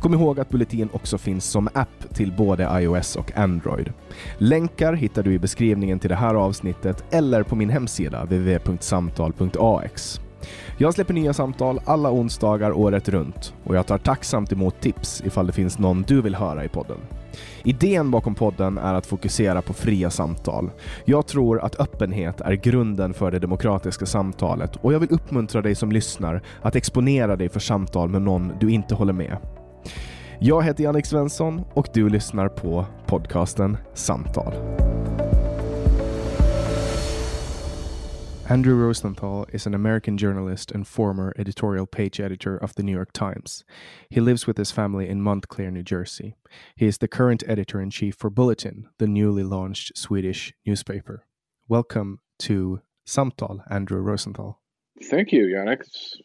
Kom 0.00 0.14
ihåg 0.14 0.40
att 0.40 0.48
Bulletin 0.48 0.88
också 0.92 1.18
finns 1.18 1.44
som 1.44 1.68
app 1.74 2.14
till 2.14 2.32
både 2.32 2.80
iOS 2.80 3.16
och 3.16 3.38
Android. 3.38 3.92
Länkar 4.38 4.92
hittar 4.92 5.22
du 5.22 5.32
i 5.32 5.38
beskrivningen 5.38 5.98
till 5.98 6.10
det 6.10 6.16
här 6.16 6.34
avsnittet 6.34 7.04
eller 7.10 7.42
på 7.42 7.56
min 7.56 7.70
hemsida 7.70 8.24
www.samtal.ax. 8.24 10.20
Jag 10.78 10.94
släpper 10.94 11.14
nya 11.14 11.32
samtal 11.32 11.80
alla 11.84 12.10
onsdagar 12.10 12.72
året 12.72 13.08
runt 13.08 13.54
och 13.64 13.76
jag 13.76 13.86
tar 13.86 13.98
tacksamt 13.98 14.52
emot 14.52 14.80
tips 14.80 15.22
ifall 15.26 15.46
det 15.46 15.52
finns 15.52 15.78
någon 15.78 16.02
du 16.02 16.22
vill 16.22 16.34
höra 16.34 16.64
i 16.64 16.68
podden. 16.68 16.98
Idén 17.64 18.10
bakom 18.10 18.34
podden 18.34 18.78
är 18.78 18.94
att 18.94 19.06
fokusera 19.06 19.62
på 19.62 19.72
fria 19.72 20.10
samtal. 20.10 20.70
Jag 21.04 21.26
tror 21.26 21.60
att 21.60 21.80
öppenhet 21.80 22.40
är 22.40 22.52
grunden 22.52 23.14
för 23.14 23.30
det 23.30 23.38
demokratiska 23.38 24.06
samtalet 24.06 24.76
och 24.76 24.92
jag 24.92 25.00
vill 25.00 25.12
uppmuntra 25.12 25.62
dig 25.62 25.74
som 25.74 25.92
lyssnar 25.92 26.42
att 26.62 26.76
exponera 26.76 27.36
dig 27.36 27.48
för 27.48 27.60
samtal 27.60 28.08
med 28.08 28.22
någon 28.22 28.52
du 28.60 28.70
inte 28.70 28.94
håller 28.94 29.12
med. 29.12 29.36
Jag 30.40 30.62
heter 30.62 30.84
Jannik 30.84 31.06
Svensson 31.06 31.64
och 31.74 31.88
du 31.94 32.08
lyssnar 32.08 32.48
på 32.48 32.86
podcasten 33.06 33.76
Samtal. 33.94 34.54
Andrew 38.52 38.74
Rosenthal 38.74 39.46
is 39.52 39.66
an 39.66 39.74
American 39.74 40.18
journalist 40.18 40.72
and 40.72 40.86
former 40.86 41.32
editorial 41.38 41.86
page 41.86 42.20
editor 42.20 42.56
of 42.56 42.74
the 42.74 42.82
New 42.82 42.92
York 42.92 43.12
Times. 43.12 43.64
He 44.10 44.20
lives 44.20 44.46
with 44.46 44.58
his 44.58 44.72
family 44.72 45.08
in 45.08 45.22
Montclair, 45.22 45.70
New 45.70 45.82
Jersey. 45.82 46.34
He 46.76 46.86
is 46.86 46.98
the 46.98 47.08
current 47.08 47.42
editor 47.48 47.80
in 47.80 47.90
chief 47.90 48.14
for 48.14 48.30
Bulletin, 48.30 48.88
the 48.98 49.06
newly 49.06 49.42
launched 49.42 49.96
Swedish 49.96 50.52
newspaper. 50.66 51.24
Welcome 51.68 52.18
to 52.40 52.80
Samtal, 53.06 53.62
Andrew 53.70 54.00
Rosenthal. 54.00 54.60
Thank 55.02 55.32
you, 55.32 55.46
Yannick. 55.46 55.80
It's 55.80 56.16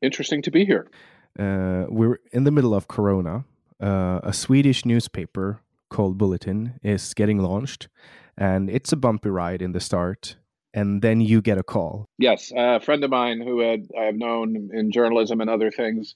interesting 0.00 0.42
to 0.42 0.50
be 0.50 0.64
here. 0.64 0.88
Uh, 1.38 1.86
we're 1.88 2.18
in 2.32 2.44
the 2.44 2.50
middle 2.50 2.74
of 2.74 2.88
Corona. 2.88 3.44
Uh, 3.80 4.20
a 4.22 4.32
Swedish 4.32 4.84
newspaper 4.84 5.60
called 5.88 6.16
Bulletin 6.16 6.78
is 6.82 7.14
getting 7.14 7.38
launched, 7.38 7.88
and 8.36 8.70
it's 8.70 8.92
a 8.92 8.96
bumpy 8.96 9.28
ride 9.28 9.60
in 9.60 9.72
the 9.72 9.80
start 9.80 10.36
and 10.74 11.02
then 11.02 11.20
you 11.20 11.40
get 11.42 11.58
a 11.58 11.62
call. 11.62 12.08
Yes, 12.18 12.52
a 12.56 12.80
friend 12.80 13.04
of 13.04 13.10
mine 13.10 13.40
who 13.40 13.60
had 13.60 13.88
I 13.98 14.04
have 14.04 14.14
known 14.14 14.70
in 14.72 14.90
journalism 14.90 15.40
and 15.40 15.50
other 15.50 15.70
things 15.70 16.14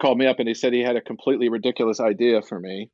called 0.00 0.18
me 0.18 0.26
up 0.26 0.38
and 0.38 0.48
he 0.48 0.54
said 0.54 0.72
he 0.72 0.82
had 0.82 0.96
a 0.96 1.00
completely 1.00 1.48
ridiculous 1.48 2.00
idea 2.00 2.42
for 2.42 2.60
me. 2.60 2.90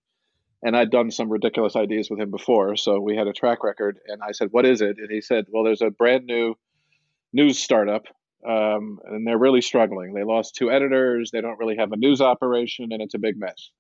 And 0.64 0.76
I'd 0.76 0.90
done 0.90 1.10
some 1.10 1.28
ridiculous 1.28 1.74
ideas 1.74 2.08
with 2.08 2.20
him 2.20 2.30
before, 2.30 2.76
so 2.76 3.00
we 3.00 3.16
had 3.16 3.26
a 3.26 3.32
track 3.32 3.64
record. 3.64 3.98
And 4.06 4.22
I 4.22 4.30
said, 4.30 4.50
"What 4.52 4.64
is 4.64 4.80
it?" 4.80 4.98
And 4.98 5.10
he 5.10 5.20
said, 5.20 5.46
"Well, 5.50 5.64
there's 5.64 5.82
a 5.82 5.90
brand 5.90 6.24
new 6.24 6.54
news 7.32 7.58
startup, 7.58 8.06
um, 8.48 8.98
and 9.04 9.26
they're 9.26 9.38
really 9.38 9.60
struggling. 9.60 10.14
They 10.14 10.24
lost 10.24 10.54
two 10.54 10.70
editors. 10.70 11.30
They 11.32 11.40
don't 11.40 11.58
really 11.58 11.76
have 11.76 11.92
a 11.92 11.96
news 11.96 12.20
operation, 12.20 12.92
and 12.92 13.02
it's 13.02 13.14
a 13.14 13.18
big 13.18 13.38
mess." 13.38 13.70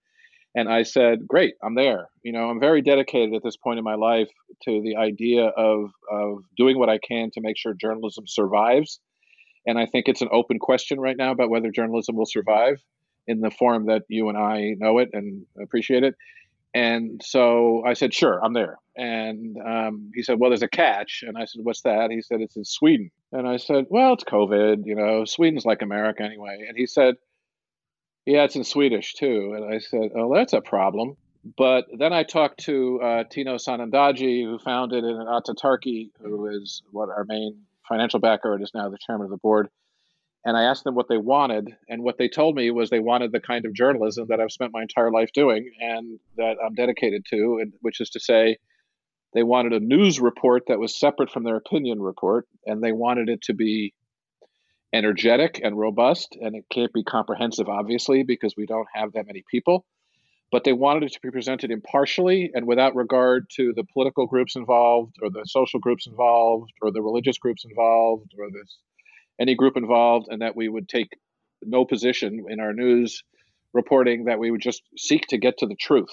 And 0.54 0.68
I 0.68 0.82
said, 0.82 1.26
Great, 1.26 1.54
I'm 1.62 1.74
there. 1.74 2.08
You 2.22 2.32
know, 2.32 2.50
I'm 2.50 2.60
very 2.60 2.82
dedicated 2.82 3.34
at 3.34 3.42
this 3.42 3.56
point 3.56 3.78
in 3.78 3.84
my 3.84 3.94
life 3.94 4.28
to 4.64 4.82
the 4.82 4.96
idea 4.96 5.46
of, 5.46 5.90
of 6.10 6.38
doing 6.56 6.78
what 6.78 6.90
I 6.90 6.98
can 6.98 7.30
to 7.32 7.40
make 7.40 7.56
sure 7.56 7.74
journalism 7.74 8.24
survives. 8.26 9.00
And 9.66 9.78
I 9.78 9.86
think 9.86 10.08
it's 10.08 10.22
an 10.22 10.28
open 10.30 10.58
question 10.58 11.00
right 11.00 11.16
now 11.16 11.30
about 11.30 11.48
whether 11.48 11.70
journalism 11.70 12.16
will 12.16 12.26
survive 12.26 12.82
in 13.26 13.40
the 13.40 13.50
form 13.50 13.86
that 13.86 14.02
you 14.08 14.28
and 14.28 14.36
I 14.36 14.74
know 14.78 14.98
it 14.98 15.10
and 15.12 15.46
appreciate 15.62 16.02
it. 16.02 16.14
And 16.74 17.20
so 17.24 17.82
I 17.86 17.92
said, 17.94 18.14
Sure, 18.14 18.42
I'm 18.42 18.54
there. 18.54 18.78
And 18.96 19.56
um, 19.58 20.10
he 20.14 20.22
said, 20.22 20.38
Well, 20.38 20.50
there's 20.50 20.62
a 20.62 20.68
catch. 20.68 21.22
And 21.26 21.36
I 21.36 21.44
said, 21.44 21.64
What's 21.64 21.82
that? 21.82 22.10
He 22.10 22.22
said, 22.22 22.40
It's 22.40 22.56
in 22.56 22.64
Sweden. 22.64 23.10
And 23.30 23.46
I 23.46 23.56
said, 23.56 23.86
Well, 23.90 24.14
it's 24.14 24.24
COVID. 24.24 24.84
You 24.84 24.94
know, 24.94 25.24
Sweden's 25.24 25.64
like 25.64 25.82
America 25.82 26.22
anyway. 26.22 26.64
And 26.66 26.76
he 26.76 26.86
said, 26.86 27.16
yeah, 28.26 28.44
it's 28.44 28.56
in 28.56 28.64
Swedish 28.64 29.14
too. 29.14 29.54
And 29.56 29.72
I 29.72 29.78
said, 29.78 30.10
oh, 30.14 30.32
that's 30.34 30.52
a 30.52 30.60
problem. 30.60 31.16
But 31.56 31.86
then 31.96 32.12
I 32.12 32.22
talked 32.22 32.60
to 32.64 33.00
uh, 33.02 33.24
Tino 33.28 33.56
Sanandaji, 33.56 34.44
who 34.44 34.58
founded 34.58 35.02
it, 35.02 35.10
and 35.10 35.26
Atatarki, 35.26 36.10
who 36.20 36.46
is 36.46 36.82
what 36.92 37.08
our 37.08 37.24
main 37.26 37.62
financial 37.88 38.20
backer 38.20 38.54
and 38.54 38.62
is 38.62 38.70
now 38.74 38.88
the 38.88 38.98
chairman 39.04 39.24
of 39.24 39.30
the 39.30 39.38
board. 39.38 39.68
And 40.44 40.56
I 40.56 40.64
asked 40.64 40.84
them 40.84 40.94
what 40.94 41.08
they 41.08 41.18
wanted. 41.18 41.76
And 41.88 42.02
what 42.02 42.18
they 42.18 42.28
told 42.28 42.56
me 42.56 42.70
was 42.70 42.90
they 42.90 42.98
wanted 42.98 43.30
the 43.32 43.40
kind 43.40 43.64
of 43.64 43.74
journalism 43.74 44.26
that 44.28 44.40
I've 44.40 44.50
spent 44.50 44.72
my 44.72 44.82
entire 44.82 45.10
life 45.12 45.30
doing 45.32 45.70
and 45.80 46.18
that 46.36 46.56
I'm 46.64 46.74
dedicated 46.74 47.24
to, 47.30 47.58
and, 47.60 47.72
which 47.80 48.00
is 48.00 48.10
to 48.10 48.20
say, 48.20 48.58
they 49.34 49.44
wanted 49.44 49.72
a 49.72 49.80
news 49.80 50.20
report 50.20 50.64
that 50.66 50.78
was 50.78 50.98
separate 50.98 51.30
from 51.30 51.44
their 51.44 51.56
opinion 51.56 52.02
report, 52.02 52.46
and 52.66 52.82
they 52.82 52.92
wanted 52.92 53.28
it 53.28 53.40
to 53.42 53.54
be 53.54 53.94
energetic 54.92 55.58
and 55.64 55.78
robust, 55.78 56.36
and 56.38 56.54
it 56.54 56.64
can't 56.70 56.92
be 56.92 57.02
comprehensive, 57.02 57.68
obviously, 57.68 58.24
because 58.24 58.54
we 58.58 58.66
don't 58.66 58.88
have 58.92 59.12
that 59.12 59.26
many 59.26 59.42
people. 59.50 59.86
but 60.52 60.64
they 60.64 60.74
wanted 60.74 61.02
it 61.04 61.12
to 61.14 61.20
be 61.22 61.30
presented 61.30 61.70
impartially 61.72 62.50
and 62.54 62.66
without 62.66 62.94
regard 62.94 63.48
to 63.56 63.72
the 63.74 63.84
political 63.84 64.26
groups 64.26 64.54
involved 64.54 65.16
or 65.22 65.30
the 65.30 65.42
social 65.46 65.80
groups 65.80 66.06
involved 66.06 66.70
or 66.82 66.92
the 66.92 67.02
religious 67.02 67.38
groups 67.38 67.64
involved 67.64 68.32
or 68.38 68.50
this 68.50 68.78
any 69.40 69.54
group 69.54 69.76
involved 69.76 70.28
and 70.30 70.42
that 70.42 70.56
we 70.56 70.68
would 70.68 70.88
take 70.88 71.08
no 71.62 71.84
position 71.84 72.44
in 72.48 72.60
our 72.60 72.72
news 72.72 73.22
reporting 73.72 74.24
that 74.24 74.38
we 74.38 74.50
would 74.50 74.60
just 74.60 74.82
seek 74.96 75.26
to 75.28 75.38
get 75.38 75.58
to 75.58 75.66
the 75.66 75.76
truth 75.76 76.12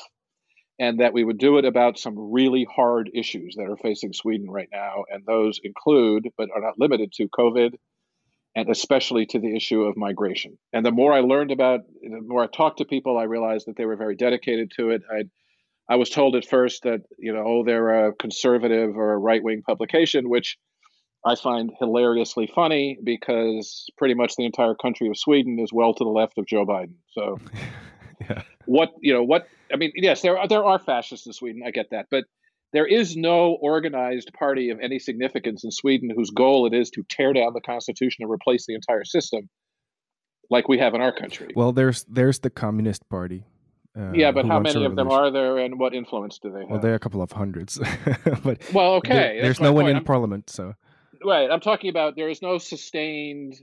and 0.79 1.01
that 1.01 1.13
we 1.13 1.23
would 1.23 1.37
do 1.37 1.57
it 1.57 1.65
about 1.65 1.99
some 1.99 2.31
really 2.31 2.65
hard 2.73 3.09
issues 3.13 3.55
that 3.57 3.69
are 3.69 3.75
facing 3.75 4.13
Sweden 4.13 4.49
right 4.49 4.69
now. 4.71 5.03
And 5.09 5.25
those 5.25 5.59
include, 5.61 6.29
but 6.37 6.49
are 6.55 6.61
not 6.61 6.79
limited 6.79 7.11
to, 7.13 7.27
COVID 7.27 7.73
and 8.55 8.69
especially 8.69 9.25
to 9.27 9.39
the 9.39 9.55
issue 9.55 9.83
of 9.83 9.95
migration. 9.95 10.57
And 10.73 10.85
the 10.85 10.91
more 10.91 11.13
I 11.13 11.19
learned 11.19 11.51
about, 11.51 11.81
the 12.01 12.21
more 12.21 12.43
I 12.43 12.47
talked 12.47 12.79
to 12.79 12.85
people, 12.85 13.17
I 13.17 13.23
realized 13.23 13.67
that 13.67 13.75
they 13.77 13.85
were 13.85 13.95
very 13.95 14.15
dedicated 14.15 14.71
to 14.77 14.89
it. 14.89 15.01
I, 15.11 15.23
I 15.87 15.97
was 15.97 16.09
told 16.09 16.35
at 16.35 16.45
first 16.45 16.83
that, 16.83 17.01
you 17.17 17.33
know, 17.33 17.43
oh, 17.45 17.63
they're 17.63 18.07
a 18.07 18.13
conservative 18.13 18.95
or 18.95 19.13
a 19.13 19.17
right 19.17 19.43
wing 19.43 19.61
publication, 19.65 20.29
which 20.29 20.57
I 21.25 21.35
find 21.35 21.71
hilariously 21.79 22.49
funny 22.53 22.97
because 23.03 23.87
pretty 23.97 24.13
much 24.13 24.35
the 24.35 24.45
entire 24.45 24.73
country 24.73 25.09
of 25.09 25.17
Sweden 25.17 25.59
is 25.59 25.73
well 25.73 25.93
to 25.93 26.03
the 26.03 26.09
left 26.09 26.37
of 26.37 26.45
Joe 26.45 26.65
Biden. 26.65 26.95
So, 27.09 27.39
yeah. 28.21 28.43
what 28.65 28.91
you 29.01 29.13
know, 29.13 29.23
what 29.23 29.47
I 29.71 29.75
mean, 29.75 29.91
yes, 29.95 30.21
there 30.21 30.37
are 30.37 30.47
there 30.47 30.63
are 30.63 30.79
fascists 30.79 31.27
in 31.27 31.33
Sweden. 31.33 31.61
I 31.65 31.71
get 31.71 31.89
that, 31.91 32.07
but 32.09 32.23
there 32.71 32.85
is 32.85 33.17
no 33.17 33.57
organized 33.61 34.31
party 34.33 34.69
of 34.69 34.79
any 34.79 34.99
significance 34.99 35.63
in 35.63 35.71
Sweden 35.71 36.09
whose 36.15 36.29
goal 36.29 36.67
it 36.67 36.73
is 36.73 36.89
to 36.91 37.03
tear 37.09 37.33
down 37.33 37.53
the 37.53 37.61
constitution 37.61 38.23
and 38.23 38.31
replace 38.31 38.65
the 38.67 38.75
entire 38.75 39.03
system, 39.03 39.49
like 40.49 40.67
we 40.69 40.77
have 40.77 40.93
in 40.93 41.01
our 41.01 41.11
country. 41.11 41.49
Well, 41.55 41.73
there's 41.73 42.05
there's 42.05 42.39
the 42.39 42.49
Communist 42.49 43.09
Party. 43.09 43.43
Uh, 43.97 44.11
yeah, 44.13 44.31
but 44.31 44.45
how 44.45 44.59
many 44.59 44.85
of 44.85 44.95
them 44.95 45.09
are 45.09 45.31
there, 45.31 45.57
and 45.57 45.79
what 45.79 45.93
influence 45.93 46.39
do 46.39 46.51
they 46.51 46.59
have? 46.59 46.69
Well, 46.69 46.79
there 46.79 46.91
are 46.91 46.95
a 46.95 46.99
couple 46.99 47.21
of 47.21 47.31
hundreds. 47.31 47.77
but 48.43 48.61
well, 48.71 48.93
okay, 48.93 49.13
there, 49.13 49.41
there's 49.41 49.59
no 49.59 49.73
one 49.73 49.85
point. 49.85 49.91
in 49.91 49.97
I'm, 49.97 50.03
Parliament, 50.05 50.49
so 50.49 50.75
right. 51.25 51.49
I'm 51.49 51.59
talking 51.59 51.89
about 51.89 52.15
there 52.15 52.29
is 52.29 52.41
no 52.41 52.57
sustained 52.57 53.55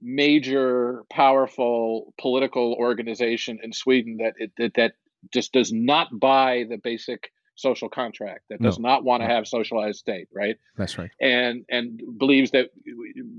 major 0.00 1.04
powerful 1.10 2.14
political 2.18 2.74
organization 2.74 3.58
in 3.62 3.72
Sweden 3.72 4.18
that 4.18 4.34
it, 4.38 4.52
that, 4.58 4.74
that 4.74 4.92
just 5.32 5.52
does 5.52 5.72
not 5.72 6.08
buy 6.18 6.64
the 6.68 6.78
basic 6.78 7.30
social 7.56 7.90
contract 7.90 8.44
that 8.48 8.62
does 8.62 8.78
no. 8.78 8.88
not 8.88 9.04
want 9.04 9.22
to 9.22 9.26
have 9.26 9.46
socialized 9.46 9.98
state 9.98 10.28
right 10.34 10.56
that's 10.78 10.96
right 10.96 11.10
and 11.20 11.62
and 11.68 12.00
believes 12.18 12.52
that 12.52 12.70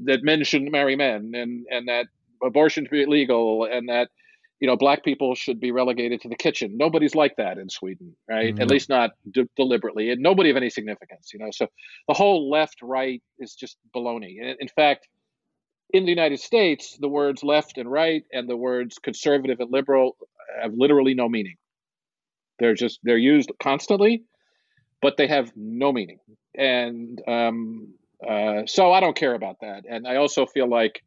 that 0.03 0.21
men 0.21 0.43
shouldn't 0.43 0.71
marry 0.71 0.95
men 0.95 1.31
and 1.33 1.65
and 1.71 1.87
that 1.87 2.05
abortion 2.43 2.85
should 2.85 2.91
be 2.91 3.01
illegal 3.01 3.65
and 3.65 3.89
that 3.89 4.09
you 4.61 4.67
know 4.67 4.77
black 4.77 5.03
people 5.03 5.35
should 5.35 5.59
be 5.59 5.71
relegated 5.71 6.21
to 6.21 6.29
the 6.29 6.35
kitchen. 6.35 6.77
Nobody's 6.77 7.15
like 7.15 7.35
that 7.37 7.57
in 7.57 7.67
sweden 7.67 8.15
right? 8.29 8.53
Mm-hmm. 8.53 8.61
at 8.61 8.69
least 8.69 8.87
not 8.87 9.11
de- 9.29 9.49
deliberately 9.57 10.11
and 10.11 10.21
nobody 10.21 10.49
of 10.51 10.55
any 10.55 10.69
significance 10.69 11.31
you 11.33 11.39
know? 11.39 11.49
So 11.51 11.67
the 12.07 12.13
whole 12.13 12.49
left 12.49 12.77
right 12.81 13.21
is 13.39 13.55
just 13.55 13.77
baloney. 13.93 14.37
In, 14.39 14.55
in 14.59 14.67
fact 14.69 15.07
in 15.89 16.05
the 16.05 16.11
united 16.11 16.39
states 16.39 16.97
the 17.01 17.09
words 17.09 17.43
left 17.43 17.77
and 17.77 17.91
right 17.91 18.23
and 18.31 18.47
the 18.47 18.55
words 18.55 18.97
conservative 18.99 19.59
and 19.59 19.71
liberal 19.71 20.15
have 20.61 20.73
literally 20.73 21.15
no 21.15 21.27
meaning. 21.27 21.57
They're 22.59 22.75
just 22.75 22.99
they're 23.03 23.17
used 23.17 23.51
constantly 23.59 24.23
but 25.01 25.17
they 25.17 25.25
have 25.25 25.51
no 25.55 25.91
meaning. 25.91 26.19
And 26.55 27.19
um, 27.27 27.95
uh, 28.27 28.67
so 28.67 28.91
i 28.91 28.99
don't 28.99 29.17
care 29.17 29.33
about 29.33 29.57
that. 29.61 29.85
And 29.89 30.07
i 30.07 30.17
also 30.17 30.45
feel 30.45 30.69
like 30.69 31.01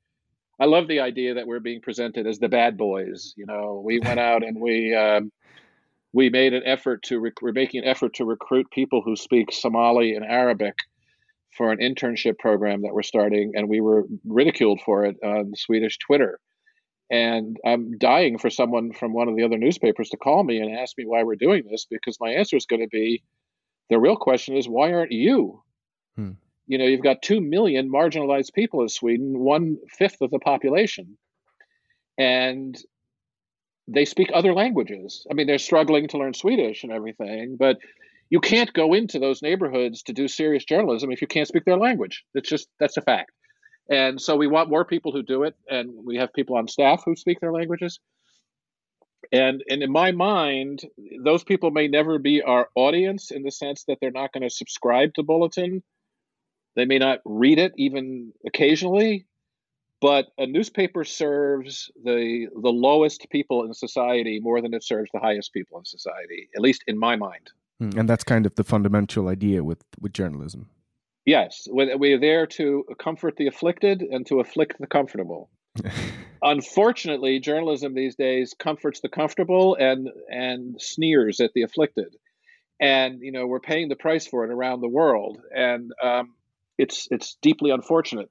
I 0.58 0.66
love 0.66 0.88
the 0.88 1.00
idea 1.00 1.34
that 1.34 1.46
we're 1.46 1.60
being 1.60 1.80
presented 1.80 2.26
as 2.26 2.38
the 2.38 2.48
bad 2.48 2.76
boys. 2.76 3.34
You 3.36 3.46
know, 3.46 3.82
we 3.84 3.98
went 3.98 4.20
out 4.20 4.44
and 4.44 4.60
we 4.60 4.94
um, 4.94 5.32
we 6.12 6.30
made 6.30 6.54
an 6.54 6.62
effort 6.64 7.02
to 7.04 7.18
rec- 7.18 7.42
we're 7.42 7.52
making 7.52 7.82
an 7.82 7.88
effort 7.88 8.14
to 8.14 8.24
recruit 8.24 8.70
people 8.70 9.02
who 9.02 9.16
speak 9.16 9.52
Somali 9.52 10.14
and 10.14 10.24
Arabic 10.24 10.74
for 11.56 11.72
an 11.72 11.78
internship 11.78 12.38
program 12.38 12.82
that 12.82 12.94
we're 12.94 13.02
starting, 13.02 13.52
and 13.54 13.68
we 13.68 13.80
were 13.80 14.04
ridiculed 14.24 14.80
for 14.84 15.04
it 15.04 15.16
on 15.22 15.52
Swedish 15.56 15.98
Twitter. 15.98 16.38
And 17.10 17.58
I'm 17.64 17.98
dying 17.98 18.38
for 18.38 18.50
someone 18.50 18.92
from 18.92 19.12
one 19.12 19.28
of 19.28 19.36
the 19.36 19.44
other 19.44 19.58
newspapers 19.58 20.08
to 20.10 20.16
call 20.16 20.42
me 20.42 20.58
and 20.58 20.76
ask 20.76 20.96
me 20.96 21.04
why 21.04 21.22
we're 21.22 21.36
doing 21.36 21.64
this 21.70 21.86
because 21.88 22.18
my 22.20 22.30
answer 22.30 22.56
is 22.56 22.66
going 22.66 22.80
to 22.80 22.88
be 22.88 23.22
the 23.90 24.00
real 24.00 24.16
question 24.16 24.56
is 24.56 24.68
why 24.68 24.92
aren't 24.92 25.12
you? 25.12 25.62
Hmm 26.16 26.32
you 26.66 26.78
know, 26.78 26.84
you've 26.84 27.02
got 27.02 27.22
2 27.22 27.40
million 27.40 27.90
marginalized 27.90 28.54
people 28.54 28.82
in 28.82 28.88
Sweden, 28.88 29.38
one 29.38 29.78
fifth 29.90 30.20
of 30.20 30.30
the 30.30 30.38
population. 30.38 31.18
And 32.18 32.76
they 33.86 34.04
speak 34.04 34.30
other 34.32 34.54
languages. 34.54 35.26
I 35.30 35.34
mean, 35.34 35.46
they're 35.46 35.58
struggling 35.58 36.08
to 36.08 36.18
learn 36.18 36.32
Swedish 36.34 36.84
and 36.84 36.92
everything, 36.92 37.56
but 37.58 37.78
you 38.30 38.40
can't 38.40 38.72
go 38.72 38.94
into 38.94 39.18
those 39.18 39.42
neighborhoods 39.42 40.02
to 40.04 40.12
do 40.12 40.26
serious 40.26 40.64
journalism 40.64 41.12
if 41.12 41.20
you 41.20 41.26
can't 41.26 41.48
speak 41.48 41.64
their 41.64 41.76
language. 41.76 42.24
It's 42.34 42.48
just, 42.48 42.68
that's 42.80 42.96
a 42.96 43.02
fact. 43.02 43.32
And 43.90 44.18
so 44.18 44.36
we 44.36 44.46
want 44.46 44.70
more 44.70 44.86
people 44.86 45.12
who 45.12 45.22
do 45.22 45.42
it, 45.42 45.54
and 45.68 45.90
we 46.04 46.16
have 46.16 46.32
people 46.32 46.56
on 46.56 46.68
staff 46.68 47.02
who 47.04 47.16
speak 47.16 47.40
their 47.40 47.52
languages. 47.52 48.00
And, 49.30 49.62
and 49.68 49.82
in 49.82 49.92
my 49.92 50.12
mind, 50.12 50.82
those 51.22 51.44
people 51.44 51.70
may 51.70 51.88
never 51.88 52.18
be 52.18 52.40
our 52.40 52.68
audience 52.74 53.30
in 53.30 53.42
the 53.42 53.50
sense 53.50 53.84
that 53.84 53.98
they're 54.00 54.10
not 54.10 54.32
going 54.32 54.42
to 54.42 54.50
subscribe 54.50 55.14
to 55.14 55.22
Bulletin 55.22 55.82
they 56.76 56.84
may 56.84 56.98
not 56.98 57.20
read 57.24 57.58
it 57.58 57.72
even 57.76 58.32
occasionally, 58.46 59.26
but 60.00 60.26
a 60.38 60.46
newspaper 60.46 61.04
serves 61.04 61.90
the 62.02 62.48
the 62.60 62.70
lowest 62.70 63.26
people 63.30 63.64
in 63.64 63.72
society 63.74 64.40
more 64.40 64.60
than 64.60 64.74
it 64.74 64.84
serves 64.84 65.10
the 65.12 65.20
highest 65.20 65.52
people 65.52 65.78
in 65.78 65.84
society, 65.84 66.48
at 66.54 66.62
least 66.62 66.84
in 66.86 66.98
my 66.98 67.16
mind. 67.16 67.50
Hmm, 67.80 67.98
and 67.98 68.08
that's 68.08 68.24
kind 68.24 68.46
of 68.46 68.54
the 68.54 68.64
fundamental 68.64 69.28
idea 69.28 69.64
with 69.64 69.82
with 70.00 70.12
journalism. 70.12 70.68
Yes, 71.26 71.66
we're 71.70 72.18
there 72.18 72.46
to 72.48 72.84
comfort 72.98 73.36
the 73.36 73.46
afflicted 73.46 74.02
and 74.02 74.26
to 74.26 74.40
afflict 74.40 74.78
the 74.78 74.86
comfortable. 74.86 75.48
Unfortunately, 76.42 77.40
journalism 77.40 77.94
these 77.94 78.14
days 78.14 78.54
comforts 78.58 79.00
the 79.00 79.08
comfortable 79.08 79.74
and 79.74 80.10
and 80.28 80.78
sneers 80.80 81.40
at 81.40 81.52
the 81.54 81.62
afflicted, 81.62 82.14
and 82.78 83.20
you 83.22 83.32
know 83.32 83.46
we're 83.46 83.60
paying 83.60 83.88
the 83.88 83.96
price 83.96 84.26
for 84.26 84.44
it 84.44 84.50
around 84.50 84.82
the 84.82 84.88
world. 84.88 85.40
And 85.50 85.92
um, 86.02 86.34
it's 86.78 87.08
it's 87.10 87.36
deeply 87.42 87.70
unfortunate. 87.70 88.30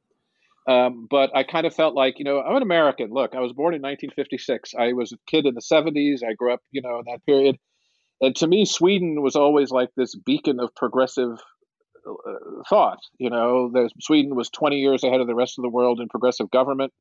Um, 0.68 1.08
but 1.10 1.36
I 1.36 1.44
kind 1.44 1.66
of 1.66 1.76
felt 1.76 1.94
like, 1.94 2.20
you 2.20 2.26
know, 2.26 2.40
I'm 2.40 2.56
an 2.56 2.62
American. 2.62 3.10
Look, 3.12 3.36
I 3.36 3.42
was 3.42 3.52
born 3.52 3.74
in 3.74 3.82
1956. 3.82 4.74
I 4.80 4.94
was 4.94 5.12
a 5.12 5.18
kid 5.28 5.46
in 5.46 5.56
the 5.56 5.62
70s. 5.62 6.20
I 6.28 6.34
grew 6.34 6.54
up, 6.54 6.62
you 6.72 6.82
know, 6.82 7.00
in 7.00 7.06
that 7.12 7.26
period. 7.26 7.58
And 8.22 8.36
to 8.38 8.48
me, 8.48 8.64
Sweden 8.66 9.22
was 9.22 9.36
always 9.36 9.72
like 9.72 9.90
this 9.98 10.16
beacon 10.16 10.60
of 10.62 10.74
progressive 10.76 11.38
uh, 12.08 12.64
thought. 12.70 13.00
You 13.18 13.30
know, 13.30 13.70
the, 13.74 13.90
Sweden 14.00 14.36
was 14.36 14.50
20 14.50 14.78
years 14.78 15.04
ahead 15.04 15.20
of 15.20 15.28
the 15.28 15.36
rest 15.36 15.60
of 15.60 15.64
the 15.64 15.70
world 15.70 16.00
in 16.00 16.08
progressive 16.08 16.50
government. 16.50 16.94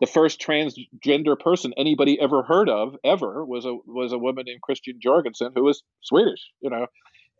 The 0.00 0.06
first 0.06 0.40
transgender 0.40 1.38
person 1.38 1.74
anybody 1.76 2.18
ever 2.20 2.42
heard 2.42 2.68
of 2.68 2.96
ever 3.04 3.44
was 3.44 3.64
a 3.64 3.76
was 3.86 4.12
a 4.12 4.18
woman 4.18 4.44
named 4.46 4.60
Christian 4.60 4.98
Jorgensen 5.00 5.52
who 5.54 5.62
was 5.62 5.82
Swedish. 6.00 6.40
You 6.60 6.70
know, 6.70 6.86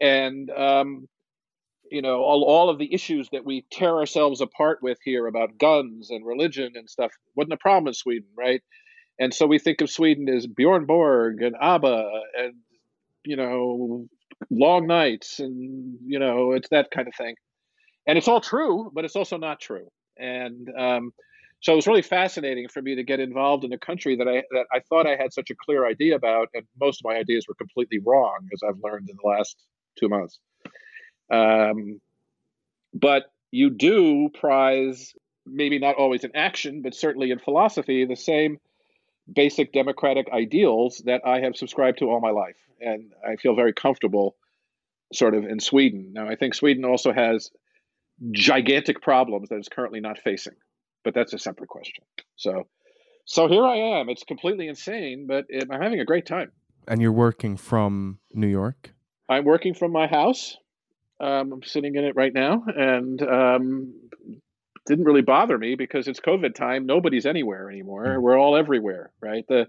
and 0.01 0.49
um, 0.51 1.09
you 1.93 2.03
know 2.03 2.23
all, 2.23 2.45
all 2.45 2.71
of 2.71 2.79
the 2.79 2.93
issues 2.93 3.29
that 3.33 3.45
we 3.45 3.65
tear 3.71 3.97
ourselves 3.97 4.41
apart 4.41 4.79
with 4.83 4.99
here 5.05 5.27
about 5.27 5.59
guns 5.59 6.11
and 6.11 6.25
religion 6.25 6.73
and 6.75 6.89
stuff 6.89 7.13
wasn't 7.37 7.53
a 7.53 7.59
problem 7.59 7.89
in 7.89 7.95
Sweden, 7.95 8.29
right? 8.37 8.63
And 9.19 9.33
so 9.35 9.47
we 9.47 9.59
think 9.59 9.81
of 9.83 9.91
Sweden 9.91 10.29
as 10.29 10.47
Bjorn 10.47 10.87
Borg 10.87 11.43
and 11.43 11.55
ABBA 11.61 12.11
and 12.39 12.55
you 13.25 13.37
know 13.37 14.07
long 14.51 14.87
nights 14.87 15.39
and 15.39 15.99
you 16.07 16.19
know 16.19 16.53
it's 16.53 16.69
that 16.71 16.91
kind 16.91 17.09
of 17.09 17.15
thing, 17.15 17.35
and 18.07 18.17
it's 18.17 18.29
all 18.29 18.41
true, 18.41 18.91
but 18.95 19.05
it's 19.05 19.17
also 19.17 19.37
not 19.37 19.61
true. 19.61 19.89
And 20.19 20.69
um, 20.79 21.13
so 21.61 21.73
it 21.73 21.77
was 21.77 21.87
really 21.87 22.03
fascinating 22.03 22.69
for 22.69 22.83
me 22.83 22.97
to 22.97 23.05
get 23.05 23.21
involved 23.21 23.65
in 23.65 23.73
a 23.73 23.79
country 23.79 24.17
that 24.17 24.27
I 24.27 24.43
that 24.51 24.67
I 24.73 24.81
thought 24.81 25.07
I 25.07 25.17
had 25.17 25.33
such 25.33 25.51
a 25.51 25.55
clear 25.55 25.87
idea 25.87 26.17
about, 26.17 26.49
and 26.55 26.65
most 26.81 27.01
of 27.01 27.05
my 27.05 27.17
ideas 27.17 27.45
were 27.47 27.55
completely 27.55 28.01
wrong, 28.05 28.49
as 28.53 28.63
I've 28.67 28.81
learned 28.83 29.11
in 29.11 29.17
the 29.23 29.29
last 29.29 29.57
two 29.99 30.09
months. 30.09 30.41
Um, 31.33 32.01
but 32.95 33.25
you 33.51 33.71
do 33.71 34.29
prize, 34.29 35.15
maybe 35.47 35.79
not 35.79 35.97
always 35.97 36.25
in 36.25 36.37
action, 36.37 36.83
but 36.83 36.95
certainly 36.95 37.31
in 37.31 37.39
philosophy, 37.39 38.05
the 38.05 38.17
same 38.17 38.59
basic 39.33 39.73
democratic 39.73 40.29
ideals 40.33 41.03
that 41.07 41.23
I 41.27 41.41
have 41.41 41.57
subscribed 41.57 41.99
to 41.99 42.11
all 42.11 42.21
my 42.21 42.31
life. 42.31 42.57
And 42.81 43.13
I 43.27 43.37
feel 43.37 43.55
very 43.55 43.73
comfortable 43.73 44.37
sort 45.13 45.35
of 45.35 45.45
in 45.45 45.61
Sweden. 45.61 46.13
Now, 46.13 46.29
I 46.29 46.37
think 46.37 46.55
Sweden 46.55 46.85
also 46.85 47.13
has 47.13 47.51
gigantic 48.33 49.01
problems 49.01 49.49
that 49.49 49.57
it's 49.57 49.69
currently 49.69 50.01
not 50.01 50.19
facing, 50.19 50.55
but 51.05 51.15
that's 51.15 51.33
a 51.33 51.39
separate 51.39 51.69
question. 51.69 52.05
So, 52.37 52.67
so 53.25 53.49
here 53.49 53.65
I 53.65 54.01
am. 54.01 54.09
It's 54.09 54.25
completely 54.25 54.69
insane, 54.69 55.27
but 55.27 55.47
it, 55.49 55.69
I'm 55.71 55.81
having 55.81 56.01
a 56.01 56.05
great 56.05 56.27
time. 56.27 56.53
And 56.89 57.01
you're 57.01 57.13
working 57.13 57.57
from 57.57 58.19
New 58.35 58.49
York? 58.49 58.93
I'm 59.29 59.45
working 59.45 59.75
from 59.75 59.93
my 59.93 60.07
house. 60.07 60.57
Um, 61.23 61.53
I'm 61.53 61.63
sitting 61.63 61.95
in 61.95 62.05
it 62.05 62.17
right 62.17 62.35
now, 62.35 62.65
and 62.67 63.23
um, 63.23 63.95
didn't 64.87 65.05
really 65.05 65.23
bother 65.23 65.57
me 65.57 65.77
because 65.77 66.09
it's 66.09 66.21
COVID 66.21 66.55
time. 66.55 66.87
Nobody's 66.87 67.27
anywhere 67.27 67.71
anymore. 67.71 68.07
Mm. 68.07 68.23
We're 68.23 68.39
all 68.39 68.57
everywhere, 68.57 69.13
right? 69.21 69.45
The 69.49 69.67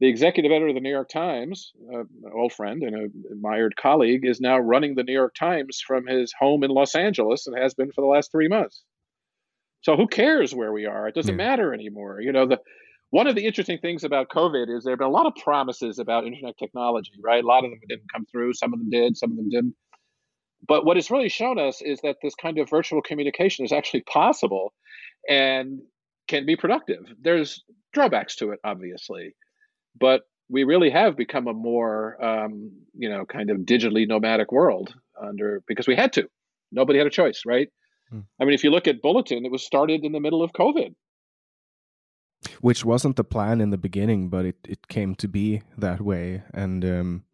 the 0.00 0.08
executive 0.08 0.52
editor 0.52 0.68
of 0.68 0.74
the 0.74 0.80
New 0.80 0.92
York 0.92 1.08
Times, 1.08 1.72
uh, 1.92 2.00
an 2.00 2.32
old 2.32 2.52
friend 2.52 2.84
and 2.84 2.94
an 2.94 3.24
admired 3.32 3.74
colleague, 3.74 4.24
is 4.24 4.40
now 4.40 4.56
running 4.56 4.94
the 4.94 5.02
New 5.02 5.12
York 5.12 5.34
Times 5.34 5.82
from 5.84 6.06
his 6.06 6.32
home 6.38 6.62
in 6.62 6.70
Los 6.70 6.94
Angeles 6.94 7.48
and 7.48 7.58
has 7.58 7.74
been 7.74 7.90
for 7.90 8.02
the 8.02 8.06
last 8.06 8.30
three 8.30 8.46
months. 8.46 8.84
So 9.80 9.96
who 9.96 10.06
cares 10.06 10.54
where 10.54 10.72
we 10.72 10.86
are? 10.86 11.08
It 11.08 11.16
doesn't 11.16 11.36
yeah. 11.36 11.44
matter 11.44 11.74
anymore. 11.74 12.20
You 12.20 12.32
know, 12.32 12.46
the 12.46 12.60
one 13.10 13.26
of 13.26 13.34
the 13.34 13.46
interesting 13.46 13.78
things 13.78 14.04
about 14.04 14.28
COVID 14.28 14.76
is 14.76 14.84
there 14.84 14.92
have 14.92 14.98
been 14.98 15.08
a 15.08 15.10
lot 15.10 15.26
of 15.26 15.34
promises 15.42 15.98
about 15.98 16.26
internet 16.26 16.56
technology, 16.58 17.12
right? 17.22 17.42
A 17.42 17.46
lot 17.46 17.64
of 17.64 17.70
them 17.70 17.80
didn't 17.88 18.12
come 18.12 18.26
through. 18.30 18.52
Some 18.54 18.72
of 18.72 18.78
them 18.78 18.90
did, 18.90 19.16
some 19.16 19.30
of 19.30 19.36
them 19.36 19.48
didn't. 19.48 19.74
But 20.66 20.84
what 20.84 20.96
it's 20.96 21.10
really 21.10 21.28
shown 21.28 21.58
us 21.58 21.80
is 21.80 22.00
that 22.02 22.16
this 22.22 22.34
kind 22.34 22.58
of 22.58 22.68
virtual 22.68 23.00
communication 23.00 23.64
is 23.64 23.72
actually 23.72 24.02
possible 24.02 24.72
and 25.28 25.80
can 26.26 26.46
be 26.46 26.56
productive. 26.56 27.06
There's 27.20 27.62
drawbacks 27.92 28.36
to 28.36 28.50
it, 28.50 28.60
obviously, 28.64 29.34
but 29.98 30.22
we 30.50 30.64
really 30.64 30.90
have 30.90 31.16
become 31.16 31.46
a 31.46 31.52
more, 31.52 32.22
um, 32.24 32.72
you 32.94 33.08
know, 33.08 33.24
kind 33.24 33.50
of 33.50 33.58
digitally 33.58 34.06
nomadic 34.08 34.50
world 34.50 34.94
under 35.20 35.62
because 35.66 35.86
we 35.86 35.94
had 35.94 36.12
to. 36.14 36.28
Nobody 36.72 36.98
had 36.98 37.06
a 37.06 37.10
choice, 37.10 37.42
right? 37.46 37.68
Hmm. 38.10 38.20
I 38.40 38.44
mean, 38.44 38.54
if 38.54 38.64
you 38.64 38.70
look 38.70 38.88
at 38.88 39.02
Bulletin, 39.02 39.44
it 39.44 39.52
was 39.52 39.62
started 39.62 40.04
in 40.04 40.12
the 40.12 40.20
middle 40.20 40.42
of 40.42 40.52
COVID 40.52 40.94
which 42.60 42.84
wasn't 42.84 43.16
the 43.16 43.24
plan 43.24 43.60
in 43.60 43.70
the 43.70 43.78
beginning, 43.78 44.28
but 44.28 44.44
it, 44.44 44.56
it 44.68 44.88
came 44.88 45.14
to 45.16 45.28
be 45.28 45.62
that 45.76 46.00
way. 46.00 46.42
And 46.52 46.84
um, 46.84 47.24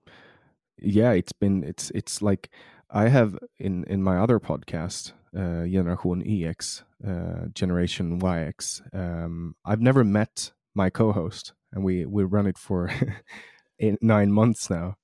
yeah, 0.79 1.13
it's 1.13 1.33
been 1.33 1.63
it's 1.65 1.91
it's 1.91 2.23
like 2.23 2.51
I 2.95 3.09
have 3.09 3.37
in 3.59 3.85
in 3.85 4.03
my 4.03 4.19
other 4.19 4.39
podcast, 4.39 5.13
uh, 5.37 5.67
Generation 5.67 6.23
EX, 6.25 6.85
uh, 7.07 7.47
Generation 7.53 8.21
YX. 8.21 8.83
Um, 8.95 9.57
I've 9.65 9.81
never 9.81 10.05
met 10.05 10.53
my 10.77 10.91
co-host, 10.91 11.55
and 11.73 11.83
we 11.85 12.07
we 12.07 12.23
run 12.23 12.47
it 12.47 12.57
for 12.57 12.89
eight, 13.81 14.01
nine 14.01 14.31
months 14.31 14.71
now. 14.71 14.95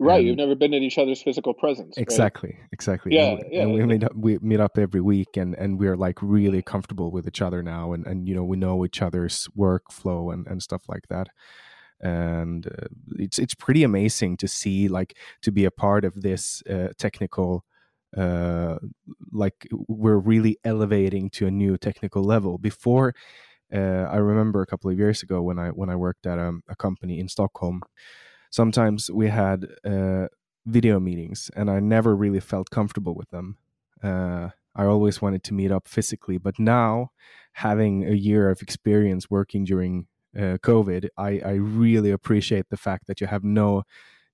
Right, 0.00 0.20
um, 0.20 0.26
you've 0.26 0.38
never 0.38 0.54
been 0.54 0.72
in 0.72 0.82
each 0.82 0.96
other's 0.96 1.22
physical 1.22 1.52
presence. 1.52 1.98
Exactly, 1.98 2.56
right? 2.58 2.68
exactly. 2.72 3.14
Yeah, 3.14 3.32
and, 3.32 3.42
yeah. 3.52 3.62
And 3.62 3.74
we 3.74 3.84
meet 3.84 4.04
up, 4.04 4.12
we 4.16 4.38
meet 4.38 4.60
up 4.60 4.78
every 4.78 5.02
week, 5.02 5.36
and 5.36 5.54
and 5.54 5.78
we're 5.78 5.96
like 5.98 6.22
really 6.22 6.62
comfortable 6.62 7.12
with 7.12 7.28
each 7.28 7.42
other 7.42 7.62
now, 7.62 7.92
and 7.92 8.06
and 8.06 8.26
you 8.26 8.34
know 8.34 8.44
we 8.44 8.56
know 8.56 8.86
each 8.86 9.02
other's 9.02 9.48
workflow 9.56 10.32
and 10.32 10.46
and 10.46 10.62
stuff 10.62 10.84
like 10.88 11.08
that. 11.10 11.28
And 12.00 12.66
uh, 12.66 12.86
it's 13.18 13.38
it's 13.38 13.54
pretty 13.54 13.82
amazing 13.82 14.36
to 14.38 14.48
see 14.48 14.88
like 14.88 15.16
to 15.42 15.52
be 15.52 15.64
a 15.64 15.70
part 15.70 16.04
of 16.04 16.22
this 16.22 16.62
uh, 16.70 16.88
technical. 16.98 17.64
Uh, 18.16 18.78
like 19.32 19.66
we're 19.88 20.18
really 20.18 20.56
elevating 20.64 21.28
to 21.30 21.46
a 21.48 21.50
new 21.50 21.76
technical 21.76 22.22
level. 22.22 22.58
Before, 22.58 23.12
uh, 23.74 24.06
I 24.08 24.18
remember 24.18 24.62
a 24.62 24.66
couple 24.66 24.88
of 24.90 24.98
years 24.98 25.22
ago 25.22 25.42
when 25.42 25.58
I 25.58 25.70
when 25.70 25.90
I 25.90 25.96
worked 25.96 26.26
at 26.26 26.38
um, 26.38 26.62
a 26.68 26.76
company 26.76 27.18
in 27.18 27.28
Stockholm 27.28 27.82
sometimes 28.54 29.10
we 29.10 29.28
had 29.28 29.66
uh, 29.84 30.26
video 30.64 31.00
meetings 31.00 31.50
and 31.56 31.68
I 31.68 31.80
never 31.80 32.14
really 32.14 32.38
felt 32.40 32.70
comfortable 32.70 33.14
with 33.14 33.28
them. 33.30 33.56
Uh, 34.00 34.50
I 34.76 34.84
always 34.84 35.20
wanted 35.20 35.42
to 35.44 35.54
meet 35.54 35.72
up 35.72 35.88
physically, 35.88 36.38
but 36.38 36.58
now 36.58 37.10
having 37.54 38.04
a 38.04 38.14
year 38.14 38.50
of 38.50 38.62
experience 38.62 39.28
working 39.28 39.64
during 39.64 40.06
uh, 40.36 40.58
COVID, 40.58 41.08
I, 41.16 41.40
I 41.44 41.52
really 41.52 42.10
appreciate 42.10 42.68
the 42.70 42.76
fact 42.76 43.06
that 43.06 43.20
you 43.20 43.26
have 43.26 43.44
no 43.44 43.82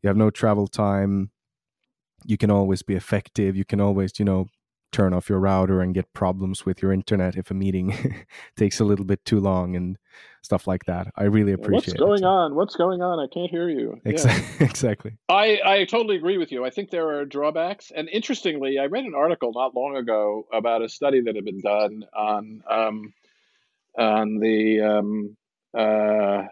you 0.02 0.08
have 0.08 0.16
no 0.16 0.30
travel 0.30 0.66
time. 0.66 1.30
You 2.24 2.36
can 2.36 2.50
always 2.50 2.82
be 2.82 2.94
effective. 2.94 3.56
You 3.56 3.64
can 3.64 3.80
always, 3.80 4.18
you 4.18 4.24
know, 4.24 4.46
turn 4.92 5.14
off 5.14 5.28
your 5.28 5.38
router 5.38 5.80
and 5.80 5.94
get 5.94 6.12
problems 6.12 6.66
with 6.66 6.82
your 6.82 6.92
internet 6.92 7.36
if 7.36 7.50
a 7.50 7.54
meeting 7.54 8.26
takes 8.56 8.80
a 8.80 8.84
little 8.84 9.04
bit 9.04 9.24
too 9.24 9.38
long 9.38 9.76
and 9.76 9.96
stuff 10.42 10.66
like 10.66 10.84
that. 10.86 11.08
I 11.16 11.24
really 11.24 11.52
appreciate 11.52 11.98
What's 11.98 12.00
going 12.00 12.22
it. 12.22 12.26
on? 12.26 12.54
What's 12.54 12.76
going 12.76 13.02
on? 13.02 13.20
I 13.20 13.26
can't 13.32 13.50
hear 13.50 13.68
you. 13.68 14.00
Exactly. 14.04 14.56
Yeah. 14.58 14.66
exactly. 14.70 15.12
I, 15.28 15.60
I 15.64 15.84
totally 15.84 16.16
agree 16.16 16.38
with 16.38 16.50
you. 16.50 16.64
I 16.64 16.70
think 16.70 16.90
there 16.90 17.08
are 17.08 17.24
drawbacks. 17.24 17.92
And 17.94 18.08
interestingly, 18.08 18.78
I 18.78 18.86
read 18.86 19.04
an 19.04 19.14
article 19.14 19.52
not 19.54 19.74
long 19.74 19.96
ago 19.96 20.46
about 20.52 20.82
a 20.82 20.88
study 20.88 21.20
that 21.22 21.36
had 21.36 21.44
been 21.44 21.60
done 21.60 22.04
on 22.14 22.62
um, 22.68 23.14
on 23.98 24.38
the 24.38 24.80
um, 24.80 25.36
uh, 25.76 26.42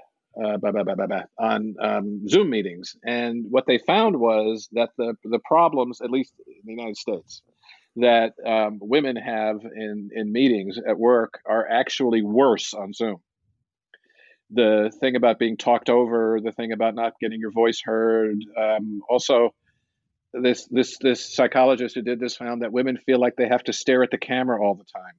uh, 0.42 0.56
bah, 0.58 0.72
bah, 0.72 0.84
bah, 0.84 1.22
on 1.38 1.74
um, 1.82 2.28
Zoom 2.28 2.50
meetings, 2.50 2.96
and 3.04 3.46
what 3.48 3.66
they 3.66 3.78
found 3.78 4.16
was 4.16 4.68
that 4.72 4.90
the 4.96 5.14
the 5.24 5.40
problems, 5.44 6.00
at 6.00 6.10
least 6.10 6.34
in 6.46 6.62
the 6.64 6.72
United 6.72 6.96
States, 6.96 7.42
that 7.96 8.34
um, 8.46 8.78
women 8.80 9.16
have 9.16 9.56
in, 9.64 10.10
in 10.14 10.32
meetings 10.32 10.78
at 10.88 10.98
work 10.98 11.40
are 11.44 11.68
actually 11.68 12.22
worse 12.22 12.72
on 12.72 12.92
Zoom. 12.92 13.16
The 14.50 14.92
thing 15.00 15.16
about 15.16 15.38
being 15.38 15.56
talked 15.56 15.90
over, 15.90 16.40
the 16.42 16.52
thing 16.52 16.72
about 16.72 16.94
not 16.94 17.14
getting 17.20 17.40
your 17.40 17.50
voice 17.50 17.82
heard, 17.84 18.36
um, 18.56 19.00
also 19.10 19.54
this 20.32 20.66
this 20.70 20.98
this 20.98 21.34
psychologist 21.34 21.94
who 21.94 22.02
did 22.02 22.20
this 22.20 22.36
found 22.36 22.62
that 22.62 22.72
women 22.72 22.98
feel 22.98 23.18
like 23.18 23.34
they 23.36 23.48
have 23.48 23.64
to 23.64 23.72
stare 23.72 24.02
at 24.02 24.10
the 24.10 24.18
camera 24.18 24.62
all 24.62 24.74
the 24.74 24.84
time 24.84 25.14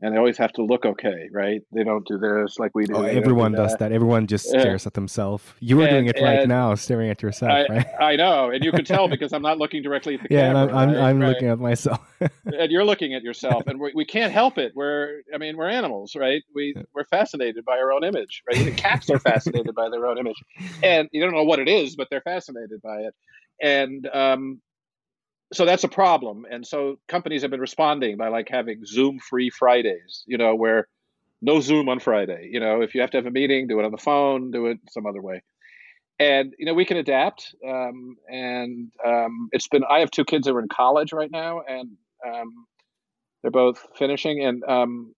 and 0.00 0.12
they 0.12 0.18
always 0.18 0.36
have 0.36 0.52
to 0.52 0.62
look 0.62 0.84
okay, 0.84 1.28
right? 1.32 1.60
They 1.72 1.84
don't 1.84 2.06
do 2.06 2.18
this 2.18 2.58
like 2.58 2.72
we 2.74 2.84
do. 2.84 2.96
Oh, 2.96 3.02
everyone 3.02 3.52
do 3.52 3.58
does 3.58 3.76
that. 3.76 3.92
Everyone 3.92 4.26
just 4.26 4.46
stares 4.46 4.86
at 4.86 4.94
themselves. 4.94 5.44
You 5.60 5.80
are 5.80 5.84
and, 5.84 5.90
doing 5.90 6.06
it 6.06 6.20
right 6.20 6.46
now, 6.48 6.74
staring 6.74 7.10
at 7.10 7.22
yourself, 7.22 7.52
I, 7.52 7.72
right? 7.72 7.86
I 8.00 8.16
know, 8.16 8.50
and 8.50 8.64
you 8.64 8.72
can 8.72 8.84
tell 8.84 9.08
because 9.14 9.32
I'm 9.32 9.42
not 9.42 9.58
looking 9.58 9.82
directly 9.82 10.14
at 10.14 10.22
the 10.22 10.28
yeah, 10.30 10.52
camera. 10.52 10.66
Yeah, 10.66 10.76
I'm, 10.76 10.88
right? 10.88 10.96
I'm, 10.98 11.20
right? 11.20 11.28
looking 11.28 11.48
at 11.48 11.58
myself. 11.58 12.00
and 12.44 12.70
you're 12.70 12.84
looking 12.84 13.14
at 13.14 13.22
yourself, 13.22 13.66
and 13.66 13.80
we, 13.80 13.92
we 13.94 14.04
can't 14.04 14.32
help 14.32 14.58
it. 14.58 14.72
We're, 14.74 15.22
I 15.32 15.38
mean, 15.38 15.56
we're 15.56 15.70
animals, 15.70 16.14
right? 16.16 16.42
We 16.54 16.74
we're 16.92 17.06
fascinated 17.06 17.64
by 17.64 17.78
our 17.78 17.92
own 17.92 18.04
image, 18.04 18.42
right? 18.48 18.60
Even 18.60 18.74
cats 18.74 19.08
are 19.10 19.18
fascinated 19.18 19.74
by 19.74 19.88
their 19.90 20.06
own 20.06 20.18
image, 20.18 20.42
and 20.82 21.08
you 21.12 21.22
don't 21.22 21.34
know 21.34 21.44
what 21.44 21.60
it 21.60 21.68
is, 21.68 21.96
but 21.96 22.08
they're 22.10 22.20
fascinated 22.20 22.82
by 22.82 23.00
it. 23.00 23.14
And 23.62 24.08
um, 24.12 24.60
so 25.52 25.64
that's 25.64 25.84
a 25.84 25.88
problem. 25.88 26.46
And 26.50 26.66
so 26.66 26.98
companies 27.08 27.42
have 27.42 27.50
been 27.50 27.60
responding 27.60 28.16
by 28.16 28.28
like 28.28 28.48
having 28.50 28.84
zoom 28.84 29.18
free 29.18 29.50
fridays 29.50 30.24
you 30.26 30.38
know 30.38 30.54
where 30.54 30.88
no 31.42 31.60
zoom 31.60 31.88
on 31.88 32.00
friday. 32.00 32.48
You 32.50 32.60
know 32.60 32.82
if 32.82 32.94
you 32.94 33.00
have 33.00 33.10
to 33.10 33.18
have 33.18 33.26
a 33.26 33.30
meeting 33.30 33.66
do 33.66 33.78
it 33.80 33.84
on 33.84 33.92
the 33.92 33.98
phone 33.98 34.50
do 34.50 34.66
it 34.66 34.78
some 34.90 35.06
other 35.06 35.22
way. 35.22 35.42
And 36.18 36.54
you 36.58 36.66
know 36.66 36.74
we 36.74 36.84
can 36.84 36.96
adapt 36.96 37.54
um, 37.66 38.16
and 38.28 38.90
um, 39.04 39.48
it's 39.52 39.68
been 39.68 39.84
i 39.90 40.00
have 40.00 40.10
two 40.10 40.24
kids 40.24 40.46
that 40.46 40.54
are 40.54 40.60
in 40.60 40.68
college 40.68 41.12
right 41.12 41.30
now 41.30 41.60
and 41.66 41.90
um, 42.26 42.66
they're 43.42 43.50
both 43.50 43.86
finishing 43.98 44.42
and 44.44 44.64
um, 44.64 45.14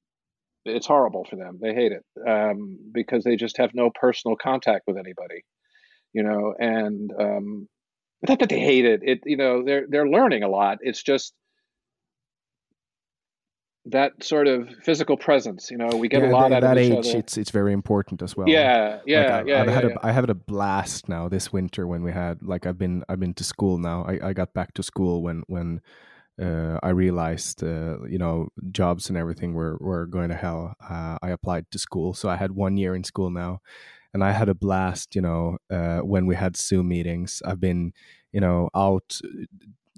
it's 0.65 0.87
horrible 0.89 1.25
for 1.25 1.37
them. 1.37 1.59
They 1.63 1.73
hate 1.75 1.93
it 1.93 2.05
um, 2.29 2.79
because 2.93 3.23
they 3.23 3.37
just 3.37 3.59
have 3.59 3.71
no 3.73 3.91
personal 3.95 4.37
contact 4.37 4.85
with 4.87 4.97
anybody 4.97 5.45
you 6.13 6.23
know 6.23 6.55
and 6.59 7.13
um, 7.21 7.69
not 8.27 8.39
that 8.41 8.49
they 8.49 8.61
hate 8.61 8.85
it. 8.85 9.01
It 9.03 9.21
you 9.25 9.37
know 9.37 9.65
they're 9.65 9.87
they're 9.89 10.09
learning 10.09 10.43
a 10.43 10.49
lot. 10.49 10.79
It's 10.81 11.03
just 11.03 11.35
that 13.87 14.23
sort 14.23 14.49
of 14.49 14.69
physical 14.83 15.17
presence. 15.17 15.71
You 15.71 15.79
know, 15.79 15.97
we 15.97 16.09
get 16.09 16.23
yeah, 16.23 16.31
a 16.31 16.33
lot 16.33 16.53
at 16.53 16.63
that 16.63 16.79
age. 16.79 16.93
Other. 16.93 17.19
It's 17.19 17.37
it's 17.37 17.51
very 17.51 17.73
important 17.73 18.23
as 18.23 18.37
well. 18.37 18.49
Yeah, 18.49 19.01
yeah, 19.07 19.21
like 19.21 19.31
I, 19.31 19.49
yeah. 19.49 19.61
I've 19.61 19.69
yeah, 19.69 19.73
had 19.73 19.85
yeah. 19.85 19.97
A, 20.03 20.07
I 20.07 20.13
have 20.13 20.29
a 20.29 20.35
blast 20.35 21.09
now 21.09 21.29
this 21.29 21.53
winter 21.53 21.87
when 21.87 22.03
we 22.03 22.13
had 22.13 22.43
like 22.43 22.67
I've 22.67 22.79
been 22.79 23.05
I've 23.09 23.21
been 23.21 23.35
to 23.35 23.45
school 23.45 23.79
now. 23.79 24.05
I, 24.05 24.29
I 24.29 24.33
got 24.33 24.55
back 24.55 24.75
to 24.75 24.83
school 24.83 25.23
when 25.23 25.43
when 25.47 25.81
uh, 26.41 26.79
I 26.83 26.91
realized 26.91 27.63
uh, 27.63 28.03
you 28.09 28.19
know 28.19 28.49
jobs 28.71 29.09
and 29.09 29.17
everything 29.17 29.55
were 29.55 29.79
were 29.81 30.07
going 30.07 30.29
to 30.31 30.37
hell. 30.37 30.75
Uh, 30.81 31.19
I 31.23 31.31
applied 31.31 31.71
to 31.71 31.79
school, 31.79 32.13
so 32.13 32.29
I 32.29 32.37
had 32.37 32.53
one 32.53 32.77
year 32.77 32.95
in 32.95 33.05
school 33.05 33.31
now, 33.31 33.61
and 34.17 34.25
I 34.25 34.33
had 34.33 34.49
a 34.49 34.55
blast. 34.55 35.15
You 35.15 35.21
know, 35.21 35.59
uh, 35.71 35.99
when 35.99 36.25
we 36.25 36.35
had 36.35 36.57
Zoom 36.57 36.89
meetings, 36.89 37.43
I've 37.45 37.61
been 37.61 37.93
you 38.33 38.41
know 38.41 38.71
out 38.75 39.21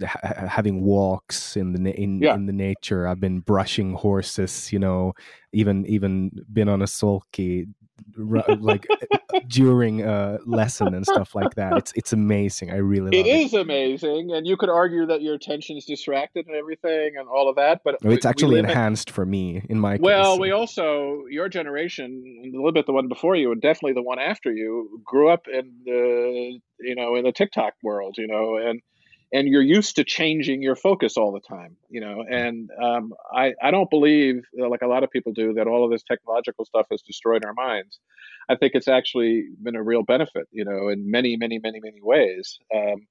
ha- 0.07 0.47
having 0.47 0.83
walks 0.83 1.57
in 1.57 1.73
the 1.73 2.01
in 2.01 2.21
yeah. 2.21 2.35
in 2.35 2.47
the 2.47 2.53
nature. 2.53 3.07
I've 3.07 3.21
been 3.21 3.41
brushing 3.41 3.95
horses. 3.95 4.73
You 4.73 4.79
know, 4.79 5.15
even 5.53 5.87
even 5.87 6.31
been 6.53 6.69
on 6.69 6.83
a 6.83 6.87
sulky 6.87 7.69
like 8.17 8.87
uh, 9.35 9.41
during 9.49 10.03
a 10.03 10.39
lesson 10.47 10.95
and 10.95 11.05
stuff 11.05 11.35
like 11.35 11.55
that. 11.55 11.77
It's 11.77 11.93
it's 11.95 12.13
amazing. 12.13 12.71
I 12.71 12.77
really 12.77 13.17
it 13.17 13.27
it 13.27 13.31
is 13.31 13.55
amazing, 13.55 14.33
and 14.33 14.47
you 14.47 14.57
could 14.57 14.69
argue 14.69 15.07
that 15.07 15.23
your 15.23 15.35
attention 15.35 15.77
is 15.77 15.85
distracted 15.85 16.47
and 16.47 16.57
everything 16.57 17.15
and 17.19 17.29
all 17.29 17.49
of 17.49 17.57
that. 17.57 17.83
But 17.85 17.97
oh, 18.05 18.11
it's 18.11 18.25
we, 18.25 18.29
actually 18.29 18.55
we 18.55 18.61
enhanced 18.61 19.11
in, 19.11 19.15
for 19.15 19.27
me 19.27 19.63
in 19.69 19.79
my 19.79 19.99
well, 20.01 20.35
case. 20.35 20.41
we 20.41 20.51
also 20.51 21.25
your 21.31 21.49
generation, 21.49 22.43
a 22.45 22.57
little 22.57 22.73
bit 22.73 22.87
the 22.87 22.93
one 22.93 23.09
before 23.09 23.37
you, 23.37 23.53
and 23.53 23.61
definitely 23.61 23.95
the 23.95 24.03
one 24.03 24.19
after 24.19 24.53
you, 24.53 25.01
grew 25.05 25.29
up 25.29 25.47
in 25.53 25.73
the 25.85 26.59
you 26.81 26.95
know 26.95 27.17
in 27.17 27.25
the 27.25 27.33
TikTok 27.33 27.75
world, 27.83 28.17
you 28.19 28.27
know, 28.27 28.57
and 28.57 28.81
and 29.33 29.49
you're 29.49 29.63
used 29.63 29.97
to 29.97 30.05
changing 30.05 30.63
your 30.63 30.77
focus 30.77 31.17
all 31.17 31.33
the 31.33 31.41
time 31.41 31.77
you 31.89 32.01
know 32.01 32.25
and 32.29 32.71
um, 32.83 33.13
I, 33.33 33.55
I 33.63 33.71
don't 33.71 33.91
believe 33.91 34.43
like 34.55 34.83
a 34.83 34.87
lot 34.87 35.05
of 35.05 35.11
people 35.11 35.33
do 35.33 35.55
that 35.55 35.67
all 35.67 35.85
of 35.85 35.91
this 35.91 36.03
technological 36.03 36.65
stuff 36.65 36.87
has 36.91 37.03
destroyed 37.03 37.45
our 37.45 37.55
minds 37.55 37.99
i 38.49 38.57
think 38.57 38.73
it's 38.75 38.89
actually 38.89 39.47
been 39.63 39.77
a 39.77 39.83
real 39.83 40.03
benefit 40.03 40.49
you 40.51 40.65
know 40.65 40.89
in 40.89 41.11
many 41.11 41.37
many 41.37 41.59
many 41.59 41.81
many 41.81 42.01
ways 42.03 42.59
um, 42.75 43.07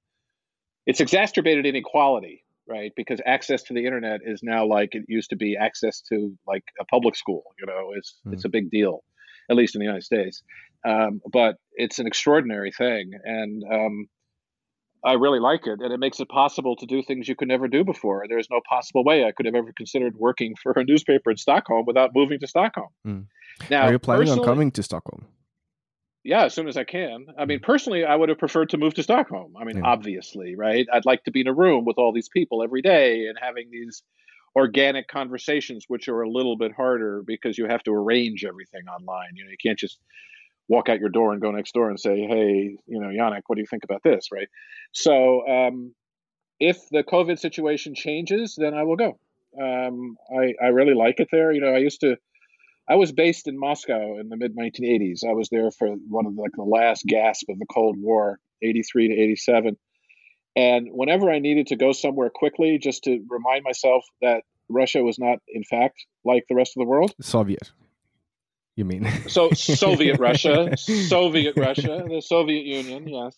it's 0.86 1.00
exacerbated 1.00 1.66
inequality 1.66 2.44
right 2.68 2.92
because 2.96 3.20
access 3.24 3.62
to 3.62 3.74
the 3.74 3.84
internet 3.84 4.20
is 4.24 4.40
now 4.42 4.66
like 4.66 4.94
it 4.94 5.04
used 5.08 5.30
to 5.30 5.36
be 5.36 5.56
access 5.56 6.02
to 6.02 6.36
like 6.46 6.64
a 6.80 6.84
public 6.84 7.16
school 7.16 7.44
you 7.58 7.66
know 7.66 7.92
it's 7.96 8.16
mm. 8.26 8.32
it's 8.32 8.44
a 8.44 8.48
big 8.48 8.70
deal 8.70 9.02
at 9.50 9.56
least 9.56 9.74
in 9.74 9.80
the 9.80 9.84
United 9.84 10.04
States. 10.04 10.42
Um, 10.84 11.20
but 11.30 11.56
it's 11.72 11.98
an 11.98 12.06
extraordinary 12.06 12.70
thing, 12.70 13.12
and 13.24 13.64
um, 13.64 14.08
I 15.04 15.12
really 15.14 15.38
like 15.40 15.66
it, 15.66 15.80
and 15.80 15.92
it 15.92 15.98
makes 15.98 16.18
it 16.20 16.28
possible 16.28 16.74
to 16.76 16.86
do 16.86 17.02
things 17.02 17.28
you 17.28 17.36
could 17.36 17.48
never 17.48 17.68
do 17.68 17.84
before. 17.84 18.24
There's 18.28 18.48
no 18.50 18.60
possible 18.68 19.04
way 19.04 19.24
I 19.24 19.32
could 19.32 19.46
have 19.46 19.54
ever 19.54 19.72
considered 19.72 20.16
working 20.16 20.54
for 20.62 20.72
a 20.72 20.84
newspaper 20.84 21.30
in 21.30 21.36
Stockholm 21.36 21.84
without 21.86 22.10
moving 22.14 22.40
to 22.40 22.46
Stockholm. 22.46 22.88
Mm. 23.06 23.26
Now, 23.70 23.82
Are 23.86 23.92
you 23.92 23.98
planning 23.98 24.28
on 24.30 24.42
coming 24.44 24.70
to 24.72 24.82
Stockholm? 24.82 25.26
yeah, 26.24 26.44
as 26.44 26.52
soon 26.54 26.68
as 26.68 26.76
I 26.76 26.84
can. 26.84 27.26
I 27.38 27.44
mean, 27.46 27.60
personally, 27.60 28.04
I 28.04 28.14
would 28.14 28.28
have 28.28 28.38
preferred 28.38 28.70
to 28.70 28.76
move 28.76 28.92
to 28.94 29.02
Stockholm. 29.02 29.54
I 29.58 29.64
mean, 29.64 29.78
Yeah. 29.78 29.84
obviously, 29.86 30.56
right? 30.56 30.86
I'd 30.92 31.06
like 31.06 31.24
to 31.24 31.30
be 31.30 31.40
in 31.40 31.46
a 31.48 31.54
room 31.54 31.84
with 31.86 31.96
all 31.96 32.12
these 32.12 32.28
people 32.28 32.62
every 32.62 32.82
day 32.82 33.26
and 33.28 33.38
having 33.40 33.70
these 33.70 34.02
organic 34.56 35.08
conversations, 35.08 35.84
which 35.88 36.08
are 36.08 36.20
a 36.22 36.28
little 36.28 36.56
bit 36.56 36.72
harder 36.72 37.22
because 37.24 37.56
you 37.56 37.66
have 37.66 37.82
to 37.84 37.92
arrange 37.92 38.44
everything 38.44 38.82
online. 38.88 39.30
You 39.36 39.44
know, 39.44 39.50
you 39.50 39.56
can't 39.62 39.78
just 39.78 40.00
walk 40.68 40.88
out 40.88 41.00
your 41.00 41.08
door 41.08 41.32
and 41.32 41.40
go 41.40 41.50
next 41.50 41.72
door 41.72 41.88
and 41.88 41.98
say, 41.98 42.20
"Hey, 42.20 42.76
you 42.86 43.00
know, 43.00 43.08
Yannick, 43.08 43.42
what 43.46 43.56
do 43.56 43.60
you 43.60 43.66
think 43.66 43.84
about 43.84 44.02
this?" 44.02 44.28
Right? 44.32 44.48
So, 44.92 45.46
um, 45.48 45.94
if 46.60 46.78
the 46.90 47.02
COVID 47.02 47.38
situation 47.38 47.94
changes, 47.94 48.56
then 48.56 48.74
I 48.74 48.82
will 48.84 48.96
go. 48.96 49.18
Um, 49.60 50.16
I 50.30 50.54
I 50.62 50.68
really 50.68 50.94
like 50.94 51.20
it 51.20 51.28
there. 51.32 51.52
You 51.52 51.60
know, 51.60 51.74
I 51.74 51.78
used 51.78 52.00
to. 52.00 52.16
I 52.90 52.94
was 52.94 53.12
based 53.12 53.48
in 53.48 53.58
Moscow 53.58 54.18
in 54.18 54.30
the 54.30 54.36
mid 54.36 54.56
1980s. 54.56 55.20
I 55.28 55.34
was 55.34 55.50
there 55.50 55.70
for 55.70 55.88
one 55.88 56.26
of 56.26 56.34
the, 56.34 56.40
like 56.40 56.52
the 56.56 56.62
last 56.62 57.04
gasp 57.06 57.48
of 57.50 57.58
the 57.58 57.66
Cold 57.66 57.96
War, 57.98 58.38
83 58.62 59.08
to 59.08 59.14
87. 59.14 59.76
And 60.56 60.88
whenever 60.90 61.30
I 61.30 61.38
needed 61.38 61.66
to 61.68 61.76
go 61.76 61.92
somewhere 61.92 62.30
quickly, 62.34 62.78
just 62.78 63.04
to 63.04 63.22
remind 63.28 63.62
myself 63.62 64.06
that 64.22 64.42
Russia 64.70 65.02
was 65.02 65.18
not, 65.18 65.38
in 65.48 65.64
fact, 65.64 66.06
like 66.24 66.44
the 66.48 66.54
rest 66.54 66.72
of 66.76 66.80
the 66.80 66.86
world. 66.86 67.14
Soviet. 67.20 67.70
You 68.78 68.84
mean? 68.84 69.10
So 69.28 69.50
Soviet 69.50 70.20
Russia, 70.20 70.76
Soviet 70.76 71.56
Russia, 71.56 72.04
the 72.08 72.22
Soviet 72.22 72.64
Union, 72.64 73.08
yes. 73.08 73.36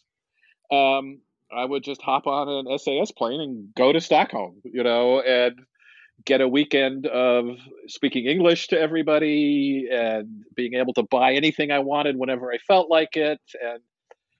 Um, 0.71 1.23
I 1.51 1.65
would 1.65 1.83
just 1.83 2.03
hop 2.03 2.27
on 2.27 2.47
an 2.67 2.79
SAS 2.79 3.11
plane 3.11 3.41
and 3.41 3.75
go 3.75 3.91
to 3.91 4.03
Stockholm, 4.03 4.61
you 4.65 4.83
know, 4.83 5.23
and 5.23 5.59
get 6.27 6.43
a 6.43 6.47
weekend 6.47 7.07
of 7.07 7.57
speaking 7.87 8.27
English 8.27 8.69
to 8.69 8.79
everybody 8.79 9.89
and 9.91 10.45
being 10.55 10.75
able 10.75 10.93
to 10.93 11.05
buy 11.05 11.33
anything 11.33 11.71
I 11.71 11.79
wanted 11.79 12.17
whenever 12.17 12.53
I 12.53 12.59
felt 12.59 12.91
like 12.91 13.17
it. 13.17 13.41
And 13.63 13.81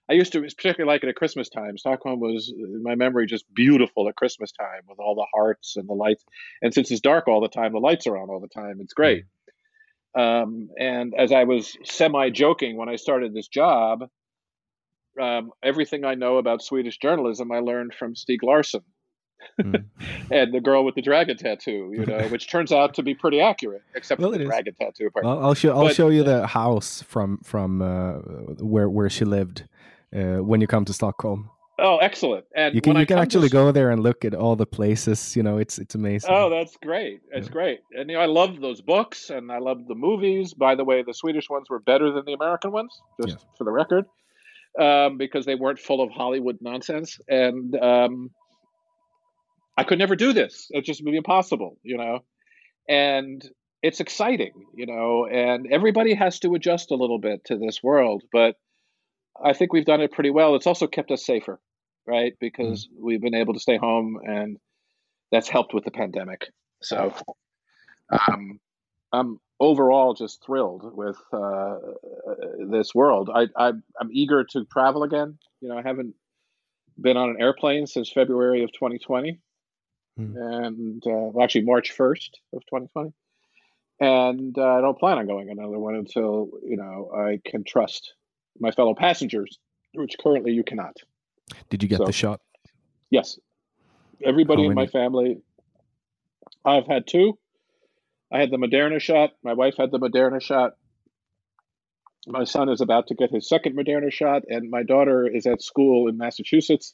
I 0.07 0.13
used 0.13 0.33
to 0.33 0.41
particularly 0.41 0.93
like 0.93 1.03
it 1.03 1.09
at 1.09 1.15
Christmas 1.15 1.49
time. 1.49 1.79
Stockholm 1.79 2.19
was, 2.19 2.53
in 2.55 2.83
my 2.83 2.93
memory, 2.93 3.25
just 3.25 3.51
beautiful 3.55 4.07
at 4.07 4.15
Christmas 4.15 4.51
time 4.51 4.81
with 4.87 4.99
all 4.99 5.15
the 5.15 5.25
hearts 5.33 5.77
and 5.77 5.89
the 5.89 5.93
lights. 5.93 6.23
And 6.61 6.71
since 6.71 6.91
it's 6.91 7.01
dark 7.01 7.27
all 7.27 7.41
the 7.41 7.49
time, 7.49 7.73
the 7.73 7.79
lights 7.79 8.05
are 8.05 8.17
on 8.17 8.29
all 8.29 8.39
the 8.39 8.47
time. 8.47 8.77
It's 8.81 8.93
great. 8.93 9.25
Um, 10.13 10.69
and 10.77 11.13
as 11.17 11.31
I 11.31 11.43
was 11.45 11.77
semi 11.83 12.29
joking 12.29 12.75
when 12.77 12.89
I 12.89 12.95
started 12.97 13.33
this 13.33 13.47
job, 13.47 14.07
um, 15.19 15.51
everything 15.63 16.03
I 16.05 16.15
know 16.15 16.37
about 16.37 16.61
Swedish 16.61 16.97
journalism 16.97 17.51
I 17.51 17.59
learned 17.59 17.93
from 17.93 18.13
Stieg 18.15 18.39
Larsson 18.43 18.81
Mm. 19.59 19.85
and 20.31 20.53
the 20.53 20.59
girl 20.61 20.85
with 20.85 20.93
the 20.93 21.01
dragon 21.01 21.35
tattoo, 21.35 21.91
you 21.97 22.05
know, 22.05 22.27
which 22.27 22.47
turns 22.47 22.71
out 22.71 22.93
to 22.93 23.01
be 23.01 23.15
pretty 23.15 23.41
accurate, 23.41 23.81
except 23.95 24.21
Well, 24.21 24.31
for 24.31 24.37
the 24.37 24.43
is. 24.43 24.47
dragon 24.49 24.75
tattoo 24.79 25.09
part. 25.09 25.25
I'll, 25.25 25.43
I'll 25.45 25.53
show. 25.55 25.71
I'll 25.75 25.85
But- 25.85 25.95
show 25.95 26.09
you 26.09 26.21
the 26.23 26.45
house 26.45 27.01
from 27.01 27.39
from 27.43 27.81
uh, 27.81 28.19
where 28.63 28.87
where 28.87 29.09
she 29.09 29.25
lived 29.25 29.63
uh, 30.15 30.43
when 30.43 30.61
you 30.61 30.67
come 30.67 30.85
to 30.85 30.93
Stockholm. 30.93 31.49
Oh, 31.79 31.97
excellent! 31.97 32.45
And 32.55 32.75
You 32.75 32.81
can 32.81 32.95
I 32.97 33.01
you 33.01 33.05
can 33.05 33.17
come 33.17 33.17
to 33.17 33.23
actually 33.23 33.49
go 33.49 33.71
there 33.71 33.89
and 33.91 34.01
look 34.01 34.23
at 34.25 34.33
all 34.33 34.55
the 34.55 34.65
places. 34.65 35.35
You 35.35 35.43
know, 35.43 35.57
it's 35.57 35.79
it's 35.79 35.95
amazing. 35.95 36.29
Oh, 36.31 36.49
that's 36.49 36.77
great! 36.77 37.21
It's 37.31 37.47
Yeah. 37.47 37.53
great, 37.53 37.79
and 37.91 38.09
you 38.09 38.15
know, 38.15 38.21
I 38.21 38.27
love 38.27 38.59
those 38.59 38.81
books, 38.81 39.29
and 39.29 39.51
I 39.51 39.59
love 39.59 39.87
the 39.87 39.95
movies. 39.95 40.53
By 40.53 40.75
the 40.75 40.83
way, 40.83 41.03
the 41.03 41.13
Swedish 41.13 41.49
ones 41.49 41.69
were 41.69 41.79
better 41.79 42.11
than 42.11 42.25
the 42.25 42.33
American 42.33 42.71
ones, 42.71 42.99
just 43.21 43.37
Yes. 43.39 43.45
for 43.57 43.63
the 43.63 43.71
record, 43.71 44.05
um, 44.79 45.17
because 45.17 45.45
they 45.45 45.55
weren't 45.55 45.79
full 45.79 46.01
of 46.01 46.11
Hollywood 46.11 46.57
nonsense. 46.61 47.19
And 47.27 47.75
um, 47.75 48.31
I 49.77 49.83
could 49.83 49.99
never 49.99 50.15
do 50.15 50.33
this; 50.33 50.67
it 50.71 50.85
just 50.85 51.03
would 51.03 51.11
be 51.11 51.17
impossible, 51.17 51.77
you 51.83 51.97
know. 51.97 52.19
And 52.89 53.41
it's 53.83 53.99
exciting, 53.99 54.53
you 54.75 54.85
know, 54.85 55.25
and 55.25 55.65
everybody 55.71 56.13
has 56.13 56.39
to 56.39 56.53
adjust 56.55 56.91
a 56.91 56.95
little 56.95 57.19
bit 57.19 57.43
to 57.45 57.57
this 57.57 57.81
world, 57.81 58.21
but 58.31 58.55
I 59.43 59.53
think 59.53 59.73
we've 59.73 59.85
done 59.85 60.01
it 60.01 60.11
pretty 60.11 60.29
well. 60.29 60.55
It's 60.55 60.67
also 60.67 60.85
kept 60.85 61.09
us 61.09 61.25
safer, 61.25 61.59
right? 62.11 62.33
Because 62.39 62.89
we've 62.99 63.21
been 63.21 63.35
able 63.35 63.53
to 63.53 63.59
stay 63.59 63.77
home 63.77 64.19
and 64.23 64.57
that's 65.31 65.47
helped 65.47 65.73
with 65.73 65.85
the 65.85 65.91
pandemic. 65.91 66.47
So 66.81 67.13
um, 68.27 68.59
I'm 69.13 69.39
overall 69.59 70.13
just 70.13 70.43
thrilled 70.45 70.83
with 70.95 71.17
uh, 71.31 71.77
this 72.69 72.93
world. 72.93 73.29
I, 73.33 73.47
I, 73.55 73.69
I'm 73.99 74.09
eager 74.11 74.43
to 74.43 74.65
travel 74.65 75.03
again. 75.03 75.37
You 75.61 75.69
know, 75.69 75.77
I 75.77 75.83
haven't 75.83 76.15
been 76.99 77.17
on 77.17 77.29
an 77.29 77.37
airplane 77.39 77.87
since 77.87 78.11
February 78.11 78.63
of 78.63 78.71
2020, 78.73 79.39
Hmm. 80.17 80.35
and 80.35 81.03
uh, 81.07 81.31
well, 81.31 81.43
actually 81.43 81.63
March 81.63 81.95
1st 81.97 82.31
of 82.53 82.61
2020. 82.65 83.13
And 84.01 84.57
uh, 84.57 84.77
I 84.77 84.81
don't 84.81 84.99
plan 84.99 85.19
on 85.19 85.27
going 85.27 85.49
another 85.49 85.79
one 85.79 85.95
until 85.95 86.49
you 86.65 86.75
know 86.75 87.11
I 87.15 87.39
can 87.49 87.63
trust 87.63 88.13
my 88.59 88.71
fellow 88.71 88.95
passengers, 88.95 89.57
which 89.93 90.17
currently 90.21 90.51
you 90.51 90.63
cannot. 90.63 90.97
Did 91.69 91.83
you 91.83 91.89
get 91.89 91.97
so- 91.97 92.05
the 92.05 92.11
shot? 92.11 92.41
Yes. 93.09 93.39
Everybody 94.23 94.65
in 94.65 94.75
my 94.75 94.87
family. 94.87 95.41
I've 96.63 96.85
had 96.85 97.07
two. 97.07 97.37
I 98.31 98.39
had 98.39 98.51
the 98.51 98.57
Moderna 98.57 98.99
shot. 98.99 99.31
My 99.43 99.53
wife 99.53 99.75
had 99.77 99.91
the 99.91 99.99
Moderna 99.99 100.41
shot. 100.41 100.73
My 102.27 102.43
son 102.43 102.69
is 102.69 102.81
about 102.81 103.07
to 103.07 103.15
get 103.15 103.31
his 103.31 103.49
second 103.49 103.75
Moderna 103.75 104.11
shot, 104.11 104.43
and 104.47 104.69
my 104.69 104.83
daughter 104.83 105.27
is 105.27 105.47
at 105.47 105.61
school 105.61 106.07
in 106.07 106.17
Massachusetts. 106.17 106.93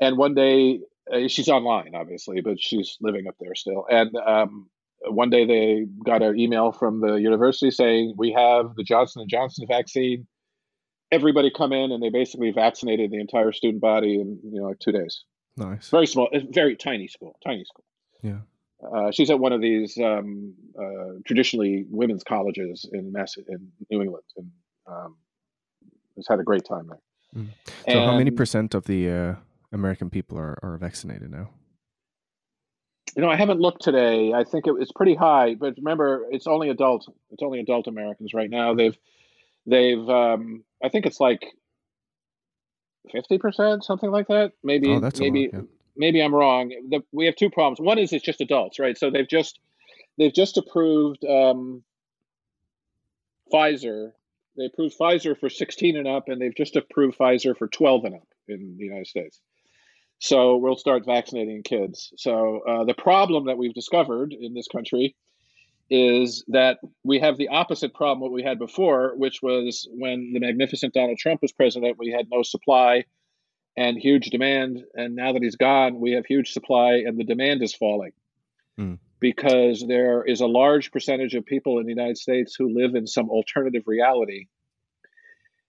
And 0.00 0.18
one 0.18 0.34
day, 0.34 0.80
uh, 1.10 1.28
she's 1.28 1.48
online, 1.48 1.94
obviously, 1.94 2.40
but 2.42 2.60
she's 2.60 2.96
living 3.00 3.26
up 3.26 3.36
there 3.40 3.54
still. 3.54 3.86
And 3.90 4.14
um, 4.16 4.68
one 5.06 5.30
day, 5.30 5.46
they 5.46 5.86
got 6.04 6.22
an 6.22 6.38
email 6.38 6.72
from 6.72 7.00
the 7.00 7.14
university 7.14 7.70
saying, 7.70 8.14
"We 8.18 8.32
have 8.32 8.74
the 8.76 8.84
Johnson 8.84 9.22
and 9.22 9.30
Johnson 9.30 9.66
vaccine. 9.66 10.26
Everybody 11.14 11.50
come 11.50 11.72
in," 11.72 11.92
and 11.92 12.02
they 12.02 12.10
basically 12.10 12.50
vaccinated 12.50 13.10
the 13.10 13.20
entire 13.20 13.52
student 13.52 13.80
body 13.80 14.20
in 14.20 14.38
you 14.42 14.60
know 14.60 14.68
like 14.68 14.78
two 14.80 14.92
days 14.92 15.24
Nice. 15.56 15.88
very 15.88 16.06
small, 16.06 16.28
very 16.50 16.76
tiny 16.76 17.08
school, 17.08 17.38
tiny 17.44 17.64
school. 17.64 17.84
Yeah. 18.22 18.38
Uh, 18.84 19.10
she's 19.12 19.30
at 19.30 19.38
one 19.38 19.52
of 19.52 19.60
these 19.60 19.96
um, 19.98 20.54
uh, 20.78 21.20
traditionally 21.26 21.86
women's 21.88 22.24
colleges 22.24 22.88
in 22.92 23.12
Mass 23.12 23.36
in 23.36 23.70
New 23.90 24.02
England, 24.02 24.24
and 24.36 24.50
um, 24.86 25.16
has 26.16 26.26
had 26.28 26.40
a 26.40 26.42
great 26.42 26.64
time 26.64 26.88
there. 26.88 27.42
Mm. 27.42 27.48
So, 27.88 28.04
how 28.04 28.16
many 28.16 28.30
percent 28.30 28.74
of 28.74 28.84
the 28.84 29.10
uh, 29.10 29.34
American 29.72 30.10
people 30.10 30.36
are, 30.38 30.58
are 30.62 30.76
vaccinated 30.76 31.30
now? 31.30 31.50
You 33.16 33.22
know, 33.22 33.30
I 33.30 33.36
haven't 33.36 33.60
looked 33.60 33.82
today. 33.82 34.32
I 34.32 34.44
think 34.44 34.66
it, 34.66 34.74
it's 34.80 34.92
pretty 34.92 35.14
high, 35.14 35.54
but 35.54 35.74
remember, 35.78 36.24
it's 36.30 36.46
only 36.46 36.68
adult. 36.68 37.08
It's 37.30 37.42
only 37.42 37.60
adult 37.60 37.86
Americans 37.86 38.34
right 38.34 38.50
now. 38.50 38.74
They've, 38.74 38.96
they've. 39.66 40.08
Um, 40.08 40.64
I 40.82 40.88
think 40.88 41.06
it's 41.06 41.20
like 41.20 41.44
fifty 43.12 43.38
percent, 43.38 43.84
something 43.84 44.10
like 44.10 44.28
that. 44.28 44.52
Maybe, 44.62 44.90
Oh, 44.90 45.00
that's 45.00 45.20
a 45.20 45.24
lot, 45.24 45.32
maybe, 45.32 45.50
yeah. 45.52 45.60
maybe 45.96 46.20
I'm 46.22 46.34
wrong. 46.34 46.70
The, 46.88 47.02
we 47.12 47.26
have 47.26 47.36
two 47.36 47.50
problems. 47.50 47.80
One 47.80 47.98
is 47.98 48.12
it's 48.12 48.24
just 48.24 48.40
adults, 48.40 48.78
right? 48.78 48.96
So 48.96 49.10
they've 49.10 49.28
just, 49.28 49.58
they've 50.18 50.32
just 50.34 50.56
approved 50.58 51.24
um, 51.24 51.82
Pfizer. 53.52 54.12
They 54.56 54.66
approved 54.66 54.96
Pfizer 54.98 55.38
for 55.38 55.48
16 55.50 55.96
and 55.96 56.06
up, 56.06 56.28
and 56.28 56.40
they've 56.40 56.54
just 56.54 56.76
approved 56.76 57.18
Pfizer 57.18 57.56
for 57.56 57.66
12 57.68 58.04
and 58.04 58.14
up 58.16 58.28
in 58.48 58.76
the 58.78 58.84
United 58.84 59.06
States. 59.06 59.40
So 60.20 60.56
we'll 60.56 60.76
start 60.76 61.04
vaccinating 61.04 61.62
kids. 61.64 62.12
So 62.16 62.60
uh, 62.66 62.84
the 62.84 62.94
problem 62.94 63.46
that 63.46 63.58
we've 63.58 63.74
discovered 63.74 64.32
in 64.32 64.54
this 64.54 64.68
country 64.68 65.16
is 65.90 66.44
that 66.48 66.78
we 67.04 67.20
have 67.20 67.36
the 67.36 67.48
opposite 67.48 67.94
problem 67.94 68.20
what 68.20 68.32
we 68.32 68.42
had 68.42 68.58
before, 68.58 69.14
which 69.16 69.40
was 69.42 69.88
when 69.92 70.32
the 70.32 70.40
magnificent 70.40 70.94
Donald 70.94 71.18
Trump 71.18 71.42
was 71.42 71.52
president, 71.52 71.98
we 71.98 72.10
had 72.10 72.26
no 72.30 72.42
supply 72.42 73.04
and 73.76 73.98
huge 73.98 74.30
demand, 74.30 74.84
and 74.94 75.16
now 75.16 75.32
that 75.32 75.42
he's 75.42 75.56
gone, 75.56 76.00
we 76.00 76.12
have 76.12 76.24
huge 76.26 76.52
supply 76.52 77.02
and 77.06 77.18
the 77.18 77.24
demand 77.24 77.62
is 77.62 77.74
falling. 77.74 78.12
Hmm. 78.78 78.94
Because 79.20 79.84
there 79.86 80.22
is 80.24 80.40
a 80.40 80.46
large 80.46 80.90
percentage 80.90 81.34
of 81.34 81.46
people 81.46 81.78
in 81.78 81.86
the 81.86 81.92
United 81.92 82.18
States 82.18 82.54
who 82.58 82.74
live 82.74 82.94
in 82.94 83.06
some 83.06 83.30
alternative 83.30 83.84
reality 83.86 84.46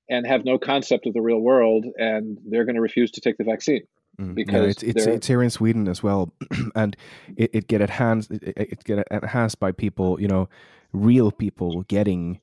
and 0.09 0.27
have 0.27 0.45
no 0.45 0.57
concept 0.57 1.07
of 1.07 1.13
the 1.13 1.21
real 1.21 1.39
world, 1.39 1.85
and 1.97 2.37
they're 2.45 2.65
going 2.65 2.75
to 2.75 2.81
refuse 2.81 3.11
to 3.11 3.21
take 3.21 3.37
the 3.37 3.43
vaccine. 3.43 3.87
Mm. 4.19 4.51
yeah, 4.51 4.61
it's 4.61 4.83
it's, 4.83 5.05
it's 5.05 5.27
here 5.27 5.43
in 5.43 5.49
Sweden 5.49 5.87
as 5.87 6.01
well, 6.01 6.33
and 6.75 6.95
it, 7.35 7.49
it 7.53 7.67
get 7.67 7.81
enhanced 7.81 8.31
it, 8.31 8.43
it 8.43 8.57
it 8.57 8.83
get 8.83 9.07
enhanced 9.11 9.59
by 9.59 9.71
people, 9.71 10.19
you 10.21 10.27
know, 10.27 10.47
real 10.93 11.31
people 11.31 11.83
getting, 11.83 12.39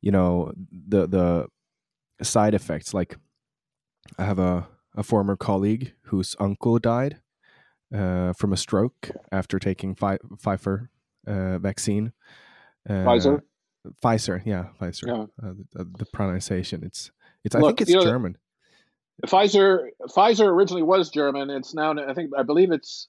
you 0.00 0.12
know, 0.12 0.52
the 0.70 1.06
the 1.06 1.48
side 2.24 2.54
effects. 2.54 2.94
Like, 2.94 3.16
I 4.18 4.24
have 4.24 4.38
a 4.38 4.68
a 4.94 5.02
former 5.02 5.36
colleague 5.36 5.92
whose 6.04 6.36
uncle 6.38 6.78
died 6.78 7.20
uh, 7.94 8.32
from 8.32 8.52
a 8.52 8.56
stroke 8.56 9.10
after 9.30 9.58
taking 9.58 9.94
Pfi- 9.94 10.18
Pfizer 10.42 10.88
uh, 11.26 11.58
vaccine. 11.58 12.12
Uh, 12.88 13.04
Pfizer? 13.04 13.42
Pfizer, 14.02 14.42
yeah, 14.44 14.66
Pfizer. 14.80 15.06
Yeah. 15.06 15.48
Uh, 15.48 15.54
the, 15.72 15.84
the, 15.98 16.06
pronunciation, 16.06 16.82
it's 16.82 17.10
it's. 17.44 17.54
I 17.54 17.60
think 17.60 17.80
it's 17.80 17.90
you 17.90 17.96
know, 17.96 18.04
German. 18.04 18.36
Pfizer 19.24 19.88
Pfizer 20.08 20.46
originally 20.46 20.82
was 20.82 21.10
German. 21.10 21.50
It's 21.50 21.74
now 21.74 21.92
I 21.92 22.14
think 22.14 22.32
I 22.36 22.42
believe 22.42 22.70
it's 22.70 23.08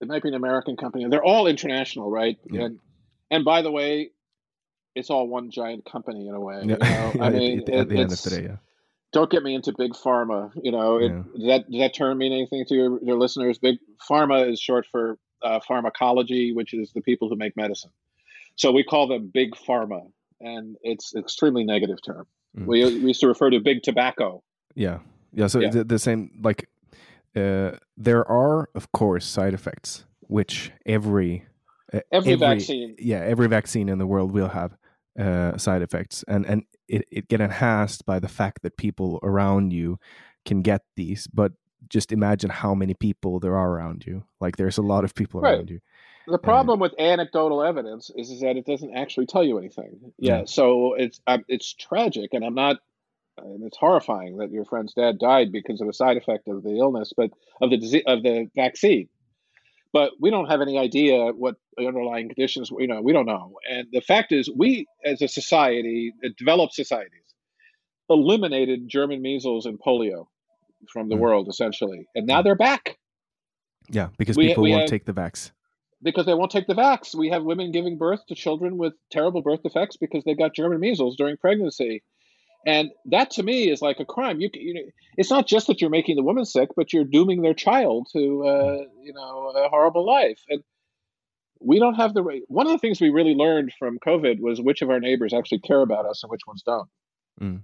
it 0.00 0.06
might 0.08 0.22
be 0.22 0.28
an 0.28 0.34
American 0.34 0.76
company. 0.76 1.06
They're 1.08 1.24
all 1.24 1.46
international, 1.46 2.10
right? 2.10 2.36
Yeah. 2.50 2.62
And 2.66 2.78
and 3.30 3.44
by 3.44 3.62
the 3.62 3.70
way, 3.70 4.10
it's 4.94 5.10
all 5.10 5.26
one 5.28 5.50
giant 5.50 5.84
company 5.84 6.28
in 6.28 6.34
a 6.34 6.40
way. 6.40 6.62
Yeah. 6.64 6.76
You 7.12 7.18
know? 7.18 7.24
I 7.26 7.30
mean, 7.30 7.60
at, 7.62 7.68
at 7.68 7.88
the 7.88 7.96
end 7.96 8.12
of 8.12 8.12
it's- 8.12 8.22
the 8.24 8.30
day, 8.30 8.42
yeah. 8.44 8.56
don't 9.12 9.30
get 9.30 9.42
me 9.42 9.54
into 9.54 9.74
big 9.76 9.92
pharma. 9.92 10.52
You 10.62 10.70
know, 10.72 10.98
it, 10.98 11.10
Yeah. 11.10 11.22
does 11.36 11.46
that 11.46 11.70
does 11.70 11.80
that 11.80 11.94
term 11.94 12.18
mean 12.18 12.32
anything 12.32 12.64
to 12.68 12.74
your, 12.74 13.02
your 13.02 13.18
listeners? 13.18 13.58
Big 13.58 13.78
pharma 14.08 14.48
is 14.50 14.60
short 14.60 14.86
for 14.90 15.18
uh, 15.42 15.58
pharmacology, 15.66 16.52
which 16.52 16.74
is 16.74 16.92
the 16.94 17.00
people 17.02 17.28
who 17.28 17.36
make 17.36 17.56
medicine. 17.56 17.90
So 18.56 18.72
we 18.72 18.82
call 18.84 19.06
them 19.08 19.30
big 19.32 19.52
pharma, 19.54 20.10
and 20.40 20.76
it's 20.82 21.14
an 21.14 21.20
extremely 21.22 21.64
negative 21.64 21.98
term. 22.04 22.26
Mm. 22.56 22.66
We, 22.66 22.84
we 22.84 23.08
used 23.08 23.20
to 23.20 23.28
refer 23.28 23.50
to 23.50 23.60
big 23.60 23.82
tobacco. 23.82 24.42
Yeah, 24.74 24.98
yeah. 25.32 25.46
So 25.48 25.60
Yeah. 25.60 25.70
The, 25.70 25.84
the 25.84 25.98
same, 25.98 26.30
like, 26.42 26.68
uh, 27.36 27.72
there 27.96 28.26
are 28.28 28.68
of 28.74 28.90
course 28.92 29.24
side 29.26 29.54
effects, 29.54 30.04
which 30.20 30.72
every 30.86 31.44
uh, 31.92 32.00
Every, 32.12 32.34
vaccine. 32.34 32.94
yeah, 32.98 33.20
every 33.20 33.48
vaccine 33.48 33.88
in 33.88 33.98
the 33.98 34.06
world 34.06 34.32
will 34.32 34.48
have 34.48 34.76
uh, 35.18 35.56
side 35.56 35.80
effects, 35.82 36.22
and 36.28 36.44
and 36.46 36.64
it, 36.86 37.06
it 37.10 37.28
get 37.28 37.40
enhanced 37.40 38.04
by 38.06 38.18
the 38.18 38.28
fact 38.28 38.62
that 38.62 38.76
people 38.76 39.18
around 39.22 39.72
you 39.72 39.98
can 40.44 40.60
get 40.62 40.82
these. 40.96 41.26
But 41.32 41.52
just 41.88 42.12
imagine 42.12 42.50
how 42.50 42.74
many 42.74 42.92
people 42.94 43.40
there 43.40 43.56
are 43.56 43.70
around 43.70 44.04
you. 44.06 44.24
Like, 44.40 44.56
there's 44.56 44.76
a 44.78 44.82
lot 44.82 45.04
of 45.04 45.14
people 45.14 45.40
Right. 45.40 45.54
around 45.54 45.70
you. 45.70 45.80
The 46.26 46.38
problem 46.38 46.78
with 46.78 46.92
anecdotal 46.98 47.62
evidence 47.62 48.10
is, 48.14 48.30
is 48.30 48.40
that 48.42 48.56
it 48.58 48.66
doesn't 48.66 48.94
actually 48.94 49.24
tell 49.26 49.42
you 49.42 49.56
anything. 49.56 50.12
Yeah, 50.18 50.40
Yeah. 50.40 50.44
so 50.44 50.92
it's 50.94 51.20
um, 51.26 51.44
it's 51.48 51.72
tragic, 51.72 52.34
and 52.34 52.44
I'm 52.44 52.54
not. 52.54 52.76
And 53.42 53.62
it's 53.64 53.76
horrifying 53.76 54.38
that 54.38 54.50
your 54.50 54.64
friend's 54.64 54.94
dad 54.94 55.18
died 55.18 55.52
because 55.52 55.80
of 55.80 55.88
a 55.88 55.92
side 55.92 56.16
effect 56.16 56.48
of 56.48 56.62
the 56.62 56.76
illness, 56.78 57.12
but 57.16 57.30
of 57.60 57.70
the 57.70 57.76
disease 57.76 58.02
of 58.06 58.22
the 58.22 58.48
vaccine. 58.54 59.08
But 59.92 60.12
we 60.20 60.30
don't 60.30 60.50
have 60.50 60.60
any 60.60 60.78
idea 60.78 61.28
what 61.32 61.56
the 61.76 61.86
underlying 61.86 62.28
conditions. 62.28 62.70
You 62.78 62.86
know, 62.86 63.00
we 63.00 63.12
don't 63.12 63.26
know. 63.26 63.54
And 63.70 63.86
the 63.92 64.00
fact 64.02 64.32
is, 64.32 64.50
we 64.54 64.86
as 65.04 65.22
a 65.22 65.28
society, 65.28 66.12
developed 66.36 66.74
societies, 66.74 67.22
eliminated 68.10 68.88
German 68.88 69.22
measles 69.22 69.66
and 69.66 69.78
polio 69.80 70.26
from 70.92 71.08
the 71.08 71.16
Mm. 71.16 71.20
world 71.20 71.48
essentially, 71.48 72.06
and 72.14 72.26
now 72.26 72.42
they're 72.42 72.54
back. 72.54 72.98
Yeah, 73.90 74.08
because 74.18 74.36
We- 74.36 74.48
people 74.48 74.62
we 74.62 74.70
won't 74.70 74.82
have- 74.82 74.90
take 74.90 75.06
the 75.06 75.12
vax. 75.14 75.52
because 76.02 76.26
they 76.26 76.34
won't 76.34 76.50
take 76.52 76.66
the 76.68 76.74
vax. 76.74 77.14
We 77.14 77.30
have 77.30 77.42
women 77.44 77.72
giving 77.72 77.96
birth 77.98 78.24
to 78.26 78.34
children 78.34 78.76
with 78.78 78.94
terrible 79.10 79.42
birth 79.42 79.62
defects 79.62 79.96
because 79.96 80.22
they 80.24 80.34
got 80.34 80.54
German 80.54 80.78
measles 80.80 81.16
during 81.16 81.36
pregnancy. 81.36 82.02
And 82.66 82.90
that 83.06 83.30
to 83.32 83.42
me 83.42 83.70
is 83.70 83.80
like 83.80 84.00
a 84.00 84.04
crime. 84.04 84.40
You, 84.40 84.50
you 84.52 84.74
know, 84.74 84.82
it's 85.16 85.30
not 85.30 85.46
just 85.46 85.68
that 85.68 85.80
you're 85.80 85.90
making 85.90 86.16
the 86.16 86.22
woman 86.22 86.44
sick, 86.44 86.70
but 86.76 86.92
you're 86.92 87.04
dooming 87.04 87.42
their 87.42 87.54
child 87.54 88.08
to, 88.12 88.44
uh, 88.46 88.84
you 89.02 89.12
know, 89.12 89.52
a 89.56 89.68
horrible 89.68 90.04
life. 90.04 90.40
And 90.48 90.62
we 91.60 91.78
don't 91.78 91.94
have 91.94 92.14
the 92.14 92.22
right. 92.22 92.42
One 92.48 92.66
of 92.66 92.72
the 92.72 92.78
things 92.78 93.00
we 93.00 93.10
really 93.10 93.34
learned 93.34 93.72
from 93.78 93.98
COVID 93.98 94.40
was 94.40 94.60
which 94.60 94.82
of 94.82 94.90
our 94.90 95.00
neighbors 95.00 95.32
actually 95.32 95.60
care 95.60 95.80
about 95.80 96.06
us 96.06 96.22
and 96.22 96.30
which 96.30 96.46
ones 96.46 96.62
don't. 96.62 96.88
Mm. 97.40 97.62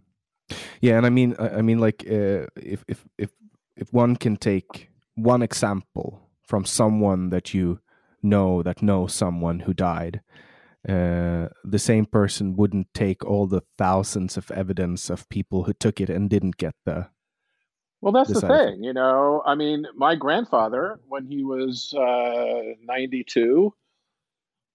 Yeah, 0.81 0.97
and 0.97 1.07
I 1.07 1.11
mean, 1.11 1.35
I 1.39 1.59
I 1.59 1.63
mean, 1.63 1.79
like, 1.79 2.05
uh, 2.07 2.47
if 2.57 2.85
if 2.89 3.05
if 3.19 3.31
if 3.77 3.93
one 3.93 4.17
can 4.17 4.37
take 4.37 4.91
one 5.15 5.43
example 5.43 6.21
from 6.43 6.65
someone 6.65 7.31
that 7.31 7.55
you 7.55 7.81
know 8.23 8.63
that 8.63 8.83
knows 8.83 9.15
someone 9.15 9.61
who 9.61 9.73
died, 9.75 10.21
uh, 10.89 11.49
the 11.65 11.79
same 11.79 12.07
person 12.07 12.57
wouldn't 12.57 12.89
take 12.95 13.25
all 13.25 13.47
the 13.47 13.63
thousands 13.79 14.37
of 14.37 14.51
evidence 14.51 15.11
of 15.11 15.29
people 15.29 15.65
who 15.65 15.73
took 15.73 16.01
it 16.01 16.11
and 16.11 16.29
didn't 16.29 16.57
get 16.57 16.75
the. 16.85 17.09
Well, 18.01 18.13
that's 18.13 18.33
the 18.33 18.41
the 18.41 18.49
thing, 18.49 18.85
you 18.85 18.93
know. 18.93 19.43
I 19.47 19.55
mean, 19.55 19.87
my 19.97 20.15
grandfather, 20.15 21.01
when 21.09 21.27
he 21.27 21.43
was 21.43 21.95
uh, 21.95 22.75
92, 22.83 23.73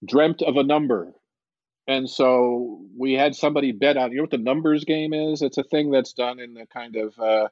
dreamt 0.04 0.42
of 0.42 0.56
a 0.56 0.64
number. 0.64 1.14
And 1.86 2.08
so 2.10 2.80
we 2.96 3.14
had 3.14 3.34
somebody 3.34 3.72
bet 3.72 3.96
on, 3.96 4.10
you 4.10 4.18
know 4.18 4.24
what 4.24 4.30
the 4.30 4.38
numbers 4.38 4.84
game 4.84 5.12
is? 5.12 5.42
It's 5.42 5.58
a 5.58 5.62
thing 5.62 5.90
that's 5.90 6.12
done 6.12 6.40
in 6.40 6.54
the 6.54 6.66
kind 6.66 6.96
of 6.96 7.18
uh, 7.18 7.48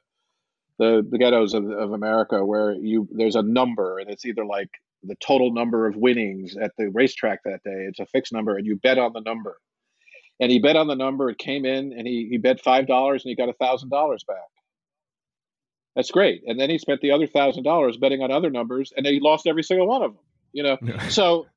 the, 0.77 1.05
the 1.09 1.17
ghettos 1.17 1.53
of, 1.53 1.69
of 1.69 1.91
America 1.91 2.43
where 2.45 2.73
you 2.73 3.07
there's 3.11 3.35
a 3.35 3.41
number 3.41 3.99
and 3.99 4.09
it's 4.09 4.25
either 4.25 4.45
like 4.45 4.69
the 5.03 5.15
total 5.15 5.53
number 5.53 5.87
of 5.87 5.95
winnings 5.95 6.55
at 6.57 6.71
the 6.77 6.89
racetrack 6.89 7.39
that 7.45 7.63
day. 7.63 7.85
It's 7.87 7.99
a 7.99 8.05
fixed 8.05 8.33
number 8.33 8.57
and 8.57 8.65
you 8.65 8.75
bet 8.75 8.97
on 8.97 9.13
the 9.13 9.21
number. 9.21 9.57
And 10.41 10.51
he 10.51 10.59
bet 10.59 10.75
on 10.75 10.87
the 10.87 10.95
number, 10.95 11.29
it 11.29 11.37
came 11.37 11.65
in 11.65 11.93
and 11.93 12.07
he, 12.07 12.27
he 12.29 12.37
bet 12.37 12.63
$5 12.63 13.11
and 13.11 13.21
he 13.23 13.35
got 13.35 13.49
a 13.49 13.53
$1,000 13.53 13.89
back. 14.27 14.37
That's 15.95 16.11
great. 16.11 16.43
And 16.47 16.59
then 16.59 16.69
he 16.69 16.77
spent 16.77 17.01
the 17.01 17.11
other 17.11 17.27
thousand 17.27 17.63
dollars 17.63 17.97
betting 17.97 18.21
on 18.21 18.31
other 18.31 18.49
numbers, 18.49 18.93
and 18.95 19.05
then 19.05 19.13
he 19.13 19.19
lost 19.19 19.47
every 19.47 19.63
single 19.63 19.87
one 19.87 20.01
of 20.01 20.13
them. 20.13 20.23
You 20.53 20.63
know, 20.63 20.77
so 21.09 21.47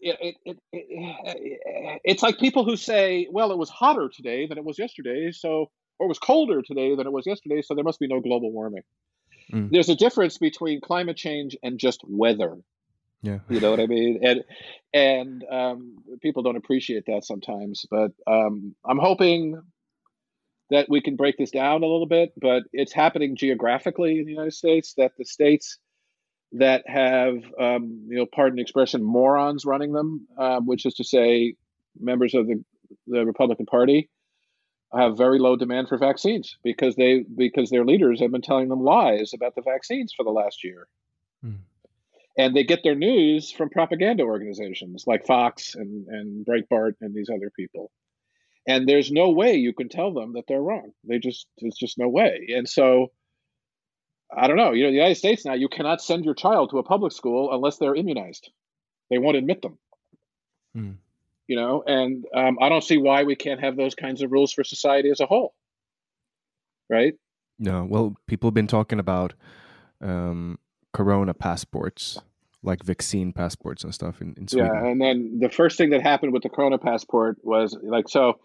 it, 0.00 0.16
it, 0.20 0.36
it, 0.44 0.58
it, 0.72 2.00
it's 2.02 2.22
like 2.22 2.38
people 2.38 2.64
who 2.64 2.76
say, 2.76 3.28
"Well, 3.30 3.52
it 3.52 3.58
was 3.58 3.68
hotter 3.68 4.08
today 4.08 4.46
than 4.46 4.56
it 4.56 4.64
was 4.64 4.78
yesterday, 4.78 5.30
so 5.32 5.70
or 5.98 6.06
it 6.06 6.08
was 6.08 6.18
colder 6.18 6.62
today 6.62 6.94
than 6.96 7.06
it 7.06 7.12
was 7.12 7.26
yesterday, 7.26 7.60
so 7.60 7.74
there 7.74 7.84
must 7.84 8.00
be 8.00 8.06
no 8.06 8.20
global 8.20 8.50
warming." 8.50 8.82
Mm. 9.52 9.70
There's 9.70 9.90
a 9.90 9.94
difference 9.94 10.38
between 10.38 10.80
climate 10.80 11.18
change 11.18 11.56
and 11.62 11.78
just 11.78 12.00
weather. 12.08 12.56
Yeah. 13.22 13.38
You 13.48 13.60
know 13.60 13.70
what 13.70 13.80
I 13.80 13.86
mean? 13.86 14.20
And 14.22 14.44
and 14.92 15.44
um, 15.50 15.96
people 16.20 16.42
don't 16.42 16.56
appreciate 16.56 17.04
that 17.06 17.24
sometimes. 17.24 17.86
But 17.90 18.12
um, 18.26 18.74
I'm 18.84 18.98
hoping 18.98 19.60
that 20.70 20.86
we 20.88 21.00
can 21.00 21.16
break 21.16 21.36
this 21.38 21.50
down 21.50 21.82
a 21.82 21.86
little 21.86 22.06
bit. 22.06 22.32
But 22.40 22.64
it's 22.72 22.92
happening 22.92 23.36
geographically 23.36 24.18
in 24.18 24.24
the 24.24 24.32
United 24.32 24.54
States. 24.54 24.94
That 24.94 25.12
the 25.16 25.24
states 25.24 25.78
that 26.52 26.82
have, 26.86 27.36
um, 27.58 28.06
you 28.08 28.18
know, 28.18 28.26
pardon 28.26 28.56
the 28.56 28.62
expression, 28.62 29.02
morons 29.02 29.64
running 29.64 29.92
them, 29.92 30.26
um, 30.38 30.66
which 30.66 30.84
is 30.84 30.94
to 30.94 31.04
say, 31.04 31.54
members 31.98 32.34
of 32.34 32.46
the 32.48 32.62
the 33.06 33.24
Republican 33.24 33.66
Party 33.66 34.10
have 34.92 35.16
very 35.16 35.38
low 35.38 35.56
demand 35.56 35.88
for 35.88 35.96
vaccines 35.96 36.58
because 36.64 36.96
they 36.96 37.24
because 37.36 37.70
their 37.70 37.84
leaders 37.84 38.20
have 38.20 38.32
been 38.32 38.42
telling 38.42 38.68
them 38.68 38.82
lies 38.82 39.32
about 39.32 39.54
the 39.54 39.62
vaccines 39.62 40.12
for 40.14 40.24
the 40.24 40.30
last 40.30 40.64
year 40.64 40.88
Hmm. 41.42 41.56
And 42.36 42.56
they 42.56 42.64
get 42.64 42.82
their 42.82 42.94
news 42.94 43.50
from 43.50 43.70
propaganda 43.70 44.22
organizations 44.22 45.04
like 45.06 45.26
Fox 45.26 45.74
and, 45.74 46.06
and 46.08 46.46
Breitbart 46.46 46.94
and 47.00 47.14
these 47.14 47.28
other 47.28 47.50
people. 47.54 47.90
And 48.66 48.88
there's 48.88 49.10
no 49.10 49.30
way 49.30 49.54
you 49.54 49.72
can 49.72 49.88
tell 49.88 50.12
them 50.12 50.34
that 50.34 50.44
they're 50.46 50.62
wrong. 50.62 50.92
They 51.04 51.18
just 51.18 51.46
there's 51.58 51.76
just 51.76 51.98
no 51.98 52.08
way. 52.08 52.46
And 52.54 52.68
so 52.68 53.10
I 54.34 54.46
don't 54.46 54.56
know. 54.56 54.72
You 54.72 54.84
know, 54.84 54.90
the 54.90 54.96
United 54.96 55.16
States 55.16 55.44
now 55.44 55.54
you 55.54 55.68
cannot 55.68 56.00
send 56.00 56.24
your 56.24 56.34
child 56.34 56.70
to 56.70 56.78
a 56.78 56.82
public 56.82 57.12
school 57.12 57.52
unless 57.52 57.78
they're 57.78 57.94
immunized. 57.94 58.50
They 59.10 59.18
won't 59.18 59.36
admit 59.36 59.62
them. 59.62 59.78
Hmm. 60.74 60.92
You 61.48 61.56
know, 61.56 61.82
and 61.86 62.24
um, 62.34 62.56
I 62.62 62.68
don't 62.68 62.84
see 62.84 62.96
why 62.96 63.24
we 63.24 63.36
can't 63.36 63.60
have 63.60 63.76
those 63.76 63.94
kinds 63.94 64.22
of 64.22 64.32
rules 64.32 64.52
for 64.52 64.64
society 64.64 65.10
as 65.10 65.20
a 65.20 65.26
whole. 65.26 65.54
Right? 66.88 67.14
No, 67.58 67.84
well, 67.84 68.16
people 68.26 68.48
have 68.48 68.54
been 68.54 68.66
talking 68.66 68.98
about 68.98 69.34
um, 70.00 70.58
Corona 70.92 71.34
passports, 71.34 72.20
like 72.62 72.82
vaccine 72.82 73.32
passports 73.32 73.84
and 73.84 73.94
stuff 73.94 74.20
in, 74.20 74.34
in 74.36 74.48
Sweden. 74.48 74.70
Yeah, 74.72 74.90
and 74.90 75.00
then 75.00 75.38
the 75.40 75.48
first 75.48 75.78
thing 75.78 75.90
that 75.90 76.02
happened 76.02 76.32
with 76.32 76.42
the 76.42 76.48
Corona 76.48 76.78
passport 76.78 77.38
was 77.42 77.76
like 77.82 78.08
so. 78.08 78.38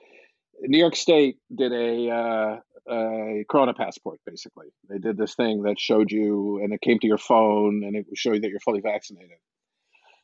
New 0.62 0.79
York 0.79 0.95
State 0.95 1.38
did 1.55 1.71
a 1.71 2.10
uh, 2.10 2.57
a 2.89 3.45
Corona 3.49 3.73
passport. 3.73 4.19
Basically, 4.25 4.67
they 4.89 4.97
did 4.97 5.17
this 5.17 5.36
thing 5.36 5.63
that 5.63 5.79
showed 5.79 6.12
you, 6.12 6.60
and 6.63 6.73
it 6.73 6.81
came 6.81 6.99
to 6.99 7.07
your 7.07 7.17
phone, 7.17 7.83
and 7.86 7.95
it 7.95 8.05
would 8.10 8.17
show 8.17 8.33
you 8.33 8.39
that 8.39 8.49
you're 8.49 8.60
fully 8.60 8.81
vaccinated. 8.81 9.38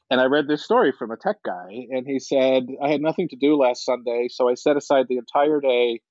And 0.09 0.19
I 0.19 0.25
read 0.25 0.47
this 0.47 0.63
story 0.63 0.91
from 0.91 1.12
a 1.12 1.17
tech 1.17 1.38
guy, 1.45 1.88
and 1.91 2.07
he 2.07 2.19
said, 2.19 2.67
"I 2.81 2.89
had 2.89 3.01
nothing 3.01 3.29
to 3.29 3.36
do 3.36 3.57
last 3.57 3.86
Sunday, 3.86 4.27
so 4.29 4.49
I 4.49 4.55
set 4.55 4.77
aside 4.77 5.07
the 5.07 5.17
entire 5.17 5.59
day 5.59 6.01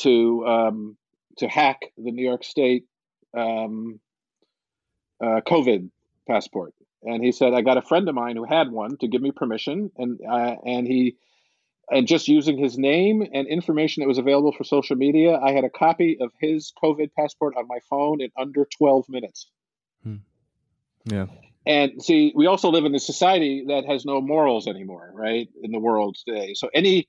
to 0.00 0.46
um, 0.46 0.96
to 1.38 1.48
hack 1.48 1.80
the 1.96 2.12
New 2.12 2.24
York 2.24 2.44
State 2.44 2.84
um, 3.36 4.00
uh, 5.20 5.40
COVID 5.46 5.90
passport." 6.26 6.74
And 7.02 7.22
he 7.22 7.32
said, 7.32 7.54
"I 7.54 7.62
got 7.62 7.76
a 7.76 7.82
friend 7.82 8.08
of 8.08 8.14
mine 8.14 8.36
who 8.36 8.44
had 8.44 8.70
one 8.70 8.96
to 8.98 9.08
give 9.08 9.22
me 9.22 9.30
permission, 9.30 9.90
and 9.96 10.20
uh, 10.28 10.56
and 10.64 10.86
he." 10.86 11.16
And 11.90 12.08
just 12.08 12.28
using 12.28 12.56
his 12.56 12.78
name 12.78 13.20
and 13.34 13.46
information 13.46 14.00
that 14.00 14.08
was 14.08 14.16
available 14.16 14.52
for 14.52 14.64
social 14.64 14.96
media, 14.96 15.36
I 15.36 15.52
had 15.52 15.64
a 15.64 15.68
copy 15.68 16.16
of 16.18 16.32
his 16.40 16.72
COVID 16.82 17.10
passport 17.12 17.58
on 17.58 17.68
my 17.68 17.78
phone 17.90 18.22
in 18.22 18.30
under 18.38 18.66
12 18.78 19.06
minutes. 19.10 19.50
Hmm. 20.02 20.16
Yeah. 21.04 21.26
And 21.66 22.02
see, 22.02 22.32
we 22.34 22.46
also 22.46 22.70
live 22.70 22.84
in 22.84 22.94
a 22.94 22.98
society 22.98 23.64
that 23.68 23.86
has 23.86 24.04
no 24.04 24.20
morals 24.20 24.66
anymore, 24.66 25.10
right? 25.14 25.48
In 25.62 25.72
the 25.72 25.78
world 25.78 26.16
today. 26.16 26.54
So 26.54 26.68
any 26.74 27.08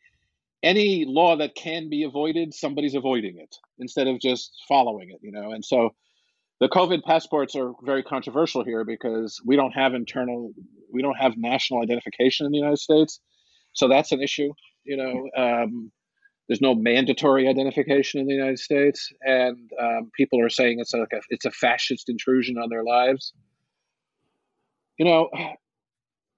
any 0.63 1.05
law 1.05 1.35
that 1.35 1.55
can 1.55 1.89
be 1.89 2.03
avoided, 2.03 2.53
somebody's 2.53 2.95
avoiding 2.95 3.37
it 3.37 3.55
instead 3.77 4.07
of 4.07 4.19
just 4.19 4.51
following 4.67 5.11
it, 5.11 5.19
you 5.21 5.31
know. 5.31 5.51
And 5.51 5.63
so 5.63 5.93
the 6.65 6.69
COVID 6.69 7.03
passports 7.03 7.55
are 7.55 7.73
very 7.83 8.01
controversial 8.01 8.63
here 8.63 8.83
because 8.83 9.39
we 9.45 9.55
don't 9.55 9.73
have 9.73 9.93
internal 9.93 10.51
we 10.91 11.03
don't 11.03 11.15
have 11.15 11.37
national 11.37 11.83
identification 11.83 12.47
in 12.47 12.51
the 12.51 12.57
United 12.57 12.79
States. 12.79 13.19
So 13.73 13.87
that's 13.87 14.11
an 14.11 14.19
issue. 14.19 14.51
You 14.83 14.97
know, 14.97 15.29
um, 15.37 15.91
there's 16.47 16.61
no 16.61 16.73
mandatory 16.73 17.47
identification 17.47 18.19
in 18.19 18.25
the 18.25 18.33
United 18.33 18.57
States, 18.57 19.11
and 19.21 19.69
um, 19.79 20.09
people 20.17 20.41
are 20.41 20.49
saying 20.49 20.79
it's 20.79 20.91
like 20.91 21.13
a, 21.13 21.21
it's 21.29 21.45
a 21.45 21.51
fascist 21.51 22.09
intrusion 22.09 22.57
on 22.57 22.69
their 22.69 22.83
lives. 22.83 23.31
You 24.97 25.05
know, 25.05 25.29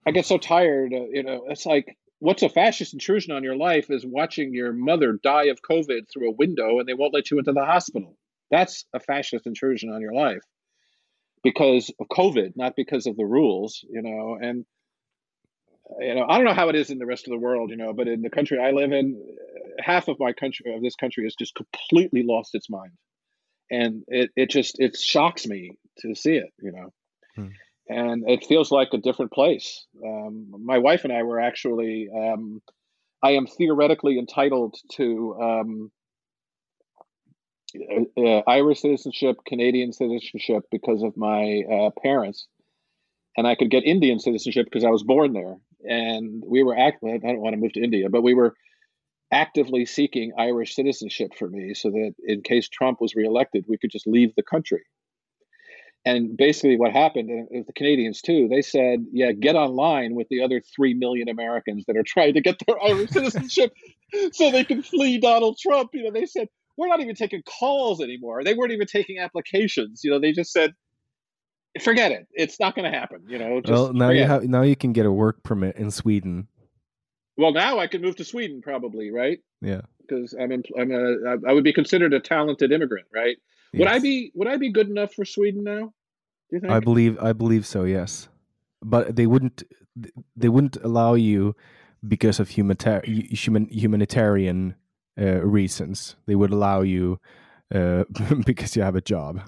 I 0.05 0.11
get 0.11 0.25
so 0.25 0.37
tired. 0.37 0.91
Uh, 0.93 1.07
you 1.09 1.23
know, 1.23 1.45
it's 1.47 1.65
like 1.65 1.95
what's 2.19 2.43
a 2.43 2.49
fascist 2.49 2.91
intrusion 2.91 3.31
on 3.31 3.43
your 3.43 3.55
life 3.55 3.89
is 3.89 4.05
watching 4.05 4.53
your 4.53 4.73
mother 4.73 5.17
die 5.23 5.45
of 5.45 5.61
COVID 5.61 6.11
through 6.11 6.31
a 6.31 6.35
window 6.35 6.79
and 6.79 6.85
they 6.85 6.95
won't 6.95 7.13
let 7.13 7.31
you 7.31 7.39
into 7.39 7.53
the 7.53 7.63
hospital. 7.63 8.17
That's 8.51 8.85
a 8.93 8.99
fascist 8.99 9.45
intrusion 9.45 9.91
on 9.91 10.01
your 10.01 10.13
life 10.13 10.43
because 11.43 11.91
of 11.99 12.07
COVID, 12.07 12.53
not 12.55 12.75
because 12.75 13.07
of 13.07 13.15
the 13.17 13.25
rules, 13.25 13.83
you 13.89 14.01
know. 14.01 14.37
And 14.41 14.65
you 15.99 16.15
know, 16.15 16.25
I 16.27 16.37
don't 16.37 16.45
know 16.45 16.53
how 16.53 16.69
it 16.69 16.75
is 16.75 16.89
in 16.89 16.97
the 16.97 17.05
rest 17.05 17.27
of 17.27 17.31
the 17.31 17.39
world, 17.39 17.69
you 17.69 17.77
know, 17.77 17.93
but 17.93 18.07
in 18.07 18.21
the 18.21 18.29
country 18.29 18.59
I 18.59 18.71
live 18.71 18.91
in, 18.91 19.21
half 19.79 20.07
of 20.07 20.17
my 20.19 20.33
country 20.33 20.73
of 20.73 20.81
this 20.81 20.95
country 20.95 21.23
has 21.23 21.35
just 21.35 21.55
completely 21.55 22.23
lost 22.23 22.55
its 22.55 22.69
mind, 22.69 22.91
and 23.69 24.03
it 24.07 24.31
it 24.35 24.49
just 24.49 24.79
it 24.79 24.97
shocks 24.97 25.47
me 25.47 25.77
to 25.99 26.15
see 26.15 26.35
it, 26.35 26.51
you 26.59 26.71
know. 26.71 26.93
Hmm. 27.35 27.47
And 27.89 28.29
it 28.29 28.45
feels 28.45 28.69
like 28.69 28.89
a 28.93 28.97
different 28.97 29.31
place. 29.31 29.85
Um, 30.05 30.47
my 30.65 30.79
wife 30.79 31.05
and 31.05 31.13
I 31.13 31.23
were 31.23 31.39
actually, 31.39 32.09
um, 32.13 32.61
I 33.23 33.31
am 33.31 33.47
theoretically 33.47 34.19
entitled 34.19 34.75
to 34.95 35.37
um, 35.41 35.91
uh, 37.77 38.21
uh, 38.21 38.41
Irish 38.47 38.81
citizenship, 38.81 39.37
Canadian 39.45 39.93
citizenship 39.93 40.63
because 40.71 41.03
of 41.03 41.17
my 41.17 41.63
uh, 41.71 41.89
parents, 42.01 42.47
and 43.35 43.47
I 43.47 43.55
could 43.55 43.69
get 43.69 43.83
Indian 43.83 44.19
citizenship 44.19 44.65
because 44.65 44.83
I 44.83 44.89
was 44.89 45.03
born 45.03 45.33
there. 45.33 45.57
And 45.83 46.43
we 46.45 46.63
were 46.63 46.77
actively, 46.77 47.13
I 47.13 47.17
don't 47.17 47.39
want 47.39 47.53
to 47.53 47.61
move 47.61 47.73
to 47.73 47.83
India, 47.83 48.09
but 48.09 48.23
we 48.23 48.33
were 48.33 48.55
actively 49.31 49.85
seeking 49.85 50.33
Irish 50.37 50.75
citizenship 50.75 51.31
for 51.37 51.47
me 51.47 51.73
so 51.73 51.89
that 51.91 52.15
in 52.25 52.41
case 52.41 52.67
Trump 52.67 52.99
was 52.99 53.15
reelected, 53.15 53.65
we 53.67 53.77
could 53.77 53.91
just 53.91 54.07
leave 54.07 54.33
the 54.35 54.43
country. 54.43 54.83
And 56.05 56.37
basically, 56.37 56.77
what 56.77 56.93
happened, 56.93 57.29
and 57.29 57.65
the 57.65 57.73
Canadians 57.73 58.21
too, 58.21 58.47
they 58.47 58.61
said, 58.61 59.05
"Yeah, 59.11 59.33
get 59.33 59.57
online 59.57 60.15
with 60.15 60.29
the 60.29 60.41
other 60.41 60.61
three 60.61 60.93
million 60.93 61.27
Americans 61.27 61.83
that 61.85 61.97
are 61.97 62.03
trying 62.03 62.35
to 62.35 62.41
get 62.41 62.61
their 62.65 62.81
Irish 62.81 63.09
citizenship, 63.09 63.73
so 64.31 64.49
they 64.49 64.63
can 64.63 64.81
flee 64.81 65.17
Donald 65.17 65.57
Trump." 65.57 65.89
You 65.93 66.03
know, 66.03 66.11
they 66.11 66.25
said, 66.25 66.47
"We're 66.77 66.87
not 66.87 67.01
even 67.01 67.15
taking 67.15 67.41
calls 67.43 68.01
anymore." 68.01 68.43
They 68.43 68.53
weren't 68.53 68.71
even 68.71 68.87
taking 68.87 69.19
applications. 69.19 70.01
You 70.03 70.11
know, 70.11 70.19
they 70.19 70.31
just 70.31 70.51
said, 70.51 70.73
"Forget 71.81 72.11
it. 72.11 72.27
It's 72.31 72.59
not 72.59 72.75
going 72.75 72.91
to 72.91 72.97
happen." 72.97 73.23
You 73.27 73.39
know. 73.39 73.61
well, 73.67 73.93
now 73.93 74.09
you 74.09 74.23
have 74.23 74.43
now 74.43 74.61
you 74.61 74.75
can 74.75 74.93
get 74.93 75.05
a 75.05 75.11
work 75.11 75.43
permit 75.43 75.75
in 75.75 75.91
Sweden. 75.91 76.47
Well, 77.37 77.53
now 77.53 77.79
I 77.79 77.87
can 77.87 78.01
move 78.01 78.15
to 78.15 78.23
Sweden, 78.23 78.61
probably, 78.61 79.11
right? 79.11 79.39
Yeah. 79.61 79.81
Because 80.01 80.33
I'm, 80.39 80.51
in, 80.51 80.63
I'm 80.79 80.91
a, 80.91 81.37
I 81.47 81.53
would 81.53 81.63
be 81.63 81.73
considered 81.73 82.13
a 82.13 82.19
talented 82.19 82.71
immigrant, 82.71 83.07
right? 83.13 83.37
Yes. 83.73 83.79
Would 83.79 83.87
I 83.89 83.99
be 83.99 84.31
Would 84.35 84.47
I 84.47 84.57
be 84.57 84.71
good 84.71 84.89
enough 84.89 85.13
for 85.13 85.25
Sweden 85.25 85.63
now? 85.63 85.93
Do 86.49 86.55
you 86.55 86.59
think? 86.61 86.71
I 86.71 86.79
believe 86.79 87.19
I 87.19 87.33
believe 87.33 87.65
so. 87.65 87.83
Yes, 87.83 88.29
but 88.81 89.15
they 89.15 89.27
wouldn't 89.27 89.63
they 90.35 90.49
wouldn't 90.49 90.77
allow 90.77 91.13
you 91.15 91.55
because 92.07 92.39
of 92.39 92.49
human 92.49 92.77
humanitarian 93.69 94.75
uh, 95.19 95.41
reasons. 95.45 96.15
They 96.25 96.35
would 96.35 96.51
allow 96.51 96.81
you 96.81 97.19
uh, 97.73 98.03
because 98.45 98.75
you 98.75 98.81
have 98.81 98.95
a 98.95 99.01
job. 99.01 99.41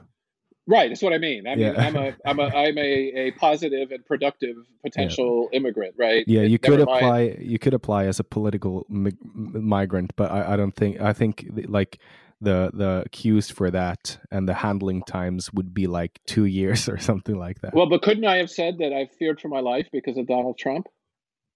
Right, 0.67 0.89
that's 0.89 1.01
what 1.01 1.13
I 1.13 1.17
mean. 1.17 1.47
I 1.47 1.55
mean, 1.55 1.73
yeah. 1.73 1.81
I'm 1.81 1.95
a, 1.95 2.13
I'm 2.25 2.39
a, 2.39 2.43
I'm 2.43 2.77
a, 2.77 2.81
a 2.81 3.31
positive 3.31 3.89
and 3.89 4.05
productive 4.05 4.55
potential 4.83 5.49
yeah. 5.51 5.57
immigrant, 5.57 5.95
right? 5.97 6.23
Yeah, 6.27 6.41
you 6.41 6.59
could 6.59 6.79
apply, 6.79 7.01
mind. 7.01 7.37
you 7.41 7.57
could 7.57 7.73
apply 7.73 8.05
as 8.05 8.19
a 8.19 8.23
political 8.23 8.85
mi- 8.87 9.17
migrant, 9.33 10.15
but 10.15 10.29
I, 10.29 10.53
I 10.53 10.57
don't 10.57 10.75
think, 10.75 11.01
I 11.01 11.11
think 11.11 11.47
like 11.67 11.99
the 12.41 12.71
the 12.73 13.05
queues 13.11 13.49
for 13.49 13.69
that 13.71 14.17
and 14.31 14.47
the 14.47 14.53
handling 14.53 15.03
times 15.03 15.51
would 15.53 15.73
be 15.73 15.87
like 15.87 16.19
two 16.25 16.45
years 16.45 16.87
or 16.89 16.97
something 16.97 17.37
like 17.37 17.61
that. 17.61 17.73
Well, 17.73 17.89
but 17.89 18.01
couldn't 18.01 18.25
I 18.25 18.37
have 18.37 18.51
said 18.51 18.77
that 18.77 18.93
I 18.93 19.09
feared 19.17 19.41
for 19.41 19.47
my 19.47 19.59
life 19.59 19.87
because 19.91 20.17
of 20.17 20.27
Donald 20.27 20.57
Trump? 20.57 20.87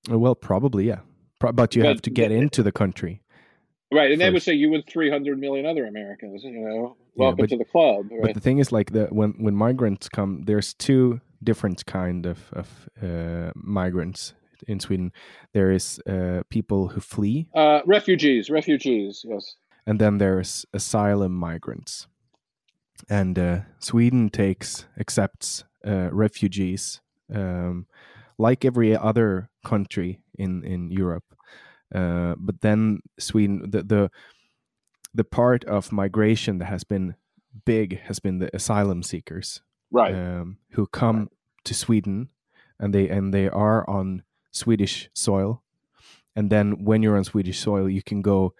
Well, 0.09 0.35
probably, 0.35 0.87
yeah. 0.87 0.99
Pro- 1.39 1.51
but 1.51 1.75
you 1.75 1.83
but, 1.83 1.89
have 1.89 2.01
to 2.03 2.09
get 2.09 2.31
into 2.31 2.63
the 2.63 2.71
country. 2.71 3.21
Right, 3.93 4.11
and 4.11 4.19
first. 4.19 4.19
they 4.19 4.31
would 4.31 4.43
say 4.43 4.53
you 4.53 4.73
and 4.73 4.85
300 4.85 5.39
million 5.39 5.65
other 5.65 5.85
Americans, 5.85 6.43
you 6.43 6.51
know, 6.51 6.97
welcome 7.15 7.39
yeah, 7.39 7.43
but, 7.43 7.49
to 7.49 7.57
the 7.57 7.65
club. 7.65 8.07
Right? 8.11 8.21
But 8.21 8.33
the 8.33 8.39
thing 8.39 8.59
is, 8.59 8.71
like, 8.71 8.91
the 8.91 9.05
when 9.05 9.31
when 9.37 9.55
migrants 9.55 10.09
come, 10.09 10.43
there's 10.45 10.73
two 10.73 11.21
different 11.43 11.85
kind 11.85 12.25
of 12.25 12.39
of 12.53 12.89
uh, 13.01 13.51
migrants 13.55 14.33
in 14.67 14.79
Sweden. 14.79 15.11
There 15.53 15.71
is 15.71 15.99
uh, 16.07 16.43
people 16.49 16.87
who 16.89 17.01
flee, 17.01 17.47
uh, 17.53 17.81
refugees, 17.85 18.49
refugees, 18.49 19.25
yes 19.27 19.55
and 19.85 19.99
then 19.99 20.17
there's 20.17 20.65
asylum 20.73 21.33
migrants. 21.33 22.07
And 23.09 23.37
uh, 23.37 23.59
Sweden 23.79 24.29
takes 24.29 24.85
accepts 24.99 25.65
uh, 25.85 26.09
refugees 26.11 27.01
um, 27.33 27.87
like 28.37 28.63
every 28.63 28.95
other 28.95 29.49
country 29.65 30.19
in 30.37 30.63
in 30.63 30.91
Europe. 30.91 31.23
Uh, 31.93 32.35
but 32.37 32.61
then 32.61 32.99
Sweden, 33.19 33.69
the, 33.69 33.83
the 33.83 34.11
the 35.13 35.23
part 35.23 35.63
of 35.65 35.91
migration 35.91 36.57
that 36.57 36.65
has 36.65 36.83
been 36.83 37.15
big 37.65 37.99
has 38.01 38.19
been 38.19 38.39
the 38.39 38.55
asylum 38.55 39.03
seekers, 39.03 39.61
right? 39.91 40.13
Um, 40.13 40.57
who 40.71 40.87
come 40.87 41.19
right. 41.19 41.27
to 41.65 41.73
Sweden, 41.73 42.29
and 42.79 42.93
they 42.93 43.09
and 43.09 43.33
they 43.33 43.47
are 43.47 43.87
on 43.89 44.23
Swedish 44.51 45.09
soil, 45.13 45.61
and 46.35 46.49
then 46.49 46.83
when 46.83 47.03
you're 47.03 47.17
on 47.17 47.23
Swedish 47.23 47.59
soil, 47.59 47.89
you 47.89 48.01
can 48.01 48.21
go 48.21 48.53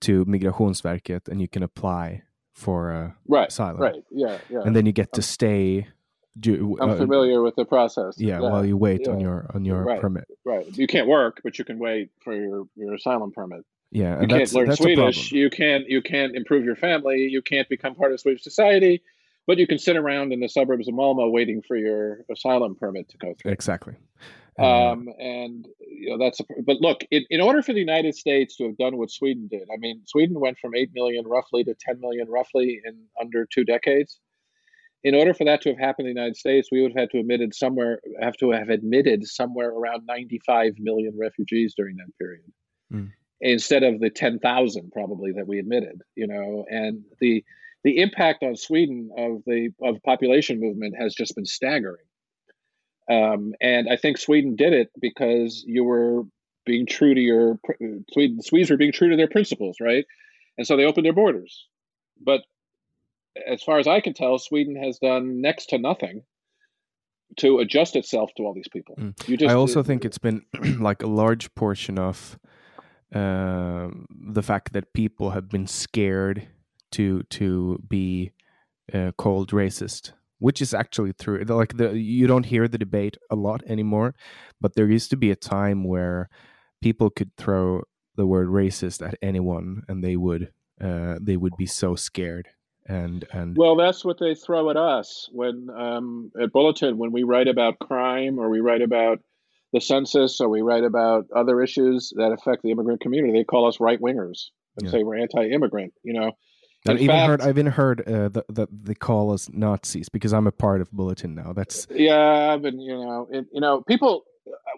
to 0.00 0.24
Migrationsverket 0.26 1.28
and 1.28 1.40
you 1.40 1.48
can 1.48 1.62
apply 1.62 2.22
for 2.52 2.92
uh, 2.92 3.10
right, 3.28 3.48
asylum. 3.48 3.80
Right. 3.80 4.04
Yeah. 4.10 4.38
Yeah. 4.50 4.60
And 4.64 4.74
then 4.74 4.86
you 4.86 4.92
get 4.92 5.12
to 5.14 5.22
stay. 5.22 5.88
Do, 6.38 6.76
I'm 6.80 6.90
uh, 6.90 6.96
familiar 6.96 7.40
with 7.42 7.56
the 7.56 7.64
process. 7.64 8.16
Yeah, 8.18 8.40
yeah. 8.40 8.50
while 8.50 8.64
you 8.64 8.76
wait 8.76 9.02
yeah. 9.04 9.12
on 9.12 9.20
your 9.20 9.50
on 9.54 9.64
your 9.64 9.84
right, 9.84 10.00
permit. 10.00 10.24
Right. 10.44 10.66
You 10.76 10.86
can't 10.86 11.08
work, 11.08 11.40
but 11.42 11.58
you 11.58 11.64
can 11.64 11.78
wait 11.78 12.10
for 12.22 12.34
your 12.34 12.64
your 12.76 12.94
asylum 12.94 13.32
permit. 13.32 13.64
Yeah, 13.90 14.20
you 14.20 14.26
can't 14.26 14.52
learn 14.52 14.76
Swedish. 14.76 15.32
You 15.32 15.48
can't 15.48 15.88
you 15.88 16.02
can't 16.02 16.36
improve 16.36 16.64
your 16.64 16.76
family. 16.76 17.28
You 17.30 17.40
can't 17.40 17.68
become 17.68 17.94
part 17.94 18.12
of 18.12 18.20
Swedish 18.20 18.42
society, 18.42 19.02
but 19.46 19.58
you 19.58 19.66
can 19.66 19.78
sit 19.78 19.96
around 19.96 20.32
in 20.32 20.40
the 20.40 20.48
suburbs 20.48 20.88
of 20.88 20.94
Malmo 20.94 21.28
waiting 21.30 21.62
for 21.66 21.76
your 21.76 22.24
asylum 22.30 22.74
permit 22.74 23.08
to 23.10 23.16
go 23.18 23.34
through. 23.40 23.52
Exactly. 23.52 23.94
Um, 24.58 25.08
and 25.18 25.68
you 25.78 26.10
know 26.10 26.24
that's 26.24 26.40
a, 26.40 26.44
but 26.64 26.80
look, 26.80 27.02
in, 27.10 27.24
in 27.28 27.40
order 27.42 27.62
for 27.62 27.74
the 27.74 27.80
United 27.80 28.14
States 28.14 28.56
to 28.56 28.64
have 28.64 28.78
done 28.78 28.96
what 28.96 29.10
Sweden 29.10 29.48
did, 29.50 29.68
I 29.72 29.76
mean, 29.76 30.00
Sweden 30.06 30.40
went 30.40 30.58
from 30.58 30.74
eight 30.74 30.90
million 30.94 31.26
roughly 31.26 31.62
to 31.64 31.74
ten 31.78 32.00
million 32.00 32.28
roughly 32.28 32.80
in 32.84 32.96
under 33.20 33.46
two 33.46 33.64
decades. 33.64 34.18
In 35.04 35.14
order 35.14 35.34
for 35.34 35.44
that 35.44 35.62
to 35.62 35.68
have 35.70 35.78
happened 35.78 36.08
in 36.08 36.14
the 36.14 36.20
United 36.20 36.36
States, 36.36 36.68
we 36.72 36.82
would 36.82 36.92
have 36.92 37.02
had 37.02 37.10
to 37.10 37.18
admitted 37.18 37.54
somewhere 37.54 38.00
have 38.20 38.36
to 38.38 38.50
have 38.50 38.70
admitted 38.70 39.26
somewhere 39.26 39.70
around 39.70 40.04
95 40.06 40.74
million 40.78 41.16
refugees 41.18 41.74
during 41.76 41.96
that 41.96 42.18
period, 42.18 42.52
mm. 42.92 43.10
instead 43.40 43.82
of 43.82 44.00
the 44.00 44.10
10,000 44.10 44.90
probably 44.92 45.32
that 45.32 45.46
we 45.46 45.58
admitted. 45.58 46.02
You 46.16 46.26
know, 46.26 46.64
and 46.68 47.04
the 47.20 47.44
the 47.84 48.00
impact 48.00 48.42
on 48.42 48.56
Sweden 48.56 49.10
of 49.16 49.42
the 49.46 49.70
of 49.80 50.02
population 50.02 50.60
movement 50.60 50.96
has 50.98 51.14
just 51.14 51.36
been 51.36 51.46
staggering. 51.46 52.04
Um, 53.08 53.54
and 53.60 53.88
I 53.88 53.96
think 53.96 54.18
Sweden 54.18 54.56
did 54.56 54.72
it 54.72 54.90
because 55.00 55.62
you 55.66 55.84
were 55.84 56.24
being 56.64 56.86
true 56.86 57.14
to 57.14 57.20
your 57.20 57.60
Sweden 58.12 58.42
Swedes 58.42 58.70
were 58.70 58.76
being 58.76 58.92
true 58.92 59.10
to 59.10 59.16
their 59.16 59.28
principles, 59.28 59.76
right? 59.80 60.04
And 60.58 60.66
so 60.66 60.76
they 60.76 60.84
opened 60.84 61.06
their 61.06 61.12
borders. 61.12 61.66
But 62.20 62.40
as 63.46 63.62
far 63.62 63.78
as 63.78 63.86
I 63.86 64.00
can 64.00 64.14
tell, 64.14 64.38
Sweden 64.38 64.76
has 64.76 64.98
done 64.98 65.40
next 65.40 65.66
to 65.70 65.78
nothing 65.78 66.22
to 67.38 67.58
adjust 67.58 67.96
itself 67.96 68.30
to 68.36 68.44
all 68.44 68.54
these 68.54 68.68
people. 68.68 68.94
Mm. 68.96 69.28
You 69.28 69.36
just, 69.36 69.50
I 69.50 69.54
also 69.54 69.82
think 69.82 70.04
it's 70.04 70.18
been 70.18 70.42
like 70.80 71.02
a 71.02 71.08
large 71.08 71.54
portion 71.54 71.98
of 71.98 72.38
uh, 73.14 73.88
the 74.10 74.42
fact 74.42 74.72
that 74.72 74.92
people 74.92 75.30
have 75.30 75.48
been 75.48 75.66
scared 75.66 76.48
to 76.92 77.24
to 77.24 77.82
be 77.88 78.32
uh, 78.92 79.12
called 79.18 79.50
racist 79.50 80.12
which 80.38 80.60
is 80.60 80.74
actually 80.74 81.12
true. 81.12 81.42
Like 81.44 81.76
the 81.76 81.96
you 81.98 82.26
don't 82.26 82.46
hear 82.46 82.68
the 82.68 82.78
debate 82.78 83.16
a 83.30 83.36
lot 83.36 83.62
anymore, 83.66 84.14
but 84.60 84.74
there 84.74 84.86
used 84.86 85.10
to 85.10 85.16
be 85.16 85.30
a 85.30 85.36
time 85.36 85.84
where 85.84 86.28
people 86.82 87.10
could 87.10 87.30
throw 87.36 87.82
the 88.16 88.26
word 88.26 88.48
racist 88.48 89.06
at 89.06 89.18
anyone, 89.22 89.82
and 89.88 90.02
they 90.02 90.16
would 90.16 90.52
uh, 90.80 91.16
they 91.20 91.36
would 91.36 91.56
be 91.56 91.66
so 91.66 91.94
scared. 91.94 92.48
And 92.88 93.26
and 93.32 93.56
well, 93.56 93.74
that's 93.74 94.04
what 94.04 94.18
they 94.20 94.34
throw 94.34 94.70
at 94.70 94.76
us 94.76 95.28
when 95.32 95.68
um, 95.76 96.30
at 96.40 96.52
Bulletin 96.52 96.98
when 96.98 97.10
we 97.10 97.24
write 97.24 97.48
about 97.48 97.78
crime 97.80 98.38
or 98.38 98.48
we 98.48 98.60
write 98.60 98.82
about 98.82 99.18
the 99.72 99.80
census 99.80 100.40
or 100.40 100.48
we 100.48 100.62
write 100.62 100.84
about 100.84 101.26
other 101.34 101.60
issues 101.60 102.12
that 102.16 102.32
affect 102.32 102.62
the 102.62 102.70
immigrant 102.70 103.00
community. 103.00 103.32
They 103.32 103.44
call 103.44 103.66
us 103.66 103.80
right 103.80 104.00
wingers 104.00 104.50
and 104.76 104.86
yeah. 104.86 104.92
say 104.92 105.02
we're 105.02 105.18
anti-immigrant. 105.18 105.94
You 106.04 106.12
know, 106.12 106.32
I've 106.88 107.00
even 107.00 107.08
fact, 107.08 107.28
heard 107.28 107.40
I've 107.42 107.58
even 107.58 107.72
heard 107.72 108.00
uh, 108.08 108.28
that 108.28 108.44
the, 108.48 108.68
they 108.70 108.94
call 108.94 109.32
us 109.32 109.48
Nazis 109.52 110.08
because 110.08 110.32
I'm 110.32 110.46
a 110.46 110.52
part 110.52 110.80
of 110.80 110.90
Bulletin 110.92 111.34
now. 111.34 111.52
That's 111.52 111.86
yeah, 111.90 112.52
I've 112.52 112.62
been 112.62 112.78
you 112.78 112.94
know 112.94 113.28
it, 113.30 113.46
you 113.52 113.60
know 113.60 113.82
people 113.82 114.24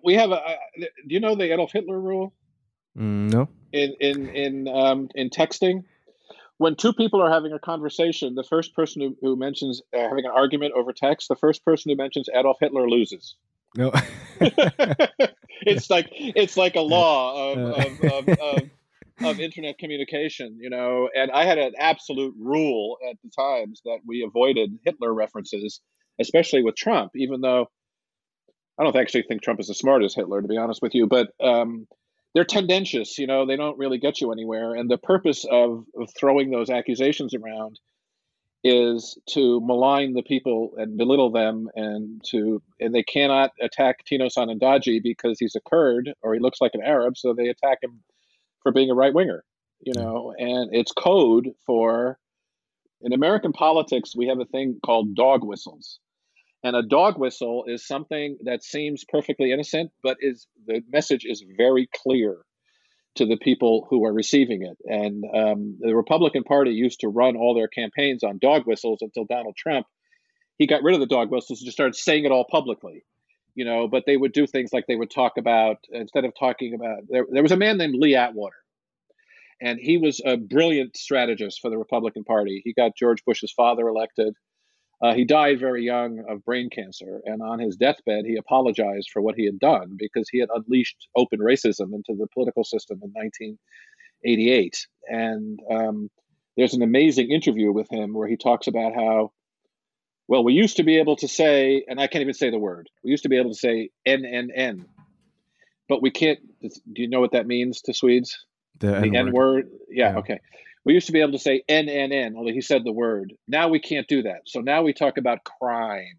we 0.02 0.14
have 0.14 0.30
a 0.30 0.36
uh, 0.36 0.56
do 0.76 1.14
you 1.14 1.20
know 1.20 1.34
the 1.34 1.52
Adolf 1.52 1.72
Hitler 1.72 2.00
rule? 2.00 2.32
Mm, 2.96 3.30
no. 3.32 3.48
In 3.72 3.94
in 4.00 4.28
in 4.30 4.68
um, 4.68 5.08
in 5.14 5.30
texting, 5.30 5.84
when 6.58 6.74
two 6.74 6.92
people 6.92 7.22
are 7.22 7.30
having 7.30 7.52
a 7.52 7.58
conversation, 7.58 8.34
the 8.34 8.44
first 8.44 8.74
person 8.74 9.00
who, 9.00 9.16
who 9.22 9.36
mentions 9.36 9.80
uh, 9.96 10.00
having 10.00 10.24
an 10.26 10.32
argument 10.34 10.74
over 10.76 10.92
text, 10.92 11.28
the 11.28 11.36
first 11.36 11.64
person 11.64 11.90
who 11.90 11.96
mentions 11.96 12.28
Adolf 12.34 12.58
Hitler 12.60 12.88
loses. 12.88 13.36
No. 13.76 13.92
it's 15.60 15.90
like 15.90 16.08
it's 16.10 16.56
like 16.56 16.74
a 16.74 16.80
law 16.80 17.52
of, 17.52 17.58
Uh. 17.58 17.84
of, 17.84 18.00
of, 18.00 18.28
of, 18.38 18.70
of 19.22 19.40
internet 19.40 19.76
communication, 19.76 20.56
you 20.58 20.70
know. 20.70 21.10
And 21.14 21.30
I 21.30 21.44
had 21.44 21.58
an 21.58 21.74
absolute 21.78 22.34
rule 22.38 22.96
at 23.10 23.16
the 23.22 23.30
times 23.38 23.82
that 23.84 23.98
we 24.06 24.24
avoided 24.26 24.78
Hitler 24.86 25.12
references, 25.12 25.80
especially 26.18 26.62
with 26.62 26.76
Trump, 26.76 27.12
even 27.14 27.42
though 27.42 27.66
I 28.78 28.84
don't 28.84 28.96
actually 28.96 29.24
think 29.28 29.42
Trump 29.42 29.60
is 29.60 29.68
as 29.68 29.78
smart 29.78 30.02
as 30.02 30.14
Hitler, 30.14 30.40
to 30.40 30.48
be 30.48 30.56
honest 30.56 30.80
with 30.80 30.94
you. 30.94 31.06
But 31.06 31.28
um, 31.38 31.86
they're 32.34 32.44
tendentious, 32.44 33.18
you 33.18 33.26
know. 33.26 33.46
They 33.46 33.56
don't 33.56 33.78
really 33.78 33.98
get 33.98 34.20
you 34.20 34.32
anywhere. 34.32 34.74
And 34.74 34.90
the 34.90 34.98
purpose 34.98 35.44
of, 35.50 35.84
of 35.98 36.10
throwing 36.18 36.50
those 36.50 36.70
accusations 36.70 37.34
around 37.34 37.78
is 38.64 39.16
to 39.30 39.60
malign 39.60 40.14
the 40.14 40.22
people 40.22 40.72
and 40.76 40.98
belittle 40.98 41.30
them 41.30 41.68
and 41.74 42.20
to 42.24 42.60
and 42.80 42.94
they 42.94 43.04
cannot 43.04 43.52
attack 43.60 44.04
Tino 44.04 44.26
Sanandaji 44.26 45.02
because 45.02 45.38
he's 45.38 45.54
a 45.54 45.60
Kurd 45.60 46.12
or 46.22 46.34
he 46.34 46.40
looks 46.40 46.60
like 46.60 46.72
an 46.74 46.82
Arab, 46.82 47.16
so 47.16 47.32
they 47.32 47.48
attack 47.48 47.78
him 47.82 48.00
for 48.62 48.72
being 48.72 48.90
a 48.90 48.94
right 48.94 49.14
winger, 49.14 49.44
you 49.80 49.92
know, 49.94 50.34
and 50.36 50.74
it's 50.74 50.90
code 50.90 51.50
for 51.64 52.18
in 53.00 53.12
American 53.12 53.52
politics 53.52 54.16
we 54.16 54.26
have 54.26 54.40
a 54.40 54.44
thing 54.44 54.80
called 54.84 55.14
dog 55.14 55.44
whistles. 55.44 56.00
And 56.64 56.74
a 56.74 56.82
dog 56.82 57.18
whistle 57.18 57.64
is 57.66 57.86
something 57.86 58.38
that 58.44 58.64
seems 58.64 59.04
perfectly 59.04 59.52
innocent, 59.52 59.92
but 60.02 60.16
is 60.20 60.46
the 60.66 60.82
message 60.90 61.24
is 61.24 61.44
very 61.56 61.88
clear 62.02 62.38
to 63.14 63.26
the 63.26 63.36
people 63.36 63.86
who 63.90 64.04
are 64.04 64.12
receiving 64.12 64.62
it. 64.62 64.76
And 64.84 65.24
um, 65.34 65.78
the 65.80 65.94
Republican 65.94 66.44
Party 66.44 66.72
used 66.72 67.00
to 67.00 67.08
run 67.08 67.36
all 67.36 67.54
their 67.54 67.68
campaigns 67.68 68.22
on 68.22 68.38
dog 68.38 68.66
whistles 68.66 68.98
until 69.02 69.24
Donald 69.24 69.56
Trump. 69.56 69.86
He 70.56 70.66
got 70.66 70.82
rid 70.82 70.94
of 70.94 71.00
the 71.00 71.06
dog 71.06 71.30
whistles 71.30 71.60
and 71.60 71.66
just 71.66 71.76
started 71.76 71.94
saying 71.94 72.24
it 72.24 72.32
all 72.32 72.44
publicly, 72.50 73.04
you 73.54 73.64
know. 73.64 73.86
But 73.86 74.04
they 74.06 74.16
would 74.16 74.32
do 74.32 74.46
things 74.46 74.72
like 74.72 74.86
they 74.88 74.96
would 74.96 75.10
talk 75.10 75.32
about 75.38 75.76
instead 75.90 76.24
of 76.24 76.32
talking 76.38 76.74
about 76.74 77.02
there. 77.08 77.24
There 77.30 77.42
was 77.42 77.52
a 77.52 77.56
man 77.56 77.78
named 77.78 77.94
Lee 77.96 78.16
Atwater, 78.16 78.56
and 79.60 79.78
he 79.80 79.98
was 79.98 80.20
a 80.24 80.36
brilliant 80.36 80.96
strategist 80.96 81.60
for 81.60 81.70
the 81.70 81.78
Republican 81.78 82.24
Party. 82.24 82.62
He 82.64 82.72
got 82.72 82.96
George 82.96 83.24
Bush's 83.24 83.52
father 83.52 83.86
elected. 83.88 84.34
Uh, 85.00 85.14
he 85.14 85.24
died 85.24 85.60
very 85.60 85.84
young 85.84 86.24
of 86.28 86.44
brain 86.44 86.68
cancer, 86.70 87.20
and 87.24 87.40
on 87.40 87.60
his 87.60 87.76
deathbed, 87.76 88.24
he 88.24 88.36
apologized 88.36 89.10
for 89.12 89.22
what 89.22 89.36
he 89.36 89.44
had 89.44 89.58
done 89.58 89.96
because 89.96 90.28
he 90.28 90.40
had 90.40 90.48
unleashed 90.52 91.08
open 91.14 91.38
racism 91.38 91.92
into 91.94 92.16
the 92.18 92.26
political 92.34 92.64
system 92.64 92.98
in 93.02 93.10
1988. 93.12 94.86
And 95.08 95.60
um, 95.70 96.10
there's 96.56 96.74
an 96.74 96.82
amazing 96.82 97.30
interview 97.30 97.70
with 97.70 97.88
him 97.90 98.12
where 98.12 98.26
he 98.26 98.36
talks 98.36 98.66
about 98.66 98.92
how, 98.92 99.30
well, 100.26 100.42
we 100.42 100.54
used 100.54 100.78
to 100.78 100.82
be 100.82 100.98
able 100.98 101.14
to 101.16 101.28
say, 101.28 101.84
and 101.86 102.00
I 102.00 102.08
can't 102.08 102.22
even 102.22 102.34
say 102.34 102.50
the 102.50 102.58
word, 102.58 102.90
we 103.04 103.12
used 103.12 103.22
to 103.22 103.28
be 103.28 103.38
able 103.38 103.50
to 103.50 103.58
say 103.58 103.90
N 104.04 104.24
N 104.24 104.50
N, 104.52 104.86
but 105.88 106.02
we 106.02 106.10
can't. 106.10 106.40
Do 106.60 107.02
you 107.02 107.08
know 107.08 107.20
what 107.20 107.32
that 107.32 107.46
means 107.46 107.82
to 107.82 107.94
Swedes? 107.94 108.36
The, 108.80 109.00
the 109.00 109.16
N 109.16 109.32
word. 109.32 109.68
Yeah, 109.88 110.10
Yeah. 110.10 110.18
okay. 110.18 110.40
We 110.88 110.94
used 110.94 111.08
to 111.08 111.12
be 111.12 111.20
able 111.20 111.32
to 111.32 111.38
say 111.38 111.64
N 111.68 111.90
N 111.90 112.12
N, 112.12 112.34
although 112.34 112.50
he 112.50 112.62
said 112.62 112.82
the 112.82 112.92
word. 112.92 113.34
Now 113.46 113.68
we 113.68 113.78
can't 113.78 114.08
do 114.08 114.22
that. 114.22 114.44
So 114.46 114.60
now 114.60 114.80
we 114.80 114.94
talk 114.94 115.18
about 115.18 115.44
crime. 115.44 116.16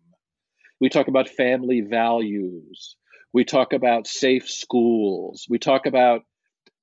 We 0.79 0.89
talk 0.89 1.08
about 1.08 1.27
family 1.27 1.82
values. 1.82 2.95
We 3.34 3.45
talk 3.45 3.73
about 3.73 4.05
safe 4.05 4.47
schools. 4.47 5.47
We 5.49 5.58
talk 5.58 5.88
about 5.88 6.21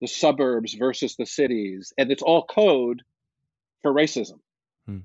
the 0.01 0.09
suburbs 0.09 0.75
versus 0.75 1.15
the 1.15 1.27
cities. 1.27 1.93
And 1.97 2.11
it's 2.11 2.25
all 2.25 2.45
code 2.45 3.03
for 3.83 3.95
racism. 3.95 4.41
Hmm. 4.87 4.99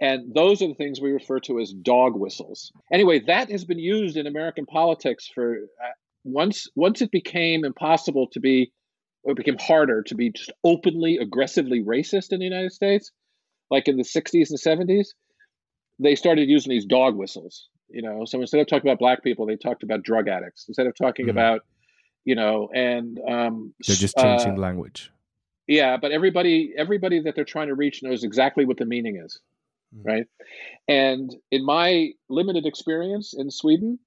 And 0.00 0.32
those 0.32 0.62
are 0.62 0.68
the 0.68 0.74
things 0.74 1.00
we 1.00 1.10
refer 1.10 1.40
to 1.40 1.58
as 1.58 1.72
dog 1.72 2.14
whistles. 2.14 2.70
Anyway, 2.92 3.22
that 3.26 3.50
has 3.50 3.64
been 3.64 3.80
used 3.80 4.16
in 4.16 4.28
American 4.28 4.66
politics 4.66 5.28
for 5.34 5.56
uh, 5.84 5.88
once 6.22 6.68
once 6.76 7.02
it 7.02 7.10
became 7.10 7.64
impossible 7.64 8.28
to 8.28 8.38
be 8.38 8.70
it 9.24 9.36
became 9.36 9.58
harder 9.58 10.02
to 10.04 10.14
be 10.14 10.30
just 10.30 10.52
openly 10.64 11.18
aggressively 11.18 11.82
racist 11.82 12.32
in 12.32 12.38
the 12.38 12.44
United 12.44 12.72
States, 12.72 13.10
like 13.70 13.86
in 13.88 13.96
the 13.96 14.02
60s 14.04 14.50
and 14.50 14.58
70s, 14.58 15.08
they 15.98 16.14
started 16.14 16.48
using 16.48 16.70
these 16.70 16.86
dog 16.86 17.16
whistles. 17.16 17.68
You 17.88 18.02
know, 18.02 18.24
so 18.24 18.40
instead 18.40 18.60
of 18.60 18.68
talking 18.68 18.88
about 18.88 18.98
black 19.00 19.22
people, 19.22 19.46
they 19.46 19.56
talked 19.56 19.82
about 19.82 20.02
drug 20.04 20.28
addicts. 20.28 20.64
Instead 20.68 20.86
of 20.86 20.94
talking 20.96 21.26
Mhm. 21.26 21.30
about, 21.30 21.62
you 22.24 22.34
know, 22.36 22.68
and 22.74 23.18
um, 23.28 23.74
They're 23.86 23.96
just 23.96 24.16
uh, 24.16 24.22
changing 24.22 24.56
language. 24.56 25.10
yeah, 25.66 25.96
but 25.96 26.12
everybody 26.12 26.72
everybody 26.76 27.20
that 27.22 27.34
they're 27.34 27.44
trying 27.44 27.68
to 27.68 27.74
reach 27.74 28.02
knows 28.02 28.22
exactly 28.24 28.64
what 28.64 28.76
the 28.78 28.86
meaning 28.86 29.16
is, 29.24 29.40
Mm. 29.94 30.04
right? 30.06 30.26
And 30.86 31.34
in 31.50 31.64
my 31.64 32.12
limited 32.28 32.64
experience 32.64 33.34
in 33.36 33.50
Sweden, 33.50 33.98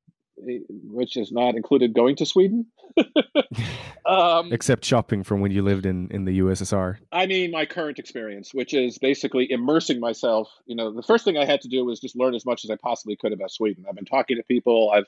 which 0.67 1.17
is 1.17 1.31
not 1.31 1.55
included 1.55 1.93
going 1.93 2.15
to 2.17 2.25
Sweden, 2.25 2.65
um, 4.05 4.51
Except 4.51 4.83
shopping 4.85 5.23
from 5.23 5.41
when 5.41 5.51
you 5.51 5.61
lived 5.61 5.85
in, 5.85 6.09
in 6.11 6.25
the 6.25 6.39
USSR. 6.39 6.97
I 7.11 7.25
mean, 7.25 7.51
my 7.51 7.65
current 7.65 7.99
experience, 7.99 8.53
which 8.53 8.73
is 8.73 8.97
basically 8.97 9.49
immersing 9.51 9.99
myself. 9.99 10.49
You 10.65 10.75
know, 10.75 10.93
the 10.93 11.03
first 11.03 11.25
thing 11.25 11.37
I 11.37 11.45
had 11.45 11.61
to 11.61 11.67
do 11.67 11.85
was 11.85 11.99
just 11.99 12.15
learn 12.15 12.35
as 12.35 12.45
much 12.45 12.63
as 12.63 12.71
I 12.71 12.75
possibly 12.75 13.15
could 13.15 13.33
about 13.33 13.51
Sweden. 13.51 13.85
I've 13.87 13.95
been 13.95 14.05
talking 14.05 14.37
to 14.37 14.43
people. 14.43 14.91
I've 14.93 15.07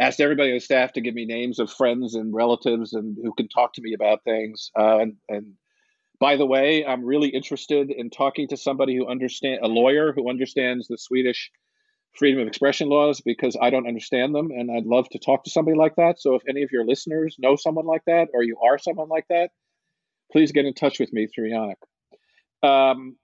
asked 0.00 0.20
everybody 0.20 0.50
on 0.50 0.56
the 0.56 0.60
staff 0.60 0.92
to 0.94 1.00
give 1.00 1.14
me 1.14 1.24
names 1.24 1.58
of 1.58 1.70
friends 1.70 2.14
and 2.14 2.34
relatives 2.34 2.92
and 2.92 3.16
who 3.22 3.32
can 3.34 3.48
talk 3.48 3.74
to 3.74 3.82
me 3.82 3.94
about 3.94 4.24
things. 4.24 4.70
Uh, 4.76 4.98
and, 4.98 5.16
and 5.28 5.52
by 6.20 6.36
the 6.36 6.46
way, 6.46 6.84
I'm 6.84 7.04
really 7.04 7.28
interested 7.28 7.90
in 7.90 8.10
talking 8.10 8.48
to 8.48 8.56
somebody 8.56 8.96
who 8.96 9.06
understand 9.06 9.60
a 9.62 9.68
lawyer 9.68 10.12
who 10.12 10.28
understands 10.28 10.88
the 10.88 10.98
Swedish 10.98 11.50
freedom 12.16 12.40
of 12.40 12.46
expression 12.46 12.88
laws 12.88 13.20
because 13.20 13.56
I 13.60 13.70
don't 13.70 13.88
understand 13.88 14.34
them, 14.34 14.50
and 14.50 14.70
I'd 14.70 14.86
love 14.86 15.08
to 15.10 15.18
talk 15.18 15.44
to 15.44 15.50
somebody 15.50 15.76
like 15.76 15.96
that. 15.96 16.20
So 16.20 16.34
if 16.34 16.42
any 16.48 16.62
of 16.62 16.70
your 16.70 16.84
listeners 16.84 17.36
know 17.38 17.56
someone 17.56 17.86
like 17.86 18.04
that, 18.06 18.28
or 18.32 18.42
you 18.42 18.56
are 18.64 18.78
someone 18.78 19.08
like 19.08 19.26
that, 19.28 19.50
please 20.32 20.52
get 20.52 20.64
in 20.64 20.74
touch 20.74 21.00
with 21.00 21.12
me 21.12 21.26
through 21.26 21.50
Yannick. 21.50 21.76
Um, 22.62 23.16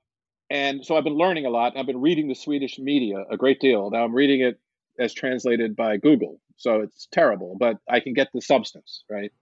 and 0.50 0.85
so 0.85 0.96
I've 0.96 1.05
been 1.05 1.16
learning 1.16 1.46
a 1.46 1.50
lot. 1.50 1.76
I've 1.76 1.87
been 1.87 2.00
reading 2.00 2.29
the 2.29 2.35
Swedish 2.35 2.79
media 2.79 3.24
a 3.31 3.37
great 3.37 3.61
deal. 3.61 3.90
Now 3.90 4.05
I'm 4.05 4.14
reading 4.14 4.40
it 4.40 4.59
as 4.98 5.14
translated 5.14 5.76
by 5.76 5.96
Google, 5.96 6.40
so 6.57 6.81
it's 6.81 7.09
terrible, 7.12 7.57
but 7.59 7.76
I 7.88 8.00
can 8.00 8.12
get 8.12 8.29
the 8.35 8.42
substance, 8.42 9.05
right? 9.09 9.33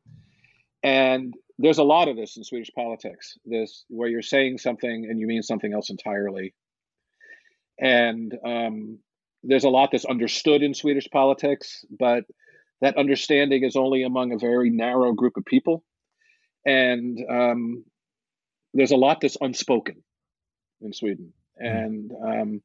And 0.83 1.35
there's 1.59 1.79
a 1.79 1.85
lot 1.85 2.09
of 2.09 2.17
this 2.17 2.37
in 2.37 2.45
Swedish 2.45 2.71
politics, 2.75 3.37
this 3.45 3.85
where 3.89 4.09
you're 4.09 4.23
saying 4.23 4.59
something 4.59 5.07
and 5.09 5.19
you 5.19 5.27
mean 5.27 5.43
something 5.43 5.73
else 5.73 5.91
entirely. 5.91 6.55
And 7.81 8.37
um, 8.45 8.99
there's 9.42 9.64
a 9.64 9.68
lot 9.68 9.90
that's 9.92 10.05
understood 10.05 10.62
in 10.62 10.74
Swedish 10.74 11.09
politics, 11.11 11.85
but 11.90 12.24
that 12.81 12.96
understanding 12.96 13.64
is 13.64 13.77
only 13.77 14.03
among 14.03 14.33
a 14.33 14.38
very 14.38 14.70
narrow 14.70 15.12
group 15.12 15.37
of 15.37 15.44
people. 15.44 15.85
And 16.64 17.18
um, 17.31 17.85
there's 18.74 18.90
a 18.90 18.96
lot 18.96 19.20
that's 19.20 19.37
unspoken 19.40 20.03
in 20.81 20.92
Sweden. 20.92 21.33
And 21.57 22.12
um, 22.12 22.62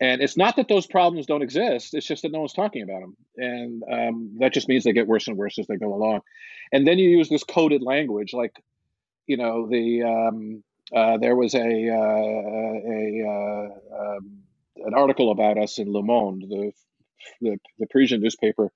and 0.00 0.20
it's 0.20 0.36
not 0.36 0.56
that 0.56 0.66
those 0.66 0.86
problems 0.86 1.26
don't 1.26 1.42
exist; 1.42 1.94
it's 1.94 2.06
just 2.06 2.22
that 2.22 2.32
no 2.32 2.40
one's 2.40 2.52
talking 2.52 2.82
about 2.82 3.02
them, 3.02 3.16
and 3.36 3.82
um, 3.88 4.36
that 4.40 4.52
just 4.52 4.68
means 4.68 4.82
they 4.82 4.92
get 4.92 5.06
worse 5.06 5.28
and 5.28 5.36
worse 5.36 5.60
as 5.60 5.68
they 5.68 5.76
go 5.76 5.94
along. 5.94 6.22
And 6.72 6.84
then 6.84 6.98
you 6.98 7.08
use 7.08 7.28
this 7.28 7.44
coded 7.44 7.82
language, 7.82 8.32
like 8.32 8.60
you 9.28 9.36
know 9.36 9.68
the 9.68 10.02
um, 10.02 10.64
uh, 10.92 11.18
there 11.18 11.36
was 11.36 11.54
a 11.54 11.60
uh, 11.60 12.80
a 12.90 13.22
uh, 13.28 14.16
um, 14.16 14.38
an 14.84 14.94
article 14.94 15.30
about 15.30 15.58
us 15.58 15.78
in 15.78 15.92
Le 15.92 16.02
Monde, 16.02 16.44
the 16.48 16.72
the, 17.40 17.56
the 17.78 17.86
Parisian 17.86 18.20
newspaper, 18.20 18.72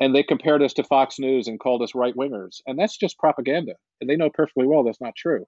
and 0.00 0.14
they 0.14 0.22
compared 0.22 0.62
us 0.62 0.74
to 0.74 0.84
Fox 0.84 1.18
News 1.18 1.48
and 1.48 1.58
called 1.58 1.82
us 1.82 1.94
right 1.94 2.14
wingers, 2.14 2.60
and 2.66 2.78
that's 2.78 2.96
just 2.96 3.18
propaganda, 3.18 3.74
and 4.00 4.08
they 4.10 4.16
know 4.16 4.30
perfectly 4.30 4.66
well 4.66 4.84
that's 4.84 5.00
not 5.00 5.14
true. 5.16 5.46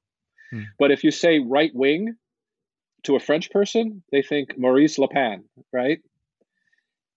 Hmm. 0.51 0.63
But 0.79 0.91
if 0.91 1.05
you 1.05 1.11
say 1.11 1.39
right 1.41 1.71
wing 1.75 2.15
to 3.05 3.17
a 3.17 3.21
French 3.21 3.51
person, 3.51 4.03
they 4.11 4.23
think 4.23 4.57
Marine 4.59 4.89
Le 4.97 5.09
Pen, 5.09 5.45
right? 5.73 5.99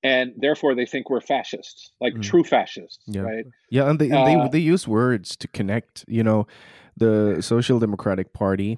And 0.03 0.33
therefore, 0.37 0.75
they 0.75 0.85
think 0.85 1.09
we're 1.09 1.21
fascists, 1.21 1.91
like 1.99 2.13
Mm. 2.13 2.21
true 2.21 2.43
fascists, 2.43 3.03
Yeah. 3.07 3.21
right? 3.21 3.45
Yeah, 3.71 3.89
and 3.89 3.97
they, 3.99 4.05
and 4.09 4.19
Uh, 4.19 4.25
they 4.47 4.49
they 4.59 4.59
use 4.59 4.87
words 4.87 5.35
to 5.37 5.47
connect. 5.47 6.05
You 6.07 6.23
know, 6.23 6.45
the 6.95 7.41
Social 7.41 7.79
Democratic 7.79 8.31
Party, 8.31 8.77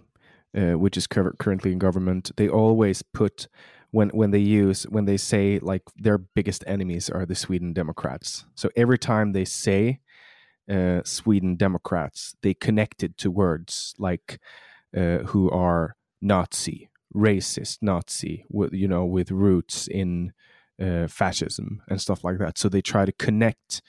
uh, 0.55 0.73
which 0.79 0.95
is 0.97 1.07
cur- 1.07 1.33
currently 1.37 1.71
in 1.73 1.79
government, 1.79 2.31
they 2.37 2.47
always 2.47 3.01
put 3.01 3.47
when 3.91 4.09
when 4.09 4.31
they 4.31 4.39
use 4.39 4.83
when 4.83 5.05
they 5.05 5.17
say 5.17 5.59
like 5.59 5.83
their 5.95 6.17
biggest 6.17 6.63
enemies 6.67 7.09
are 7.09 7.25
the 7.25 7.35
Sweden 7.35 7.73
Democrats. 7.73 8.45
So 8.55 8.69
every 8.75 8.97
time 8.97 9.31
they 9.31 9.45
say 9.45 9.99
uh, 10.69 11.01
Sweden 11.03 11.55
Democrats, 11.55 12.35
they 12.41 12.53
connect 12.53 13.03
it 13.03 13.17
to 13.17 13.31
words 13.31 13.95
like 13.97 14.39
uh, 14.95 15.19
who 15.19 15.49
are 15.49 15.95
Nazi, 16.21 16.89
racist 17.15 17.79
Nazi, 17.81 18.45
with, 18.49 18.73
you 18.73 18.87
know, 18.87 19.05
with 19.05 19.31
roots 19.31 19.87
in 19.87 20.33
uh, 20.81 21.07
fascism 21.07 21.81
and 21.89 21.99
stuff 21.99 22.23
like 22.23 22.37
that. 22.37 22.57
So 22.57 22.69
they 22.69 22.81
try 22.81 23.05
to 23.05 23.11
connect 23.11 23.81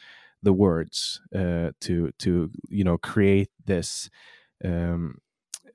the 0.43 0.53
words 0.53 1.21
uh, 1.35 1.71
to 1.81 2.13
to 2.19 2.51
you 2.69 2.83
know 2.83 2.97
create 2.97 3.51
this 3.67 4.09
um, 4.65 5.19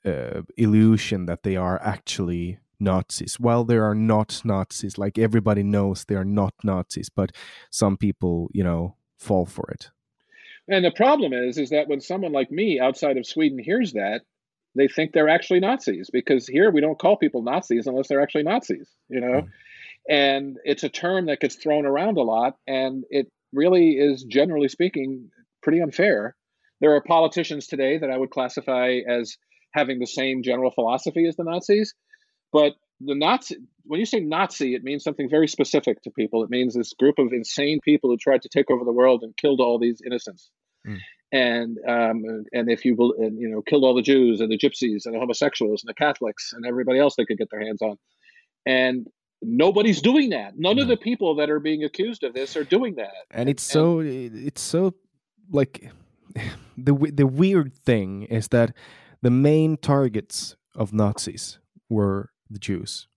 uh, 0.03 0.41
illusion 0.57 1.27
that 1.27 1.43
they 1.43 1.55
are 1.55 1.79
actually 1.83 2.59
Nazis. 2.79 3.39
While 3.39 3.63
there 3.63 3.83
are 3.83 3.95
not 3.95 4.41
Nazis, 4.43 4.97
like 4.97 5.17
everybody 5.17 5.63
knows 5.63 6.05
they 6.05 6.15
are 6.15 6.25
not 6.25 6.53
Nazis, 6.63 7.09
but 7.09 7.31
some 7.71 7.97
people, 7.97 8.49
you 8.53 8.63
know, 8.63 8.95
fall 9.17 9.45
for 9.45 9.69
it. 9.71 9.91
And 10.67 10.83
the 10.83 10.91
problem 10.91 11.33
is, 11.33 11.57
is 11.57 11.69
that 11.69 11.87
when 11.87 12.01
someone 12.01 12.31
like 12.31 12.51
me 12.51 12.79
outside 12.79 13.17
of 13.17 13.25
Sweden 13.25 13.59
hears 13.59 13.93
that, 13.93 14.21
they 14.75 14.87
think 14.87 15.13
they're 15.13 15.29
actually 15.29 15.59
Nazis 15.59 16.09
because 16.11 16.47
here 16.47 16.69
we 16.71 16.81
don't 16.81 16.99
call 16.99 17.17
people 17.17 17.43
Nazis 17.43 17.87
unless 17.87 18.07
they're 18.07 18.21
actually 18.21 18.43
Nazis, 18.43 18.89
you 19.07 19.21
know? 19.21 19.41
Mm. 19.41 19.49
And 20.09 20.57
it's 20.63 20.83
a 20.83 20.89
term 20.89 21.27
that 21.27 21.39
gets 21.39 21.55
thrown 21.55 21.85
around 21.85 22.17
a 22.17 22.23
lot, 22.23 22.57
and 22.67 23.03
it 23.09 23.27
really 23.53 23.91
is, 23.91 24.23
generally 24.23 24.67
speaking, 24.67 25.29
pretty 25.63 25.79
unfair. 25.79 26.35
There 26.81 26.93
are 26.93 27.01
politicians 27.01 27.67
today 27.67 27.97
that 27.97 28.11
I 28.11 28.17
would 28.17 28.29
classify 28.29 28.99
as 29.07 29.37
having 29.73 29.99
the 29.99 30.05
same 30.05 30.43
general 30.43 30.71
philosophy 30.71 31.25
as 31.25 31.35
the 31.35 31.43
Nazis, 31.43 31.93
but 32.55 32.75
the 33.01 33.15
Nazi, 33.15 33.57
when 33.83 33.99
you 33.99 34.05
say 34.05 34.21
Nazi, 34.21 34.75
it 34.75 34.83
means 34.85 35.03
something 35.03 35.29
very 35.29 35.49
specific 35.49 36.01
to 36.03 36.09
people. 36.09 36.41
It 36.41 36.49
means 36.49 36.73
this 36.73 36.93
group 36.93 37.19
of 37.19 37.33
insane 37.33 37.81
people 37.83 38.09
who 38.09 38.15
tried 38.15 38.43
to 38.43 38.49
take 38.49 38.71
over 38.71 38.85
the 38.85 38.93
world 38.93 39.23
and 39.23 39.35
killed 39.35 39.59
all 39.59 39.77
these 39.77 40.01
innocents. 40.05 40.49
Mm. 40.87 40.99
And 41.33 41.77
um, 41.85 42.45
and 42.53 42.71
if 42.71 42.85
you 42.85 42.95
and, 43.19 43.37
you 43.37 43.49
know 43.49 43.61
killed 43.61 43.83
all 43.83 43.93
the 43.93 44.01
Jews 44.01 44.39
and 44.39 44.49
the 44.49 44.57
Gypsies 44.57 45.05
and 45.05 45.13
the 45.13 45.19
homosexuals 45.19 45.83
and 45.83 45.89
the 45.89 45.95
Catholics 45.95 46.53
and 46.53 46.65
everybody 46.65 46.97
else 46.97 47.17
they 47.17 47.25
could 47.25 47.37
get 47.37 47.49
their 47.51 47.59
hands 47.59 47.81
on, 47.81 47.97
and 48.65 49.05
nobody's 49.41 50.01
doing 50.01 50.29
that. 50.29 50.53
None 50.57 50.77
no. 50.77 50.83
of 50.83 50.87
the 50.87 50.95
people 50.95 51.35
that 51.35 51.49
are 51.49 51.59
being 51.59 51.83
accused 51.83 52.23
of 52.23 52.33
this 52.33 52.55
are 52.55 52.63
doing 52.63 52.95
that. 52.95 53.25
And 53.31 53.49
it's 53.49 53.63
so 53.63 53.99
it's 54.01 54.61
so 54.61 54.93
like 55.51 55.91
the 56.77 56.93
the 57.13 57.27
weird 57.27 57.73
thing 57.73 58.23
is 58.23 58.47
that 58.49 58.73
the 59.21 59.31
main 59.31 59.75
targets 59.75 60.55
of 60.73 60.93
Nazis 60.93 61.59
were 61.89 62.29
the 62.49 62.59
Jews 62.59 63.07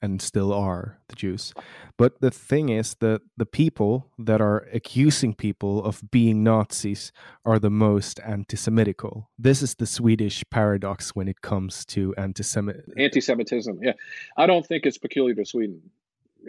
and 0.00 0.22
still 0.22 0.52
are 0.52 0.98
the 1.08 1.16
Jews. 1.16 1.52
But 1.96 2.20
the 2.20 2.30
thing 2.30 2.68
is 2.68 2.94
that 3.00 3.22
the 3.36 3.46
people 3.46 4.06
that 4.18 4.40
are 4.40 4.68
accusing 4.72 5.34
people 5.34 5.84
of 5.84 6.02
being 6.10 6.44
Nazis 6.44 7.12
are 7.44 7.58
the 7.58 7.70
most 7.70 8.20
anti-Semitical. 8.20 9.26
This 9.38 9.62
is 9.62 9.74
the 9.74 9.86
Swedish 9.86 10.44
paradox 10.50 11.16
when 11.16 11.28
it 11.28 11.42
comes 11.42 11.84
to 11.86 12.14
anti-Semitism. 12.16 12.92
Anti-Semitism, 12.96 13.80
yeah. 13.82 13.92
I 14.36 14.46
don't 14.46 14.66
think 14.66 14.86
it's 14.86 14.98
peculiar 14.98 15.34
to 15.34 15.44
Sweden. 15.44 15.90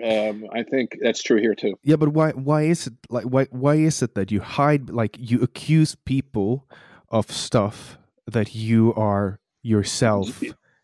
Um, 0.03 0.45
I 0.53 0.63
think 0.63 0.97
that's 1.01 1.21
true 1.21 1.41
here 1.41 1.55
too. 1.55 1.77
Yeah, 1.83 1.95
but 1.95 2.09
why? 2.09 2.31
Why 2.31 2.63
is 2.63 2.87
it 2.87 2.93
like? 3.09 3.25
Why? 3.25 3.45
Why 3.45 3.75
is 3.75 4.01
it 4.01 4.13
that 4.15 4.31
you 4.31 4.39
hide, 4.39 4.89
like, 4.89 5.17
you 5.19 5.41
accuse 5.41 5.95
people 5.95 6.69
of 7.09 7.29
stuff 7.31 7.97
that 8.27 8.53
you 8.55 8.93
are 8.93 9.39
yourself 9.61 10.41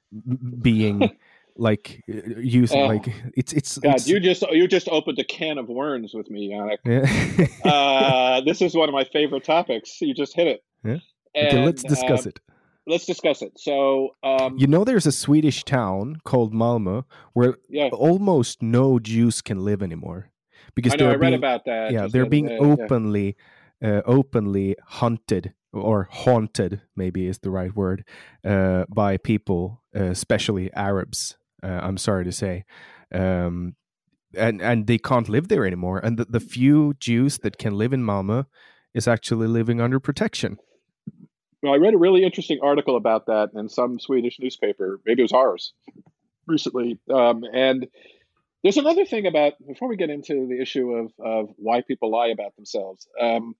being 0.61 1.15
like 1.57 2.03
uh, 2.09 2.39
using 2.39 2.81
uh, 2.81 2.87
like 2.87 3.13
it's 3.35 3.53
it's 3.53 3.77
God, 3.77 3.95
it's, 3.95 4.07
you 4.07 4.19
just 4.19 4.41
you 4.51 4.67
just 4.67 4.89
opened 4.89 5.19
a 5.19 5.23
can 5.23 5.57
of 5.57 5.67
worms 5.67 6.13
with 6.13 6.29
me, 6.29 6.49
Yannick. 6.49 6.77
Yeah. 6.85 7.47
uh, 7.69 8.41
this 8.41 8.61
is 8.61 8.75
one 8.75 8.89
of 8.89 8.93
my 8.93 9.05
favorite 9.05 9.43
topics. 9.43 10.01
You 10.01 10.13
just 10.13 10.35
hit 10.35 10.47
it. 10.47 10.63
Yeah. 10.83 10.97
And, 11.33 11.47
okay, 11.47 11.65
let's 11.65 11.83
discuss 11.83 12.25
um, 12.25 12.29
it. 12.29 12.39
Let's 12.87 13.05
discuss 13.05 13.41
it. 13.41 13.53
So, 13.57 14.15
um, 14.23 14.57
you 14.57 14.67
know, 14.67 14.83
there's 14.83 15.07
a 15.07 15.11
Swedish 15.11 15.63
town 15.63 16.17
called 16.23 16.53
Malmö 16.53 17.03
where 17.33 17.55
yeah. 17.67 17.89
almost 17.91 18.61
no 18.61 18.99
Jews 18.99 19.41
can 19.41 19.65
live 19.65 19.81
anymore 19.81 20.29
because 20.75 20.93
I 20.93 20.97
know, 20.97 21.11
I 21.11 21.15
read 21.15 21.33
about 21.33 21.65
that. 21.65 21.91
Yeah, 21.91 22.07
they're 22.07 22.27
being 22.27 22.51
openly, 22.51 23.35
yeah. 23.81 23.97
uh, 23.97 24.01
openly 24.05 24.75
hunted 24.85 25.53
or 25.73 26.07
haunted, 26.11 26.81
maybe 26.95 27.27
is 27.27 27.39
the 27.39 27.49
right 27.49 27.75
word, 27.75 28.05
uh, 28.45 28.85
by 28.87 29.17
people, 29.17 29.81
uh, 29.95 30.03
especially 30.03 30.71
Arabs 30.73 31.37
uh, 31.65 31.79
I'm 31.81 31.97
sorry 31.97 32.23
to 32.25 32.31
say. 32.31 32.65
Um, 33.11 33.75
and 34.37 34.61
and 34.61 34.87
they 34.87 34.97
can't 34.97 35.29
live 35.29 35.47
there 35.47 35.65
anymore. 35.65 35.99
And 35.99 36.17
the, 36.17 36.25
the 36.25 36.39
few 36.39 36.93
Jews 36.99 37.39
that 37.39 37.57
can 37.57 37.73
live 37.77 37.93
in 37.93 38.03
Malmö 38.03 38.45
is 38.93 39.07
actually 39.07 39.47
living 39.47 39.81
under 39.81 39.99
protection. 39.99 40.57
Well, 41.63 41.73
I 41.73 41.77
read 41.77 41.93
a 41.93 41.97
really 41.97 42.23
interesting 42.23 42.59
article 42.61 42.95
about 42.95 43.25
that 43.25 43.51
in 43.55 43.69
some 43.69 43.99
Swedish 43.99 44.37
newspaper. 44.39 44.99
Maybe 45.05 45.21
it 45.21 45.23
was 45.23 45.31
ours 45.31 45.73
recently. 46.47 46.99
Um, 47.11 47.43
and 47.51 47.87
there's 48.61 48.77
another 48.77 49.05
thing 49.05 49.25
about 49.25 49.53
before 49.65 49.87
we 49.87 49.95
get 49.95 50.09
into 50.09 50.47
the 50.47 50.61
issue 50.61 50.91
of 50.91 51.13
of 51.19 51.49
why 51.57 51.81
people 51.81 52.11
lie 52.11 52.27
about 52.27 52.55
themselves. 52.55 53.07
Um, 53.19 53.55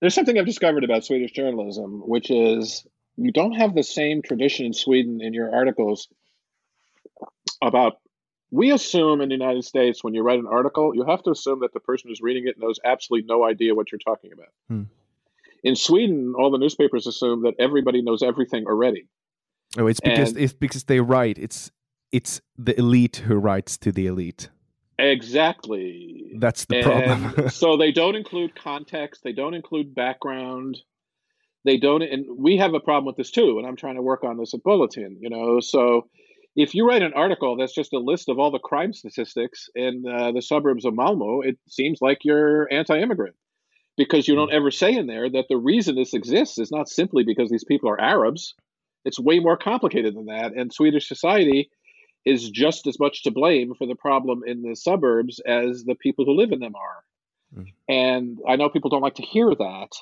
there's 0.00 0.14
something 0.14 0.38
I've 0.38 0.46
discovered 0.46 0.84
about 0.84 1.04
Swedish 1.04 1.32
journalism, 1.32 2.02
which 2.06 2.30
is 2.30 2.86
you 3.16 3.32
don't 3.32 3.52
have 3.52 3.74
the 3.74 3.82
same 3.82 4.22
tradition 4.22 4.66
in 4.66 4.72
Sweden 4.72 5.20
in 5.20 5.32
your 5.32 5.54
articles 5.54 6.08
about 7.62 7.98
we 8.50 8.70
assume 8.70 9.20
in 9.20 9.28
the 9.28 9.34
United 9.34 9.64
States 9.64 10.04
when 10.04 10.14
you 10.14 10.22
write 10.22 10.38
an 10.38 10.46
article, 10.46 10.94
you 10.94 11.04
have 11.04 11.22
to 11.24 11.30
assume 11.30 11.60
that 11.60 11.72
the 11.72 11.80
person 11.80 12.08
who's 12.08 12.20
reading 12.20 12.46
it 12.46 12.58
knows 12.58 12.78
absolutely 12.84 13.26
no 13.26 13.44
idea 13.44 13.74
what 13.74 13.90
you're 13.90 13.98
talking 13.98 14.32
about. 14.32 14.48
Hmm. 14.68 14.82
In 15.64 15.74
Sweden, 15.74 16.34
all 16.38 16.50
the 16.50 16.58
newspapers 16.58 17.06
assume 17.06 17.42
that 17.42 17.54
everybody 17.58 18.02
knows 18.02 18.22
everything 18.22 18.66
already. 18.66 19.08
Oh, 19.76 19.88
it's 19.88 20.00
because 20.00 20.30
and, 20.30 20.40
it's 20.40 20.52
because 20.52 20.84
they 20.84 21.00
write. 21.00 21.38
It's 21.38 21.72
it's 22.12 22.40
the 22.56 22.78
elite 22.78 23.16
who 23.16 23.34
writes 23.34 23.76
to 23.78 23.90
the 23.90 24.06
elite. 24.06 24.48
Exactly. 24.98 26.32
That's 26.38 26.64
the 26.66 26.82
problem. 26.82 27.48
so 27.50 27.76
they 27.76 27.92
don't 27.92 28.14
include 28.14 28.54
context. 28.54 29.22
They 29.24 29.32
don't 29.32 29.54
include 29.54 29.94
background 29.94 30.78
they 31.66 31.76
don't 31.76 32.02
and 32.02 32.24
we 32.38 32.56
have 32.56 32.72
a 32.72 32.80
problem 32.80 33.04
with 33.04 33.16
this 33.16 33.30
too 33.30 33.58
and 33.58 33.66
i'm 33.66 33.76
trying 33.76 33.96
to 33.96 34.02
work 34.02 34.24
on 34.24 34.38
this 34.38 34.54
at 34.54 34.62
bulletin 34.62 35.18
you 35.20 35.28
know? 35.28 35.60
So 35.60 36.08
if 36.54 36.74
you 36.74 36.88
write 36.88 37.02
an 37.02 37.12
article 37.12 37.56
that's 37.56 37.74
just 37.74 37.92
a 37.92 37.98
list 37.98 38.30
of 38.30 38.38
all 38.38 38.50
the 38.50 38.58
crime 38.58 38.94
statistics 38.94 39.68
in 39.74 40.04
uh, 40.06 40.32
the 40.32 40.40
suburbs 40.40 40.86
of 40.86 40.94
malmo 40.94 41.42
it 41.42 41.58
seems 41.68 41.98
like 42.00 42.24
you're 42.24 42.72
anti-immigrant. 42.72 43.36
Because 43.98 44.28
you 44.28 44.34
don't 44.34 44.52
ever 44.52 44.70
say 44.70 44.94
in 44.94 45.06
there 45.06 45.30
that 45.30 45.46
the 45.48 45.56
reason 45.56 45.94
this 45.94 46.12
exists 46.12 46.58
is 46.58 46.70
not 46.70 46.86
simply 46.86 47.24
because 47.24 47.48
these 47.48 47.64
people 47.64 47.88
are 47.88 47.98
arabs. 47.98 48.54
It's 49.06 49.18
way 49.18 49.38
more 49.40 49.56
complicated 49.56 50.14
than 50.14 50.26
that 50.26 50.52
and 50.54 50.72
swedish 50.72 51.08
society 51.08 51.70
is 52.26 52.50
just 52.50 52.86
as 52.86 53.00
much 53.00 53.22
to 53.22 53.30
blame 53.30 53.72
for 53.74 53.86
the 53.86 53.94
problem 53.94 54.42
in 54.46 54.60
the 54.62 54.76
suburbs 54.76 55.40
as 55.46 55.84
the 55.84 55.94
people 55.94 56.26
who 56.26 56.36
live 56.36 56.52
in 56.52 56.60
them 56.60 56.74
are. 56.74 57.04
Mm. 57.56 57.72
and 57.88 58.38
i 58.48 58.56
know 58.56 58.68
people 58.68 58.90
don't 58.90 59.02
like 59.02 59.14
to 59.14 59.22
hear 59.22 59.54
that 59.54 59.92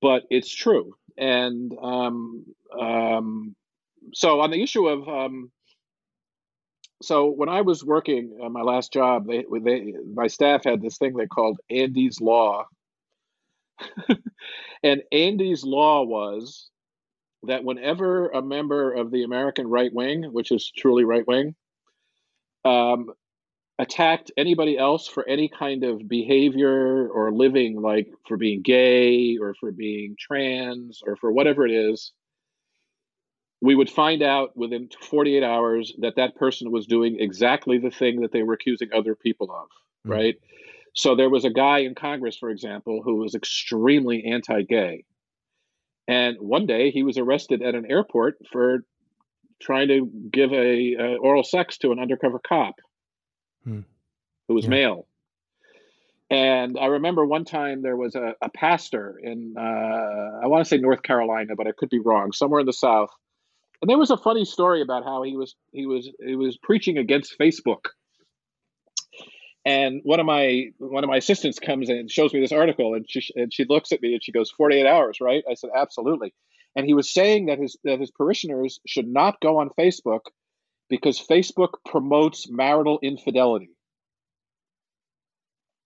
but 0.00 0.24
it's 0.30 0.54
true. 0.54 0.94
And 1.16 1.72
um, 1.80 2.44
um, 2.78 3.54
so 4.12 4.40
on 4.40 4.50
the 4.50 4.62
issue 4.62 4.88
of 4.88 5.08
um, 5.08 5.50
so 7.02 7.28
when 7.30 7.48
I 7.48 7.60
was 7.60 7.84
working 7.84 8.38
uh, 8.42 8.48
my 8.48 8.62
last 8.62 8.92
job, 8.92 9.26
they, 9.26 9.44
they 9.62 9.94
my 10.14 10.26
staff 10.26 10.64
had 10.64 10.80
this 10.80 10.98
thing 10.98 11.14
they 11.14 11.26
called 11.26 11.58
Andy's 11.70 12.20
Law, 12.20 12.66
and 14.82 15.02
Andy's 15.12 15.64
Law 15.64 16.02
was 16.02 16.70
that 17.44 17.64
whenever 17.64 18.28
a 18.28 18.40
member 18.40 18.92
of 18.92 19.10
the 19.10 19.24
American 19.24 19.68
right 19.68 19.92
wing, 19.92 20.24
which 20.32 20.50
is 20.50 20.72
truly 20.74 21.04
right 21.04 21.26
wing, 21.26 21.54
um, 22.64 23.12
attacked 23.78 24.30
anybody 24.36 24.78
else 24.78 25.08
for 25.08 25.28
any 25.28 25.48
kind 25.48 25.82
of 25.82 26.08
behavior 26.08 27.08
or 27.08 27.32
living 27.32 27.80
like 27.80 28.08
for 28.28 28.36
being 28.36 28.62
gay 28.62 29.36
or 29.36 29.54
for 29.54 29.72
being 29.72 30.14
trans 30.18 31.02
or 31.04 31.16
for 31.16 31.32
whatever 31.32 31.66
it 31.66 31.72
is 31.72 32.12
we 33.60 33.74
would 33.74 33.90
find 33.90 34.22
out 34.22 34.56
within 34.56 34.88
48 35.00 35.42
hours 35.42 35.92
that 35.98 36.16
that 36.16 36.36
person 36.36 36.70
was 36.70 36.86
doing 36.86 37.18
exactly 37.18 37.78
the 37.78 37.90
thing 37.90 38.20
that 38.20 38.30
they 38.30 38.42
were 38.42 38.52
accusing 38.52 38.90
other 38.92 39.14
people 39.14 39.50
of 39.50 39.66
mm-hmm. 39.66 40.12
right? 40.12 40.34
So 40.94 41.16
there 41.16 41.30
was 41.30 41.44
a 41.44 41.50
guy 41.50 41.78
in 41.78 41.96
congress 41.96 42.36
for 42.36 42.50
example 42.50 43.02
who 43.02 43.16
was 43.16 43.34
extremely 43.34 44.24
anti-gay. 44.24 45.04
And 46.06 46.36
one 46.38 46.66
day 46.66 46.90
he 46.90 47.02
was 47.02 47.18
arrested 47.18 47.62
at 47.62 47.74
an 47.74 47.86
airport 47.90 48.36
for 48.52 48.84
trying 49.60 49.88
to 49.88 50.10
give 50.30 50.52
a, 50.52 50.94
a 50.94 51.16
oral 51.16 51.42
sex 51.42 51.78
to 51.78 51.90
an 51.90 51.98
undercover 51.98 52.38
cop 52.38 52.76
hmm. 53.64 53.80
who 54.48 54.54
was 54.54 54.64
yeah. 54.64 54.70
male. 54.70 55.06
And 56.30 56.78
I 56.78 56.86
remember 56.86 57.24
one 57.24 57.44
time 57.44 57.82
there 57.82 57.96
was 57.96 58.14
a, 58.14 58.34
a 58.40 58.48
pastor 58.48 59.20
in, 59.22 59.54
uh, 59.58 59.60
I 60.42 60.46
want 60.46 60.64
to 60.64 60.68
say 60.68 60.78
North 60.78 61.02
Carolina, 61.02 61.54
but 61.56 61.66
I 61.66 61.72
could 61.76 61.90
be 61.90 61.98
wrong, 61.98 62.32
somewhere 62.32 62.60
in 62.60 62.66
the 62.66 62.72
South. 62.72 63.10
And 63.82 63.90
there 63.90 63.98
was 63.98 64.10
a 64.10 64.16
funny 64.16 64.44
story 64.44 64.80
about 64.80 65.04
how 65.04 65.22
he 65.22 65.36
was 65.36 65.54
he 65.72 65.84
was 65.84 66.08
he 66.24 66.36
was 66.36 66.56
preaching 66.56 66.96
against 66.96 67.38
Facebook. 67.38 67.86
And 69.66 70.00
one 70.04 70.20
of 70.20 70.26
my 70.26 70.70
one 70.78 71.04
of 71.04 71.10
my 71.10 71.18
assistants 71.18 71.58
comes 71.58 71.90
in 71.90 71.96
and 71.96 72.10
shows 72.10 72.32
me 72.32 72.40
this 72.40 72.52
article, 72.52 72.94
and 72.94 73.04
she 73.08 73.20
and 73.34 73.52
she 73.52 73.66
looks 73.68 73.92
at 73.92 74.00
me 74.00 74.14
and 74.14 74.24
she 74.24 74.32
goes, 74.32 74.50
"48 74.50 74.86
hours, 74.86 75.18
right?" 75.20 75.44
I 75.50 75.52
said, 75.52 75.70
"Absolutely." 75.76 76.32
And 76.74 76.86
he 76.86 76.94
was 76.94 77.12
saying 77.12 77.46
that 77.46 77.58
his 77.58 77.76
that 77.84 78.00
his 78.00 78.10
parishioners 78.10 78.80
should 78.86 79.06
not 79.06 79.40
go 79.42 79.58
on 79.58 79.68
Facebook 79.78 80.20
because 80.88 81.20
Facebook 81.20 81.74
promotes 81.84 82.48
marital 82.48 82.98
infidelity. 83.02 83.70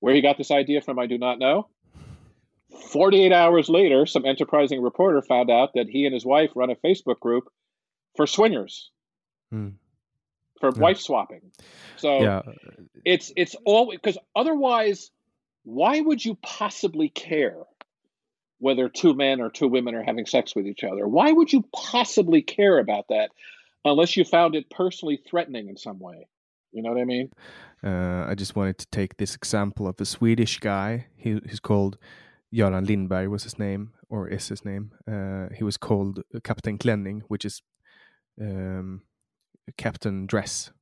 Where 0.01 0.15
he 0.15 0.21
got 0.21 0.39
this 0.39 0.51
idea 0.51 0.81
from, 0.81 0.99
I 0.99 1.07
do 1.07 1.19
not 1.19 1.39
know. 1.39 1.69
48 2.93 3.33
hours 3.33 3.69
later, 3.69 4.07
some 4.07 4.25
enterprising 4.25 4.83
reporter 4.83 5.23
found 5.23 5.51
out 5.51 5.71
that 5.75 5.89
he 5.89 6.05
and 6.05 6.15
his 6.15 6.25
wife 6.25 6.51
run 6.55 6.71
a 6.71 6.77
Facebook 6.77 7.19
group 7.19 7.49
for 8.17 8.27
swingers, 8.27 8.91
Hmm. 9.51 9.71
for 10.61 10.71
Yeah. 10.71 10.81
wife 10.81 10.99
swapping. 10.99 11.53
So 11.97 12.23
Yeah. 12.23 12.43
it's 13.05 13.33
it's 13.37 13.57
all 13.65 13.91
because 13.91 14.19
otherwise, 14.37 15.11
why 15.65 16.01
would 16.01 16.25
you 16.25 16.37
possibly 16.37 17.09
care 17.09 17.65
whether 18.59 18.89
two 18.89 19.15
men 19.15 19.41
or 19.41 19.51
two 19.51 19.69
women 19.69 19.95
are 19.95 20.03
having 20.03 20.27
sex 20.27 20.55
with 20.55 20.67
each 20.67 20.85
other? 20.85 21.09
Why 21.09 21.33
would 21.33 21.53
you 21.53 21.65
possibly 21.73 22.43
care 22.43 22.79
about 22.79 23.09
that 23.09 23.31
unless 23.85 24.17
you 24.17 24.25
found 24.25 24.55
it 24.55 24.71
personally 24.71 25.21
threatening 25.29 25.69
in 25.69 25.77
some 25.77 25.99
way? 25.99 26.29
You 26.73 26.83
know 26.83 26.91
what 26.91 27.01
I 27.01 27.05
mean? 27.05 27.31
Uh, 27.83 28.27
I 28.29 28.35
just 28.35 28.57
wanted 28.57 28.79
to 28.79 28.87
take 28.91 29.17
this 29.17 29.35
example 29.35 29.87
of 29.87 30.01
a 30.01 30.05
Swedish 30.05 30.59
guy. 30.59 31.07
He, 31.17 31.41
he's 31.49 31.61
called 31.61 31.97
Göran 32.55 32.87
Lindberg 32.87 33.29
was 33.29 33.45
his 33.45 33.59
name, 33.59 33.93
or 34.09 34.29
is 34.29 34.49
his 34.49 34.65
name. 34.65 34.93
Uh, 35.11 35.49
he 35.55 35.65
was 35.65 35.77
called 35.77 36.23
Captain 36.45 36.79
Klänning, 36.79 37.23
which 37.29 37.45
is 37.45 37.63
um, 38.41 39.03
Captain 39.77 40.27
Dress. 40.27 40.73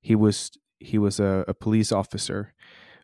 He 0.00 0.14
was 0.14 0.50
he 0.80 0.98
was 0.98 1.18
a, 1.18 1.44
a 1.48 1.54
police 1.54 1.92
officer 1.92 2.52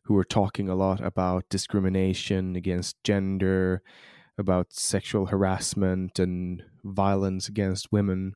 who 0.04 0.14
were 0.14 0.24
talking 0.24 0.68
a 0.68 0.74
lot 0.74 1.00
about 1.00 1.48
discrimination 1.48 2.56
against 2.56 3.02
gender, 3.04 3.82
about 4.36 4.72
sexual 4.72 5.26
harassment 5.26 6.18
and 6.18 6.62
violence 6.84 7.48
against 7.48 7.92
women, 7.92 8.34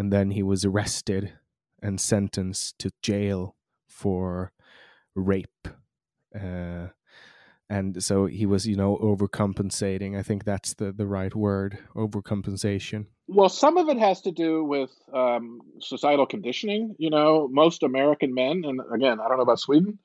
and 0.00 0.10
then 0.10 0.30
he 0.30 0.42
was 0.42 0.64
arrested 0.64 1.34
and 1.82 2.00
sentenced 2.00 2.78
to 2.78 2.90
jail 3.02 3.54
for 3.86 4.50
rape. 5.14 5.68
Uh, 6.34 6.86
and 7.68 8.02
so 8.02 8.24
he 8.24 8.46
was, 8.46 8.66
you 8.66 8.76
know, 8.76 8.96
overcompensating. 8.96 10.18
I 10.18 10.22
think 10.22 10.44
that's 10.44 10.72
the, 10.72 10.90
the 10.90 11.06
right 11.06 11.34
word 11.34 11.80
overcompensation. 11.94 13.08
Well, 13.28 13.50
some 13.50 13.76
of 13.76 13.90
it 13.90 13.98
has 13.98 14.22
to 14.22 14.32
do 14.32 14.64
with 14.64 14.90
um, 15.12 15.60
societal 15.80 16.24
conditioning. 16.24 16.96
You 16.98 17.10
know, 17.10 17.46
most 17.52 17.82
American 17.82 18.32
men, 18.32 18.62
and 18.64 18.80
again, 18.94 19.20
I 19.20 19.28
don't 19.28 19.36
know 19.36 19.42
about 19.42 19.60
Sweden, 19.60 19.98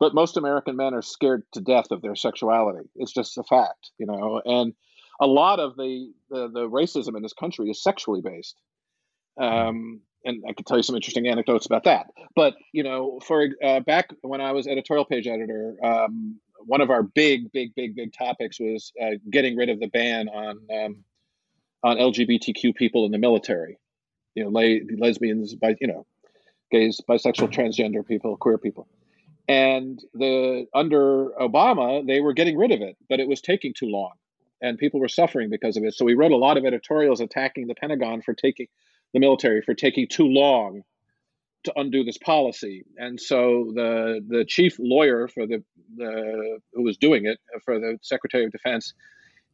but 0.00 0.14
most 0.14 0.38
American 0.38 0.76
men 0.76 0.94
are 0.94 1.02
scared 1.02 1.42
to 1.52 1.60
death 1.60 1.90
of 1.90 2.00
their 2.00 2.16
sexuality. 2.16 2.88
It's 2.96 3.12
just 3.12 3.36
a 3.36 3.42
fact, 3.42 3.90
you 3.98 4.06
know, 4.06 4.40
and 4.46 4.72
a 5.20 5.26
lot 5.26 5.60
of 5.60 5.76
the 5.76 6.10
the, 6.30 6.48
the 6.48 6.70
racism 6.70 7.18
in 7.18 7.22
this 7.22 7.34
country 7.34 7.68
is 7.68 7.82
sexually 7.82 8.22
based. 8.22 8.58
Um, 9.38 10.00
and 10.24 10.42
I 10.48 10.52
could 10.52 10.66
tell 10.66 10.76
you 10.76 10.82
some 10.82 10.96
interesting 10.96 11.28
anecdotes 11.28 11.66
about 11.66 11.84
that. 11.84 12.08
But 12.34 12.54
you 12.72 12.82
know, 12.82 13.20
for 13.24 13.48
uh, 13.62 13.80
back 13.80 14.10
when 14.22 14.40
I 14.40 14.52
was 14.52 14.66
editorial 14.66 15.04
page 15.04 15.26
editor, 15.26 15.76
um, 15.82 16.40
one 16.66 16.80
of 16.80 16.90
our 16.90 17.02
big, 17.02 17.52
big, 17.52 17.74
big, 17.74 17.94
big 17.94 18.12
topics 18.12 18.58
was 18.58 18.92
uh, 19.00 19.12
getting 19.30 19.56
rid 19.56 19.68
of 19.68 19.80
the 19.80 19.86
ban 19.86 20.28
on 20.28 20.58
um, 20.74 21.04
on 21.82 21.96
LGBTQ 21.96 22.74
people 22.74 23.06
in 23.06 23.12
the 23.12 23.18
military. 23.18 23.78
You 24.34 24.44
know, 24.44 24.50
lesbians, 24.98 25.54
by 25.54 25.76
you 25.80 25.86
know, 25.86 26.06
gays, 26.70 27.00
bisexual, 27.08 27.52
transgender 27.52 28.06
people, 28.06 28.36
queer 28.36 28.58
people. 28.58 28.86
And 29.48 30.02
the 30.12 30.66
under 30.74 31.30
Obama, 31.40 32.04
they 32.04 32.20
were 32.20 32.32
getting 32.32 32.58
rid 32.58 32.72
of 32.72 32.82
it, 32.82 32.96
but 33.08 33.20
it 33.20 33.28
was 33.28 33.40
taking 33.40 33.72
too 33.72 33.86
long, 33.86 34.12
and 34.60 34.76
people 34.76 34.98
were 34.98 35.08
suffering 35.08 35.50
because 35.50 35.76
of 35.76 35.84
it. 35.84 35.94
So 35.94 36.04
we 36.04 36.14
wrote 36.14 36.32
a 36.32 36.36
lot 36.36 36.58
of 36.58 36.64
editorials 36.64 37.20
attacking 37.20 37.68
the 37.68 37.76
Pentagon 37.76 38.22
for 38.22 38.34
taking 38.34 38.66
the 39.12 39.20
military 39.20 39.62
for 39.62 39.74
taking 39.74 40.06
too 40.08 40.26
long 40.26 40.82
to 41.64 41.72
undo 41.76 42.04
this 42.04 42.18
policy. 42.18 42.84
And 42.96 43.20
so 43.20 43.72
the 43.74 44.20
the 44.26 44.44
chief 44.44 44.76
lawyer 44.78 45.28
for 45.28 45.46
the 45.46 45.62
the 45.96 46.60
who 46.72 46.82
was 46.82 46.96
doing 46.96 47.26
it 47.26 47.38
uh, 47.54 47.58
for 47.64 47.78
the 47.78 47.98
Secretary 48.02 48.44
of 48.44 48.52
Defense 48.52 48.94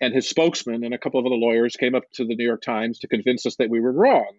and 0.01 0.15
his 0.15 0.29
spokesman 0.29 0.85
and 0.85 0.93
a 0.93 0.99
couple 0.99 1.21
of 1.21 1.27
other 1.27 1.37
lawyers 1.37 1.77
came 1.77 1.95
up 1.95 2.05
to 2.15 2.25
the 2.25 2.35
New 2.35 2.45
York 2.45 2.63
Times 2.63 2.99
to 3.01 3.09
convince 3.09 3.47
us 3.47 3.57
that 3.57 3.71
we 3.71 3.81
were 3.81 3.93
wrong. 3.93 4.33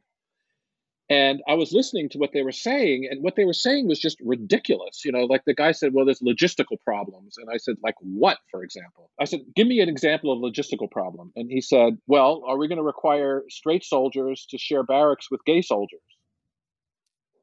And 1.09 1.41
I 1.47 1.55
was 1.55 1.73
listening 1.73 2.07
to 2.09 2.17
what 2.17 2.31
they 2.33 2.43
were 2.43 2.53
saying, 2.53 3.07
and 3.11 3.21
what 3.21 3.35
they 3.35 3.43
were 3.43 3.53
saying 3.53 3.87
was 3.87 3.99
just 3.99 4.17
ridiculous. 4.21 5.03
You 5.03 5.11
know, 5.11 5.25
like 5.25 5.43
the 5.45 5.53
guy 5.53 5.73
said, 5.73 5.93
well, 5.93 6.05
there's 6.05 6.21
logistical 6.21 6.79
problems. 6.83 7.35
And 7.37 7.49
I 7.53 7.57
said, 7.57 7.75
like 7.83 7.95
what, 7.99 8.37
for 8.49 8.63
example? 8.63 9.09
I 9.19 9.25
said, 9.25 9.41
give 9.55 9.67
me 9.67 9.81
an 9.81 9.89
example 9.89 10.31
of 10.31 10.39
a 10.39 10.41
logistical 10.41 10.89
problem. 10.89 11.33
And 11.35 11.51
he 11.51 11.59
said, 11.59 11.97
well, 12.07 12.43
are 12.47 12.57
we 12.57 12.69
going 12.69 12.77
to 12.77 12.83
require 12.83 13.43
straight 13.49 13.83
soldiers 13.83 14.47
to 14.49 14.57
share 14.57 14.83
barracks 14.83 15.29
with 15.29 15.43
gay 15.45 15.61
soldiers? 15.61 15.99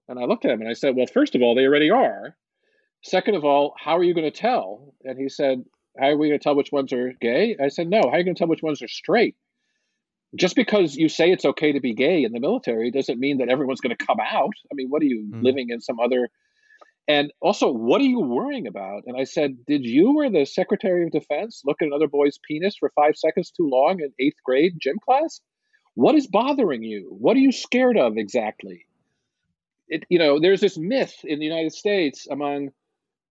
And 0.08 0.18
I 0.18 0.24
looked 0.24 0.44
at 0.44 0.50
him 0.50 0.60
and 0.60 0.68
I 0.70 0.72
said, 0.72 0.96
well, 0.96 1.06
first 1.06 1.34
of 1.34 1.42
all, 1.42 1.54
they 1.54 1.66
already 1.66 1.90
are. 1.90 2.36
Second 3.02 3.34
of 3.34 3.44
all, 3.44 3.74
how 3.78 3.96
are 3.96 4.02
you 4.02 4.14
going 4.14 4.30
to 4.30 4.36
tell? 4.36 4.94
And 5.04 5.18
he 5.18 5.28
said, 5.28 5.64
how 5.98 6.08
are 6.08 6.16
we 6.16 6.28
going 6.28 6.40
to 6.40 6.42
tell 6.42 6.56
which 6.56 6.72
ones 6.72 6.92
are 6.92 7.12
gay? 7.20 7.56
I 7.62 7.68
said, 7.68 7.88
no, 7.88 8.00
how 8.02 8.10
are 8.10 8.18
you 8.18 8.24
going 8.24 8.34
to 8.34 8.38
tell 8.38 8.48
which 8.48 8.62
ones 8.62 8.82
are 8.82 8.88
straight? 8.88 9.36
Just 10.36 10.54
because 10.54 10.94
you 10.96 11.08
say 11.08 11.30
it's 11.30 11.44
okay 11.44 11.72
to 11.72 11.80
be 11.80 11.94
gay 11.94 12.22
in 12.22 12.32
the 12.32 12.40
military 12.40 12.90
doesn't 12.90 13.18
mean 13.18 13.38
that 13.38 13.48
everyone's 13.48 13.80
going 13.80 13.96
to 13.96 14.06
come 14.06 14.20
out. 14.20 14.52
I 14.70 14.74
mean, 14.74 14.88
what 14.88 15.02
are 15.02 15.06
you 15.06 15.32
Mm. 15.34 15.42
living 15.42 15.70
in 15.70 15.80
some 15.80 15.98
other? 15.98 16.30
And 17.08 17.32
also, 17.40 17.72
what 17.72 18.00
are 18.00 18.04
you 18.04 18.20
worrying 18.20 18.68
about? 18.68 19.02
And 19.06 19.16
I 19.16 19.24
said, 19.24 19.64
Did 19.66 19.84
you 19.84 20.18
or 20.20 20.30
the 20.30 20.44
Secretary 20.44 21.04
of 21.04 21.10
Defense 21.10 21.62
look 21.64 21.82
at 21.82 21.86
another 21.88 22.06
boy's 22.06 22.38
penis 22.46 22.76
for 22.78 22.92
five 22.94 23.16
seconds 23.16 23.50
too 23.50 23.68
long 23.68 24.00
in 24.00 24.12
eighth 24.20 24.36
grade 24.44 24.74
gym 24.80 24.96
class? 25.04 25.40
What 25.94 26.14
is 26.14 26.28
bothering 26.28 26.84
you? 26.84 27.16
What 27.18 27.36
are 27.36 27.40
you 27.40 27.50
scared 27.50 27.96
of 27.98 28.16
exactly? 28.16 28.86
It, 29.88 30.04
you 30.08 30.20
know, 30.20 30.38
there's 30.38 30.60
this 30.60 30.78
myth 30.78 31.14
in 31.24 31.40
the 31.40 31.44
United 31.44 31.72
States 31.72 32.28
among 32.30 32.70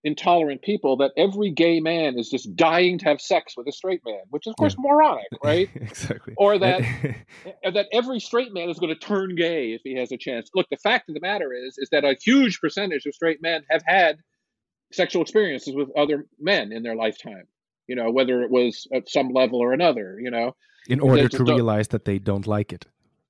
intolerant 0.04 0.62
people 0.62 0.97
that 0.97 1.12
every 1.18 1.52
gay 1.52 1.80
man 1.80 2.18
is 2.18 2.30
just 2.30 2.56
dying 2.56 2.97
to 3.00 3.06
have 3.06 3.20
sex 3.20 3.56
with 3.58 3.68
a 3.68 3.72
straight 3.72 4.02
man, 4.06 4.22
which 4.30 4.47
is 4.47 4.52
of 4.52 4.56
course 4.58 4.76
moronic, 4.78 5.28
right? 5.43 5.70
exactly. 5.76 6.34
Or 6.38 6.58
that 6.58 6.82
that 7.64 7.88
every 7.91 8.20
straight 8.20 8.54
man 8.54 8.70
is 8.70 8.80
going 8.80 8.93
to 8.93 9.00
turn 9.00 9.36
gay 9.36 9.74
if 9.74 9.82
he 9.84 9.95
has 9.95 10.12
a 10.12 10.18
chance. 10.18 10.50
Look, 10.56 10.68
the 10.70 10.78
fact 10.78 11.10
of 11.10 11.16
the 11.16 11.22
matter 11.22 11.54
is 11.54 11.78
is 11.78 11.89
that 11.91 12.04
a 12.04 12.16
huge 12.22 12.60
percentage 12.60 13.06
of 13.06 13.14
straight 13.14 13.41
men 13.41 13.64
have 13.70 13.84
had 13.86 14.18
sexual 14.91 15.22
experiences 15.22 15.76
with 15.76 15.89
other 15.95 16.26
men 16.39 16.72
in 16.72 16.84
their 16.84 16.95
lifetime. 16.95 17.47
You 17.88 17.95
know, 17.95 18.12
whether 18.12 18.43
it 18.43 18.52
was 18.52 18.88
at 18.93 19.10
some 19.10 19.30
level 19.30 19.60
or 19.60 19.74
another, 19.74 20.18
you 20.20 20.30
know, 20.30 20.56
in 20.88 21.00
order 21.00 21.28
to 21.28 21.43
realize 21.43 21.89
that 21.89 22.06
they 22.06 22.20
don't 22.20 22.47
like 22.47 22.72
it. 22.72 22.86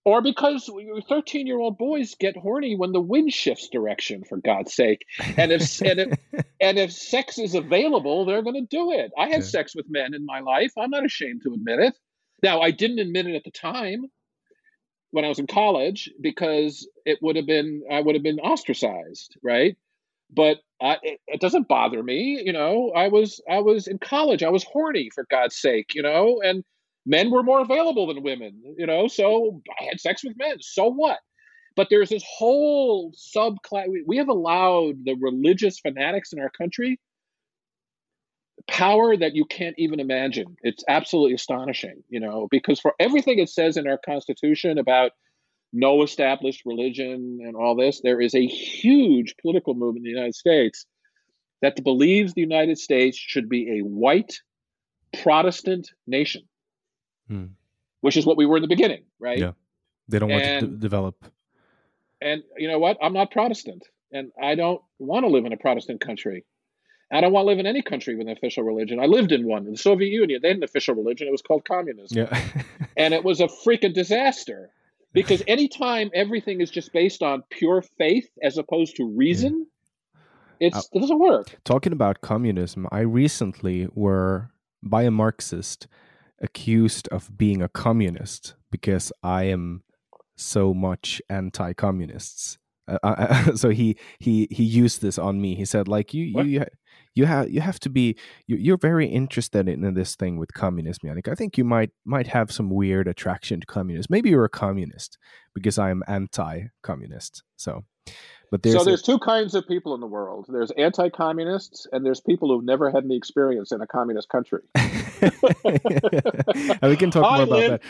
Or 0.09 0.23
because 0.23 0.67
13-year-old 0.67 1.77
boys 1.77 2.15
get 2.19 2.35
horny 2.35 2.75
when 2.75 2.91
the 2.93 2.99
wind 2.99 3.31
shifts 3.31 3.69
direction 3.69 4.23
for 4.23 4.37
God's 4.37 4.73
sake. 4.73 5.05
And 5.37 5.51
if 5.51 5.81
and 5.83 5.99
if 5.99 6.19
and 6.59 6.79
if 6.79 6.91
sex 6.91 7.37
is 7.37 7.53
available, 7.53 8.25
they're 8.25 8.41
going 8.41 8.55
to 8.55 8.67
do 8.77 8.91
it. 8.91 9.11
I 9.15 9.25
had 9.27 9.41
Yeah. 9.41 9.47
sex 9.55 9.75
with 9.75 9.85
men 9.87 10.15
in 10.15 10.25
my 10.25 10.39
life. 10.39 10.71
I'm 10.77 10.89
not 10.89 11.05
ashamed 11.05 11.41
to 11.43 11.53
admit 11.53 11.79
it. 11.79 11.93
Now, 12.41 12.59
I 12.61 12.71
didn't 12.71 12.97
admit 12.99 13.27
it 13.27 13.35
at 13.35 13.43
the 13.43 13.51
time 13.51 14.05
when 15.11 15.25
I 15.25 15.27
was 15.29 15.37
in 15.37 15.45
college 15.47 16.09
because 16.19 16.89
it 17.05 17.19
would 17.21 17.35
have 17.35 17.45
been 17.45 17.83
I 17.91 18.01
would 18.01 18.15
have 18.15 18.23
been 18.23 18.39
ostracized, 18.39 19.37
right? 19.43 19.77
But 20.31 20.57
I, 20.81 20.97
it, 21.03 21.19
it 21.27 21.41
doesn't 21.41 21.67
bother 21.67 22.01
me, 22.01 22.41
you 22.43 22.53
know. 22.53 22.91
I 22.95 23.09
was 23.09 23.41
I 23.47 23.59
was 23.59 23.85
in 23.87 23.99
college. 23.99 24.41
I 24.41 24.49
was 24.49 24.63
horny 24.63 25.11
for 25.13 25.25
God's 25.29 25.55
sake, 25.55 25.93
you 25.93 26.01
know, 26.01 26.41
and 26.43 26.63
men 27.09 27.31
were 27.31 27.43
more 27.43 27.59
available 27.59 28.07
than 28.07 28.23
women, 28.23 28.61
you 28.77 28.85
know. 28.85 29.07
So 29.07 29.61
I 29.79 29.85
had 29.85 29.99
sex 29.99 30.23
with 30.23 30.37
men. 30.37 30.57
So 30.61 30.87
what? 30.87 31.17
But 31.75 31.87
there's 31.89 32.09
this 32.09 32.23
whole 32.27 33.11
subclass. 33.13 33.85
We, 34.05 34.17
have 34.17 34.29
allowed 34.29 35.05
the 35.05 35.15
religious 35.15 35.79
fanatics 35.79 36.33
in 36.33 36.39
our 36.39 36.49
country 36.49 36.99
power 38.67 39.17
that 39.17 39.33
you 39.33 39.45
can't 39.45 39.75
even 39.77 39.99
imagine. 39.99 40.57
It's 40.61 40.83
absolutely 40.87 41.33
astonishing, 41.33 42.03
you 42.09 42.19
know, 42.19 42.47
because 42.51 42.79
for 42.79 42.93
everything 42.99 43.39
it 43.39 43.49
says 43.49 43.77
in 43.77 43.87
our 43.87 43.97
Constitution 43.97 44.77
about 44.77 45.11
no 45.73 46.03
established 46.03 46.63
religion 46.65 47.39
and 47.43 47.55
all 47.55 47.75
this, 47.75 48.01
there 48.01 48.21
is 48.21 48.35
a 48.35 48.45
huge 48.45 49.35
political 49.41 49.73
movement 49.73 50.05
in 50.05 50.11
the 50.11 50.17
United 50.17 50.35
States 50.35 50.85
that 51.61 51.83
believes 51.83 52.33
the 52.33 52.41
United 52.41 52.77
States 52.77 53.17
should 53.17 53.49
be 53.49 53.79
a 53.79 53.83
white 53.83 54.39
Protestant 55.23 55.89
nation, 56.05 56.43
Hmm. 57.29 57.45
which 58.01 58.17
is 58.17 58.25
what 58.25 58.37
we 58.37 58.45
were 58.45 58.57
in 58.57 58.61
the 58.61 58.67
beginning, 58.67 59.03
right? 59.19 59.37
Yeah. 59.37 59.51
They 60.07 60.19
don't 60.19 60.29
want 60.29 60.43
to 60.43 60.61
d- 60.61 60.77
develop. 60.79 61.15
And 62.19 62.43
you 62.57 62.67
know 62.67 62.79
what? 62.79 62.97
I'm 63.01 63.13
not 63.13 63.31
Protestant, 63.31 63.83
and 64.11 64.31
I 64.41 64.55
don't 64.55 64.81
want 64.97 65.23
to 65.23 65.29
live 65.29 65.45
in 65.45 65.53
a 65.53 65.57
Protestant 65.57 66.01
country. 66.01 66.43
I 67.11 67.21
don't 67.21 67.31
want 67.31 67.45
to 67.45 67.47
live 67.47 67.59
in 67.59 67.65
any 67.65 67.81
country 67.81 68.15
with 68.15 68.27
an 68.27 68.33
official 68.33 68.63
religion. 68.63 68.99
I 68.99 69.05
lived 69.05 69.31
in 69.31 69.47
one 69.47 69.65
in 69.65 69.71
the 69.71 69.77
Soviet 69.77 70.09
Union. 70.09 70.39
They 70.41 70.49
had 70.49 70.57
an 70.57 70.63
official 70.63 70.95
religion. 70.95 71.27
It 71.27 71.31
was 71.31 71.41
called 71.41 71.65
communism. 71.65 72.17
Yeah. 72.17 72.41
and 72.97 73.13
it 73.13 73.23
was 73.23 73.39
a 73.39 73.47
freaking 73.47 73.93
disaster 73.93 74.69
because 75.13 75.41
anytime 75.47 76.11
everything 76.13 76.61
is 76.61 76.69
just 76.69 76.93
based 76.93 77.23
on 77.23 77.43
pure 77.49 77.81
faith 77.97 78.27
as 78.43 78.57
opposed 78.57 78.95
to 78.97 79.05
reason 79.05 79.67
it's 80.59 80.89
it 80.91 80.99
doesn't 80.99 81.19
work 81.19 81.57
Talking 81.63 81.93
about 81.93 82.21
communism, 82.21 82.87
I 82.91 82.99
recently 82.99 83.87
were 83.93 84.51
by 84.83 85.03
a 85.03 85.11
Marxist 85.11 85.87
accused 86.41 87.07
of 87.09 87.37
being 87.37 87.61
a 87.61 87.69
communist 87.69 88.55
because 88.71 89.11
I 89.23 89.43
am 89.43 89.83
so 90.35 90.73
much 90.73 91.21
anti-communists. 91.29 92.57
Uh, 92.87 92.97
I, 93.03 93.51
so 93.55 93.69
he 93.69 93.97
he 94.19 94.47
he 94.49 94.63
used 94.63 95.01
this 95.01 95.17
on 95.17 95.41
me. 95.41 95.55
He 95.55 95.65
said 95.65 95.87
like 95.87 96.13
you 96.13 96.33
What? 96.33 96.45
you 96.47 96.65
you 97.15 97.25
have 97.25 97.49
you 97.49 97.61
have 97.61 97.79
to 97.81 97.89
be 97.89 98.15
you, 98.47 98.73
are 98.73 98.77
very 98.77 99.07
interested 99.07 99.67
in, 99.67 99.83
in, 99.83 99.93
this 99.93 100.15
thing 100.15 100.37
with 100.37 100.53
communism 100.53 101.09
Yannick. 101.09 101.27
i 101.27 101.35
think 101.35 101.57
you 101.57 101.63
might 101.63 101.91
might 102.05 102.27
have 102.27 102.51
some 102.51 102.69
weird 102.69 103.07
attraction 103.07 103.59
to 103.59 103.65
communism 103.65 104.07
maybe 104.09 104.29
you're 104.29 104.45
a 104.45 104.49
communist 104.49 105.17
because 105.53 105.77
i'm 105.77 106.03
anti-communist 106.07 107.43
so 107.57 107.83
but 108.51 108.63
there's 108.63 108.75
so 108.75 108.83
there's 108.83 109.01
a, 109.01 109.05
two 109.05 109.19
kinds 109.19 109.55
of 109.55 109.67
people 109.67 109.93
in 109.93 110.01
the 110.01 110.07
world 110.07 110.45
there's 110.49 110.71
anti-communists 110.71 111.87
and 111.91 112.05
there's 112.05 112.19
people 112.19 112.49
who've 112.49 112.63
never 112.63 112.89
had 112.91 113.03
any 113.03 113.15
experience 113.15 113.71
in 113.71 113.81
a 113.81 113.87
communist 113.87 114.29
country 114.29 114.61
we 116.81 116.95
can 116.95 117.11
talk 117.11 117.23
more 117.23 117.31
I 117.31 117.43
about 117.43 117.49
lived, 117.49 117.73
that 117.73 117.81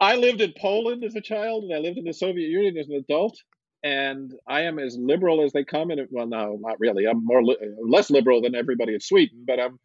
i 0.00 0.16
lived 0.16 0.40
in 0.40 0.52
poland 0.58 1.04
as 1.04 1.14
a 1.16 1.20
child 1.20 1.64
and 1.64 1.74
i 1.74 1.78
lived 1.78 1.98
in 1.98 2.04
the 2.04 2.12
soviet 2.12 2.48
union 2.48 2.76
as 2.76 2.88
an 2.88 2.94
adult 2.94 3.36
and 3.86 4.34
I 4.48 4.62
am 4.62 4.78
as 4.78 4.96
liberal 4.98 5.44
as 5.44 5.52
they 5.52 5.64
come. 5.64 5.90
And 5.90 6.06
well, 6.10 6.26
no, 6.26 6.58
not 6.60 6.80
really. 6.80 7.06
I'm 7.06 7.24
more 7.24 7.42
li- 7.42 7.56
less 7.80 8.10
liberal 8.10 8.42
than 8.42 8.54
everybody 8.54 8.94
in 8.94 9.00
Sweden, 9.00 9.44
but 9.46 9.60
I'm 9.60 9.78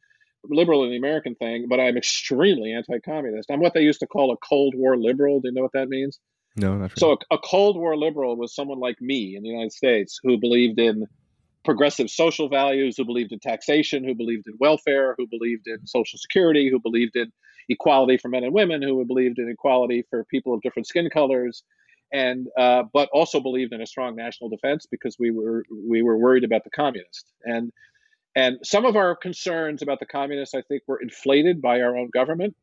liberal 0.50 0.84
in 0.84 0.90
the 0.92 0.98
American 0.98 1.36
thing. 1.36 1.68
But 1.70 1.80
I'm 1.80 1.98
extremely 1.98 2.74
anti-communist. 2.74 3.52
I'm 3.52 3.60
what 3.60 3.74
they 3.74 3.82
used 3.82 4.00
to 4.00 4.08
call 4.08 4.32
a 4.32 4.38
Cold 4.38 4.74
War 4.76 4.98
liberal. 4.98 5.40
Do 5.40 5.50
you 5.50 5.54
know 5.54 5.62
what 5.62 5.74
that 5.74 5.90
means? 5.90 6.20
No, 6.56 6.74
not 6.74 6.82
really. 6.82 6.94
So 6.98 7.18
a, 7.32 7.36
a 7.36 7.38
Cold 7.38 7.78
War 7.78 7.96
liberal 7.96 8.36
was 8.36 8.54
someone 8.54 8.80
like 8.80 9.02
me 9.02 9.36
in 9.36 9.44
the 9.44 9.50
United 9.50 9.74
States 9.74 10.20
who 10.22 10.38
believed 10.38 10.80
in 10.80 11.08
progressive 11.64 12.10
social 12.10 12.50
values, 12.50 12.98
who 12.98 13.06
believed 13.06 13.32
in 13.32 13.40
taxation, 13.40 14.04
who 14.04 14.16
believed 14.16 14.48
in 14.48 14.54
welfare, 14.60 15.16
who 15.18 15.28
believed 15.28 15.68
in 15.68 15.86
social 15.86 16.18
security, 16.18 16.70
who 16.70 16.80
believed 16.80 17.16
in 17.16 17.32
equality 17.70 18.18
for 18.18 18.30
men 18.30 18.44
and 18.44 18.54
women, 18.54 18.82
who 18.82 19.04
believed 19.06 19.40
in 19.40 19.50
equality 19.50 20.04
for 20.10 20.26
people 20.26 20.54
of 20.54 20.62
different 20.62 20.88
skin 20.88 21.10
colors, 21.10 21.64
and 22.12 22.48
uh, 22.58 22.84
but 22.92 23.10
also 23.14 23.40
believed 23.40 23.74
in 23.74 23.82
a 23.82 23.86
strong 23.86 24.16
national 24.16 24.50
defense 24.50 24.86
because 24.90 25.18
we 25.20 25.32
were 25.32 25.64
we 25.88 26.02
were 26.02 26.18
worried 26.18 26.44
about 26.44 26.64
the 26.64 26.70
communists 26.72 27.26
and 27.44 27.72
and 28.36 28.60
some 28.64 28.86
of 28.86 28.96
our 28.96 29.16
concerns 29.16 29.82
about 29.82 30.00
the 30.00 30.06
communists 30.06 30.56
I 30.56 30.62
think 30.62 30.84
were 30.88 31.02
inflated 31.02 31.62
by 31.62 31.82
our 31.82 31.98
own 31.98 32.10
government. 32.14 32.56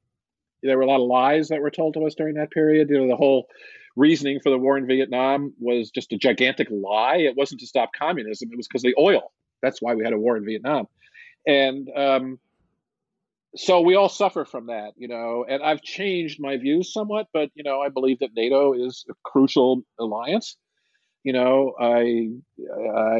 There 0.62 0.76
were 0.76 0.82
a 0.82 0.86
lot 0.86 1.00
of 1.00 1.08
lies 1.08 1.48
that 1.48 1.60
were 1.60 1.70
told 1.70 1.94
to 1.94 2.06
us 2.06 2.14
during 2.14 2.34
that 2.34 2.50
period. 2.50 2.90
You 2.90 3.00
know, 3.00 3.08
the 3.08 3.16
whole 3.16 3.48
reasoning 3.96 4.40
for 4.40 4.50
the 4.50 4.58
war 4.58 4.78
in 4.78 4.86
Vietnam 4.86 5.52
was 5.58 5.90
just 5.90 6.12
a 6.12 6.16
gigantic 6.16 6.68
lie. 6.70 7.18
It 7.18 7.36
wasn't 7.36 7.60
to 7.60 7.66
stop 7.66 7.90
communism; 7.98 8.50
it 8.52 8.56
was 8.56 8.68
because 8.68 8.82
the 8.82 8.94
oil. 8.98 9.32
That's 9.62 9.82
why 9.82 9.94
we 9.94 10.04
had 10.04 10.12
a 10.12 10.18
war 10.18 10.36
in 10.36 10.44
Vietnam, 10.44 10.86
and 11.46 11.88
um, 11.96 12.38
so 13.56 13.80
we 13.80 13.96
all 13.96 14.08
suffer 14.08 14.44
from 14.44 14.66
that, 14.66 14.92
you 14.96 15.08
know, 15.08 15.44
and 15.48 15.62
I've 15.62 15.82
changed 15.82 16.40
my 16.40 16.56
views 16.56 16.92
somewhat, 16.92 17.28
but 17.32 17.50
you 17.54 17.64
know, 17.64 17.80
I 17.80 17.88
believe 17.88 18.18
that 18.20 18.34
NATO 18.34 18.72
is 18.72 19.04
a 19.08 19.14
crucial 19.24 19.82
alliance. 19.98 20.56
You 21.24 21.32
know, 21.32 21.74
I, 21.78 22.30
I, 22.96 23.18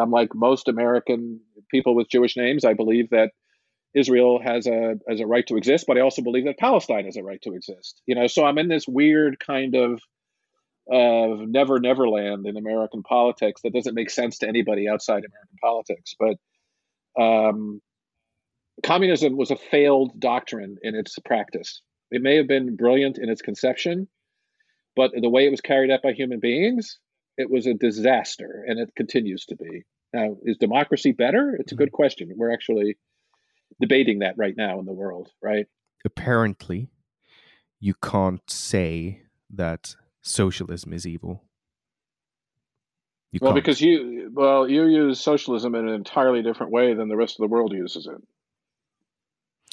I'm 0.00 0.10
like 0.10 0.34
most 0.34 0.68
American 0.68 1.40
people 1.70 1.94
with 1.94 2.08
Jewish 2.08 2.36
names. 2.36 2.64
I 2.64 2.72
believe 2.74 3.10
that 3.10 3.32
Israel 3.94 4.40
has 4.42 4.66
a 4.66 4.94
has 5.08 5.20
a 5.20 5.26
right 5.26 5.46
to 5.48 5.56
exist, 5.56 5.84
but 5.86 5.98
I 5.98 6.00
also 6.00 6.22
believe 6.22 6.46
that 6.46 6.58
Palestine 6.58 7.04
has 7.04 7.16
a 7.16 7.22
right 7.22 7.40
to 7.42 7.54
exist. 7.54 8.00
You 8.06 8.14
know, 8.14 8.26
so 8.26 8.44
I'm 8.44 8.58
in 8.58 8.68
this 8.68 8.88
weird 8.88 9.38
kind 9.38 9.74
of 9.74 10.00
of 10.90 11.48
never 11.48 11.78
never 11.78 12.08
land 12.08 12.46
in 12.46 12.56
American 12.56 13.02
politics 13.02 13.60
that 13.62 13.72
doesn't 13.72 13.94
make 13.94 14.10
sense 14.10 14.38
to 14.38 14.48
anybody 14.48 14.88
outside 14.88 15.24
American 15.24 15.58
politics. 15.60 16.14
But 16.18 17.22
um, 17.22 17.80
communism 18.82 19.36
was 19.36 19.50
a 19.50 19.56
failed 19.56 20.18
doctrine 20.18 20.78
in 20.82 20.94
its 20.94 21.18
practice. 21.24 21.82
It 22.10 22.22
may 22.22 22.36
have 22.36 22.48
been 22.48 22.76
brilliant 22.76 23.18
in 23.18 23.28
its 23.28 23.42
conception, 23.42 24.08
but 24.96 25.12
the 25.18 25.30
way 25.30 25.46
it 25.46 25.50
was 25.50 25.60
carried 25.60 25.90
out 25.90 26.02
by 26.02 26.12
human 26.12 26.40
beings, 26.40 26.98
it 27.36 27.50
was 27.50 27.66
a 27.66 27.74
disaster, 27.74 28.64
and 28.66 28.78
it 28.78 28.94
continues 28.94 29.46
to 29.46 29.56
be. 29.56 29.84
Now, 30.12 30.36
is 30.42 30.58
democracy 30.58 31.12
better? 31.12 31.56
It's 31.58 31.72
a 31.72 31.76
good 31.76 31.92
question. 31.92 32.30
We're 32.36 32.52
actually 32.52 32.96
debating 33.80 34.20
that 34.20 34.34
right 34.36 34.56
now 34.56 34.78
in 34.78 34.86
the 34.86 34.92
world, 34.92 35.30
right? 35.42 35.66
Apparently, 36.04 36.90
you 37.80 37.94
can't 37.94 38.48
say 38.48 39.22
that 39.50 39.96
socialism 40.22 40.92
is 40.92 41.06
evil. 41.06 41.44
You 43.32 43.40
well, 43.40 43.52
can't. 43.52 43.64
because 43.64 43.80
you 43.80 44.30
well 44.34 44.68
you 44.68 44.86
use 44.86 45.20
socialism 45.20 45.74
in 45.74 45.88
an 45.88 45.94
entirely 45.94 46.42
different 46.42 46.70
way 46.70 46.94
than 46.94 47.08
the 47.08 47.16
rest 47.16 47.38
of 47.38 47.42
the 47.42 47.48
world 47.48 47.72
uses 47.72 48.06
it. 48.06 48.22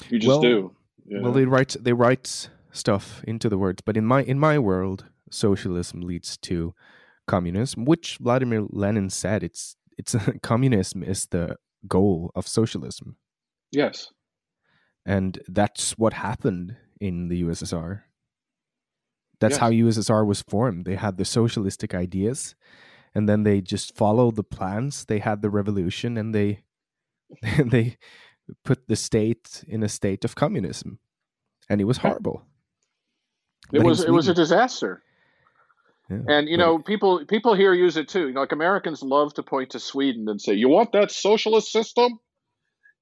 You 0.10 0.20
just 0.20 0.28
well, 0.28 0.42
do. 0.42 0.76
Yeah. 1.06 1.22
Well, 1.22 1.34
they 1.34 1.46
write 1.46 1.76
they 1.80 1.94
write 1.94 2.50
stuff 2.72 3.22
into 3.26 3.50
the 3.50 3.58
words, 3.58 3.82
but 3.82 3.98
in 3.98 4.06
my 4.06 4.24
in 4.24 4.40
my 4.40 4.60
world, 4.60 5.06
socialism 5.30 6.02
leads 6.02 6.38
to 6.38 6.74
communism, 7.28 7.86
which 7.86 8.18
Vladimir 8.22 8.66
Lenin 8.70 9.10
said 9.10 9.44
it's 9.44 9.76
it's 9.98 10.16
communism 10.42 11.04
is 11.04 11.28
the 11.28 11.58
goal 11.88 12.32
of 12.36 12.48
socialism. 12.48 13.18
Yes. 13.72 14.12
And 15.06 15.40
that's 15.48 15.98
what 15.98 16.14
happened 16.14 16.76
in 17.00 17.30
the 17.30 17.44
USSR. 17.44 18.02
That's 19.40 19.54
yes. 19.54 19.60
how 19.60 19.72
USSR 19.72 20.26
was 20.26 20.42
formed. 20.42 20.86
They 20.86 20.96
had 20.96 21.18
the 21.18 21.26
socialistic 21.26 21.96
ideas 21.96 22.56
and 23.16 23.28
then 23.28 23.44
they 23.44 23.62
just 23.62 23.96
followed 23.96 24.36
the 24.36 24.44
plans. 24.44 25.06
They 25.06 25.20
had 25.20 25.42
the 25.42 25.50
revolution 25.50 26.18
and 26.18 26.34
they 26.34 26.64
they 27.64 27.98
put 28.64 28.88
the 28.88 28.96
state 28.96 29.64
in 29.68 29.84
a 29.84 29.90
state 29.90 30.26
of 30.26 30.36
communism, 30.36 31.00
and 31.70 31.82
it 31.82 31.86
was 31.86 31.98
horrible. 31.98 32.44
It 33.72 33.84
was 33.84 34.04
it 34.04 34.12
was 34.12 34.28
a 34.28 34.34
disaster. 34.34 35.04
Yeah, 36.10 36.22
and 36.28 36.50
you 36.50 36.58
know, 36.58 36.80
people 36.80 37.26
people 37.26 37.54
here 37.54 37.74
use 37.74 37.98
it 37.98 38.10
too. 38.10 38.28
You 38.28 38.34
know, 38.34 38.42
like 38.42 38.52
Americans 38.52 39.04
love 39.04 39.34
to 39.36 39.44
point 39.44 39.72
to 39.72 39.80
Sweden 39.80 40.28
and 40.28 40.42
say, 40.42 40.54
"You 40.54 40.70
want 40.70 40.92
that 40.94 41.12
socialist 41.12 41.72
system?" 41.72 42.20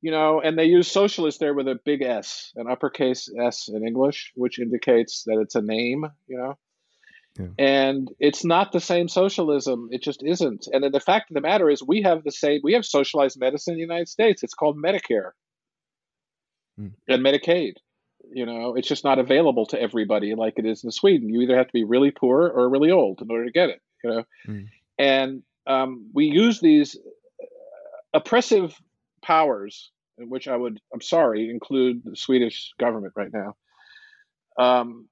You 0.02 0.12
know, 0.12 0.40
and 0.42 0.58
they 0.58 0.66
use 0.66 0.92
socialist 0.92 1.40
there 1.40 1.56
with 1.56 1.68
a 1.68 1.80
big 1.84 2.04
S, 2.04 2.52
an 2.56 2.70
uppercase 2.70 3.30
S 3.40 3.68
in 3.68 3.86
English, 3.86 4.32
which 4.36 4.60
indicates 4.60 5.24
that 5.26 5.40
it's 5.42 5.56
a 5.56 5.62
name. 5.62 6.06
You 6.28 6.38
know, 6.38 6.58
yeah. 7.40 7.48
And 7.58 8.10
it's 8.20 8.44
not 8.44 8.72
the 8.72 8.80
same 8.80 9.08
socialism. 9.08 9.90
It 9.92 10.02
just 10.02 10.24
isn't. 10.24 10.68
And 10.72 10.84
then 10.84 10.92
the 10.92 11.00
fact 11.00 11.30
of 11.30 11.36
the 11.36 11.42
matter 11.42 11.70
is, 11.70 11.84
we 11.84 12.02
have 12.02 12.24
the 12.24 12.32
same. 12.32 12.62
We 12.64 12.74
have 12.74 12.86
socialized 12.86 13.40
medicine 13.40 13.74
in 13.74 13.78
the 13.78 13.84
United 13.84 14.10
States. 14.10 14.44
It's 14.44 14.54
called 14.54 14.78
Medicare 14.78 15.32
mm. 16.80 16.92
and 17.08 17.24
Medicaid. 17.24 17.74
You 18.32 18.46
know, 18.46 18.76
it's 18.76 18.88
just 18.88 19.04
not 19.04 19.20
available 19.20 19.66
to 19.68 19.82
everybody 19.82 20.36
like 20.36 20.56
it 20.58 20.66
is 20.66 20.84
in 20.84 20.92
Sweden. 20.92 21.30
You 21.30 21.42
either 21.42 21.58
have 21.58 21.68
to 21.68 21.74
be 21.74 21.84
really 21.84 22.12
poor 22.12 22.48
or 22.48 22.70
really 22.70 22.92
old 22.92 23.22
in 23.22 23.32
order 23.32 23.46
to 23.46 23.52
get 23.52 23.70
it. 23.70 23.82
You 24.04 24.10
know, 24.10 24.24
mm. 24.48 24.66
and 24.98 25.44
um, 25.66 26.10
we 26.14 26.26
use 26.26 26.60
these 26.60 26.98
oppressive 28.14 28.76
powers, 29.22 29.92
which 30.18 30.48
I 30.48 30.56
would, 30.56 30.80
I'm 30.94 31.02
sorry, 31.02 31.50
include 31.50 32.04
the 32.04 32.16
Swedish 32.16 32.74
government 32.80 33.14
right 33.16 33.32
now. 33.32 33.56
Um, 34.58 35.08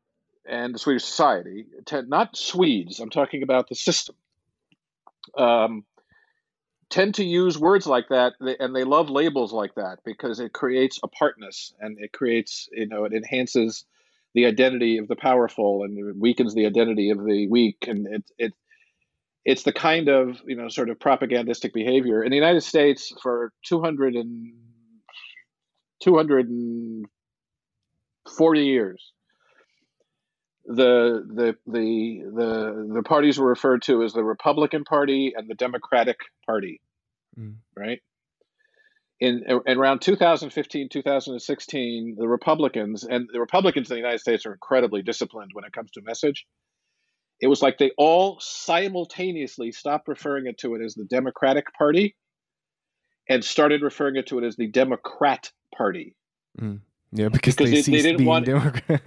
and 0.48 0.76
the 0.76 0.80
Swedish 0.80 1.04
society, 1.04 1.66
not 1.92 2.36
Swedes, 2.36 3.00
I'm 3.00 3.10
talking 3.10 3.44
about 3.44 3.68
the 3.68 3.76
system, 3.76 4.16
um, 5.38 5.86
tend 6.90 7.16
to 7.16 7.24
use 7.24 7.58
words 7.58 7.88
like 7.88 8.10
that, 8.10 8.34
and 8.40 8.76
they 8.76 8.84
love 8.84 9.10
labels 9.10 9.52
like 9.52 9.76
that 9.76 10.00
because 10.06 10.40
it 10.40 10.54
creates 10.54 11.00
apartness 11.04 11.74
and 11.80 11.98
it 12.00 12.14
creates, 12.14 12.70
you 12.72 12.88
know, 12.88 13.06
it 13.06 13.14
enhances 13.14 13.86
the 14.34 14.46
identity 14.46 14.98
of 14.98 15.08
the 15.08 15.16
powerful 15.16 15.84
and 15.84 15.98
it 15.98 16.16
weakens 16.18 16.54
the 16.54 16.66
identity 16.66 17.10
of 17.10 17.24
the 17.24 17.48
weak, 17.48 17.86
and 17.88 18.06
it 18.08 18.24
it 18.38 18.54
it's 19.46 19.64
the 19.64 19.72
kind 19.72 20.10
of 20.10 20.42
you 20.46 20.56
know 20.56 20.68
sort 20.68 20.90
of 20.90 21.00
propagandistic 21.00 21.72
behavior 21.74 22.22
in 22.24 22.32
the 22.32 22.36
United 22.36 22.62
States 22.62 23.14
for 23.22 23.54
200 23.66 24.16
and 24.16 24.54
240 26.04 28.60
years 28.60 29.14
the 30.66 31.24
the 31.28 31.56
the 31.68 32.24
the 32.34 32.92
the 32.96 33.04
parties 33.04 33.40
were 33.40 33.50
referred 33.50 33.84
to 33.84 34.04
as 34.04 34.14
the 34.14 34.24
Republican 34.24 34.84
Party 34.84 35.34
and 35.36 35.48
the 35.50 35.54
Democratic 35.54 36.18
Party, 36.46 36.82
mm. 37.40 37.56
right? 37.76 38.02
In, 39.22 39.46
in 39.66 39.78
around 39.78 40.02
2015 40.02 40.90
2016 40.90 42.16
the 42.18 42.28
republicans 42.28 43.06
and 43.06 43.30
the 43.32 43.40
republicans 43.40 43.90
in 43.90 43.96
the 43.96 44.00
united 44.00 44.20
states 44.20 44.46
are 44.46 44.52
incredibly 44.52 45.04
disciplined 45.04 45.52
when 45.54 45.64
it 45.64 45.72
comes 45.72 45.90
to 45.92 46.02
message 46.02 46.46
it 47.42 47.48
was 47.48 47.62
like 47.62 47.78
they 47.78 47.92
all 47.98 48.38
simultaneously 48.40 49.72
stopped 49.72 50.08
referring 50.08 50.48
it 50.48 50.58
to 50.60 50.76
it 50.76 50.82
as 50.82 50.96
the 50.96 51.06
democratic 51.06 51.74
party 51.74 52.16
and 53.28 53.44
started 53.44 53.82
referring 53.82 54.16
it 54.16 54.28
to 54.28 54.40
it 54.40 54.44
as 54.44 54.56
the 54.56 54.68
democrat 54.68 55.52
party 55.76 56.16
mm. 56.60 56.80
Yeah, 57.16 57.30
because, 57.30 57.56
because 57.56 57.72
they, 57.72 57.82
they, 57.82 58.02
they, 58.02 58.12
didn't 58.12 58.26
want. 58.26 58.46
Democrat. 58.46 59.02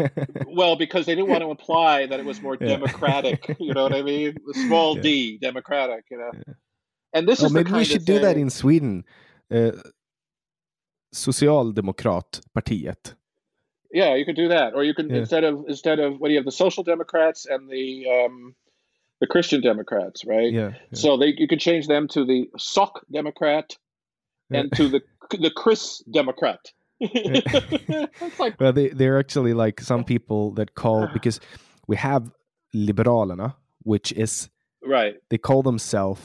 well, 0.47 0.76
because 0.76 1.05
they 1.05 1.14
didn't 1.14 1.29
want 1.29 1.43
to 1.43 1.51
imply 1.51 2.07
that 2.07 2.18
it 2.18 2.24
was 2.24 2.41
more 2.41 2.57
yeah. 2.61 2.68
democratic. 2.68 3.55
You 3.59 3.74
know 3.74 3.83
what 3.83 3.95
I 3.95 4.01
mean? 4.01 4.35
Small 4.53 4.97
yeah. 4.97 5.03
d, 5.03 5.39
democratic. 5.39 6.07
You 6.11 6.18
know. 6.18 6.31
Yeah. 6.33 6.55
And 7.12 7.29
this 7.29 7.41
well, 7.41 7.49
is 7.49 7.53
maybe 7.53 7.72
we 7.72 7.85
should 7.85 8.07
do 8.07 8.18
that 8.20 8.39
in 8.39 8.49
Sweden. 8.49 9.05
Uh, 9.51 9.72
Socialdemokratpartiet. 11.14 13.14
Yeah, 13.93 14.14
you 14.14 14.24
could 14.24 14.36
do 14.36 14.49
that, 14.49 14.74
or 14.74 14.84
you 14.84 14.95
can 14.95 15.11
instead 15.11 15.45
of 15.45 15.64
instead 15.66 15.99
of 15.99 16.20
what 16.20 16.28
do 16.28 16.34
you 16.34 16.39
have 16.39 16.45
the 16.45 16.53
Social 16.53 16.82
Democrats 16.84 17.47
and 17.47 17.70
the 17.70 18.07
um, 18.09 18.55
the 19.20 19.26
Christian 19.26 19.61
Democrats, 19.61 20.24
right? 20.26 20.53
Yeah. 20.53 20.72
So 20.93 21.16
they 21.16 21.34
you 21.36 21.49
could 21.49 21.61
change 21.61 21.86
them 21.86 22.09
to 22.09 22.24
the 22.24 22.51
Sock 22.59 23.01
Democrat 23.11 23.76
and 24.51 24.70
to 24.72 24.89
the 24.89 25.01
the 25.30 25.51
Chris 25.51 26.03
Democrat. 26.11 26.72
it's 27.01 28.41
like 28.41 28.59
well, 28.61 28.72
they 28.72 28.89
they're 28.89 29.18
actually 29.18 29.55
like 29.55 29.80
some 29.80 30.05
people 30.05 30.53
that 30.53 30.74
call 30.74 31.07
because 31.07 31.41
we 31.86 31.97
have 31.97 32.30
Liberalerna, 32.74 33.55
which 33.84 34.12
is 34.12 34.51
right. 34.84 35.14
They 35.30 35.39
call 35.39 35.62
themselves 35.62 36.20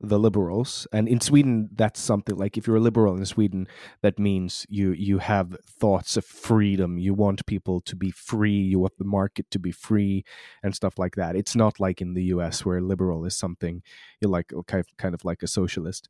the 0.00 0.18
liberals, 0.18 0.86
and 0.92 1.08
in 1.08 1.20
Sweden, 1.20 1.68
that's 1.74 2.00
something 2.00 2.36
like 2.36 2.56
if 2.56 2.66
you're 2.66 2.76
a 2.76 2.80
liberal 2.80 3.16
in 3.16 3.26
Sweden, 3.26 3.68
that 4.02 4.18
means 4.18 4.66
you 4.68 4.92
you 4.92 5.18
have 5.18 5.56
thoughts 5.66 6.16
of 6.16 6.24
freedom. 6.24 6.98
You 6.98 7.12
want 7.14 7.44
people 7.46 7.80
to 7.82 7.96
be 7.96 8.10
free. 8.10 8.50
You 8.50 8.78
want 8.78 8.96
the 8.98 9.04
market 9.04 9.50
to 9.50 9.58
be 9.58 9.72
free, 9.72 10.24
and 10.62 10.74
stuff 10.74 10.98
like 10.98 11.16
that. 11.16 11.36
It's 11.36 11.54
not 11.54 11.80
like 11.80 12.00
in 12.00 12.14
the 12.14 12.24
U.S. 12.34 12.64
where 12.64 12.80
liberal 12.80 13.24
is 13.24 13.36
something 13.36 13.82
you're 14.20 14.30
like 14.30 14.52
kind 14.66 14.80
of, 14.80 14.96
kind 14.96 15.14
of 15.14 15.24
like 15.24 15.42
a 15.42 15.46
socialist. 15.48 16.08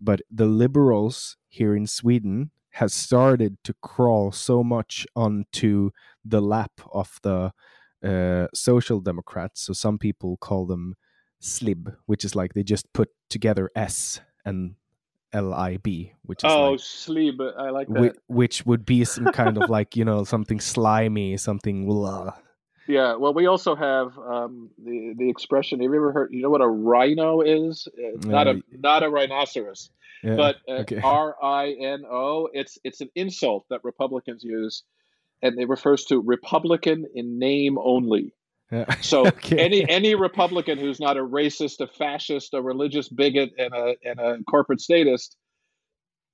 But 0.00 0.20
the 0.30 0.46
liberals 0.46 1.36
here 1.48 1.74
in 1.76 1.86
Sweden 1.86 2.50
has 2.74 2.94
started 2.94 3.58
to 3.64 3.74
crawl 3.82 4.32
so 4.32 4.62
much 4.62 5.06
onto 5.16 5.90
the 6.24 6.40
lap 6.40 6.72
of 6.92 7.18
the 7.22 7.52
uh, 8.04 8.46
social 8.54 9.00
democrats. 9.00 9.62
So 9.62 9.72
some 9.72 9.98
people 9.98 10.36
call 10.36 10.66
them 10.66 10.94
slib, 11.40 11.96
which 12.06 12.24
is 12.24 12.36
like 12.36 12.54
they 12.54 12.62
just 12.62 12.92
put 12.92 13.10
together 13.28 13.70
S 13.74 14.20
and 14.44 14.76
L 15.32 15.52
I 15.52 15.78
B, 15.78 16.12
which 16.22 16.44
is 16.44 16.50
oh 16.50 16.72
like, 16.72 16.80
slib. 16.80 17.40
I 17.40 17.70
like 17.70 17.88
that. 17.88 18.00
Which, 18.00 18.16
which 18.26 18.66
would 18.66 18.84
be 18.84 19.04
some 19.04 19.26
kind 19.32 19.60
of 19.60 19.68
like 19.68 19.96
you 19.96 20.04
know 20.04 20.24
something 20.24 20.60
slimy, 20.60 21.36
something. 21.36 21.86
Blah. 21.86 22.34
Yeah, 22.88 23.14
well, 23.14 23.32
we 23.32 23.46
also 23.46 23.76
have 23.76 24.18
um, 24.18 24.70
the 24.82 25.14
the 25.16 25.30
expression. 25.30 25.80
Have 25.80 25.90
you 25.90 25.96
ever 25.96 26.12
heard? 26.12 26.30
You 26.32 26.42
know 26.42 26.50
what 26.50 26.60
a 26.60 26.68
rhino 26.68 27.40
is? 27.40 27.86
It's 27.94 28.26
not 28.26 28.48
a 28.48 28.60
not 28.72 29.04
a 29.04 29.10
rhinoceros, 29.10 29.90
yeah, 30.24 30.34
but 30.36 30.56
uh, 30.68 30.72
okay. 30.80 31.00
R 31.04 31.36
I 31.40 31.76
N 31.80 32.04
O. 32.10 32.48
It's 32.52 32.78
it's 32.82 33.00
an 33.00 33.10
insult 33.14 33.66
that 33.70 33.84
Republicans 33.84 34.42
use, 34.42 34.82
and 35.40 35.60
it 35.60 35.68
refers 35.68 36.04
to 36.06 36.20
Republican 36.20 37.06
in 37.14 37.38
name 37.38 37.78
only. 37.78 38.34
Yeah. 38.70 38.94
So 39.00 39.26
Okay. 39.26 39.58
any 39.58 39.88
any 39.88 40.14
Republican 40.14 40.78
who's 40.78 41.00
not 41.00 41.16
a 41.16 41.20
racist, 41.20 41.80
a 41.80 41.86
fascist, 41.86 42.54
a 42.54 42.62
religious 42.62 43.08
bigot, 43.08 43.50
and 43.58 43.74
a 43.74 43.96
and 44.04 44.20
a 44.20 44.38
corporate 44.48 44.80
statist, 44.80 45.36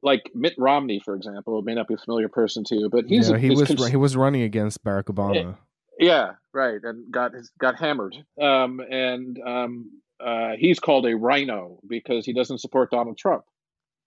like 0.02 0.30
Mitt 0.34 0.54
Romney, 0.58 1.00
for 1.04 1.14
example, 1.14 1.60
may 1.62 1.74
not 1.74 1.88
be 1.88 1.94
a 1.94 1.98
familiar 1.98 2.28
person 2.28 2.64
to 2.64 2.76
you, 2.76 2.88
but 2.90 3.06
he's 3.06 3.30
yeah, 3.30 3.38
he 3.38 3.52
is 3.52 3.60
was 3.60 3.68
cons- 3.68 3.88
he 3.88 3.96
was 3.96 4.16
running 4.16 4.42
against 4.42 4.84
Barack 4.84 5.04
Obama. 5.04 5.56
yeah, 5.98 6.32
right, 6.52 6.80
and 6.82 7.10
got 7.10 7.32
got 7.58 7.76
hammered. 7.76 8.16
Um, 8.40 8.80
and 8.80 9.38
um, 9.44 9.90
uh, 10.20 10.52
he's 10.58 10.78
called 10.78 11.06
a 11.06 11.16
rhino 11.16 11.78
because 11.86 12.24
he 12.26 12.32
doesn't 12.32 12.58
support 12.58 12.90
Donald 12.90 13.18
Trump. 13.18 13.44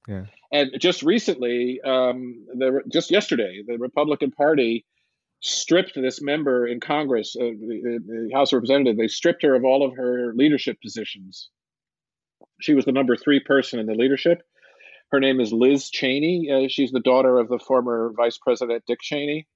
Yeah. 0.07 0.25
And 0.51 0.71
just 0.79 1.03
recently, 1.03 1.79
um, 1.81 2.45
the 2.55 2.81
just 2.91 3.11
yesterday, 3.11 3.61
the 3.65 3.77
Republican 3.77 4.31
Party 4.31 4.85
stripped 5.41 5.95
this 5.95 6.21
member 6.21 6.67
in 6.67 6.79
Congress, 6.79 7.35
uh, 7.39 7.43
the, 7.43 7.99
the 8.05 8.29
House 8.33 8.51
of 8.51 8.57
Representatives. 8.57 8.97
They 8.97 9.07
stripped 9.07 9.43
her 9.43 9.55
of 9.55 9.63
all 9.63 9.85
of 9.85 9.95
her 9.95 10.33
leadership 10.35 10.81
positions. 10.81 11.49
She 12.61 12.73
was 12.73 12.85
the 12.85 12.91
number 12.91 13.15
three 13.15 13.39
person 13.39 13.79
in 13.79 13.85
the 13.85 13.93
leadership. 13.93 14.43
Her 15.11 15.19
name 15.19 15.39
is 15.39 15.51
Liz 15.53 15.89
Cheney. 15.89 16.49
Uh, 16.51 16.67
she's 16.69 16.91
the 16.91 16.99
daughter 16.99 17.39
of 17.39 17.47
the 17.47 17.59
former 17.59 18.11
Vice 18.15 18.37
President 18.37 18.83
Dick 18.85 18.99
Cheney. 19.01 19.47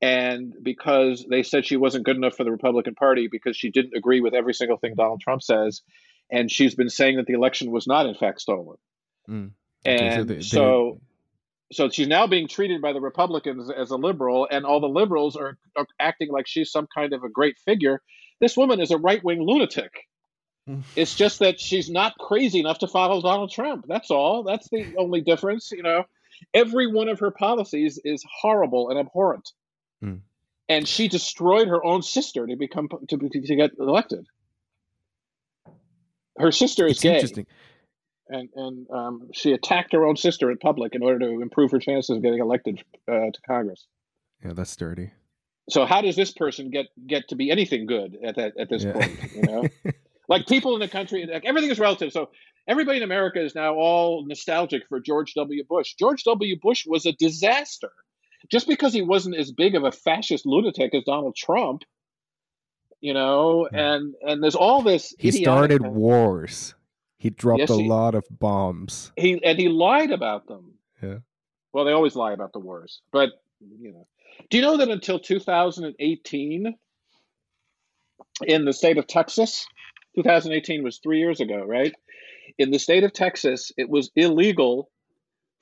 And 0.00 0.52
because 0.62 1.24
they 1.30 1.44
said 1.44 1.64
she 1.64 1.76
wasn't 1.76 2.04
good 2.04 2.16
enough 2.16 2.34
for 2.34 2.42
the 2.42 2.50
Republican 2.50 2.94
Party 2.94 3.28
because 3.30 3.56
she 3.56 3.70
didn't 3.70 3.96
agree 3.96 4.20
with 4.20 4.34
every 4.34 4.54
single 4.54 4.76
thing 4.76 4.94
Donald 4.96 5.20
Trump 5.20 5.42
says, 5.42 5.82
and 6.30 6.50
she's 6.50 6.74
been 6.74 6.88
saying 6.88 7.18
that 7.18 7.26
the 7.26 7.34
election 7.34 7.70
was 7.70 7.86
not 7.86 8.06
in 8.06 8.14
fact 8.14 8.40
stolen. 8.40 8.78
Mm. 9.30 9.50
Okay, 9.86 10.08
And 10.08 10.28
they- 10.28 10.34
they- 10.36 10.40
so, 10.40 11.00
so 11.72 11.88
she's 11.88 12.08
now 12.08 12.26
being 12.26 12.48
treated 12.48 12.80
by 12.80 12.92
the 12.92 13.00
Republicans 13.00 13.70
as 13.70 13.90
a 13.90 13.96
liberal, 13.96 14.46
and 14.50 14.64
all 14.64 14.80
the 14.80 14.88
liberals 14.88 15.36
are, 15.36 15.58
are 15.76 15.86
acting 15.98 16.30
like 16.30 16.46
she's 16.46 16.70
some 16.70 16.86
kind 16.94 17.12
of 17.12 17.24
a 17.24 17.28
great 17.28 17.58
figure. 17.64 18.00
This 18.40 18.56
woman 18.56 18.80
is 18.80 18.90
a 18.90 18.98
right 18.98 19.22
wing 19.24 19.42
lunatic. 19.42 19.92
It's 20.94 21.16
just 21.16 21.40
that 21.40 21.58
she's 21.58 21.90
not 21.90 22.16
crazy 22.18 22.60
enough 22.60 22.78
to 22.78 22.86
follow 22.86 23.20
Donald 23.20 23.50
Trump. 23.50 23.84
That's 23.88 24.12
all. 24.12 24.44
That's 24.44 24.68
the 24.70 24.94
only 24.96 25.20
difference. 25.20 25.72
You 25.72 25.82
know, 25.82 26.04
every 26.54 26.86
one 26.86 27.08
of 27.08 27.18
her 27.18 27.32
policies 27.32 27.98
is 28.04 28.24
horrible 28.40 28.88
and 28.90 28.96
abhorrent, 28.96 29.50
Mm. 30.04 30.20
and 30.68 30.86
she 30.86 31.08
destroyed 31.08 31.66
her 31.66 31.84
own 31.84 32.02
sister 32.02 32.46
to 32.46 32.54
become 32.54 32.88
to, 33.08 33.16
to 33.16 33.56
get 33.56 33.72
elected. 33.76 34.24
Her 36.38 36.52
sister 36.52 36.86
is 36.86 36.92
it's 36.92 37.02
gay 37.02 37.14
interesting. 37.14 37.46
And 38.32 38.48
and 38.56 38.90
um, 38.90 39.28
she 39.32 39.52
attacked 39.52 39.92
her 39.92 40.04
own 40.04 40.16
sister 40.16 40.50
in 40.50 40.58
public 40.58 40.94
in 40.94 41.02
order 41.02 41.18
to 41.20 41.42
improve 41.42 41.70
her 41.72 41.78
chances 41.78 42.16
of 42.16 42.22
getting 42.22 42.40
elected 42.40 42.82
uh, 43.08 43.12
to 43.32 43.40
Congress. 43.46 43.86
Yeah, 44.44 44.52
that's 44.54 44.74
dirty. 44.76 45.10
So 45.70 45.84
how 45.86 46.00
does 46.00 46.16
this 46.16 46.32
person 46.32 46.70
get 46.70 46.86
get 47.06 47.28
to 47.28 47.36
be 47.36 47.50
anything 47.50 47.86
good 47.86 48.16
at 48.24 48.36
that 48.36 48.54
at 48.58 48.68
this 48.68 48.82
Yeah. 48.84 48.92
point? 48.92 49.18
You 49.34 49.42
know, 49.42 49.68
like 50.28 50.46
people 50.46 50.74
in 50.74 50.80
the 50.80 50.88
country, 50.88 51.24
like 51.32 51.44
everything 51.44 51.70
is 51.70 51.78
relative. 51.78 52.12
So 52.12 52.30
everybody 52.66 52.96
in 52.98 53.04
America 53.04 53.40
is 53.40 53.54
now 53.54 53.74
all 53.74 54.26
nostalgic 54.26 54.82
for 54.88 54.98
George 55.00 55.34
W. 55.34 55.62
Bush. 55.68 55.94
George 55.94 56.24
W. 56.24 56.56
Bush 56.60 56.84
was 56.86 57.06
a 57.06 57.12
disaster. 57.12 57.90
Just 58.50 58.66
because 58.66 58.92
he 58.92 59.02
wasn't 59.02 59.36
as 59.36 59.52
big 59.52 59.76
of 59.76 59.84
a 59.84 59.92
fascist 59.92 60.44
lunatic 60.46 60.92
as 60.96 61.04
Donald 61.04 61.36
Trump, 61.36 61.82
you 63.00 63.14
know, 63.14 63.68
Yeah. 63.72 63.94
and 63.94 64.14
and 64.22 64.42
there's 64.42 64.56
all 64.56 64.82
this. 64.82 65.14
He 65.18 65.30
started 65.30 65.82
wars. 65.86 66.74
He 67.22 67.30
dropped 67.30 67.60
Yes, 67.60 67.70
a 67.70 67.76
he- 67.76 67.88
lot 67.88 68.16
of 68.16 68.24
bombs. 68.28 69.12
he 69.16 69.40
and 69.44 69.56
he 69.56 69.68
lied 69.68 70.10
about 70.10 70.48
them. 70.48 70.74
Yeah. 71.00 71.18
Well, 71.72 71.84
they 71.84 71.92
always 71.92 72.16
lie 72.16 72.32
about 72.32 72.52
the 72.52 72.58
wars, 72.58 73.00
but 73.12 73.30
you 73.60 73.92
know. 73.92 74.08
Do 74.50 74.56
you 74.56 74.62
know 74.62 74.76
that 74.78 74.88
until 74.88 75.20
2018, 75.20 76.74
in 78.44 78.64
the 78.64 78.72
state 78.72 78.98
of 78.98 79.06
Texas, 79.06 79.66
2018 80.16 80.82
was 80.82 80.98
three 80.98 81.20
years 81.20 81.40
ago, 81.40 81.62
right? 81.64 81.94
In 82.58 82.72
the 82.72 82.78
state 82.80 83.04
of 83.04 83.12
Texas, 83.12 83.70
it 83.76 83.88
was 83.88 84.10
illegal 84.16 84.90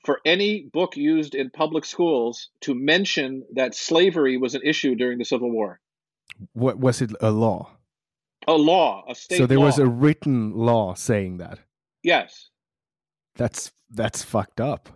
for 0.06 0.20
any 0.24 0.62
book 0.72 0.96
used 0.96 1.34
in 1.34 1.50
public 1.50 1.84
schools 1.84 2.48
to 2.62 2.74
mention 2.74 3.44
that 3.54 3.74
slavery 3.74 4.38
was 4.38 4.54
an 4.54 4.62
issue 4.64 4.94
during 4.94 5.18
the 5.18 5.26
Civil 5.26 5.50
War. 5.50 5.78
What 6.54 6.78
was 6.78 7.02
it? 7.02 7.10
A 7.20 7.30
law. 7.30 7.76
A 8.48 8.52
law, 8.54 9.04
a 9.08 9.14
state 9.14 9.38
so 9.38 9.46
there 9.46 9.58
law. 9.58 9.66
was 9.66 9.78
a 9.78 9.86
written 9.86 10.52
law 10.52 10.94
saying 10.94 11.38
that. 11.38 11.58
yes. 12.02 12.48
That's 13.36 13.70
that's 13.90 14.22
fucked 14.22 14.60
up. 14.60 14.88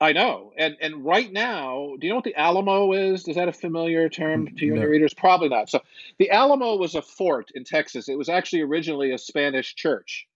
I 0.00 0.12
know. 0.12 0.52
And 0.58 0.76
and 0.80 1.04
right 1.04 1.30
now, 1.32 1.94
do 2.00 2.06
you 2.06 2.10
know 2.12 2.16
what 2.16 2.24
the 2.24 2.34
Alamo 2.34 2.92
is? 2.92 3.28
Is 3.28 3.36
that 3.36 3.46
a 3.48 3.52
familiar 3.52 4.08
term 4.08 4.46
to 4.56 4.64
you 4.64 4.72
and 4.72 4.76
No. 4.76 4.82
your 4.82 4.90
readers? 4.90 5.14
Probably 5.14 5.48
not. 5.48 5.68
So 5.70 5.80
the 6.18 6.30
Alamo 6.30 6.76
was 6.76 6.94
a 6.94 7.02
fort 7.02 7.50
in 7.54 7.64
Texas. 7.64 8.08
It 8.08 8.18
was 8.18 8.28
actually 8.28 8.62
originally 8.62 9.12
a 9.12 9.18
Spanish 9.18 9.74
church. 9.74 10.26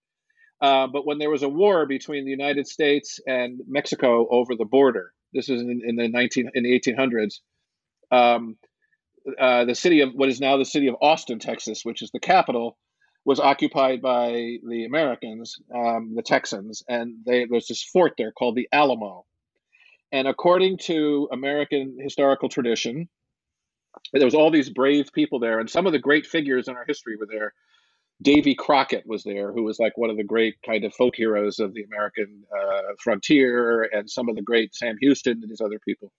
Uh, 0.61 0.87
but 0.87 1.07
when 1.07 1.19
there 1.19 1.31
was 1.31 1.43
a 1.43 1.49
war 1.49 1.87
between 1.87 2.25
the 2.25 2.31
United 2.31 2.67
States 2.69 3.19
and 3.27 3.61
Mexico 3.67 4.27
over 4.31 4.55
the 4.55 4.65
border, 4.65 5.13
this 5.33 5.49
is 5.49 5.61
in, 5.63 5.81
in 5.85 5.97
the 5.97 6.09
19 6.09 6.51
in 6.55 6.63
the 6.65 6.79
1800s. 6.81 7.41
Um, 8.11 8.57
uh, 9.39 9.65
the 9.65 9.75
city 9.75 10.01
of 10.01 10.13
what 10.15 10.29
is 10.29 10.41
now 10.41 10.57
the 10.57 10.65
city 10.65 10.89
of 10.89 10.97
Austin, 11.01 11.39
Texas, 11.39 11.85
which 11.85 12.03
is 12.03 12.11
the 12.11 12.21
capital, 12.21 12.77
was 13.25 13.41
occupied 13.41 14.01
by 14.01 14.57
the 14.67 14.85
Americans, 14.87 15.57
um, 15.75 16.15
the 16.15 16.23
Texans, 16.23 16.83
and 16.89 17.17
they, 17.27 17.45
there's 17.45 17.69
this 17.69 17.83
fort 17.83 18.15
there 18.17 18.33
called 18.33 18.57
the 18.57 18.69
Alamo. 18.73 19.27
And 20.13 20.27
according 20.27 20.79
to 20.85 21.29
American 21.31 21.99
historical 22.01 22.49
tradition, 22.49 23.09
there 24.13 24.25
was 24.25 24.35
all 24.35 24.51
these 24.51 24.71
brave 24.71 25.13
people 25.13 25.41
there, 25.41 25.61
and 25.61 25.69
some 25.69 25.87
of 25.87 25.93
the 25.93 25.99
great 25.99 26.27
figures 26.27 26.69
in 26.69 26.77
our 26.77 26.85
history 26.87 27.17
were 27.17 27.29
there. 27.31 27.53
Davy 28.21 28.55
Crockett 28.55 29.07
was 29.07 29.23
there, 29.23 29.53
who 29.53 29.63
was 29.63 29.79
like 29.79 29.97
one 29.97 30.11
of 30.11 30.17
the 30.17 30.25
great 30.25 30.57
kind 30.65 30.85
of 30.85 30.95
folk 30.95 31.15
heroes 31.15 31.59
of 31.59 31.75
the 31.75 31.85
American 31.85 32.45
uh, 32.53 32.95
frontier, 32.99 33.83
and 33.93 34.11
some 34.11 34.29
of 34.29 34.37
the 34.37 34.43
great 34.43 34.75
Sam 34.75 34.97
Houston 35.01 35.41
and 35.43 35.51
these 35.51 35.61
other 35.61 35.79
people. 35.79 36.11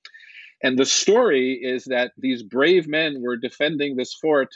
And 0.61 0.77
the 0.77 0.85
story 0.85 1.53
is 1.61 1.85
that 1.85 2.11
these 2.17 2.43
brave 2.43 2.87
men 2.87 3.21
were 3.21 3.37
defending 3.37 3.95
this 3.95 4.13
fort, 4.13 4.49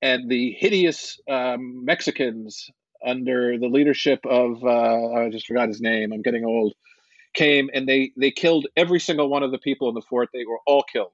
and 0.00 0.28
the 0.28 0.52
hideous 0.58 1.20
um, 1.30 1.84
Mexicans 1.84 2.68
under 3.04 3.58
the 3.58 3.68
leadership 3.68 4.20
of 4.26 4.62
uh, 4.64 5.12
I 5.14 5.28
just 5.30 5.46
forgot 5.46 5.68
his 5.68 5.80
name. 5.80 6.12
I'm 6.12 6.22
getting 6.22 6.44
old. 6.44 6.74
Came 7.34 7.70
and 7.72 7.88
they 7.88 8.12
they 8.16 8.30
killed 8.30 8.66
every 8.76 9.00
single 9.00 9.28
one 9.28 9.42
of 9.42 9.52
the 9.52 9.58
people 9.58 9.88
in 9.88 9.94
the 9.94 10.02
fort. 10.02 10.28
They 10.32 10.44
were 10.44 10.58
all 10.66 10.84
killed. 10.92 11.12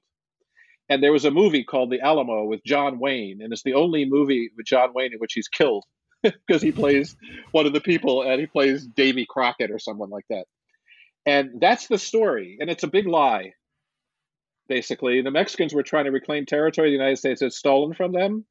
And 0.89 1.03
there 1.03 1.13
was 1.13 1.23
a 1.23 1.31
movie 1.31 1.63
called 1.63 1.91
The 1.91 2.01
Alamo 2.01 2.45
with 2.45 2.63
John 2.65 2.99
Wayne, 2.99 3.41
and 3.41 3.53
it's 3.53 3.63
the 3.63 3.75
only 3.75 4.05
movie 4.05 4.49
with 4.57 4.65
John 4.65 4.91
Wayne 4.93 5.13
in 5.13 5.19
which 5.19 5.33
he's 5.33 5.47
killed 5.47 5.85
because 6.23 6.61
he 6.63 6.71
plays 6.71 7.15
one 7.51 7.67
of 7.67 7.73
the 7.73 7.79
people 7.79 8.23
and 8.23 8.39
he 8.39 8.47
plays 8.47 8.85
Davy 8.87 9.25
Crockett 9.29 9.71
or 9.71 9.79
someone 9.79 10.09
like 10.09 10.25
that. 10.29 10.45
And 11.25 11.61
that's 11.61 11.87
the 11.87 11.99
story, 11.99 12.57
and 12.59 12.69
it's 12.69 12.83
a 12.83 12.87
big 12.87 13.07
lie. 13.07 13.53
Basically, 14.69 15.21
the 15.21 15.31
Mexicans 15.31 15.73
were 15.73 15.83
trying 15.83 16.05
to 16.05 16.11
reclaim 16.11 16.45
territory 16.45 16.89
the 16.89 16.93
United 16.93 17.17
States 17.17 17.41
had 17.41 17.53
stolen 17.53 17.93
from 17.93 18.13
them. 18.13 18.45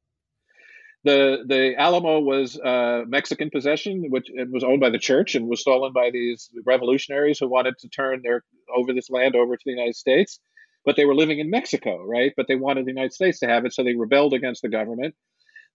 the 1.05 1.43
the 1.47 1.75
Alamo 1.77 2.19
was 2.19 2.59
uh, 2.59 3.03
Mexican 3.07 3.49
possession, 3.49 4.07
which 4.11 4.29
it 4.29 4.51
was 4.51 4.63
owned 4.63 4.81
by 4.81 4.91
the 4.91 4.99
church 4.99 5.35
and 5.35 5.47
was 5.47 5.61
stolen 5.61 5.93
by 5.93 6.11
these 6.11 6.49
revolutionaries 6.65 7.39
who 7.39 7.49
wanted 7.49 7.77
to 7.79 7.89
turn 7.89 8.21
their 8.23 8.43
over 8.75 8.93
this 8.93 9.09
land 9.09 9.35
over 9.35 9.57
to 9.57 9.63
the 9.65 9.71
United 9.71 9.95
States. 9.95 10.39
But 10.85 10.97
they 10.97 11.05
were 11.05 11.15
living 11.15 11.39
in 11.39 11.49
Mexico, 11.49 12.03
right? 12.05 12.33
But 12.37 12.47
they 12.49 12.55
wanted 12.55 12.85
the 12.85 12.91
United 12.91 13.13
States 13.13 13.39
to 13.39 13.47
have 13.47 13.65
it, 13.65 13.73
so 13.73 13.83
they 13.83 13.95
rebelled 13.95 14.33
against 14.33 14.61
the 14.61 14.69
government. 14.69 15.15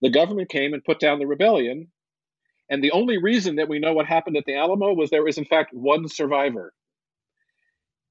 The 0.03 0.11
government 0.11 0.51
came 0.51 0.75
and 0.75 0.85
put 0.85 1.01
down 1.01 1.19
the 1.21 1.27
rebellion, 1.27 1.89
and 2.71 2.85
the 2.85 2.93
only 2.93 3.19
reason 3.19 3.57
that 3.57 3.69
we 3.71 3.79
know 3.81 3.95
what 3.95 4.07
happened 4.07 4.37
at 4.37 4.45
the 4.47 4.57
Alamo 4.57 4.93
was 4.95 5.11
there 5.11 5.25
was 5.25 5.39
in 5.39 5.47
fact 5.47 5.73
one 5.73 6.09
survivor, 6.09 6.75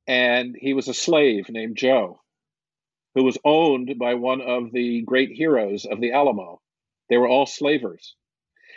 and 0.08 0.56
he 0.60 0.74
was 0.74 0.88
a 0.88 0.96
slave 0.96 1.50
named 1.50 1.78
Joe, 1.78 2.22
who 3.16 3.24
was 3.24 3.38
owned 3.45 3.95
by 3.99 4.16
one 4.16 4.41
of 4.41 4.72
the 4.72 5.01
great 5.01 5.32
heroes 5.32 5.86
of 5.86 6.01
the 6.01 6.11
Alamo 6.14 6.59
they 7.09 7.18
were 7.18 7.28
all 7.28 7.45
slavers. 7.45 8.16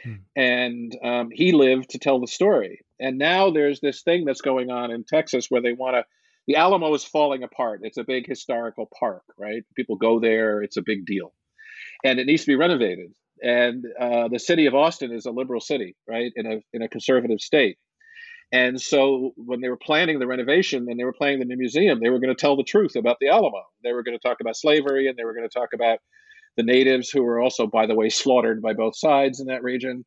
Hmm. 0.04 0.14
And 0.34 0.98
um, 1.02 1.30
he 1.32 1.52
lived 1.52 1.90
to 1.90 1.98
tell 1.98 2.20
the 2.20 2.26
story. 2.26 2.80
And 3.00 3.18
now 3.18 3.50
there's 3.50 3.80
this 3.80 4.02
thing 4.02 4.24
that's 4.24 4.40
going 4.40 4.70
on 4.70 4.90
in 4.90 5.04
Texas 5.04 5.46
where 5.48 5.62
they 5.62 5.72
want 5.72 5.96
to. 5.96 6.04
The 6.46 6.56
Alamo 6.56 6.94
is 6.94 7.02
falling 7.02 7.42
apart. 7.42 7.80
It's 7.82 7.96
a 7.96 8.04
big 8.04 8.26
historical 8.26 8.88
park, 8.98 9.22
right? 9.36 9.64
People 9.74 9.96
go 9.96 10.20
there. 10.20 10.62
It's 10.62 10.76
a 10.76 10.82
big 10.82 11.04
deal, 11.04 11.32
and 12.04 12.20
it 12.20 12.26
needs 12.26 12.42
to 12.42 12.46
be 12.46 12.56
renovated. 12.56 13.10
And 13.42 13.84
uh, 13.98 14.28
the 14.28 14.38
city 14.38 14.66
of 14.66 14.74
Austin 14.74 15.12
is 15.12 15.26
a 15.26 15.32
liberal 15.32 15.60
city, 15.60 15.96
right, 16.08 16.30
in 16.36 16.46
a 16.46 16.60
in 16.72 16.82
a 16.82 16.88
conservative 16.88 17.40
state. 17.40 17.78
And 18.52 18.80
so 18.80 19.32
when 19.36 19.60
they 19.60 19.68
were 19.68 19.76
planning 19.76 20.18
the 20.18 20.26
renovation 20.26 20.86
and 20.88 20.98
they 20.98 21.04
were 21.04 21.12
planning 21.12 21.40
the 21.40 21.44
new 21.44 21.56
museum, 21.56 22.00
they 22.00 22.10
were 22.10 22.20
going 22.20 22.34
to 22.34 22.40
tell 22.40 22.56
the 22.56 22.62
truth 22.62 22.94
about 22.94 23.16
the 23.20 23.28
Alamo. 23.28 23.64
They 23.82 23.92
were 23.92 24.02
going 24.02 24.16
to 24.16 24.22
talk 24.22 24.38
about 24.40 24.56
slavery 24.56 25.08
and 25.08 25.16
they 25.16 25.24
were 25.24 25.34
going 25.34 25.48
to 25.48 25.58
talk 25.58 25.70
about 25.74 25.98
the 26.56 26.62
natives, 26.62 27.10
who 27.10 27.22
were 27.22 27.40
also, 27.40 27.66
by 27.66 27.86
the 27.86 27.94
way, 27.94 28.08
slaughtered 28.08 28.62
by 28.62 28.72
both 28.72 28.96
sides 28.96 29.40
in 29.40 29.46
that 29.48 29.62
region. 29.62 30.04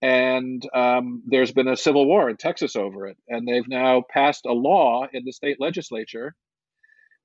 And 0.00 0.62
um, 0.74 1.22
there's 1.26 1.52
been 1.52 1.68
a 1.68 1.76
civil 1.76 2.06
war 2.06 2.30
in 2.30 2.36
Texas 2.36 2.76
over 2.76 3.06
it. 3.06 3.16
And 3.28 3.46
they've 3.46 3.68
now 3.68 4.02
passed 4.08 4.46
a 4.46 4.52
law 4.52 5.06
in 5.12 5.24
the 5.24 5.32
state 5.32 5.58
legislature 5.60 6.34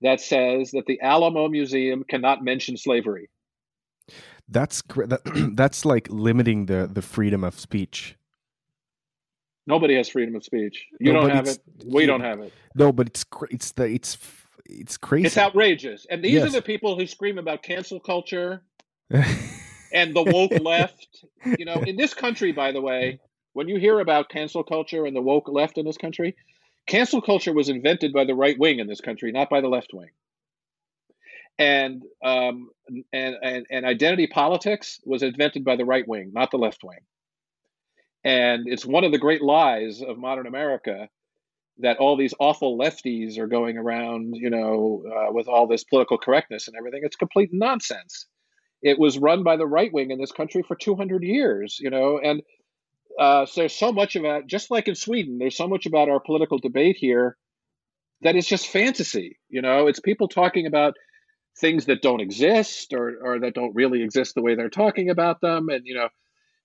that 0.01 0.19
says 0.19 0.71
that 0.71 0.85
the 0.87 0.99
Alamo 1.01 1.47
Museum 1.47 2.03
cannot 2.03 2.43
mention 2.43 2.75
slavery. 2.75 3.29
That's 4.49 4.81
that, 4.95 5.21
that's 5.55 5.85
like 5.85 6.09
limiting 6.09 6.65
the 6.65 6.89
the 6.91 7.01
freedom 7.01 7.43
of 7.43 7.59
speech. 7.59 8.17
Nobody 9.65 9.95
has 9.95 10.09
freedom 10.09 10.35
of 10.35 10.43
speech. 10.43 10.87
You 10.99 11.13
no, 11.13 11.21
don't 11.21 11.29
have 11.29 11.47
it. 11.47 11.59
We 11.85 12.05
don't 12.05 12.21
have 12.21 12.39
it. 12.39 12.53
No, 12.75 12.91
but 12.91 13.07
it's 13.07 13.25
it's 13.49 13.71
the 13.71 13.85
it's 13.85 14.17
it's 14.65 14.97
crazy. 14.97 15.27
It's 15.27 15.37
outrageous. 15.37 16.05
And 16.09 16.23
these 16.23 16.33
yes. 16.33 16.47
are 16.47 16.51
the 16.51 16.61
people 16.61 16.97
who 16.97 17.07
scream 17.07 17.37
about 17.37 17.63
cancel 17.63 17.99
culture 17.99 18.61
and 19.93 20.13
the 20.13 20.23
woke 20.23 20.59
left. 20.59 21.25
You 21.57 21.65
know, 21.65 21.75
in 21.75 21.95
this 21.95 22.13
country, 22.13 22.51
by 22.51 22.71
the 22.71 22.81
way, 22.81 23.19
when 23.53 23.67
you 23.67 23.79
hear 23.79 23.99
about 23.99 24.29
cancel 24.29 24.63
culture 24.63 25.05
and 25.05 25.15
the 25.15 25.21
woke 25.21 25.47
left 25.47 25.77
in 25.77 25.85
this 25.85 25.97
country, 25.97 26.35
cancel 26.87 27.21
culture 27.21 27.53
was 27.53 27.69
invented 27.69 28.11
by 28.11 28.25
the 28.25 28.35
right 28.35 28.57
wing 28.59 28.79
in 28.79 28.87
this 28.87 29.01
country, 29.01 29.31
not 29.31 29.49
by 29.49 29.61
the 29.61 29.69
left 29.69 29.93
wing. 29.93 30.09
And 31.57 32.03
um, 32.23 32.69
and, 33.13 33.35
and 33.41 33.65
and 33.69 33.85
identity 33.85 34.27
politics 34.27 34.99
was 35.05 35.23
invented 35.23 35.63
by 35.63 35.75
the 35.75 35.85
right 35.85 36.07
wing, 36.07 36.31
not 36.33 36.51
the 36.51 36.57
left 36.57 36.83
wing. 36.83 36.99
And 38.23 38.67
it's 38.67 38.85
one 38.85 39.03
of 39.03 39.11
the 39.11 39.17
great 39.17 39.41
lies 39.41 40.01
of 40.01 40.17
modern 40.17 40.47
America 40.47 41.09
that 41.79 41.97
all 41.97 42.15
these 42.15 42.33
awful 42.39 42.77
lefties 42.77 43.37
are 43.37 43.47
going 43.47 43.77
around, 43.77 44.35
you 44.35 44.49
know, 44.49 45.03
uh, 45.07 45.33
with 45.33 45.47
all 45.47 45.67
this 45.67 45.83
political 45.83 46.17
correctness 46.17 46.67
and 46.67 46.77
everything. 46.77 47.01
It's 47.03 47.15
complete 47.15 47.49
nonsense. 47.51 48.27
It 48.81 48.99
was 48.99 49.17
run 49.17 49.43
by 49.43 49.57
the 49.57 49.65
right 49.65 49.91
wing 49.91 50.11
in 50.11 50.19
this 50.19 50.31
country 50.31 50.61
for 50.61 50.75
200 50.75 51.23
years, 51.23 51.79
you 51.79 51.89
know, 51.89 52.19
and 52.23 52.41
uh, 53.19 53.45
so 53.45 53.61
there's 53.61 53.75
so 53.75 53.91
much 53.91 54.15
about, 54.15 54.47
just 54.47 54.71
like 54.71 54.87
in 54.87 54.95
Sweden, 54.95 55.37
there's 55.37 55.57
so 55.57 55.67
much 55.67 55.85
about 55.85 56.09
our 56.09 56.19
political 56.19 56.57
debate 56.57 56.97
here 56.97 57.37
that 58.21 58.35
is 58.35 58.47
just 58.47 58.67
fantasy. 58.67 59.37
You 59.49 59.61
know, 59.61 59.87
it's 59.87 59.99
people 59.99 60.27
talking 60.27 60.65
about 60.65 60.95
things 61.59 61.85
that 61.85 62.01
don't 62.01 62.21
exist 62.21 62.93
or, 62.93 63.17
or 63.21 63.39
that 63.39 63.53
don't 63.53 63.75
really 63.75 64.01
exist 64.01 64.33
the 64.33 64.41
way 64.41 64.55
they're 64.55 64.69
talking 64.69 65.09
about 65.09 65.41
them. 65.41 65.69
And, 65.69 65.85
you 65.85 65.95
know, 65.95 66.09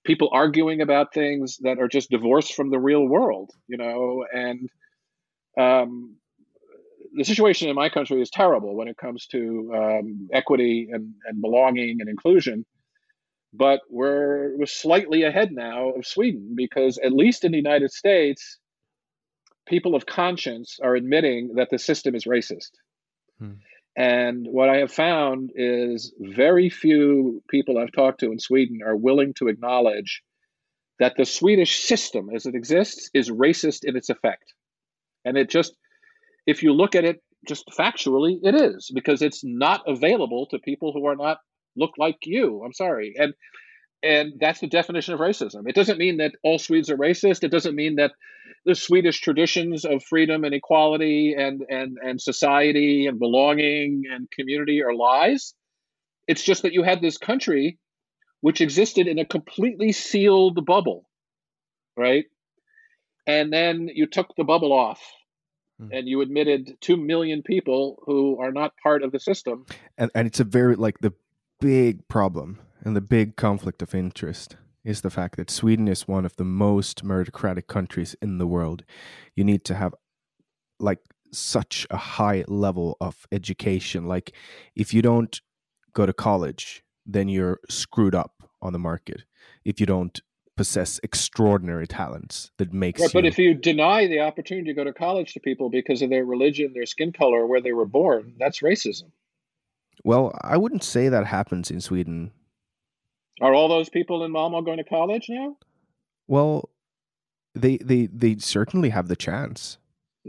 people 0.05 0.29
arguing 0.31 0.81
about 0.81 1.13
things 1.13 1.57
that 1.61 1.79
are 1.79 1.87
just 1.87 2.09
divorced 2.09 2.53
from 2.53 2.69
the 2.69 2.79
real 2.79 3.05
world, 3.05 3.51
you 3.67 3.77
know, 3.77 4.25
and 4.33 4.69
um, 5.59 6.15
the 7.13 7.23
situation 7.23 7.69
in 7.69 7.75
my 7.75 7.89
country 7.89 8.21
is 8.21 8.29
terrible 8.29 8.75
when 8.75 8.87
it 8.87 8.97
comes 8.97 9.27
to 9.27 9.71
um, 9.75 10.29
equity 10.31 10.89
and, 10.91 11.13
and 11.25 11.41
belonging 11.41 11.97
and 11.99 12.09
inclusion. 12.09 12.65
But 13.51 13.81
we're, 13.89 14.55
we're 14.57 14.67
slightly 14.67 15.23
ahead 15.23 15.51
now 15.51 15.89
of 15.89 16.05
Sweden 16.05 16.53
because, 16.55 16.99
at 16.99 17.11
least 17.11 17.43
in 17.43 17.51
the 17.51 17.57
United 17.57 17.91
States, 17.91 18.59
people 19.67 19.95
of 19.95 20.05
conscience 20.05 20.77
are 20.83 20.95
admitting 20.95 21.55
that 21.55 21.69
the 21.71 21.79
system 21.79 22.13
is 22.13 22.25
racist. 22.25 22.69
Hmm. 23.39 23.53
And 23.99 24.47
what 24.49 24.69
I 24.69 24.77
have 24.77 24.93
found 24.93 25.51
is 25.55 26.13
very 26.21 26.69
few 26.69 27.43
people 27.49 27.77
I've 27.77 27.91
talked 27.91 28.21
to 28.21 28.31
in 28.31 28.39
Sweden 28.39 28.79
are 28.81 28.95
willing 28.95 29.33
to 29.39 29.49
acknowledge 29.49 30.23
that 30.99 31.17
the 31.17 31.25
Swedish 31.25 31.83
system 31.83 32.29
as 32.33 32.45
it 32.45 32.55
exists 32.55 33.09
is 33.13 33.29
racist 33.29 33.83
in 33.83 33.97
its 33.97 34.09
effect. 34.09 34.53
And 35.25 35.37
it 35.37 35.49
just, 35.49 35.75
if 36.47 36.63
you 36.63 36.71
look 36.71 36.95
at 36.95 37.03
it 37.03 37.21
just 37.45 37.65
factually, 37.77 38.39
it 38.41 38.55
is 38.55 38.89
because 38.95 39.21
it's 39.21 39.41
not 39.43 39.81
available 39.85 40.47
to 40.51 40.59
people 40.59 40.93
who 40.93 41.05
are 41.05 41.17
not 41.17 41.39
look 41.75 41.91
like 41.97 42.19
you. 42.23 42.63
I'm 42.63 42.73
sorry. 42.73 43.15
And 43.17 43.33
and 44.01 44.33
that's 44.39 44.59
the 44.59 44.67
definition 44.67 45.13
of 45.13 45.19
racism. 45.19 45.67
It 45.67 45.75
doesn't 45.75 45.97
mean 45.97 46.17
that 46.17 46.33
all 46.43 46.59
Swedes 46.59 46.89
are 46.89 46.97
racist. 46.97 47.43
It 47.43 47.51
doesn't 47.51 47.75
mean 47.75 47.95
that 47.95 48.13
the 48.65 48.75
Swedish 48.75 49.19
traditions 49.19 49.85
of 49.85 50.03
freedom 50.03 50.43
and 50.43 50.53
equality 50.53 51.35
and 51.37 51.63
and 51.69 51.97
and 52.01 52.21
society 52.21 53.07
and 53.07 53.19
belonging 53.19 54.03
and 54.11 54.29
community 54.31 54.83
are 54.83 54.93
lies. 54.93 55.53
It's 56.27 56.43
just 56.43 56.63
that 56.63 56.73
you 56.73 56.83
had 56.83 57.01
this 57.01 57.17
country 57.17 57.79
which 58.41 58.61
existed 58.61 59.07
in 59.07 59.19
a 59.19 59.25
completely 59.25 59.91
sealed 59.91 60.65
bubble, 60.65 61.09
right? 61.97 62.25
And 63.27 63.51
then 63.51 63.89
you 63.93 64.07
took 64.07 64.33
the 64.37 64.43
bubble 64.43 64.71
off 64.71 65.01
mm. 65.81 65.89
and 65.91 66.07
you 66.07 66.21
admitted 66.21 66.77
2 66.81 66.97
million 66.97 67.43
people 67.43 68.01
who 68.05 68.39
are 68.39 68.51
not 68.51 68.73
part 68.81 69.03
of 69.03 69.11
the 69.11 69.19
system. 69.19 69.65
And, 69.97 70.09
and 70.15 70.25
it's 70.25 70.39
a 70.39 70.45
very, 70.45 70.75
like, 70.75 70.99
the 70.99 71.13
big 71.59 72.07
problem 72.07 72.59
and 72.83 72.95
the 72.95 73.01
big 73.01 73.35
conflict 73.35 73.81
of 73.81 73.93
interest 73.93 74.55
is 74.83 75.01
the 75.01 75.09
fact 75.09 75.37
that 75.37 75.49
Sweden 75.49 75.87
is 75.87 76.07
one 76.07 76.25
of 76.25 76.35
the 76.37 76.45
most 76.45 77.03
meritocratic 77.03 77.67
countries 77.67 78.15
in 78.21 78.37
the 78.37 78.47
world. 78.47 78.83
You 79.35 79.43
need 79.43 79.65
to 79.65 79.75
have, 79.75 79.93
like, 80.79 80.99
such 81.31 81.85
a 81.89 81.97
high 81.97 82.43
level 82.47 82.97
of 83.01 83.27
education. 83.31 84.07
Like, 84.07 84.33
if 84.75 84.93
you 84.93 85.01
don't 85.01 85.39
go 85.93 86.05
to 86.05 86.13
college, 86.13 86.83
then 87.05 87.27
you're 87.27 87.59
screwed 87.69 88.15
up 88.15 88.43
on 88.61 88.73
the 88.73 88.79
market. 88.79 89.23
If 89.65 89.79
you 89.79 89.85
don't 89.85 90.19
possess 90.55 90.99
extraordinary 91.03 91.87
talents 91.87 92.51
that 92.57 92.73
makes 92.73 92.99
right, 92.99 93.13
you... 93.13 93.17
but 93.17 93.25
if 93.25 93.37
you 93.37 93.53
deny 93.53 94.07
the 94.07 94.19
opportunity 94.19 94.67
to 94.67 94.73
go 94.73 94.83
to 94.83 94.91
college 94.91 95.33
to 95.33 95.39
people 95.39 95.69
because 95.69 96.01
of 96.01 96.09
their 96.09 96.25
religion 96.25 96.73
their 96.73 96.85
skin 96.85 97.13
color 97.13 97.47
where 97.47 97.61
they 97.61 97.71
were 97.71 97.85
born 97.85 98.33
that's 98.37 98.59
racism 98.59 99.09
well 100.03 100.37
i 100.41 100.57
wouldn't 100.57 100.83
say 100.83 101.07
that 101.07 101.25
happens 101.25 101.71
in 101.71 101.79
sweden 101.79 102.31
are 103.41 103.53
all 103.53 103.67
those 103.67 103.89
people 103.89 104.23
in 104.23 104.31
malmo 104.31 104.61
going 104.61 104.77
to 104.77 104.83
college 104.83 105.27
now 105.29 105.55
well 106.27 106.69
they 107.55 107.77
they 107.77 108.07
they 108.07 108.37
certainly 108.37 108.89
have 108.89 109.07
the 109.07 109.15
chance 109.15 109.77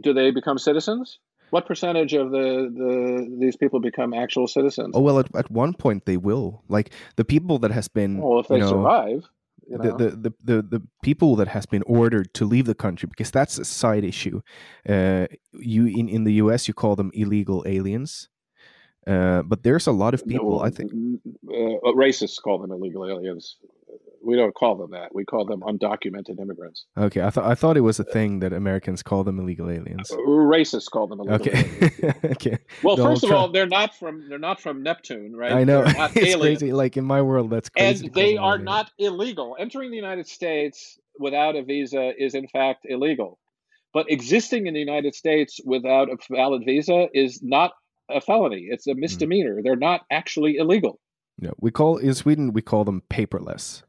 do 0.01 0.13
they 0.13 0.31
become 0.31 0.59
citizens 0.59 1.19
what 1.51 1.67
percentage 1.67 2.15
of 2.15 2.31
the, 2.31 2.71
the 2.73 3.37
these 3.41 3.57
people 3.57 3.81
become 3.81 4.15
actual 4.15 4.47
citizens? 4.47 4.93
Oh 4.95 5.01
well, 5.01 5.19
at, 5.19 5.35
at 5.35 5.51
one 5.51 5.75
point 5.75 6.07
they 6.07 6.17
will. 6.17 6.63
Like 6.69 6.93
the 7.17 7.25
people 7.25 7.59
that 7.59 7.73
has 7.73 7.89
been. 7.89 8.19
Well, 8.19 8.39
if 8.39 8.47
they 8.47 8.59
you 8.59 8.61
know, 8.61 8.69
survive 8.69 9.29
the, 9.71 9.93
the, 9.93 10.11
the, 10.11 10.35
the, 10.43 10.63
the 10.63 10.83
people 11.03 11.37
that 11.37 11.49
has 11.49 11.67
been 11.67 11.83
ordered 11.87 12.35
to 12.35 12.45
leave 12.45 12.67
the 12.67 12.75
country 12.75 13.09
because 13.09 13.31
that's 13.31 13.59
a 13.59 13.65
side 13.65 14.05
issue. 14.05 14.41
Uh, 14.89 15.27
you 15.53 15.87
in, 15.87 16.09
in 16.09 16.25
the 16.25 16.35
US 16.35 16.67
you 16.67 16.75
call 16.75 16.97
them 16.97 17.11
illegal 17.15 17.63
aliens. 17.67 18.29
Uh, 19.07 19.43
but 19.43 19.63
there's 19.63 19.87
a 19.87 19.93
lot 19.93 20.15
of 20.15 20.27
people, 20.27 20.59
no, 20.59 20.65
I 20.65 20.71
think. 20.71 20.93
Uh, 20.93 21.93
racists 21.97 22.41
call 22.41 22.59
them 22.59 22.71
illegal 22.71 23.09
aliens 23.09 23.57
we 24.23 24.37
don't 24.37 24.55
call 24.55 24.77
them 24.77 24.91
that. 24.91 25.15
We 25.15 25.25
call 25.25 25.45
them 25.45 25.61
undocumented 25.61 26.41
immigrants. 26.41 26.85
Okay, 26.97 27.23
I 27.23 27.31
thought 27.31 27.45
I 27.45 27.55
thought 27.55 27.77
it 27.77 27.83
was 27.83 27.99
a 27.99 28.05
thing 28.05 28.41
that 28.41 28.53
Americans 28.53 29.03
call 29.03 29.25
them 29.25 29.39
illegal 29.39 29.71
aliens. 29.71 30.11
Uh, 30.11 30.17
racists 30.17 30.91
call 30.91 31.07
them 31.07 31.21
illegal 31.21 31.35
okay. 31.37 32.15
okay. 32.25 32.59
Well, 32.83 32.97
first 32.97 33.25
of 33.25 33.33
all, 33.33 33.51
they're 33.51 33.67
not 33.67 33.95
from 33.95 34.29
they're 34.29 34.39
not 34.39 34.61
from 34.61 34.83
Neptune, 34.83 35.35
right? 35.35 35.53
I 35.53 35.65
know. 35.65 35.85
it's 35.87 36.37
crazy. 36.37 36.73
Like 36.73 36.97
in 36.97 37.05
my 37.05 37.23
world, 37.23 37.51
that's 37.51 37.69
crazy. 37.69 38.07
And 38.07 38.15
they 38.15 38.37
are 38.37 38.59
not 38.59 38.91
illegal. 38.99 39.57
Entering 39.59 39.91
the 39.91 39.97
United 39.97 40.29
States 40.29 40.99
without 41.19 41.57
a 41.57 41.63
visa 41.63 42.13
is 42.17 42.35
in 42.35 42.49
fact 42.49 42.87
illegal. 42.89 43.39
But 43.93 44.07
existing 44.09 44.67
in 44.67 44.75
the 44.75 44.81
United 44.81 45.15
States 45.15 45.61
without 45.65 46.09
a 46.11 46.17
valid 46.31 46.63
visa 46.65 47.09
is 47.13 47.43
not 47.43 47.73
a 48.13 48.21
felony. 48.21 48.69
It's 48.71 48.87
a 48.87 48.93
hmm. 48.93 49.01
misdemeanor. 49.01 49.57
Mm. 49.57 49.65
They're 49.65 49.77
not 49.77 50.03
actually 50.11 50.57
illegal. 50.57 51.01
Yeah, 51.39 51.51
we 51.59 51.71
call 51.71 51.97
in 51.97 52.15
Sweden 52.15 52.53
we 52.53 52.63
call 52.63 52.85
them 52.85 53.03
paperless. 53.11 53.83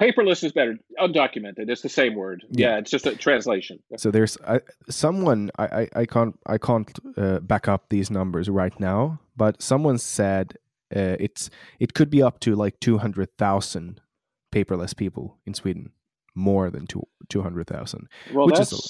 Paperless 0.00 0.42
is 0.42 0.52
better. 0.52 0.76
Undocumented. 0.98 1.70
It's 1.70 1.82
the 1.82 1.88
same 1.88 2.14
word. 2.16 2.44
Yeah, 2.50 2.70
yeah 2.70 2.78
it's 2.78 2.90
just 2.90 3.06
a 3.06 3.14
translation. 3.14 3.78
So 3.96 4.10
there's 4.10 4.36
I, 4.46 4.60
someone 4.90 5.50
I, 5.56 5.64
I, 5.64 5.88
I 5.96 6.06
can't 6.06 6.38
I 6.46 6.58
can't 6.58 6.98
uh, 7.16 7.40
back 7.40 7.68
up 7.68 7.86
these 7.90 8.10
numbers 8.10 8.48
right 8.48 8.78
now, 8.80 9.20
but 9.36 9.62
someone 9.62 9.98
said 9.98 10.54
uh, 10.94 11.16
it's 11.20 11.48
it 11.78 11.94
could 11.94 12.10
be 12.10 12.22
up 12.22 12.40
to 12.40 12.54
like 12.56 12.80
two 12.80 12.98
hundred 12.98 13.28
thousand 13.38 14.00
paperless 14.52 14.96
people 14.96 15.38
in 15.46 15.54
Sweden, 15.54 15.92
more 16.34 16.70
than 16.70 16.86
two 16.86 17.06
two 17.28 17.42
hundred 17.42 17.68
thousand. 17.68 18.08
Well, 18.32 18.48
that's 18.48 18.72
a, 18.72 18.82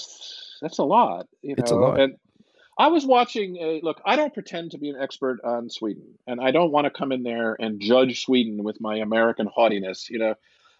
that's 0.61 0.79
a 0.79 0.83
lot. 0.83 1.27
You 1.43 1.55
know? 1.55 1.61
It's 1.61 1.71
a 1.71 1.75
lot. 1.75 1.99
And 1.99 2.15
I 2.77 2.87
was 2.87 3.05
watching. 3.05 3.57
A, 3.57 3.79
look, 3.81 4.01
I 4.05 4.15
don't 4.15 4.33
pretend 4.33 4.71
to 4.71 4.77
be 4.77 4.89
an 4.89 4.97
expert 4.99 5.39
on 5.43 5.69
Sweden, 5.69 6.17
and 6.27 6.41
I 6.41 6.51
don't 6.51 6.71
want 6.71 6.85
to 6.85 6.91
come 6.91 7.11
in 7.11 7.23
there 7.23 7.55
and 7.57 7.79
judge 7.79 8.23
Sweden 8.23 8.63
with 8.63 8.81
my 8.81 8.97
American 8.97 9.47
haughtiness. 9.47 10.09
You 10.09 10.19
know 10.19 10.35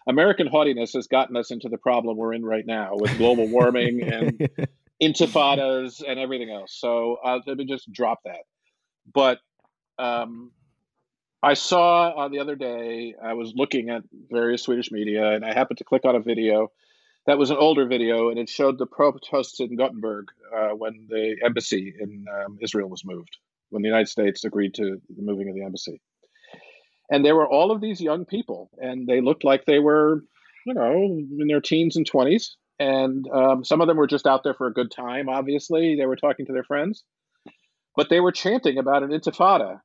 American 0.06 0.46
haughtiness 0.46 0.92
has 0.92 1.08
gotten 1.08 1.36
us 1.36 1.50
into 1.50 1.68
the 1.68 1.78
problem 1.78 2.16
we're 2.16 2.32
in 2.32 2.44
right 2.44 2.64
now 2.64 2.92
with 2.92 3.16
global 3.18 3.48
warming 3.48 4.02
and 4.02 4.48
intifadas 5.02 6.02
and 6.06 6.18
everything 6.18 6.50
else. 6.50 6.72
So 6.78 7.18
uh, 7.24 7.40
let 7.46 7.56
me 7.56 7.64
just 7.64 7.90
drop 7.92 8.20
that. 8.24 8.42
But 9.12 9.40
um, 9.98 10.52
I 11.42 11.54
saw 11.54 12.10
uh, 12.10 12.28
the 12.28 12.38
other 12.38 12.54
day, 12.54 13.14
I 13.20 13.34
was 13.34 13.52
looking 13.56 13.90
at 13.90 14.02
various 14.30 14.62
Swedish 14.62 14.92
media 14.92 15.32
and 15.32 15.44
I 15.44 15.52
happened 15.52 15.78
to 15.78 15.84
click 15.84 16.04
on 16.04 16.14
a 16.14 16.20
video 16.20 16.70
that 17.26 17.38
was 17.38 17.50
an 17.50 17.56
older 17.56 17.86
video 17.86 18.30
and 18.30 18.38
it 18.38 18.48
showed 18.48 18.78
the 18.78 18.86
protests 18.86 19.60
in 19.60 19.76
Gothenburg 19.76 20.26
uh, 20.56 20.70
when 20.70 21.06
the 21.08 21.36
embassy 21.44 21.94
in 21.98 22.24
um, 22.44 22.58
Israel 22.60 22.88
was 22.88 23.04
moved, 23.04 23.36
when 23.70 23.82
the 23.82 23.88
United 23.88 24.08
States 24.08 24.44
agreed 24.44 24.74
to 24.74 25.00
the 25.08 25.22
moving 25.22 25.48
of 25.48 25.54
the 25.54 25.64
embassy 25.64 26.00
and 27.10 27.24
there 27.24 27.36
were 27.36 27.48
all 27.48 27.70
of 27.70 27.80
these 27.80 28.00
young 28.00 28.24
people, 28.24 28.70
and 28.78 29.06
they 29.06 29.20
looked 29.20 29.44
like 29.44 29.64
they 29.64 29.78
were, 29.78 30.24
you 30.64 30.74
know, 30.74 30.92
in 30.92 31.46
their 31.46 31.60
teens 31.60 31.96
and 31.96 32.06
twenties, 32.06 32.56
and 32.78 33.26
um, 33.32 33.64
some 33.64 33.80
of 33.80 33.88
them 33.88 33.96
were 33.96 34.06
just 34.06 34.26
out 34.26 34.42
there 34.42 34.54
for 34.54 34.66
a 34.66 34.72
good 34.72 34.90
time. 34.90 35.28
Obviously, 35.28 35.96
they 35.96 36.06
were 36.06 36.16
talking 36.16 36.46
to 36.46 36.52
their 36.52 36.64
friends, 36.64 37.04
but 37.94 38.08
they 38.08 38.20
were 38.20 38.32
chanting 38.32 38.78
about 38.78 39.02
an 39.02 39.10
intifada, 39.10 39.80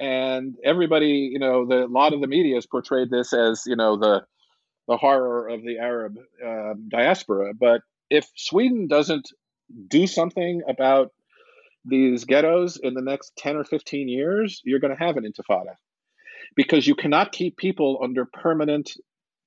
and 0.00 0.54
everybody, 0.64 1.30
you 1.32 1.38
know, 1.38 1.66
the 1.66 1.84
a 1.84 1.86
lot 1.86 2.14
of 2.14 2.20
the 2.20 2.26
media 2.26 2.54
has 2.56 2.66
portrayed 2.66 3.10
this 3.10 3.32
as, 3.32 3.64
you 3.66 3.76
know, 3.76 3.96
the 3.96 4.24
the 4.88 4.96
horror 4.96 5.48
of 5.48 5.62
the 5.62 5.78
Arab 5.78 6.16
uh, 6.44 6.74
diaspora. 6.88 7.54
But 7.54 7.82
if 8.10 8.28
Sweden 8.36 8.86
doesn't 8.86 9.28
do 9.88 10.06
something 10.06 10.62
about 10.68 11.12
these 11.84 12.24
ghettos 12.24 12.76
in 12.76 12.94
the 12.94 13.02
next 13.02 13.32
10 13.38 13.56
or 13.56 13.64
15 13.64 14.08
years, 14.08 14.60
you're 14.64 14.80
going 14.80 14.96
to 14.96 15.04
have 15.04 15.16
an 15.16 15.24
intifada 15.24 15.74
because 16.56 16.86
you 16.86 16.94
cannot 16.94 17.32
keep 17.32 17.56
people 17.56 18.00
under 18.02 18.24
permanent 18.24 18.92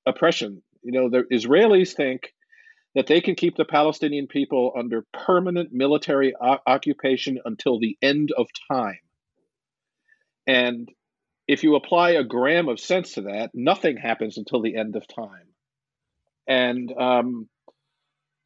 oppression. 0.06 0.62
You 0.82 0.92
know, 0.92 1.10
the 1.10 1.24
Israelis 1.32 1.94
think 1.94 2.32
that 2.94 3.06
they 3.06 3.20
can 3.20 3.34
keep 3.34 3.56
the 3.56 3.64
Palestinian 3.64 4.26
people 4.26 4.72
under 4.76 5.04
permanent 5.12 5.72
military 5.72 6.34
o- 6.40 6.58
occupation 6.66 7.38
until 7.44 7.78
the 7.78 7.96
end 8.02 8.32
of 8.36 8.48
time. 8.70 8.98
And 10.46 10.88
if 11.48 11.64
you 11.64 11.74
apply 11.74 12.10
a 12.10 12.22
gram 12.22 12.68
of 12.68 12.78
sense 12.78 13.14
to 13.14 13.22
that, 13.22 13.50
nothing 13.54 13.96
happens 13.96 14.38
until 14.38 14.62
the 14.62 14.76
end 14.76 14.94
of 14.94 15.06
time. 15.08 15.46
And 16.46 16.92
um, 16.92 17.48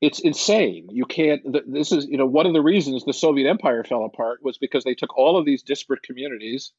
it's 0.00 0.20
insane. 0.20 0.88
You 0.90 1.05
can't. 1.05 1.42
This 1.66 1.92
is, 1.92 2.07
you 2.07 2.16
know, 2.16 2.26
one 2.26 2.46
of 2.46 2.55
the 2.55 2.62
reasons 2.62 3.05
the 3.05 3.12
Soviet 3.12 3.48
Empire 3.48 3.84
fell 3.84 4.05
apart 4.05 4.40
was 4.42 4.57
because 4.57 4.84
they 4.84 4.94
took 4.94 5.16
all 5.16 5.36
of 5.36 5.44
these 5.44 5.62
disparate 5.62 6.03
communities 6.03 6.72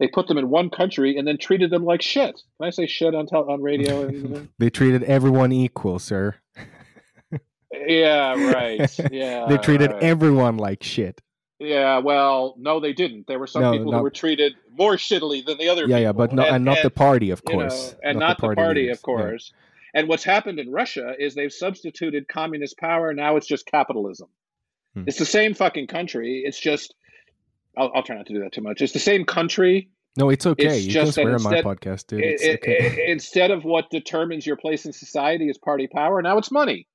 they 0.00 0.08
put 0.08 0.26
them 0.26 0.38
in 0.38 0.48
one 0.48 0.70
country 0.70 1.16
and 1.16 1.28
then 1.28 1.36
treated 1.36 1.70
them 1.70 1.84
like 1.84 2.00
shit. 2.02 2.40
Can 2.56 2.66
I 2.66 2.70
say 2.70 2.86
shit 2.86 3.14
on 3.14 3.26
tel- 3.26 3.48
on 3.48 3.62
radio? 3.62 4.00
And, 4.08 4.48
they 4.58 4.70
treated 4.70 5.04
everyone 5.04 5.52
equal, 5.52 5.98
sir. 5.98 6.36
yeah, 7.70 8.34
right. 8.52 8.90
Yeah, 9.12 9.46
they 9.46 9.58
treated 9.58 9.92
right. 9.92 10.02
everyone 10.02 10.56
like 10.56 10.82
shit. 10.82 11.20
Yeah, 11.60 11.98
well, 11.98 12.54
no, 12.58 12.80
they 12.80 12.94
didn't. 12.94 13.26
There 13.26 13.38
were 13.38 13.46
some 13.46 13.62
no, 13.62 13.72
people 13.72 13.92
who 13.92 14.02
were 14.02 14.10
treated 14.10 14.54
more 14.72 14.94
shittily 14.94 15.44
than 15.44 15.58
the 15.58 15.68
other. 15.68 15.82
Yeah, 15.82 15.86
people. 15.86 16.00
yeah, 16.00 16.12
but 16.12 16.32
no, 16.32 16.42
and, 16.42 16.56
and 16.56 16.64
not 16.64 16.78
and, 16.78 16.86
the 16.86 16.90
party, 16.90 17.30
of 17.30 17.44
course, 17.44 17.88
you 17.88 17.92
know, 17.92 18.10
and 18.10 18.18
not, 18.18 18.26
not, 18.28 18.36
the 18.38 18.40
party, 18.42 18.62
party 18.62 18.88
of 18.88 19.02
course. 19.02 19.52
Yeah. 19.52 20.00
And 20.00 20.08
what's 20.08 20.24
happened 20.24 20.58
in 20.58 20.70
Russia 20.72 21.14
is 21.18 21.34
they've 21.34 21.52
substituted 21.52 22.28
communist 22.28 22.78
power. 22.78 23.12
Now 23.12 23.36
it's 23.36 23.46
just 23.46 23.66
capitalism. 23.66 24.28
Hmm. 24.94 25.04
It's 25.06 25.18
the 25.18 25.26
same 25.26 25.52
fucking 25.52 25.88
country. 25.88 26.42
It's 26.46 26.58
just 26.58 26.94
I'll, 27.76 27.90
I'll, 27.94 28.02
try 28.02 28.16
not 28.16 28.26
to 28.26 28.34
do 28.34 28.40
that 28.40 28.52
too 28.52 28.62
much. 28.62 28.80
It's 28.80 28.92
the 28.92 28.98
same 28.98 29.24
country. 29.24 29.90
No, 30.16 30.30
it's 30.30 30.46
okay. 30.46 30.66
It's 30.66 30.86
you 30.86 30.92
just 30.92 31.16
can 31.16 31.24
swear 31.24 31.34
on 31.34 31.42
my 31.42 31.62
podcast, 31.62 32.06
dude. 32.06 32.20
It, 32.20 32.40
it, 32.40 32.60
okay. 32.62 33.10
instead 33.10 33.50
of 33.50 33.64
what 33.64 33.90
determines 33.90 34.46
your 34.46 34.56
place 34.56 34.86
in 34.86 34.92
society 34.92 35.48
is 35.48 35.58
party 35.58 35.86
power, 35.86 36.20
now 36.22 36.38
it's 36.38 36.50
money, 36.50 36.88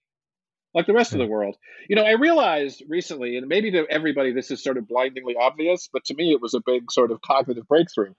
like 0.75 0.85
the 0.85 0.93
rest 0.93 1.13
of 1.13 1.19
the 1.19 1.25
world. 1.25 1.55
You 1.89 1.95
know, 1.95 2.03
I 2.03 2.11
realized 2.11 2.83
recently, 2.87 3.37
and 3.37 3.47
maybe 3.47 3.71
to 3.71 3.87
everybody 3.89 4.33
this 4.33 4.51
is 4.51 4.61
sort 4.61 4.77
of 4.77 4.87
blindingly 4.87 5.35
obvious, 5.39 5.89
but 5.91 6.05
to 6.05 6.13
me 6.13 6.33
it 6.33 6.41
was 6.41 6.53
a 6.53 6.61
big 6.63 6.91
sort 6.91 7.11
of 7.11 7.21
cognitive 7.21 7.67
breakthrough. 7.67 8.13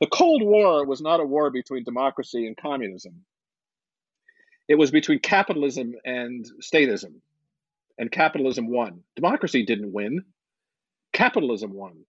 The 0.00 0.08
Cold 0.08 0.42
War 0.42 0.84
was 0.84 1.00
not 1.00 1.20
a 1.20 1.24
war 1.24 1.50
between 1.50 1.84
democracy 1.84 2.46
and 2.46 2.56
communism. 2.56 3.24
It 4.68 4.74
was 4.74 4.90
between 4.90 5.20
capitalism 5.20 5.94
and 6.04 6.44
statism, 6.60 7.20
and 7.98 8.10
capitalism 8.10 8.68
won. 8.68 9.04
Democracy 9.14 9.64
didn't 9.64 9.92
win 9.92 10.24
capitalism 11.12 11.72
won. 11.74 12.04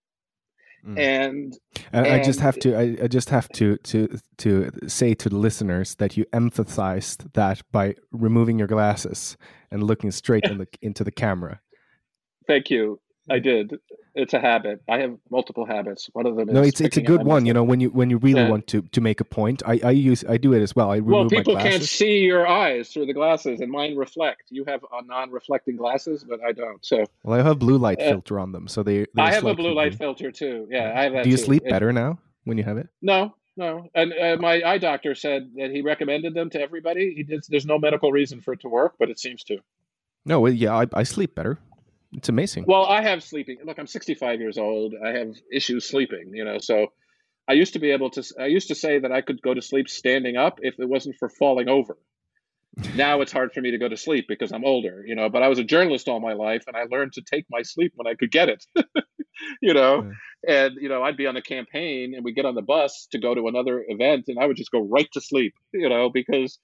Mm. 0.86 0.98
And, 1.00 1.60
and, 1.94 2.08
I 2.08 2.22
just 2.22 2.42
have 2.42 2.60
to 2.60 2.76
I, 2.76 3.04
I, 3.04 3.08
just 3.08 3.30
have 3.30 3.48
to 3.50 3.78
to 3.78 4.20
to 4.40 4.70
say 4.88 5.14
to 5.14 5.30
the 5.30 5.38
listeners 5.38 5.96
that 5.96 6.18
you 6.18 6.26
emphasized 6.34 7.34
that 7.34 7.62
by 7.72 7.96
removing 8.12 8.60
your 8.60 8.68
glasses 8.68 9.38
and 9.72 9.82
looking 9.82 10.12
straight 10.12 10.44
in 10.50 10.58
the, 10.58 10.68
into 10.82 11.06
the 11.06 11.12
camera. 11.12 11.62
Thank 12.48 12.70
you. 12.70 13.00
I 13.30 13.40
did. 13.40 13.80
It's 14.16 14.34
a 14.34 14.40
habit. 14.40 14.82
I 14.90 15.00
have 15.00 15.18
multiple 15.32 15.66
habits. 15.66 16.10
One 16.14 16.26
of 16.26 16.36
them 16.36 16.50
is 16.50 16.54
no. 16.54 16.62
It's 16.62 16.82
it's 16.82 16.98
a 16.98 17.02
good 17.02 17.24
one. 17.24 17.46
You 17.46 17.54
know, 17.54 17.64
when 17.64 17.80
you 17.80 17.90
when 17.90 18.10
you 18.10 18.18
really 18.18 18.42
yeah. 18.42 18.50
want 18.50 18.68
to 18.68 18.82
to 18.82 19.02
make 19.02 19.22
a 19.22 19.26
point, 19.26 19.64
I 19.66 19.80
I 19.84 19.92
use 19.92 20.24
I 20.28 20.38
do 20.38 20.54
it 20.54 20.62
as 20.62 20.76
well. 20.76 20.92
I 20.92 21.00
well, 21.00 21.28
people 21.30 21.56
can't 21.56 21.84
see 21.84 22.20
your 22.20 22.46
eyes 22.46 22.90
through 22.90 23.06
the 23.06 23.14
glasses, 23.14 23.62
and 23.62 23.72
mine 23.72 23.96
reflect. 23.96 24.44
You 24.50 24.66
have 24.66 24.82
non-reflecting 25.06 25.78
glasses, 25.78 26.26
but 26.28 26.44
I 26.46 26.52
don't. 26.52 26.86
So 26.86 27.06
well, 27.24 27.40
I 27.40 27.44
have 27.44 27.60
blue 27.60 27.78
light 27.78 28.02
uh, 28.02 28.10
filter 28.10 28.40
on 28.40 28.52
them, 28.52 28.68
so 28.68 28.84
they. 28.84 29.06
I 29.18 29.34
have 29.34 29.46
a 29.46 29.56
blue 29.56 29.74
light 29.74 29.96
filter 29.96 30.32
too. 30.32 30.68
Yeah, 30.70 30.94
I 30.96 31.04
have 31.04 31.14
that. 31.14 31.24
Do 31.24 31.30
you 31.30 31.38
too. 31.38 31.44
sleep 31.44 31.64
better 31.64 31.94
now 31.94 32.20
when 32.44 32.58
you 32.58 32.64
have 32.66 32.78
it? 32.78 32.90
No, 33.02 33.36
no. 33.56 33.88
And 33.96 34.14
uh, 34.14 34.38
my 34.40 34.62
eye 34.64 34.78
doctor 34.78 35.16
said 35.16 35.52
that 35.56 35.72
he 35.72 35.82
recommended 35.82 36.34
them 36.34 36.50
to 36.52 36.62
everybody. 36.62 37.14
He 37.16 37.24
did, 37.24 37.44
there's 37.50 37.66
no 37.66 37.80
medical 37.80 38.12
reason 38.12 38.42
for 38.42 38.54
it 38.54 38.62
to 38.62 38.70
work, 38.70 38.96
but 39.00 39.10
it 39.10 39.20
seems 39.20 39.44
to. 39.46 39.60
No, 40.26 40.46
yeah, 40.48 40.76
I, 40.76 40.88
I 40.94 41.04
sleep 41.04 41.36
better. 41.36 41.60
It's 42.14 42.30
amazing. 42.30 42.66
Well, 42.68 42.86
I 42.86 43.02
have 43.02 43.24
sleeping. 43.24 43.58
Look, 43.66 43.78
I'm 43.80 43.88
65 43.88 44.40
years 44.40 44.58
old. 44.58 44.94
I 45.04 45.10
have 45.18 45.36
issues 45.52 45.86
sleeping, 45.86 46.32
you 46.34 46.46
know, 46.46 46.58
so 46.60 46.88
I 47.48 47.54
used 47.54 47.74
to 47.74 47.80
be 47.80 47.92
able 47.92 48.10
to 48.12 48.24
I 48.40 48.46
used 48.46 48.70
to 48.70 48.76
say 48.76 49.00
that 49.00 49.12
I 49.12 49.22
could 49.22 49.42
go 49.42 49.54
to 49.54 49.62
sleep 49.62 49.90
standing 49.90 50.38
up 50.38 50.60
if 50.62 50.80
it 50.80 50.88
wasn't 50.88 51.18
for 51.18 51.30
falling 51.30 51.70
over. 51.70 51.98
now 52.96 53.22
it's 53.22 53.32
hard 53.32 53.54
for 53.54 53.62
me 53.62 53.72
to 53.72 53.78
go 53.78 53.88
to 53.88 53.98
sleep 53.98 54.26
because 54.28 54.52
I'm 54.52 54.66
older, 54.66 55.04
you 55.06 55.16
know, 55.16 55.30
but 55.30 55.44
I 55.44 55.48
was 55.48 55.60
a 55.60 55.64
journalist 55.64 56.08
all 56.08 56.20
my 56.20 56.34
life 56.34 56.64
and 56.68 56.76
I 56.76 56.86
learned 56.90 57.14
to 57.14 57.22
take 57.22 57.46
my 57.50 57.62
sleep 57.62 57.94
when 57.96 58.08
I 58.08 58.16
could 58.16 58.32
get 58.32 58.50
it. 58.50 58.66
you 59.62 59.74
know, 59.74 60.12
yeah. 60.48 60.66
and 60.66 60.76
you 60.80 60.90
know, 60.90 61.04
I'd 61.04 61.18
be 61.18 61.28
on 61.28 61.38
a 61.38 61.42
campaign 61.42 62.14
and 62.16 62.24
we'd 62.24 62.36
get 62.36 62.46
on 62.46 62.56
the 62.56 62.62
bus 62.62 63.08
to 63.12 63.20
go 63.20 63.36
to 63.36 63.48
another 63.48 63.84
event 63.88 64.26
and 64.28 64.40
I 64.40 64.46
would 64.46 64.58
just 64.58 64.72
go 64.72 64.82
right 64.82 65.10
to 65.14 65.22
sleep, 65.22 65.54
you 65.74 65.90
know, 65.90 66.10
because 66.10 66.58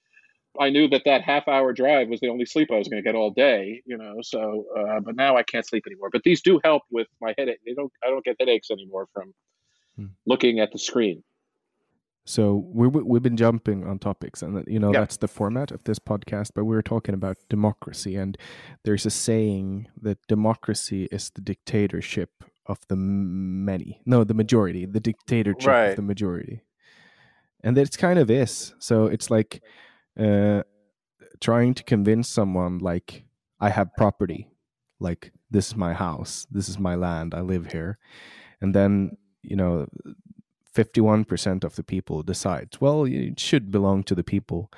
I 0.58 0.70
knew 0.70 0.88
that 0.88 1.02
that 1.04 1.22
half 1.22 1.46
hour 1.46 1.72
drive 1.72 2.08
was 2.08 2.20
the 2.20 2.28
only 2.28 2.44
sleep 2.44 2.70
I 2.72 2.78
was 2.78 2.88
going 2.88 3.02
to 3.02 3.06
get 3.06 3.14
all 3.14 3.30
day, 3.30 3.82
you 3.86 3.96
know. 3.96 4.16
So, 4.22 4.64
uh, 4.76 5.00
but 5.00 5.14
now 5.14 5.36
I 5.36 5.42
can't 5.42 5.66
sleep 5.66 5.84
anymore. 5.86 6.10
But 6.12 6.22
these 6.24 6.42
do 6.42 6.60
help 6.64 6.82
with 6.90 7.06
my 7.20 7.34
headache. 7.38 7.60
They 7.64 7.74
don't. 7.74 7.92
I 8.04 8.08
don't 8.08 8.24
get 8.24 8.36
headaches 8.40 8.70
anymore 8.70 9.06
from 9.12 9.32
hmm. 9.96 10.06
looking 10.26 10.58
at 10.58 10.72
the 10.72 10.78
screen. 10.78 11.22
So 12.26 12.64
we 12.72 12.86
we've 12.88 13.22
been 13.22 13.36
jumping 13.36 13.86
on 13.86 13.98
topics, 13.98 14.42
and 14.42 14.64
you 14.66 14.78
know 14.78 14.92
yeah. 14.92 15.00
that's 15.00 15.16
the 15.16 15.28
format 15.28 15.70
of 15.70 15.84
this 15.84 15.98
podcast. 15.98 16.50
But 16.54 16.64
we 16.64 16.76
are 16.76 16.82
talking 16.82 17.14
about 17.14 17.38
democracy, 17.48 18.16
and 18.16 18.36
there's 18.84 19.06
a 19.06 19.10
saying 19.10 19.88
that 20.02 20.18
democracy 20.28 21.08
is 21.10 21.30
the 21.30 21.40
dictatorship 21.40 22.30
of 22.66 22.78
the 22.88 22.96
many. 22.96 24.00
No, 24.04 24.24
the 24.24 24.34
majority. 24.34 24.84
The 24.84 25.00
dictatorship 25.00 25.66
right. 25.66 25.84
of 25.86 25.96
the 25.96 26.02
majority, 26.02 26.62
and 27.64 27.76
that 27.76 27.96
kind 27.96 28.18
of 28.18 28.30
is. 28.30 28.74
So 28.78 29.06
it's 29.06 29.30
like 29.30 29.62
uh, 30.20 30.62
trying 31.40 31.74
to 31.74 31.82
convince 31.82 32.28
someone 32.28 32.78
like 32.78 33.24
I 33.58 33.70
have 33.70 33.96
property, 33.96 34.48
like 34.98 35.32
this 35.50 35.68
is 35.68 35.76
my 35.76 35.94
house, 35.94 36.46
this 36.50 36.68
is 36.68 36.78
my 36.78 36.94
land, 36.94 37.34
I 37.34 37.40
live 37.40 37.72
here, 37.72 37.98
and 38.60 38.74
then 38.74 39.16
you 39.42 39.56
know, 39.56 39.88
fifty-one 40.72 41.24
percent 41.24 41.64
of 41.64 41.76
the 41.76 41.82
people 41.82 42.22
decides, 42.22 42.80
well, 42.80 43.04
it 43.04 43.40
should 43.40 43.70
belong 43.70 44.04
to 44.04 44.14
the 44.14 44.24
people, 44.24 44.70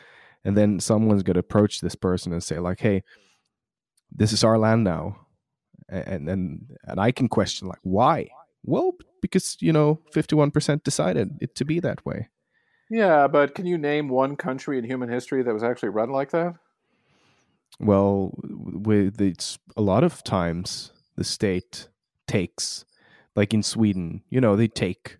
and 0.44 0.56
then 0.56 0.80
someone's 0.80 1.22
going 1.22 1.34
to 1.34 1.40
approach 1.40 1.80
this 1.80 1.96
person 1.96 2.32
and 2.32 2.42
say 2.42 2.58
like, 2.58 2.80
hey, 2.80 3.02
this 4.10 4.32
is 4.32 4.44
our 4.44 4.58
land 4.58 4.84
now, 4.84 5.26
and 5.88 6.28
and 6.28 6.70
and 6.84 7.00
I 7.00 7.10
can 7.12 7.28
question 7.28 7.68
like 7.68 7.80
why. 7.82 8.28
Well, 8.64 8.92
because 9.20 9.56
you 9.60 9.72
know 9.72 10.00
51% 10.14 10.84
decided 10.84 11.38
it 11.40 11.54
to 11.56 11.64
be 11.64 11.80
that 11.80 12.04
way. 12.06 12.28
Yeah, 12.92 13.26
but 13.26 13.54
can 13.54 13.64
you 13.64 13.78
name 13.78 14.10
one 14.10 14.36
country 14.36 14.76
in 14.76 14.84
human 14.84 15.08
history 15.08 15.42
that 15.42 15.54
was 15.54 15.62
actually 15.62 15.88
run 15.88 16.10
like 16.10 16.30
that? 16.32 16.56
Well, 17.80 18.34
with 18.42 19.18
it's 19.18 19.58
a 19.78 19.80
lot 19.80 20.04
of 20.04 20.22
times 20.22 20.92
the 21.16 21.24
state 21.24 21.88
takes, 22.26 22.84
like 23.34 23.54
in 23.54 23.62
Sweden, 23.62 24.22
you 24.28 24.42
know, 24.42 24.56
they 24.56 24.68
take 24.68 25.16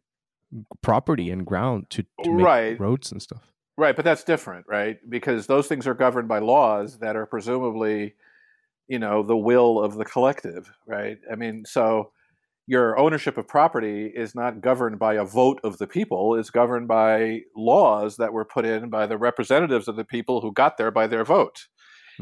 property 0.83 1.31
and 1.31 1.47
ground 1.47 1.89
to, 1.89 2.03
to 2.25 2.31
make 2.31 2.45
Right. 2.45 2.79
roads 2.79 3.11
and 3.11 3.23
stuff. 3.23 3.51
Right, 3.79 3.97
but 3.97 4.05
that's 4.05 4.23
different, 4.23 4.67
right? 4.69 4.99
Because 5.09 5.47
those 5.47 5.67
things 5.67 5.87
are 5.87 5.95
governed 5.95 6.29
by 6.29 6.41
laws 6.41 6.99
that 6.99 7.17
are 7.17 7.25
presumably, 7.25 8.17
you 8.87 8.99
know, 8.99 9.23
the 9.23 9.37
will 9.37 9.83
of 9.83 9.95
the 9.95 10.05
collective, 10.05 10.71
right? 10.87 11.17
I 11.31 11.37
mean, 11.37 11.65
so 11.65 12.13
your 12.67 12.99
ownership 12.99 13.37
of 13.37 13.49
property 13.49 14.07
is 14.07 14.35
not 14.35 14.61
governed 14.61 14.99
by 14.99 15.15
a 15.15 15.25
vote 15.25 15.61
of 15.65 15.79
the 15.79 15.87
people, 15.87 16.35
it's 16.37 16.51
governed 16.51 16.89
by 16.89 17.41
laws 17.57 18.17
that 18.17 18.33
were 18.33 18.45
put 18.45 18.65
in 18.65 18.89
by 18.89 19.07
the 19.07 19.19
representatives 19.19 19.89
of 19.89 19.97
the 19.97 20.05
people 20.05 20.41
who 20.41 20.53
got 20.53 20.77
there 20.77 20.91
by 20.91 21.07
their 21.07 21.25
vote. 21.25 21.67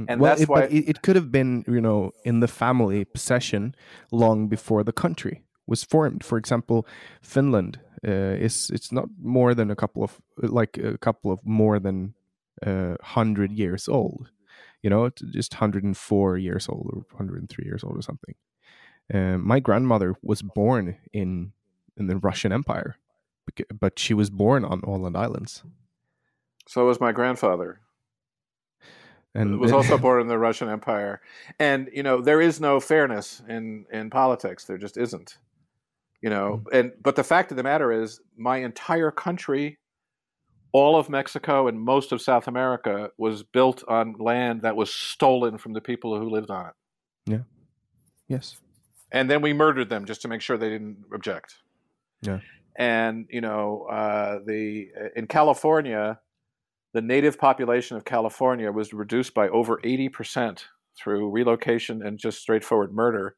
And 0.08 0.20
well, 0.20 0.30
that's 0.30 0.42
it, 0.42 0.48
why 0.48 0.62
it, 0.62 0.88
it 0.88 1.02
could 1.02 1.16
have 1.16 1.30
been, 1.30 1.64
you 1.66 1.80
know, 1.80 2.12
in 2.24 2.40
the 2.40 2.48
family 2.48 3.04
possession 3.04 3.74
long 4.10 4.48
before 4.48 4.84
the 4.84 4.92
country 4.92 5.42
was 5.66 5.84
formed. 5.84 6.24
For 6.24 6.38
example, 6.38 6.86
Finland 7.22 7.80
uh, 8.06 8.36
is 8.38 8.70
it's 8.72 8.92
not 8.92 9.08
more 9.20 9.54
than 9.54 9.70
a 9.70 9.76
couple 9.76 10.02
of 10.02 10.20
like 10.38 10.78
a 10.78 10.96
couple 10.98 11.30
of 11.32 11.40
more 11.44 11.78
than 11.78 12.14
uh, 12.64 12.96
hundred 13.02 13.52
years 13.52 13.88
old. 13.88 14.30
You 14.82 14.90
know, 14.90 15.04
it's 15.04 15.22
just 15.22 15.54
hundred 15.54 15.84
and 15.84 15.96
four 15.96 16.38
years 16.38 16.68
old 16.68 16.90
or 16.92 17.16
hundred 17.16 17.40
and 17.40 17.48
three 17.48 17.66
years 17.66 17.84
old 17.84 17.98
or 17.98 18.02
something. 18.02 18.34
Uh, 19.12 19.38
my 19.38 19.60
grandmother 19.60 20.14
was 20.22 20.42
born 20.42 20.96
in 21.12 21.52
in 21.96 22.06
the 22.06 22.16
Russian 22.16 22.52
Empire, 22.52 22.96
but 23.78 23.98
she 23.98 24.14
was 24.14 24.30
born 24.30 24.64
on 24.64 24.80
Åland 24.82 25.16
Islands, 25.16 25.64
so 26.66 26.86
was 26.86 27.00
my 27.00 27.12
grandfather. 27.12 27.80
and 29.34 29.58
was 29.58 29.72
also 29.72 29.98
born 30.06 30.20
in 30.20 30.28
the 30.28 30.38
Russian 30.38 30.68
Empire. 30.68 31.20
And 31.58 31.90
you 31.92 32.02
know, 32.02 32.20
there 32.20 32.40
is 32.40 32.60
no 32.60 32.78
fairness 32.80 33.42
in 33.48 33.86
in 33.92 34.10
politics. 34.10 34.64
There 34.64 34.78
just 34.78 34.96
isn't. 34.96 35.38
You 36.22 36.28
know, 36.28 36.62
and 36.70 36.92
but 37.02 37.16
the 37.16 37.24
fact 37.24 37.50
of 37.50 37.56
the 37.56 37.62
matter 37.62 37.90
is, 37.90 38.20
my 38.36 38.58
entire 38.58 39.10
country, 39.10 39.78
all 40.70 40.96
of 40.96 41.08
Mexico 41.08 41.66
and 41.66 41.80
most 41.80 42.12
of 42.12 42.20
South 42.20 42.46
America, 42.46 43.10
was 43.16 43.42
built 43.42 43.82
on 43.88 44.14
land 44.18 44.60
that 44.62 44.76
was 44.76 44.92
stolen 44.92 45.56
from 45.56 45.72
the 45.72 45.80
people 45.80 46.18
who 46.18 46.28
lived 46.28 46.50
on 46.50 46.66
it. 46.66 46.74
Yeah. 47.26 47.42
Yes, 48.28 48.60
And 49.12 49.30
then 49.30 49.42
we 49.42 49.52
murdered 49.52 49.88
them 49.88 50.04
just 50.04 50.22
to 50.22 50.28
make 50.28 50.40
sure 50.40 50.56
they 50.56 50.70
didn't 50.70 51.04
object. 51.12 51.58
Yeah. 52.22 52.40
And 52.78 53.26
you 53.30 53.40
know, 53.40 53.86
uh, 53.90 54.38
the 54.46 54.88
in 55.16 55.26
California, 55.26 56.20
the 56.94 57.02
native 57.02 57.38
population 57.38 57.96
of 57.96 58.04
California 58.04 58.70
was 58.70 58.92
reduced 58.92 59.34
by 59.34 59.48
over 59.48 59.80
eighty 59.84 60.08
percent 60.08 60.66
through 60.96 61.30
relocation 61.30 62.02
and 62.06 62.18
just 62.18 62.40
straightforward 62.40 62.92
murder, 62.92 63.36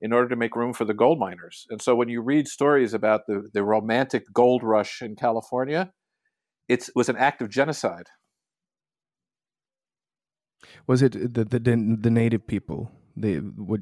in 0.00 0.12
order 0.12 0.28
to 0.28 0.36
make 0.36 0.56
room 0.56 0.72
for 0.72 0.84
the 0.84 0.94
gold 0.94 1.18
miners. 1.18 1.66
And 1.70 1.82
so, 1.82 1.94
when 1.94 2.08
you 2.08 2.22
read 2.22 2.48
stories 2.48 2.94
about 2.94 3.26
the 3.26 3.48
the 3.52 3.62
romantic 3.62 4.24
gold 4.32 4.62
rush 4.62 5.02
in 5.02 5.16
California, 5.16 5.92
it's, 6.68 6.88
it 6.88 6.96
was 6.96 7.08
an 7.08 7.16
act 7.16 7.42
of 7.42 7.50
genocide. 7.50 8.06
Was 10.86 11.02
it 11.02 11.12
the 11.12 11.44
the 11.44 11.58
the, 11.58 11.98
the 12.00 12.10
native 12.10 12.46
people, 12.46 12.90
the 13.16 13.36
what 13.38 13.80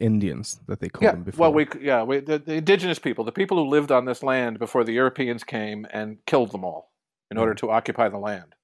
Indians 0.00 0.60
that 0.66 0.80
they 0.80 0.88
called 0.88 1.02
yeah, 1.04 1.12
them 1.12 1.22
before? 1.22 1.50
well, 1.50 1.52
we 1.52 1.66
yeah, 1.80 2.02
we, 2.02 2.20
the, 2.20 2.38
the 2.38 2.54
indigenous 2.54 2.98
people, 2.98 3.24
the 3.24 3.32
people 3.32 3.56
who 3.56 3.68
lived 3.68 3.90
on 3.90 4.04
this 4.04 4.22
land 4.22 4.58
before 4.58 4.84
the 4.84 4.92
Europeans 4.92 5.44
came 5.44 5.86
and 5.90 6.18
killed 6.26 6.52
them 6.52 6.64
all 6.64 6.92
in 7.30 7.38
order 7.38 7.54
to 7.54 7.70
occupy 7.70 8.08
the 8.08 8.18
land. 8.18 8.54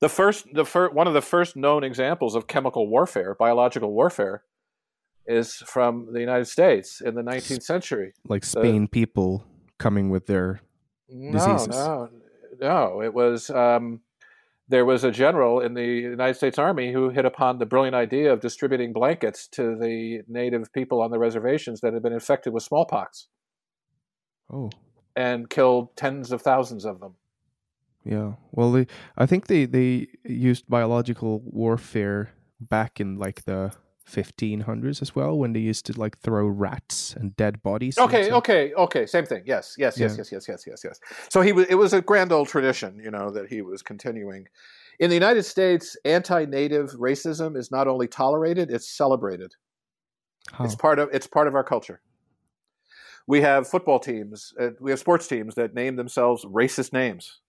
The 0.00 0.08
first, 0.08 0.46
the 0.54 0.64
fir- 0.64 0.90
one 0.90 1.08
of 1.08 1.14
the 1.14 1.20
first 1.20 1.56
known 1.56 1.82
examples 1.82 2.34
of 2.34 2.46
chemical 2.46 2.86
warfare, 2.88 3.34
biological 3.34 3.92
warfare, 3.92 4.44
is 5.26 5.56
from 5.56 6.12
the 6.12 6.20
United 6.20 6.46
States 6.46 7.00
in 7.00 7.14
the 7.14 7.22
19th 7.22 7.62
century. 7.62 8.14
like 8.28 8.44
Spain 8.44 8.86
people 8.88 9.44
coming 9.78 10.08
with 10.08 10.26
their 10.26 10.60
No, 11.08 11.32
Diseases. 11.32 11.68
no, 11.68 12.08
no. 12.60 13.02
It 13.02 13.12
was 13.12 13.50
um, 13.50 14.00
there 14.68 14.84
was 14.84 15.02
a 15.04 15.10
general 15.10 15.60
in 15.60 15.74
the 15.74 15.84
United 15.84 16.34
States 16.34 16.58
Army 16.58 16.92
who 16.92 17.10
hit 17.10 17.24
upon 17.24 17.58
the 17.58 17.66
brilliant 17.66 17.96
idea 17.96 18.32
of 18.32 18.40
distributing 18.40 18.92
blankets 18.92 19.48
to 19.48 19.76
the 19.76 20.20
native 20.28 20.72
people 20.72 21.00
on 21.00 21.10
the 21.10 21.18
reservations 21.18 21.80
that 21.80 21.94
had 21.94 22.02
been 22.02 22.12
infected 22.12 22.52
with 22.52 22.62
smallpox 22.62 23.28
oh 24.52 24.70
and 25.16 25.50
killed 25.50 25.96
tens 25.96 26.30
of 26.30 26.42
thousands 26.42 26.84
of 26.84 27.00
them. 27.00 27.14
yeah. 28.04 28.34
Well, 28.52 28.72
they, 28.72 28.86
I 29.16 29.26
think 29.26 29.46
they 29.48 29.64
they 29.64 30.06
used 30.24 30.68
biological 30.68 31.40
warfare 31.44 32.30
back 32.60 33.00
in 33.00 33.18
like 33.18 33.44
the 33.44 33.72
1500s 34.08 35.02
as 35.02 35.14
well 35.14 35.38
when 35.38 35.52
they 35.52 35.60
used 35.60 35.86
to 35.86 35.98
like 35.98 36.18
throw 36.18 36.46
rats 36.46 37.14
and 37.14 37.36
dead 37.36 37.62
bodies. 37.62 37.98
Okay, 37.98 38.24
into- 38.24 38.36
okay, 38.36 38.72
okay. 38.74 39.06
Same 39.06 39.26
thing. 39.26 39.42
Yes, 39.46 39.74
yes, 39.78 39.98
yes, 39.98 40.12
Yeah. 40.12 40.18
yes, 40.18 40.32
yes, 40.32 40.48
yes, 40.48 40.64
yes, 40.66 40.80
yes. 40.84 41.00
So 41.28 41.40
he 41.40 41.52
was. 41.52 41.66
It 41.68 41.74
was 41.74 41.92
a 41.92 42.00
grand 42.00 42.32
old 42.32 42.48
tradition, 42.48 43.00
you 43.02 43.10
know, 43.10 43.30
that 43.30 43.48
he 43.48 43.62
was 43.62 43.82
continuing. 43.82 44.46
In 44.98 45.10
the 45.10 45.16
United 45.16 45.44
States, 45.44 45.96
anti-native 46.04 46.90
racism 46.92 47.56
is 47.56 47.70
not 47.70 47.86
only 47.86 48.08
tolerated; 48.08 48.70
it's 48.70 48.88
celebrated. 48.88 49.54
How? 50.52 50.64
It's 50.64 50.74
part 50.74 50.98
of 50.98 51.10
it's 51.12 51.26
part 51.26 51.46
of 51.46 51.54
our 51.54 51.64
culture. 51.64 52.00
We 53.26 53.42
have 53.42 53.68
football 53.68 53.98
teams, 53.98 54.54
uh, 54.58 54.70
we 54.80 54.90
have 54.90 54.98
sports 54.98 55.28
teams 55.28 55.54
that 55.56 55.74
name 55.74 55.96
themselves 55.96 56.46
racist 56.46 56.94
names 56.94 57.40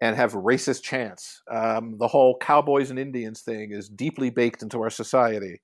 and 0.00 0.16
have 0.16 0.32
racist 0.32 0.82
chants. 0.82 1.42
Um, 1.50 1.96
the 1.98 2.08
whole 2.08 2.36
cowboys 2.38 2.90
and 2.90 2.98
Indians 2.98 3.42
thing 3.42 3.70
is 3.72 3.88
deeply 3.88 4.30
baked 4.30 4.62
into 4.62 4.80
our 4.80 4.90
society. 4.90 5.60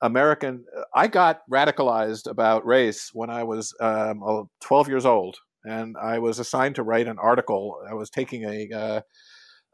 American, 0.00 0.64
I 0.94 1.08
got 1.08 1.40
radicalized 1.50 2.30
about 2.30 2.66
race 2.66 3.10
when 3.12 3.30
I 3.30 3.42
was 3.42 3.74
um, 3.80 4.22
uh, 4.22 4.42
12 4.60 4.88
years 4.88 5.06
old, 5.06 5.36
and 5.64 5.96
I 6.00 6.18
was 6.18 6.38
assigned 6.38 6.76
to 6.76 6.82
write 6.82 7.08
an 7.08 7.18
article. 7.18 7.80
I 7.88 7.94
was 7.94 8.10
taking 8.10 8.44
a 8.44 8.68
uh, 8.76 9.00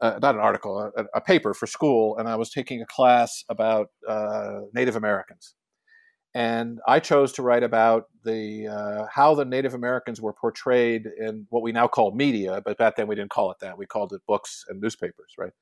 uh, 0.01 0.19
not 0.21 0.35
an 0.35 0.41
article, 0.41 0.91
a, 0.97 1.05
a 1.15 1.21
paper 1.21 1.53
for 1.53 1.67
school, 1.67 2.17
and 2.17 2.27
I 2.27 2.35
was 2.35 2.49
taking 2.49 2.81
a 2.81 2.85
class 2.87 3.43
about 3.49 3.87
uh, 4.07 4.61
Native 4.73 4.95
Americans 4.95 5.55
and 6.35 6.81
I 6.85 6.99
chose 6.99 7.31
to 7.33 7.41
write 7.41 7.63
about 7.63 8.09
the 8.25 8.67
uh, 8.67 9.05
how 9.09 9.35
the 9.35 9.45
Native 9.45 9.73
Americans 9.73 10.19
were 10.19 10.33
portrayed 10.33 11.07
in 11.17 11.47
what 11.49 11.63
we 11.63 11.71
now 11.71 11.87
call 11.87 12.13
media, 12.13 12.61
but 12.63 12.77
back 12.77 12.97
then 12.97 13.07
we 13.07 13.15
didn't 13.15 13.31
call 13.31 13.51
it 13.51 13.57
that. 13.61 13.77
We 13.77 13.85
called 13.85 14.11
it 14.11 14.21
books 14.27 14.65
and 14.67 14.81
newspapers, 14.81 15.33
right? 15.39 15.53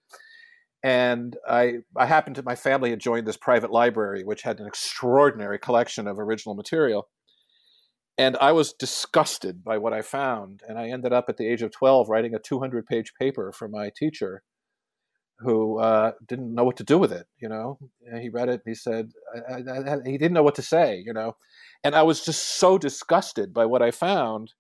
And 0.82 1.38
I, 1.48 1.76
I 1.96 2.08
happened 2.08 2.38
to 2.38 2.44
my 2.44 2.56
family 2.56 2.90
had 2.90 3.00
joined 3.00 3.28
this 3.28 3.38
private 3.38 3.72
library, 3.72 4.24
which 4.24 4.42
had 4.42 4.60
an 4.60 4.66
extraordinary 4.66 5.60
collection 5.60 6.08
of 6.08 6.20
original 6.20 6.56
material. 6.56 7.08
And 8.18 8.36
I 8.42 8.52
was 8.52 8.74
disgusted 8.74 9.64
by 9.64 9.78
what 9.78 9.94
I 9.94 10.02
found, 10.02 10.62
and 10.68 10.78
I 10.80 10.90
ended 10.90 11.14
up 11.14 11.26
at 11.30 11.38
the 11.38 11.48
age 11.48 11.62
of 11.62 11.72
twelve 11.72 12.10
writing 12.10 12.34
a 12.34 12.40
200-page 12.40 13.14
paper 13.20 13.52
for 13.52 13.68
my 13.68 13.92
teacher, 13.96 14.42
who 15.44 15.80
uh, 15.80 16.12
didn't 16.28 16.54
know 16.56 16.64
what 16.64 16.78
to 16.78 16.84
do 16.84 16.98
with 16.98 17.12
it. 17.12 17.28
You 17.40 17.50
know, 17.50 17.78
and 18.06 18.22
he 18.22 18.30
read 18.30 18.50
it. 18.50 18.62
And 18.66 18.72
he 18.72 18.76
said 18.76 19.12
I, 19.50 19.54
I, 19.54 19.94
I, 19.94 19.98
he 20.06 20.18
didn't 20.18 20.34
know 20.34 20.44
what 20.44 20.56
to 20.56 20.62
say. 20.62 21.02
You 21.06 21.14
know, 21.14 21.36
and 21.84 21.96
I 21.96 22.02
was 22.04 22.24
just 22.26 22.58
so 22.60 22.78
disgusted 22.78 23.54
by 23.54 23.66
what 23.66 23.82
I 23.82 23.92
found, 23.92 24.54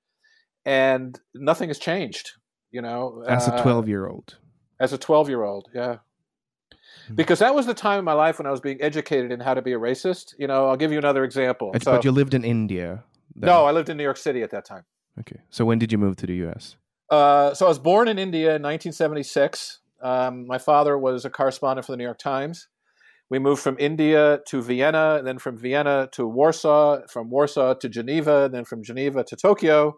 and 0.65 1.19
nothing 1.33 1.69
has 1.69 1.79
changed. 1.79 2.31
You 2.71 2.81
know, 2.81 3.23
as 3.27 3.47
a 3.47 3.53
Uh, 3.53 3.61
12 3.61 3.87
year 3.87 4.07
old. 4.07 4.37
as 4.79 4.91
a 4.93 4.97
twelve-year-old, 4.97 5.69
yeah. 5.75 5.97
Hmm. 7.07 7.15
Because 7.15 7.39
that 7.39 7.53
was 7.55 7.65
the 7.67 7.73
time 7.75 7.99
in 7.99 8.05
my 8.05 8.13
life 8.13 8.39
when 8.39 8.47
I 8.47 8.51
was 8.51 8.59
being 8.61 8.81
educated 8.81 9.31
in 9.31 9.39
how 9.39 9.53
to 9.53 9.61
be 9.61 9.73
a 9.73 9.79
racist. 9.79 10.33
You 10.39 10.47
know, 10.47 10.67
I'll 10.67 10.75
give 10.77 10.91
you 10.91 10.97
another 10.97 11.23
example. 11.23 11.71
So- 11.81 11.91
but 11.91 12.03
you 12.03 12.11
lived 12.11 12.33
in 12.33 12.43
India. 12.43 13.03
then. 13.35 13.47
no, 13.47 13.65
I 13.65 13.71
lived 13.71 13.89
in 13.89 13.97
New 13.97 14.03
York 14.03 14.17
City 14.17 14.41
at 14.43 14.49
that 14.51 14.65
time. 14.65 14.85
Okay. 15.19 15.39
So 15.51 15.63
when 15.65 15.77
did 15.79 15.91
you 15.91 15.97
move 15.99 16.15
to 16.17 16.25
the 16.25 16.33
US? 16.47 16.75
Uh, 17.09 17.53
so 17.53 17.65
I 17.67 17.69
was 17.69 17.79
born 17.79 18.07
in 18.07 18.17
India 18.17 18.55
in 18.55 18.61
1976. 18.63 19.79
Um, 20.03 20.45
my 20.47 20.57
father 20.57 20.97
was 20.97 21.25
a 21.25 21.29
correspondent 21.29 21.85
for 21.85 21.93
the 21.93 21.97
New 21.97 22.03
York 22.03 22.19
Times. 22.19 22.67
We 23.29 23.39
moved 23.39 23.61
from 23.63 23.77
India 23.79 24.39
to 24.47 24.61
Vienna, 24.61 25.15
and 25.17 25.25
then 25.25 25.39
from 25.39 25.57
Vienna 25.57 26.09
to 26.11 26.27
Warsaw, 26.27 27.07
from 27.07 27.29
Warsaw 27.31 27.73
to 27.75 27.89
Geneva, 27.89 28.43
and 28.45 28.53
then 28.53 28.65
from 28.65 28.83
Geneva 28.83 29.23
to 29.23 29.35
Tokyo, 29.35 29.97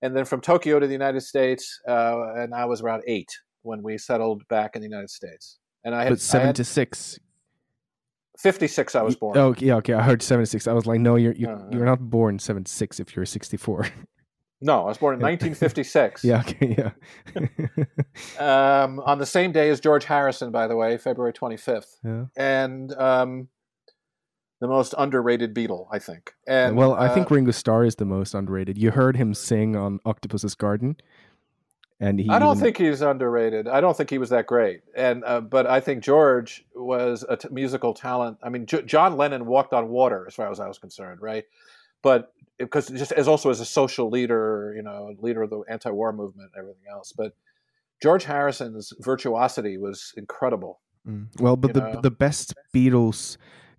and 0.00 0.16
then 0.16 0.24
from 0.24 0.40
Tokyo 0.40 0.78
to 0.78 0.86
the 0.86 0.92
United 0.92 1.20
States. 1.22 1.80
Uh, 1.86 2.32
and 2.36 2.54
I 2.54 2.64
was 2.66 2.80
around 2.80 3.02
eight 3.06 3.30
when 3.62 3.82
we 3.82 3.98
settled 3.98 4.46
back 4.48 4.74
in 4.76 4.80
the 4.82 4.88
United 4.88 5.10
States. 5.10 5.58
And 5.84 5.94
I 5.94 6.04
had, 6.04 6.10
But 6.10 6.34
I 6.34 6.38
had 6.46 6.56
76. 6.56 7.18
56. 8.38 8.94
I 8.94 9.02
was 9.02 9.16
born. 9.16 9.36
Oh, 9.36 9.54
yeah, 9.58 9.74
okay. 9.76 9.92
I 9.92 10.02
heard 10.02 10.22
76. 10.22 10.66
I 10.66 10.72
was 10.72 10.86
like, 10.86 11.00
no, 11.00 11.16
you're 11.16 11.34
you, 11.34 11.46
No, 11.46 11.56
no. 11.56 11.76
you're 11.76 11.86
not 11.86 12.00
born 12.10 12.38
76 12.38 13.00
if 13.00 13.14
you're 13.14 13.26
64. 13.26 13.88
No, 14.64 14.82
I 14.84 14.86
was 14.86 14.98
born 14.98 15.14
in 15.16 15.20
1956. 15.20 16.22
yeah, 16.24 16.40
okay, 16.40 16.76
yeah. 16.78 17.84
Um, 18.38 19.00
on 19.00 19.18
the 19.18 19.26
same 19.26 19.52
day 19.52 19.68
as 19.70 19.80
George 19.80 20.04
Harrison, 20.04 20.50
by 20.50 20.66
the 20.66 20.76
way, 20.76 20.96
February 20.98 21.32
25th. 21.32 21.96
yeah. 22.04 22.24
and 22.36 22.92
um, 22.94 23.48
the 24.60 24.68
most 24.68 24.94
underrated 24.96 25.54
Beatle, 25.54 25.86
I 25.90 25.98
think. 25.98 26.34
And 26.46 26.76
well, 26.76 26.94
I 26.94 27.08
think 27.08 27.30
uh, 27.30 27.34
Ringo 27.34 27.50
Starr 27.50 27.84
is 27.84 27.96
the 27.96 28.04
most 28.04 28.34
underrated. 28.34 28.78
You 28.78 28.90
heard 28.92 29.16
him 29.16 29.34
sing 29.34 29.74
on 29.76 29.98
Octopus's 30.04 30.54
Garden, 30.54 30.96
and 31.98 32.20
he. 32.20 32.28
I 32.30 32.38
don't 32.38 32.56
even- 32.56 32.62
think 32.64 32.76
he's 32.78 33.00
underrated. 33.00 33.66
I 33.66 33.80
don't 33.80 33.96
think 33.96 34.10
he 34.10 34.18
was 34.18 34.30
that 34.30 34.46
great. 34.46 34.82
And 34.94 35.24
uh, 35.24 35.40
but 35.40 35.66
I 35.66 35.80
think 35.80 36.04
George 36.04 36.64
was 36.74 37.24
a 37.28 37.36
t- 37.36 37.48
musical 37.50 37.94
talent. 37.94 38.38
I 38.42 38.50
mean, 38.50 38.66
J- 38.66 38.82
John 38.82 39.16
Lennon 39.16 39.46
walked 39.46 39.72
on 39.72 39.88
water, 39.88 40.24
as 40.28 40.34
far 40.34 40.50
as 40.50 40.60
I 40.60 40.68
was 40.68 40.78
concerned, 40.78 41.20
right? 41.20 41.44
But 42.02 42.32
because 42.64 42.88
just 42.88 43.12
as 43.12 43.28
also 43.28 43.50
as 43.50 43.60
a 43.60 43.64
social 43.64 44.10
leader, 44.10 44.72
you 44.76 44.82
know, 44.82 45.14
leader 45.18 45.42
of 45.42 45.50
the 45.50 45.60
anti-war 45.68 46.12
movement, 46.12 46.50
and 46.54 46.62
everything 46.62 46.84
else. 46.90 47.12
But 47.12 47.32
George 48.02 48.24
Harrison's 48.24 48.92
virtuosity 49.00 49.78
was 49.78 50.12
incredible. 50.16 50.80
Mm. 51.06 51.28
Well, 51.40 51.56
but 51.56 51.74
you 51.74 51.80
the 51.80 51.92
know? 51.92 52.00
the 52.00 52.10
best 52.10 52.54
Beatles 52.74 53.36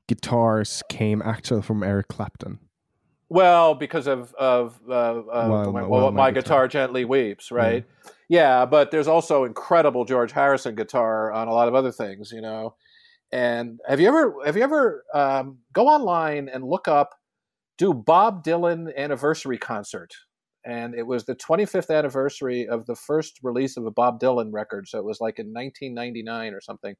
guitars 0.07 0.83
came 0.89 1.21
actually 1.21 1.61
from 1.61 1.83
Eric 1.83 2.07
Clapton. 2.09 2.59
Well, 3.29 3.73
because 3.73 4.07
of 4.07 4.33
of 4.35 4.79
uh, 4.87 4.91
uh, 4.91 5.47
While 5.47 5.71
my, 5.71 5.81
My- 5.81 5.87
well, 5.87 6.11
my, 6.11 6.25
My 6.25 6.31
guitar, 6.31 6.67
Guitar- 6.67 6.67
gently 6.67 7.05
weeps, 7.05 7.51
right? 7.51 7.85
Yeah. 8.29 8.65
but 8.65 8.91
there's 8.91 9.07
also 9.07 9.43
incredible 9.43 10.05
George 10.05 10.31
Harrison 10.31 10.75
guitar 10.75 11.31
on 11.31 11.47
a 11.47 11.53
lot 11.53 11.67
of 11.67 11.75
other 11.75 11.91
things, 11.91 12.31
you 12.31 12.41
know. 12.41 12.75
And 13.31 13.79
have 13.87 13.99
you 13.99 14.07
ever 14.07 14.35
have 14.45 14.55
you 14.55 14.63
ever 14.63 15.03
um, 15.13 15.57
go 15.73 15.87
online 15.87 16.47
and 16.47 16.63
look 16.63 16.87
up 16.87 17.15
do 17.83 17.93
Bob 17.93 18.43
Dylan 18.43 18.95
anniversary 18.95 19.57
concert? 19.57 20.13
And 20.65 20.95
it 20.95 21.05
was 21.05 21.25
the 21.25 21.35
25th 21.35 21.93
anniversary 21.93 22.67
of 22.67 22.85
the 22.85 22.95
first 22.95 23.39
release 23.43 23.75
of 23.75 23.85
a 23.85 23.91
Bob 23.91 24.21
Dylan 24.21 24.53
record, 24.53 24.87
so 24.87 24.97
it 24.97 25.03
was 25.03 25.19
like 25.19 25.39
in 25.39 25.47
1999 25.47 26.53
or 26.53 26.61
something 26.61 26.95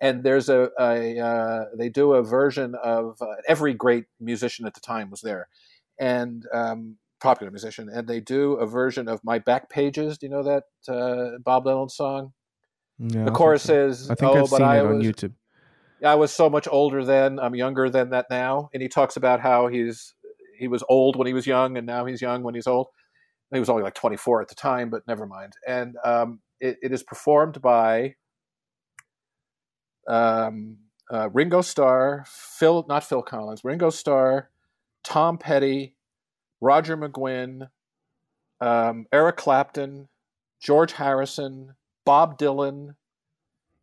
and 0.00 0.24
there's 0.24 0.48
a, 0.48 0.70
a 0.80 1.18
uh, 1.18 1.64
they 1.76 1.88
do 1.88 2.14
a 2.14 2.22
version 2.22 2.74
of 2.82 3.20
uh, 3.20 3.26
every 3.46 3.74
great 3.74 4.06
musician 4.18 4.66
at 4.66 4.74
the 4.74 4.80
time 4.80 5.10
was 5.10 5.20
there 5.20 5.48
and 5.98 6.46
um, 6.54 6.96
popular 7.20 7.50
musician 7.50 7.88
and 7.92 8.08
they 8.08 8.20
do 8.20 8.54
a 8.54 8.66
version 8.66 9.08
of 9.08 9.20
my 9.22 9.38
back 9.38 9.68
pages 9.68 10.16
do 10.16 10.26
you 10.26 10.32
know 10.32 10.42
that 10.42 10.64
uh, 10.88 11.38
bob 11.44 11.64
dylan 11.64 11.90
song 11.90 12.32
Yeah, 12.98 13.24
the 13.24 13.30
chorus 13.30 13.64
so. 13.64 13.88
is 13.88 14.10
I 14.10 14.14
think 14.14 14.32
oh 14.32 14.44
I've 14.44 14.50
but 14.50 14.56
seen 14.56 14.66
i 14.66 14.78
it 14.78 14.86
on 14.86 14.98
was 14.98 15.06
YouTube. 15.06 15.34
I 16.04 16.14
was 16.14 16.32
so 16.32 16.48
much 16.48 16.66
older 16.70 17.04
then 17.04 17.38
i'm 17.38 17.54
younger 17.54 17.90
than 17.90 18.10
that 18.10 18.26
now. 18.30 18.70
And 18.72 18.82
he 18.82 18.88
talks 18.88 19.16
about 19.16 19.40
how 19.40 19.68
he's 19.68 20.14
he 20.58 20.68
was 20.68 20.84
old 20.88 21.16
when 21.16 21.26
he 21.26 21.32
was 21.32 21.46
young 21.46 21.76
and 21.76 21.86
now 21.86 22.04
he's 22.04 22.20
young 22.20 22.42
when 22.42 22.54
he's 22.54 22.66
old. 22.66 22.88
He 23.52 23.58
was 23.58 23.70
only 23.70 23.82
like 23.82 23.94
24 23.94 24.42
at 24.42 24.48
the 24.48 24.54
time 24.54 24.90
but 24.90 25.06
never 25.08 25.26
mind. 25.26 25.54
And 25.66 25.96
um, 26.04 26.40
it, 26.60 26.76
it 26.82 26.92
is 26.92 27.02
performed 27.02 27.60
by 27.62 28.14
um, 30.06 30.76
uh, 31.10 31.30
Ringo 31.30 31.62
Starr, 31.62 32.24
Phil, 32.28 32.84
not 32.88 33.04
Phil 33.04 33.22
Collins, 33.22 33.64
Ringo 33.64 33.90
Starr, 33.90 34.50
Tom 35.02 35.38
Petty, 35.38 35.94
Roger 36.60 36.96
McGuinn, 36.96 37.68
um, 38.60 39.06
Eric 39.12 39.38
Clapton, 39.38 40.08
George 40.60 40.92
Harrison, 40.92 41.74
Bob 42.04 42.38
Dylan, 42.38 42.96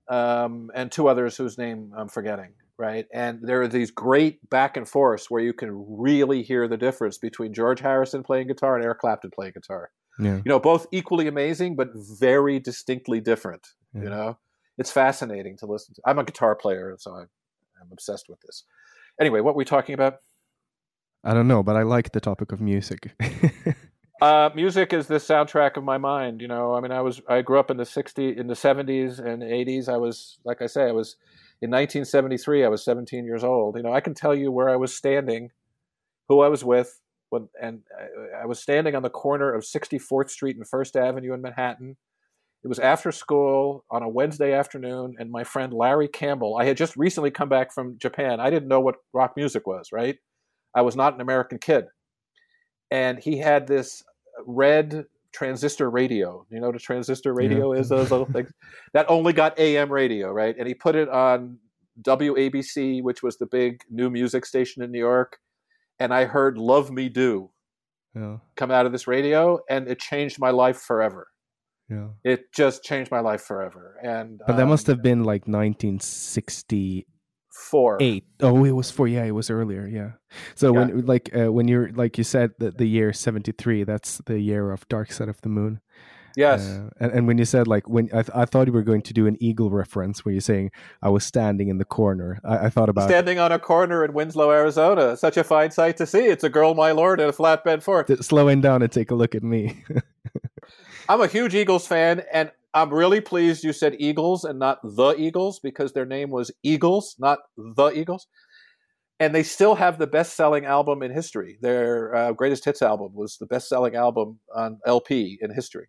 um, 0.10 0.72
and 0.74 0.92
two 0.92 1.08
others 1.08 1.38
whose 1.38 1.58
name 1.58 1.94
I'm 1.96 2.10
forgetting. 2.10 2.54
Right, 2.80 3.08
and 3.12 3.40
there 3.42 3.64
are 3.64 3.68
these 3.68 3.90
great 3.90 4.48
back 4.52 4.78
and 4.78 4.88
forths 4.88 5.32
where 5.32 5.42
you 5.42 5.52
can 5.52 5.70
really 6.00 6.44
hear 6.44 6.68
the 6.68 6.78
difference 6.78 7.18
between 7.18 7.52
George 7.52 7.80
Harrison 7.80 8.22
playing 8.22 8.48
guitar 8.48 8.76
and 8.76 8.86
Eric 8.86 9.00
Clapton 9.00 9.32
playing 9.32 9.54
guitar. 9.54 9.90
Yeah. 10.20 10.36
You 10.38 10.44
know, 10.46 10.60
both 10.60 10.86
equally 10.92 11.28
amazing, 11.28 11.76
but 11.76 11.90
very 11.94 12.60
distinctly 12.60 13.20
different. 13.20 13.68
Yeah. 13.94 14.02
You 14.04 14.10
know, 14.10 14.38
it's 14.78 14.92
fascinating 14.92 15.58
to 15.58 15.66
listen 15.66 15.96
to. 15.96 16.02
I'm 16.06 16.20
a 16.20 16.24
guitar 16.24 16.56
player, 16.56 16.96
so 17.00 17.16
I'm, 17.16 17.30
I'm 17.82 17.90
obsessed 17.92 18.28
with 18.30 18.40
this. 18.42 18.64
Anyway, 19.20 19.42
what 19.42 19.56
were 19.56 19.60
we 19.60 19.66
talking 19.66 19.94
about? 19.94 20.18
I 21.24 21.34
don't 21.34 21.48
know, 21.48 21.64
but 21.64 21.76
I 21.76 21.84
like 21.84 22.12
the 22.12 22.20
topic 22.20 22.52
of 22.52 22.62
music. 22.62 23.16
Uh, 24.22 24.50
music 24.56 24.94
is 24.94 25.08
the 25.08 25.16
soundtrack 25.16 25.78
of 25.78 25.84
my 25.84 25.98
mind. 25.98 26.42
You 26.42 26.48
know, 26.48 26.74
I 26.74 26.82
mean, 26.82 26.92
I 26.92 27.02
was 27.02 27.22
I 27.28 27.42
grew 27.42 27.60
up 27.60 27.70
in 27.70 27.78
the 27.78 27.84
'60s, 27.84 28.36
in 28.36 28.48
the 28.48 28.56
'70s 28.56 29.20
and 29.20 29.44
'80s. 29.44 29.88
I 29.88 29.98
was, 29.98 30.40
like 30.44 30.62
I 30.62 30.68
say, 30.68 30.84
I 30.84 30.92
was 30.92 31.18
in 31.62 31.70
1973. 31.70 32.66
I 32.66 32.68
was 32.68 32.84
17 32.84 33.26
years 33.26 33.44
old. 33.44 33.78
You 33.78 33.84
know, 33.84 33.94
I 33.94 34.02
can 34.02 34.16
tell 34.16 34.34
you 34.34 34.52
where 34.52 34.70
I 34.70 34.76
was 34.76 34.96
standing, 34.96 35.52
who 36.30 36.42
I 36.42 36.48
was 36.48 36.64
with, 36.64 37.00
when, 37.30 37.48
and 37.62 37.82
I, 37.98 38.44
I 38.44 38.46
was 38.46 38.60
standing 38.60 38.96
on 38.96 39.04
the 39.04 39.10
corner 39.10 39.54
of 39.54 39.64
64th 39.64 40.32
Street 40.32 40.58
and 40.58 40.68
First 40.68 40.96
Avenue 40.96 41.34
in 41.34 41.42
Manhattan. 41.42 41.98
It 42.64 42.68
was 42.68 42.80
after 42.80 43.12
school 43.12 43.86
on 43.92 44.02
a 44.02 44.10
Wednesday 44.10 44.52
afternoon, 44.52 45.16
and 45.20 45.30
my 45.30 45.44
friend 45.44 45.72
Larry 45.72 46.08
Campbell. 46.08 46.58
I 46.60 46.66
had 46.66 46.76
just 46.76 46.98
recently 46.98 47.30
come 47.30 47.50
back 47.50 47.72
from 47.72 48.00
Japan. 48.00 48.40
I 48.40 48.50
didn't 48.50 48.68
know 48.68 48.82
what 48.82 48.96
rock 49.14 49.34
music 49.38 49.68
was. 49.68 49.90
Right, 49.92 50.18
I 50.74 50.82
was 50.82 50.96
not 50.96 51.14
an 51.14 51.22
American 51.22 51.60
kid, 51.60 51.86
and 52.92 53.20
he 53.20 53.38
had 53.38 53.68
this 53.68 54.04
red 54.46 55.06
transistor 55.32 55.90
radio. 55.90 56.46
You 56.50 56.60
know 56.60 56.68
what 56.68 56.76
a 56.76 56.80
transistor 56.80 57.34
radio 57.34 57.74
is? 57.74 57.90
Those 57.90 58.12
little 58.12 58.26
things 58.26 58.52
that 58.94 59.10
only 59.10 59.34
got 59.34 59.58
AM 59.60 59.92
radio, 59.92 60.32
right? 60.32 60.56
And 60.58 60.68
he 60.68 60.74
put 60.74 60.96
it 60.96 61.10
on 61.10 61.60
WABC, 62.02 63.02
which 63.04 63.24
was 63.24 63.38
the 63.38 63.46
big 63.46 63.82
new 63.90 64.10
music 64.10 64.46
station 64.46 64.84
in 64.84 64.92
New 64.92 65.00
York, 65.00 65.38
and 66.00 66.14
I 66.14 66.26
heard 66.26 66.58
"Love 66.58 66.92
Me 66.92 67.10
Do" 67.10 67.52
yeah, 68.16 68.38
come 68.56 68.72
out 68.72 68.86
of 68.86 68.92
this 68.92 69.08
radio, 69.08 69.60
and 69.70 69.88
it 69.88 70.00
changed 70.00 70.40
my 70.40 70.52
life 70.52 70.78
forever. 70.78 71.28
yeah. 71.90 72.08
It 72.24 72.52
just 72.54 72.84
changed 72.84 73.12
my 73.12 73.20
life 73.20 73.42
forever. 73.42 73.98
And 74.04 74.42
But 74.46 74.58
that 74.58 74.64
um, 74.64 74.70
must 74.70 74.88
have 74.88 75.02
been 75.02 75.24
like 75.24 75.48
1968. 75.48 77.08
Four. 77.58 77.98
Oh, 78.42 78.64
it 78.66 78.72
was 78.72 78.92
four. 78.92 79.08
Yeah, 79.08 79.26
it 79.26 79.32
was 79.32 79.50
earlier. 79.50 79.88
Yeah. 79.88 80.12
So 80.56 80.72
when 80.72 81.06
like 81.06 81.30
uh, 81.36 81.52
when 81.52 81.68
you're 81.68 81.90
like 81.90 82.18
you 82.18 82.24
said 82.24 82.52
that 82.60 82.78
the 82.78 82.86
year 82.86 83.14
73, 83.14 83.84
that's 83.84 84.22
the 84.26 84.40
year 84.40 84.72
of 84.72 84.88
Dark 84.88 85.12
Side 85.12 85.30
of 85.30 85.42
the 85.42 85.50
Moon. 85.50 85.82
Yes. 86.36 86.68
Uh, 86.68 86.90
and, 87.00 87.12
and 87.12 87.28
when 87.28 87.40
you 87.40 87.46
said 87.46 87.68
like 87.68 87.90
when 87.90 88.10
I, 88.14 88.22
th- 88.22 88.30
I 88.36 88.46
thought 88.46 88.68
you 88.68 88.74
were 88.74 88.84
going 88.84 89.02
to 89.02 89.14
do 89.14 89.26
an 89.26 89.38
eagle 89.40 89.72
reference 89.72 90.24
where 90.24 90.34
you're 90.34 90.42
saying 90.42 90.70
I 91.02 91.10
was 91.10 91.26
standing 91.26 91.70
in 91.70 91.80
the 91.80 91.86
corner. 91.86 92.40
I, 92.46 92.68
I 92.68 92.70
thought 92.70 92.90
about 92.90 93.10
Standing 93.10 93.40
on 93.40 93.52
a 93.52 93.58
corner 93.58 94.06
in 94.06 94.14
Winslow, 94.14 94.52
Arizona. 94.52 95.18
Such 95.18 95.36
a 95.38 95.44
fine 95.44 95.72
sight 95.72 95.98
to 95.98 96.06
see. 96.06 96.26
It's 96.26 96.44
a 96.44 96.50
girl, 96.50 96.76
my 96.76 96.92
lord, 96.92 97.20
in 97.20 97.28
a 97.28 97.34
flatbed 97.34 97.82
Ford. 97.82 98.24
slowing 98.24 98.62
down 98.62 98.84
and 98.84 98.92
take 98.92 99.10
a 99.10 99.16
look 99.16 99.34
at 99.34 99.42
me. 99.42 99.84
I'm 101.10 101.22
a 101.22 101.28
huge 101.28 101.56
Eagles 101.56 101.88
fan, 101.88 102.24
and 102.32 102.52
I'm 102.78 102.94
really 102.94 103.22
pleased 103.22 103.64
you 103.64 103.74
said 103.74 103.96
Eagles 103.98 104.44
and 104.44 104.60
not 104.60 104.80
the 104.84 105.16
Eagles 105.18 105.60
because 105.60 105.94
their 105.94 106.06
name 106.06 106.30
was 106.30 106.52
Eagles, 106.62 107.16
not 107.18 107.40
the 107.58 107.88
Eagles. 107.88 108.28
And 109.20 109.34
they 109.34 109.42
still 109.42 109.74
have 109.74 109.98
the 109.98 110.06
best 110.06 110.36
selling 110.36 110.66
album 110.66 111.02
in 111.02 111.12
history. 111.12 111.58
Their 111.60 112.16
uh, 112.16 112.32
greatest 112.34 112.66
hits 112.66 112.84
album 112.84 113.16
was 113.16 113.38
the 113.38 113.48
best 113.48 113.68
selling 113.68 113.96
album 113.96 114.40
on 114.56 114.78
LP 114.86 115.40
in 115.42 115.52
history. 115.52 115.88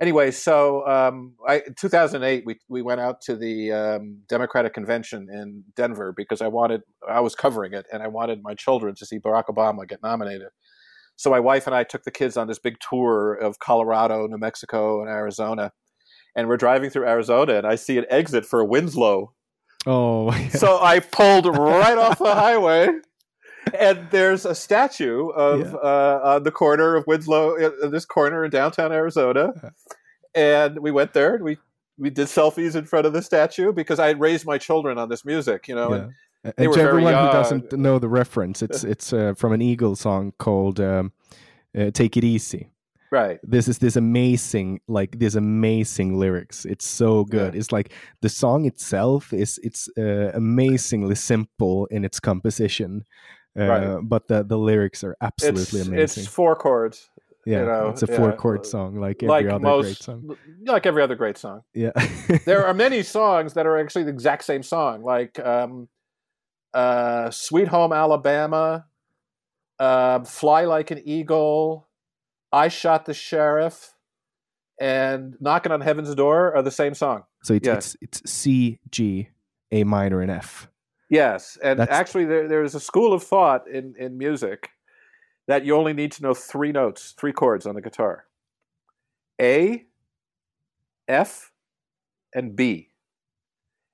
Anyway, 0.00 0.30
so 0.30 0.86
um, 0.86 1.34
I, 1.48 1.62
2008, 1.76 2.44
we, 2.46 2.58
we 2.68 2.80
went 2.80 3.00
out 3.00 3.20
to 3.22 3.34
the 3.34 3.72
um, 3.72 4.18
Democratic 4.28 4.72
Convention 4.72 5.26
in 5.30 5.64
Denver 5.74 6.14
because 6.16 6.40
I 6.40 6.46
wanted, 6.46 6.82
I 7.08 7.18
was 7.18 7.34
covering 7.34 7.74
it, 7.74 7.86
and 7.92 8.04
I 8.04 8.06
wanted 8.06 8.40
my 8.40 8.54
children 8.54 8.94
to 8.94 9.04
see 9.04 9.18
Barack 9.18 9.46
Obama 9.46 9.86
get 9.86 10.00
nominated. 10.00 10.48
So 11.16 11.28
my 11.28 11.40
wife 11.40 11.66
and 11.66 11.74
I 11.74 11.82
took 11.82 12.04
the 12.04 12.12
kids 12.12 12.36
on 12.36 12.46
this 12.46 12.60
big 12.60 12.76
tour 12.78 13.34
of 13.34 13.58
Colorado, 13.58 14.26
New 14.28 14.38
Mexico, 14.38 15.02
and 15.02 15.10
Arizona. 15.10 15.72
And 16.36 16.48
we're 16.48 16.56
driving 16.56 16.90
through 16.90 17.06
Arizona, 17.06 17.54
and 17.54 17.66
I 17.66 17.74
see 17.74 17.98
an 17.98 18.06
exit 18.08 18.46
for 18.46 18.64
Winslow. 18.64 19.32
oh, 19.86 20.30
So 20.50 20.78
I 20.80 21.00
pulled 21.00 21.46
right 21.46 21.98
off 21.98 22.18
the 22.18 22.34
highway, 22.46 22.88
and 23.78 24.06
there's 24.10 24.44
a 24.46 24.54
statue 24.54 25.28
of 25.30 25.60
Yeah. 25.60 25.74
uh, 25.82 26.20
on 26.24 26.42
the 26.44 26.50
corner 26.52 26.94
of 26.96 27.04
Winslow, 27.06 27.56
uh, 27.58 27.88
this 27.88 28.04
corner 28.04 28.44
in 28.44 28.50
downtown 28.50 28.92
Arizona. 28.92 29.52
And 30.34 30.78
we 30.78 30.90
went 30.90 31.12
there, 31.12 31.34
and 31.34 31.44
we 31.44 31.58
we 31.98 32.08
did 32.10 32.28
selfies 32.28 32.74
in 32.76 32.86
front 32.86 33.04
of 33.06 33.12
the 33.12 33.20
statue 33.22 33.72
because 33.72 33.98
I 33.98 34.06
had 34.06 34.20
raised 34.20 34.46
my 34.46 34.56
children 34.58 34.96
on 34.96 35.08
this 35.10 35.24
music, 35.24 35.68
you 35.68 35.74
know. 35.74 35.94
yeah. 35.94 36.06
And 36.42 36.54
And 36.56 36.72
they 36.72 36.76
to 36.76 36.80
everyone 36.80 37.12
who 37.12 37.32
doesn't 37.32 37.72
know 37.72 37.98
the 37.98 38.08
reference, 38.08 38.62
it's 38.62 38.84
it's 38.92 39.12
uh, 39.12 39.34
from 39.36 39.52
an 39.52 39.60
Eagle 39.60 39.96
song 39.96 40.32
called 40.38 40.80
um, 40.80 41.12
uh, 41.76 41.90
"Take 41.90 42.16
It 42.16 42.24
Easy." 42.24 42.70
Right, 43.10 43.38
This 43.42 43.68
is 43.68 43.78
this 43.78 43.96
amazing, 43.96 44.80
like 44.88 45.18
this 45.18 45.34
amazing 45.34 46.18
lyrics. 46.18 46.64
It's 46.64 46.86
so 46.86 47.24
good. 47.24 47.54
It's 47.54 47.72
like 47.72 47.92
the 48.22 48.28
song 48.28 48.66
itself 48.66 49.32
is 49.32 49.58
it's 49.62 49.88
uh, 49.98 50.30
amazingly 50.34 51.14
simple 51.14 51.86
in 51.90 52.04
its 52.04 52.20
composition, 52.20 53.04
uh, 53.58 53.64
Right. 53.66 53.98
but 54.02 54.28
the 54.28 54.44
the 54.44 54.56
lyrics 54.58 55.02
are 55.04 55.16
absolutely 55.20 55.80
it's 55.80 55.88
amazing. 55.88 56.22
it's 56.24 56.32
four 56.32 56.54
chords, 56.56 57.10
yeah, 57.46 57.64
know, 57.64 57.88
it's 57.88 58.02
a 58.02 58.06
yeah, 58.06 58.16
four 58.16 58.32
chord 58.32 58.60
uh, 58.60 58.64
song, 58.64 59.00
like 59.00 59.22
every 59.22 59.28
like 59.28 59.46
other 59.54 59.58
most, 59.64 59.84
great 59.84 59.96
song. 60.02 60.36
like 60.66 60.86
every 60.86 61.02
other 61.02 61.16
great 61.16 61.38
song. 61.38 61.62
Yeah, 61.74 61.92
there 62.44 62.64
are 62.66 62.74
many 62.86 63.02
songs 63.02 63.54
that 63.54 63.66
are 63.66 63.78
actually 63.78 64.04
the 64.04 64.12
exact 64.12 64.44
same 64.44 64.62
song, 64.62 65.02
like 65.02 65.38
um, 65.40 65.88
uh, 66.74 67.30
"Sweet 67.30 67.68
Home 67.68 67.92
Alabama," 67.92 68.86
uh, 69.78 70.22
"Fly 70.24 70.64
Like 70.64 70.90
an 70.92 71.00
Eagle," 71.04 71.88
"I 72.52 72.68
Shot 72.68 73.06
the 73.06 73.14
Sheriff," 73.14 73.94
and 74.80 75.36
"Knocking 75.40 75.72
on 75.72 75.80
Heaven's 75.80 76.14
Door" 76.14 76.54
are 76.54 76.62
the 76.62 76.70
same 76.70 76.94
song. 76.94 77.24
so 77.42 77.54
it's 77.54 77.66
it's 77.68 77.96
it's 78.00 78.30
C 78.30 78.78
G 78.90 79.28
A 79.72 79.84
minor 79.84 80.20
and 80.20 80.30
F. 80.30 80.68
Yes, 81.08 81.58
and 81.62 81.80
That's- 81.80 81.98
actually, 81.98 82.24
there, 82.24 82.46
there's 82.46 82.74
a 82.76 82.80
school 82.80 83.12
of 83.12 83.24
thought 83.24 83.66
in, 83.68 83.94
in 83.98 84.16
music 84.16 84.70
that 85.48 85.64
you 85.64 85.74
only 85.74 85.92
need 85.92 86.12
to 86.12 86.22
know 86.22 86.34
three 86.34 86.70
notes, 86.70 87.14
three 87.18 87.32
chords 87.32 87.66
on 87.66 87.74
the 87.74 87.80
guitar 87.82 88.26
A, 89.40 89.86
F, 91.08 91.50
and 92.32 92.54
B. 92.54 92.90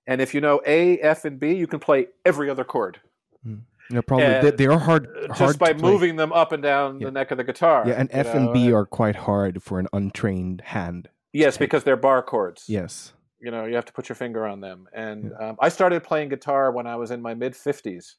And 0.06 0.20
if 0.20 0.34
you 0.34 0.42
know 0.42 0.60
A, 0.66 0.98
F, 0.98 1.24
and 1.24 1.40
B, 1.40 1.54
you 1.54 1.66
can 1.66 1.80
play 1.80 2.08
every 2.24 2.50
other 2.50 2.64
chord 2.64 3.00
hmm. 3.42 3.60
No, 3.90 4.02
probably 4.02 4.26
And, 4.26 4.46
they, 4.46 4.50
they 4.50 4.66
are 4.66 4.78
hard, 4.78 5.06
uh, 5.06 5.32
hard 5.34 5.38
just 5.38 5.58
by 5.58 5.72
moving 5.74 6.16
them 6.16 6.32
up 6.32 6.52
and 6.52 6.62
down 6.62 7.00
Yeah. 7.00 7.06
the 7.06 7.12
neck 7.12 7.30
of 7.30 7.38
the 7.38 7.44
guitar. 7.44 7.84
Yeah, 7.86 7.94
and 7.94 8.08
F 8.12 8.34
and 8.34 8.46
know, 8.46 8.52
B 8.52 8.72
are 8.72 8.84
quite 8.86 9.16
hard 9.16 9.62
for 9.62 9.78
an 9.78 9.86
untrained 9.92 10.60
hand. 10.62 11.08
Yes, 11.32 11.56
because 11.58 11.84
they're 11.84 11.96
bar 11.96 12.22
chords. 12.22 12.64
Yes. 12.68 13.12
you 13.40 13.50
know 13.50 13.64
you 13.66 13.74
have 13.74 13.84
to 13.84 13.92
put 13.92 14.08
your 14.08 14.16
finger 14.16 14.46
on 14.46 14.60
them 14.62 14.86
and 14.94 15.30
um, 15.38 15.56
i 15.60 15.68
started 15.68 16.02
playing 16.02 16.30
guitar 16.30 16.72
when 16.72 16.86
i 16.86 16.96
was 16.96 17.10
in 17.10 17.20
my 17.20 17.34
mid 17.34 17.52
50s 17.52 18.14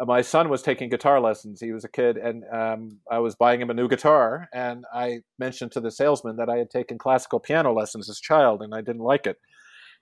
uh, 0.00 0.06
my 0.06 0.22
son 0.22 0.48
was 0.48 0.62
taking 0.62 0.88
guitar 0.88 1.20
lessons 1.20 1.60
he 1.60 1.72
was 1.72 1.84
a 1.84 1.88
kid 1.90 2.16
and 2.16 2.42
um, 2.50 2.98
i 3.10 3.18
was 3.18 3.34
buying 3.36 3.60
him 3.60 3.68
a 3.68 3.74
new 3.74 3.86
guitar 3.86 4.48
and 4.54 4.86
i 4.94 5.18
mentioned 5.38 5.70
to 5.72 5.80
the 5.80 5.90
salesman 5.90 6.36
that 6.36 6.48
i 6.48 6.56
had 6.56 6.70
taken 6.70 6.96
classical 6.96 7.38
piano 7.38 7.72
lessons 7.74 8.08
as 8.08 8.16
a 8.16 8.22
child 8.22 8.62
and 8.62 8.74
i 8.74 8.80
didn't 8.80 9.02
like 9.02 9.26
it 9.26 9.36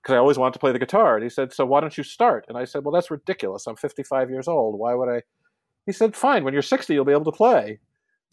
because 0.02 0.14
i 0.14 0.16
always 0.16 0.38
wanted 0.38 0.52
to 0.52 0.58
play 0.58 0.72
the 0.72 0.78
guitar 0.78 1.14
and 1.16 1.22
he 1.22 1.30
said 1.30 1.52
so 1.52 1.64
why 1.64 1.80
don't 1.80 1.96
you 1.96 2.04
start 2.04 2.44
and 2.48 2.56
i 2.56 2.64
said 2.64 2.84
well 2.84 2.92
that's 2.92 3.10
ridiculous 3.10 3.66
i'm 3.66 3.76
55 3.76 4.30
years 4.30 4.48
old 4.48 4.78
why 4.78 4.94
would 4.94 5.08
i 5.08 5.22
he 5.86 5.92
said 5.92 6.14
fine 6.16 6.44
when 6.44 6.52
you're 6.52 6.62
60 6.62 6.92
you'll 6.92 7.04
be 7.04 7.12
able 7.12 7.24
to 7.24 7.32
play 7.32 7.78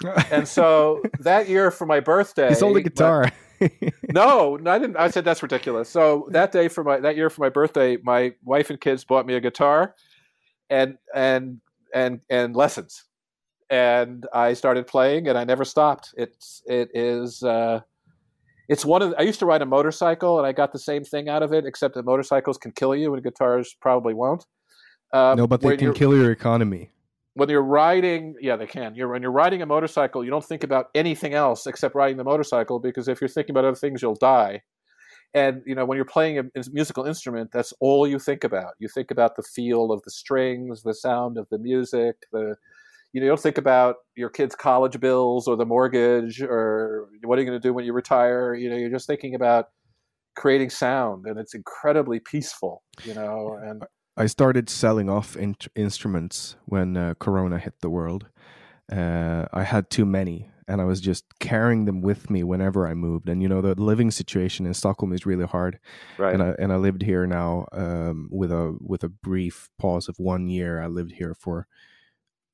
and 0.32 0.48
so 0.48 1.02
that 1.20 1.48
year 1.48 1.72
for 1.72 1.86
my 1.86 2.00
birthday 2.00 2.50
he 2.50 2.56
sold 2.56 2.74
a 2.74 2.80
my- 2.80 2.82
guitar. 2.82 3.32
no, 4.12 4.58
no, 4.58 4.72
I 4.72 4.80
didn't. 4.80 4.98
I 4.98 5.10
said 5.10 5.24
that's 5.24 5.42
ridiculous. 5.42 5.90
So 5.90 6.28
that 6.32 6.52
day 6.52 6.68
for 6.68 6.84
my 6.84 7.00
that 7.00 7.16
year 7.16 7.30
for 7.30 7.42
my 7.42 7.50
birthday, 7.50 7.98
my 8.04 8.34
wife 8.44 8.70
and 8.70 8.80
kids 8.80 9.06
bought 9.06 9.26
me 9.26 9.36
a 9.36 9.40
guitar, 9.40 9.96
and 10.70 10.98
and 11.14 11.62
and 11.94 12.20
and 12.30 12.56
lessons, 12.56 13.06
and 13.70 14.28
I 14.34 14.54
started 14.54 14.88
playing, 14.88 15.28
and 15.28 15.38
I 15.38 15.46
never 15.46 15.64
stopped. 15.64 16.14
It's 16.18 16.64
it 16.66 16.92
is. 16.94 17.44
Uh, 17.44 17.82
it's 18.68 18.86
one 18.86 19.02
of. 19.02 19.12
The, 19.12 19.20
I 19.20 19.22
used 19.24 19.40
to 19.40 19.46
ride 19.46 19.62
a 19.62 19.66
motorcycle, 19.66 20.38
and 20.38 20.48
I 20.48 20.52
got 20.52 20.72
the 20.74 20.80
same 20.80 21.04
thing 21.04 21.30
out 21.30 21.44
of 21.44 21.54
it, 21.54 21.66
except 21.66 21.96
that 21.96 22.06
motorcycles 22.06 22.58
can 22.58 22.72
kill 22.72 22.96
you, 22.96 23.14
and 23.14 23.24
guitars 23.24 23.76
probably 23.80 24.14
won't. 24.14 24.46
Um, 25.14 25.38
no, 25.38 25.48
but 25.48 25.62
they 25.62 25.78
can 25.78 25.94
kill 25.94 26.16
your 26.16 26.32
economy. 26.32 26.92
when 27.36 27.50
you're 27.50 27.62
riding, 27.62 28.36
yeah, 28.42 28.56
they 28.56 28.66
can. 28.66 28.96
You're 28.96 29.10
when 29.10 29.22
you're 29.22 29.32
riding 29.32 29.62
a 29.62 29.66
motorcycle, 29.66 30.24
you 30.24 30.32
don't 30.32 30.44
think 30.44 30.64
about 30.64 30.88
anything 30.96 31.34
else 31.34 31.68
except 31.68 31.94
riding 31.96 32.18
the 32.18 32.24
motorcycle 32.24 32.80
because 32.80 33.08
if 33.08 33.22
you're 33.22 33.28
thinking 33.28 33.54
about 33.54 33.66
other 33.66 33.76
things, 33.76 34.02
you'll 34.02 34.16
die. 34.16 34.62
And 35.34 35.62
you 35.66 35.76
know, 35.76 35.86
when 35.86 35.98
you're 35.98 36.06
playing 36.06 36.40
a, 36.40 36.44
a 36.56 36.64
musical 36.72 37.04
instrument, 37.04 37.52
that's 37.52 37.74
all 37.82 38.08
you 38.08 38.20
think 38.20 38.44
about. 38.46 38.74
You 38.80 38.88
think 38.88 39.12
about 39.12 39.36
the 39.36 39.44
feel 39.44 39.92
of 39.92 40.02
the 40.04 40.12
strings, 40.12 40.84
the 40.84 40.94
sound 40.94 41.38
of 41.38 41.48
the 41.50 41.60
music, 41.60 42.16
the 42.32 42.56
you 43.16 43.22
know, 43.22 43.28
you 43.28 43.32
don't 43.32 43.40
think 43.40 43.58
about 43.58 43.96
your 44.18 44.30
kids' 44.30 44.56
college 44.56 45.00
bills 45.00 45.48
or 45.48 45.56
the 45.56 45.66
mortgage 45.66 46.42
or 46.42 47.08
what 47.24 47.40
are 47.40 47.42
you 47.42 47.48
going 47.48 47.58
to 47.58 47.66
do 47.66 47.74
when 47.74 47.86
you 47.86 47.94
retire. 47.94 48.54
You 48.54 48.70
know, 48.70 48.76
you're 48.76 48.90
just 48.90 49.08
thinking 49.08 49.36
about 49.36 49.68
creating 50.36 50.70
sound, 50.70 51.26
and 51.26 51.40
it's 51.40 51.56
incredibly 51.56 52.20
peaceful. 52.20 52.84
You 53.06 53.14
know, 53.14 53.58
and 53.64 53.86
I 54.18 54.26
started 54.26 54.70
selling 54.70 55.10
off 55.10 55.38
in- 55.38 55.56
instruments 55.78 56.58
when 56.66 56.98
uh, 56.98 57.14
Corona 57.18 57.58
hit 57.58 57.80
the 57.80 57.90
world. 57.90 58.26
Uh, 58.92 59.46
I 59.54 59.64
had 59.64 59.90
too 59.90 60.06
many, 60.06 60.50
and 60.68 60.82
I 60.82 60.84
was 60.84 61.00
just 61.00 61.40
carrying 61.40 61.86
them 61.86 62.02
with 62.02 62.30
me 62.30 62.44
whenever 62.44 62.86
I 62.86 62.96
moved. 62.96 63.30
And 63.30 63.42
you 63.42 63.48
know, 63.48 63.62
the 63.62 63.76
living 63.76 64.12
situation 64.12 64.66
in 64.66 64.74
Stockholm 64.74 65.14
is 65.14 65.26
really 65.26 65.46
hard. 65.46 65.80
right, 66.18 66.34
And 66.34 66.44
I 66.44 66.54
and 66.60 66.74
I 66.74 66.76
lived 66.76 67.02
here 67.02 67.26
now 67.26 67.66
um, 67.72 68.28
with 68.30 68.52
a 68.52 68.76
with 68.82 69.06
a 69.06 69.10
brief 69.10 69.70
pause 69.80 70.10
of 70.10 70.20
one 70.20 70.50
year. 70.50 70.82
I 70.82 70.88
lived 70.88 71.14
here 71.14 71.34
for 71.34 71.66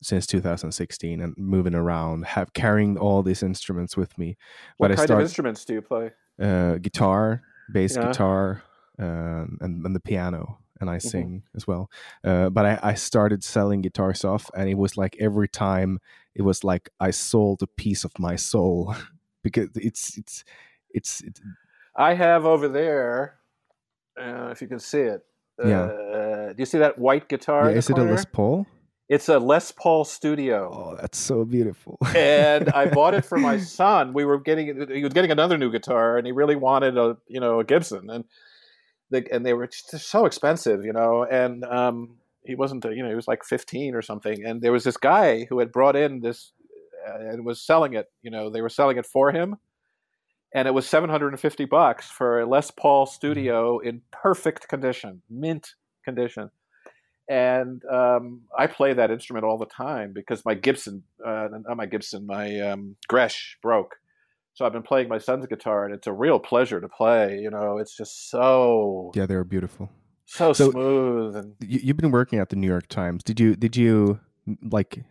since 0.02 0.26
2016 0.28 1.22
and 1.22 1.34
moving 1.38 1.76
around, 1.76 2.26
have 2.26 2.54
carrying 2.54 2.98
all 2.98 3.22
these 3.24 3.44
instruments 3.44 3.96
with 3.96 4.18
me. 4.18 4.38
what 4.78 4.88
but 4.88 4.92
I 4.94 4.96
kind 4.96 5.08
start- 5.08 5.22
of 5.22 5.26
instruments 5.26 5.66
do 5.66 5.74
you 5.74 5.82
play? 5.82 6.12
uh, 6.42 6.78
guitar, 6.78 7.44
bass 7.72 7.96
Yeah. 7.96 8.08
guitar, 8.08 8.64
um, 9.00 9.58
and, 9.62 9.86
and 9.86 9.96
the 9.96 10.00
piano, 10.00 10.58
and 10.80 10.90
I 10.90 10.96
Mm-hmm. 10.98 11.08
sing 11.08 11.44
as 11.56 11.68
well. 11.68 11.90
Uh, 12.24 12.50
but 12.50 12.66
I, 12.66 12.80
I 12.82 12.94
started 12.96 13.44
selling 13.44 13.82
guitars 13.82 14.26
off, 14.26 14.50
and 14.56 14.68
it 14.70 14.78
was 14.78 14.98
like 14.98 15.16
every 15.20 15.48
time 15.48 16.00
it 16.34 16.42
was 16.42 16.64
like 16.64 16.90
I 17.00 17.12
sold 17.12 17.62
a 17.62 17.68
piece 17.68 18.04
of 18.04 18.12
my 18.18 18.36
soul 18.36 18.96
because 19.44 19.70
it's 19.76 20.18
it's 20.18 20.44
it's, 20.94 21.22
it's 21.22 21.42
I 21.96 22.14
have 22.16 22.46
over 22.46 22.68
there, 22.68 23.36
uh, 24.20 24.50
if 24.52 24.62
you 24.62 24.68
can 24.68 24.80
see 24.80 25.02
it. 25.02 25.22
Yeah. 25.64 25.82
Uh, 25.84 26.48
do 26.54 26.56
you 26.58 26.66
see 26.66 26.80
that 26.80 26.98
white 26.98 27.30
guitar? 27.30 27.70
yeah, 27.70 27.78
is 27.78 27.90
it 27.90 27.98
a? 28.00 28.04
Les 28.04 28.26
Paul? 28.26 28.66
It's 29.12 29.28
a 29.28 29.40
Les 29.40 29.74
Paul 29.74 30.06
Studio. 30.06 30.72
Oh, 30.74 30.96
that's 30.96 31.18
so 31.18 31.44
beautiful. 31.44 31.98
and 32.16 32.70
I 32.70 32.86
bought 32.86 33.14
it 33.14 33.26
for 33.26 33.38
my 33.38 33.58
son. 33.60 34.14
We 34.14 34.24
were 34.24 34.40
getting 34.40 34.88
he 34.90 35.04
was 35.04 35.12
getting 35.12 35.32
another 35.32 35.58
new 35.58 35.70
guitar, 35.70 36.18
and 36.18 36.26
he 36.26 36.32
really 36.32 36.56
wanted 36.56 36.98
a 36.98 37.18
you 37.28 37.42
know 37.42 37.60
a 37.60 37.66
Gibson, 37.66 38.10
and 38.10 38.24
they, 39.10 39.26
and 39.30 39.46
they 39.46 39.52
were 39.52 39.68
just 39.68 40.10
so 40.10 40.26
expensive, 40.26 40.86
you 40.86 40.94
know. 40.94 41.26
And 41.30 41.66
um, 41.66 42.20
he 42.46 42.56
wasn't 42.56 42.86
you 42.86 43.04
know 43.04 43.10
he 43.10 43.16
was 43.16 43.28
like 43.28 43.44
fifteen 43.44 43.96
or 43.96 44.02
something, 44.02 44.46
and 44.46 44.62
there 44.62 44.72
was 44.72 44.86
this 44.86 44.96
guy 44.96 45.46
who 45.50 45.60
had 45.60 45.74
brought 45.74 45.98
in 45.98 46.22
this 46.22 46.54
uh, 47.06 47.20
and 47.20 47.46
was 47.46 47.62
selling 47.62 47.94
it. 47.96 48.06
You 48.22 48.32
know, 48.32 48.50
they 48.50 48.62
were 48.62 48.70
selling 48.70 48.96
it 48.96 49.06
for 49.06 49.34
him, 49.34 49.58
and 50.56 50.70
it 50.70 50.74
was 50.74 50.88
seven 50.88 51.10
hundred 51.10 51.34
and 51.34 51.40
fifty 51.40 51.66
bucks 51.66 52.10
for 52.10 52.40
a 52.40 52.46
Les 52.46 52.72
Paul 52.72 53.06
Studio 53.06 53.80
in 53.80 54.04
perfect 54.10 54.70
condition, 54.70 55.22
mint 55.30 55.74
condition 56.06 56.50
and 57.30 57.84
um, 57.86 58.42
I 58.58 58.68
play 58.68 58.94
that 58.94 59.12
instrument 59.12 59.46
all 59.46 59.58
the 59.58 59.66
time 59.66 60.12
because 60.14 60.44
my 60.46 60.54
Gibson, 60.54 61.04
uh, 61.26 61.48
not 61.68 61.78
my 61.78 61.86
Gibson, 61.86 62.26
my 62.26 62.60
um, 62.60 62.96
Gretsch 63.10 63.56
broke. 63.62 63.96
So 64.54 64.66
I've 64.66 64.74
been 64.74 64.84
playing 64.84 65.08
my 65.08 65.18
son's 65.18 65.46
guitar, 65.46 65.86
and 65.86 65.94
it's 65.94 66.08
a 66.08 66.12
real 66.14 66.38
pleasure 66.40 66.82
to 66.82 66.90
play. 66.90 67.40
You 67.40 67.50
know, 67.50 67.78
it's 67.78 67.96
just 67.96 68.30
so 68.30 69.12
yeah, 69.16 69.26
they're 69.26 69.44
beautiful. 69.46 69.90
so, 70.26 70.52
So- 70.54 70.72
smooth 70.72 71.36
and 71.38 71.56
You, 71.62 71.80
you've 71.84 71.98
been 71.98 72.12
working 72.12 72.40
at 72.40 72.50
the 72.50 72.56
New 72.58 72.68
York 72.68 72.88
Times. 72.88 73.24
Did 73.24 73.40
you 73.40 73.56
did 73.56 73.78
you 73.78 74.20
like 74.64 75.04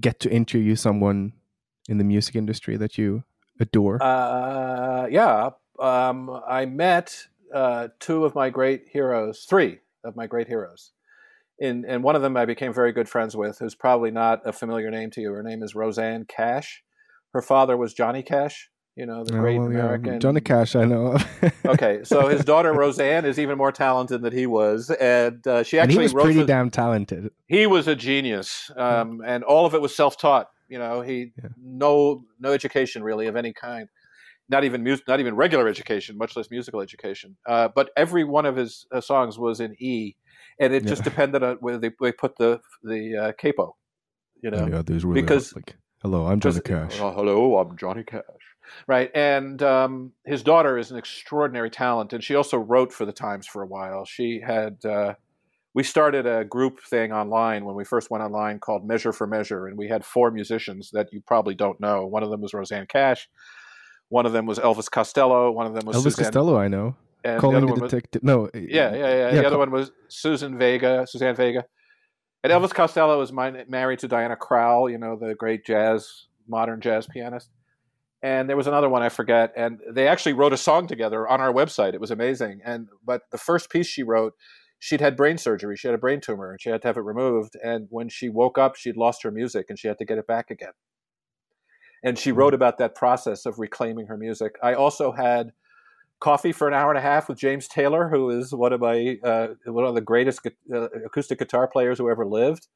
get 0.00 0.20
to 0.20 0.30
interview 0.30 0.76
someone 0.76 1.32
in 1.88 1.98
the 1.98 2.04
music 2.04 2.36
industry 2.36 2.76
that 2.78 2.96
you 2.96 3.24
adore? 3.60 4.02
uh, 4.02 5.06
yeah. 5.10 5.50
Um, 5.78 6.30
I 6.48 6.64
met 6.66 7.26
uh, 7.54 7.88
two 8.00 8.24
of 8.24 8.34
my 8.34 8.50
great 8.50 8.86
heroes, 8.90 9.44
three 9.48 9.78
of 10.04 10.16
my 10.16 10.26
great 10.26 10.48
heroes. 10.48 10.92
In, 11.60 11.84
and 11.86 12.02
one 12.02 12.14
of 12.16 12.22
them 12.22 12.36
I 12.36 12.44
became 12.44 12.72
very 12.72 12.92
good 12.92 13.08
friends 13.08 13.36
with, 13.36 13.58
who's 13.58 13.74
probably 13.74 14.10
not 14.10 14.40
a 14.46 14.52
familiar 14.52 14.90
name 14.90 15.10
to 15.12 15.20
you. 15.20 15.32
Her 15.32 15.42
name 15.42 15.62
is 15.62 15.74
Rosanne 15.74 16.24
Cash. 16.24 16.82
Her 17.32 17.42
father 17.42 17.76
was 17.76 17.92
Johnny 17.94 18.22
Cash, 18.22 18.70
you 18.96 19.06
know, 19.06 19.24
the 19.24 19.36
Oh, 19.36 19.40
great 19.40 19.58
well, 19.58 19.72
yeah, 19.72 19.78
American. 19.80 20.20
Johnny 20.20 20.40
Cash, 20.40 20.76
I 20.76 20.84
know. 20.84 21.18
okay, 21.66 22.00
so 22.04 22.28
his 22.28 22.44
daughter 22.44 22.72
Rosanne 22.72 23.24
is 23.24 23.38
even 23.38 23.58
more 23.58 23.72
talented 23.72 24.22
than 24.22 24.32
he 24.32 24.46
was, 24.46 24.90
and 25.00 25.44
uh, 25.46 25.62
she 25.64 25.78
and 25.78 25.84
actually 25.84 25.94
he 26.02 26.02
was 26.04 26.14
wrote 26.14 26.24
pretty 26.24 26.40
for- 26.40 26.46
damn 26.46 26.70
talented. 26.70 27.30
he 27.48 27.66
was 27.66 27.88
a 27.88 27.96
genius, 27.96 28.70
um, 28.76 29.20
and 29.26 29.42
all 29.44 29.66
of 29.66 29.74
it 29.74 29.80
was 29.80 29.94
self-taught. 29.94 30.46
You 30.68 30.78
know, 30.78 31.00
he 31.00 31.32
Yeah. 31.42 31.48
no 31.60 32.24
no 32.38 32.52
education 32.52 33.02
really 33.02 33.26
of 33.26 33.34
any 33.36 33.52
kind, 33.52 33.88
not 34.48 34.64
even 34.64 34.84
mus- 34.84 35.02
not 35.08 35.18
even 35.20 35.34
regular 35.34 35.66
education, 35.68 36.16
much 36.16 36.36
less 36.36 36.50
musical 36.50 36.80
education. 36.80 37.36
Uh, 37.48 37.68
but 37.74 37.90
every 37.96 38.22
one 38.24 38.46
of 38.46 38.54
his 38.56 38.86
uh, 38.92 39.00
songs 39.00 39.38
was 39.38 39.60
in 39.60 39.74
E, 39.78 40.14
and 40.60 40.72
it 40.72 40.86
just 40.86 41.04
depended 41.04 41.42
on 41.42 41.56
where 41.56 41.78
they, 41.78 41.90
they 42.00 42.12
put 42.12 42.36
the 42.36 42.60
the 42.82 43.16
uh, 43.16 43.32
capo. 43.32 43.76
You 44.42 44.50
know, 44.50 44.68
yeah, 44.68 44.82
there's 44.82 45.04
really 45.04 45.22
because- 45.22 45.54
like, 45.54 45.76
hello, 46.02 46.26
I'm 46.26 46.40
Johnny 46.40 46.60
Cash. 46.60 47.00
Oh, 47.00 47.10
hello, 47.12 47.58
I'm 47.58 47.76
Johnny 47.76 48.04
Cash. 48.04 48.22
Right, 48.86 49.10
and 49.14 49.62
um, 49.62 50.12
his 50.26 50.42
daughter 50.42 50.76
is 50.76 50.90
an 50.90 50.98
extraordinary 50.98 51.70
talent, 51.70 52.12
and 52.12 52.22
she 52.22 52.34
also 52.34 52.58
wrote 52.58 52.92
for 52.92 53.06
the 53.06 53.12
Times 53.12 53.46
for 53.46 53.62
a 53.62 53.66
while. 53.66 54.04
She 54.04 54.40
had. 54.44 54.84
Uh, 54.84 55.14
we 55.74 55.82
started 55.84 56.26
a 56.26 56.44
group 56.44 56.80
thing 56.82 57.12
online 57.12 57.64
when 57.64 57.76
we 57.76 57.84
first 57.84 58.10
went 58.10 58.24
online 58.24 58.58
called 58.58 58.86
Measure 58.86 59.12
for 59.12 59.26
Measure, 59.26 59.66
and 59.66 59.78
we 59.78 59.88
had 59.88 60.04
four 60.04 60.30
musicians 60.30 60.90
that 60.92 61.08
you 61.12 61.20
probably 61.26 61.54
don't 61.54 61.78
know. 61.80 62.04
One 62.04 62.22
of 62.22 62.30
them 62.30 62.40
was 62.40 62.52
Rosanne 62.52 62.86
Cash, 62.86 63.28
one 64.08 64.26
of 64.26 64.32
them 64.32 64.44
was 64.46 64.58
Elvis 64.58 64.90
Costello, 64.90 65.50
one 65.50 65.66
of 65.66 65.74
them 65.74 65.86
was 65.86 65.96
Elvis 65.96 66.02
Suzanne, 66.14 66.24
Costello, 66.26 66.58
I 66.58 66.68
know. 66.68 66.96
And 67.24 67.40
Calling 67.40 67.60
the 67.60 67.66
one 67.66 67.80
was. 67.80 67.92
No, 68.22 68.50
yeah, 68.54 68.60
yeah, 68.60 68.94
yeah. 68.94 69.14
Yeah, 69.32 69.40
the 69.40 69.46
other 69.46 69.58
one 69.58 69.70
was 69.70 69.90
Susan 70.08 70.56
Vega, 70.58 71.06
Suzanne 71.06 71.34
Vega. 71.34 71.64
And 72.44 72.52
Elvis 72.52 72.72
Costello 72.72 73.18
was 73.18 73.32
my, 73.32 73.64
married 73.68 73.98
to 74.00 74.08
Diana 74.08 74.36
Krall, 74.36 74.90
you 74.90 74.98
know, 74.98 75.16
the 75.16 75.34
great 75.34 75.66
jazz, 75.66 76.26
modern 76.46 76.80
jazz 76.80 77.06
pianist. 77.06 77.50
And 78.22 78.48
there 78.48 78.56
was 78.56 78.66
another 78.66 78.88
one 78.88 79.02
I 79.02 79.08
forget, 79.10 79.52
and 79.56 79.80
they 79.92 80.08
actually 80.08 80.32
wrote 80.32 80.52
a 80.52 80.56
song 80.56 80.86
together 80.88 81.26
on 81.28 81.40
our 81.40 81.52
website. 81.52 81.94
It 81.94 82.00
was 82.00 82.10
amazing. 82.10 82.60
And 82.64 82.88
but 83.04 83.22
the 83.30 83.38
first 83.38 83.70
piece 83.70 83.86
she 83.86 84.02
wrote, 84.02 84.34
she'd 84.80 85.00
had 85.00 85.16
brain 85.16 85.38
surgery. 85.38 85.76
She 85.76 85.86
had 85.86 85.94
a 85.94 85.98
brain 85.98 86.20
tumor, 86.20 86.50
and 86.50 86.60
she 86.60 86.70
had 86.70 86.82
to 86.82 86.88
have 86.88 86.96
it 86.96 87.02
removed. 87.02 87.56
And 87.62 87.86
when 87.90 88.08
she 88.08 88.28
woke 88.28 88.58
up, 88.58 88.74
she'd 88.74 88.96
lost 88.96 89.22
her 89.22 89.30
music, 89.30 89.66
and 89.68 89.78
she 89.78 89.86
had 89.86 89.98
to 89.98 90.04
get 90.04 90.18
it 90.18 90.26
back 90.26 90.50
again. 90.50 90.72
And 92.02 92.18
she 92.18 92.32
wrote 92.32 92.54
about 92.54 92.78
that 92.78 92.96
process 92.96 93.46
of 93.46 93.58
reclaiming 93.58 94.06
her 94.06 94.16
music. 94.16 94.56
I 94.62 94.74
also 94.74 95.12
had 95.12 95.52
coffee 96.20 96.52
for 96.52 96.68
an 96.68 96.74
hour 96.74 96.90
and 96.90 96.98
a 96.98 97.02
half 97.02 97.28
with 97.28 97.38
James 97.38 97.68
Taylor, 97.68 98.08
who 98.08 98.30
is 98.30 98.52
one 98.52 98.72
of 98.72 98.80
my 98.80 99.18
uh, 99.22 99.48
one 99.66 99.84
of 99.84 99.94
the 99.94 100.00
greatest 100.00 100.46
uh, 100.46 100.88
acoustic 101.04 101.38
guitar 101.38 101.68
players 101.68 101.98
who 101.98 102.10
ever 102.10 102.26
lived, 102.26 102.66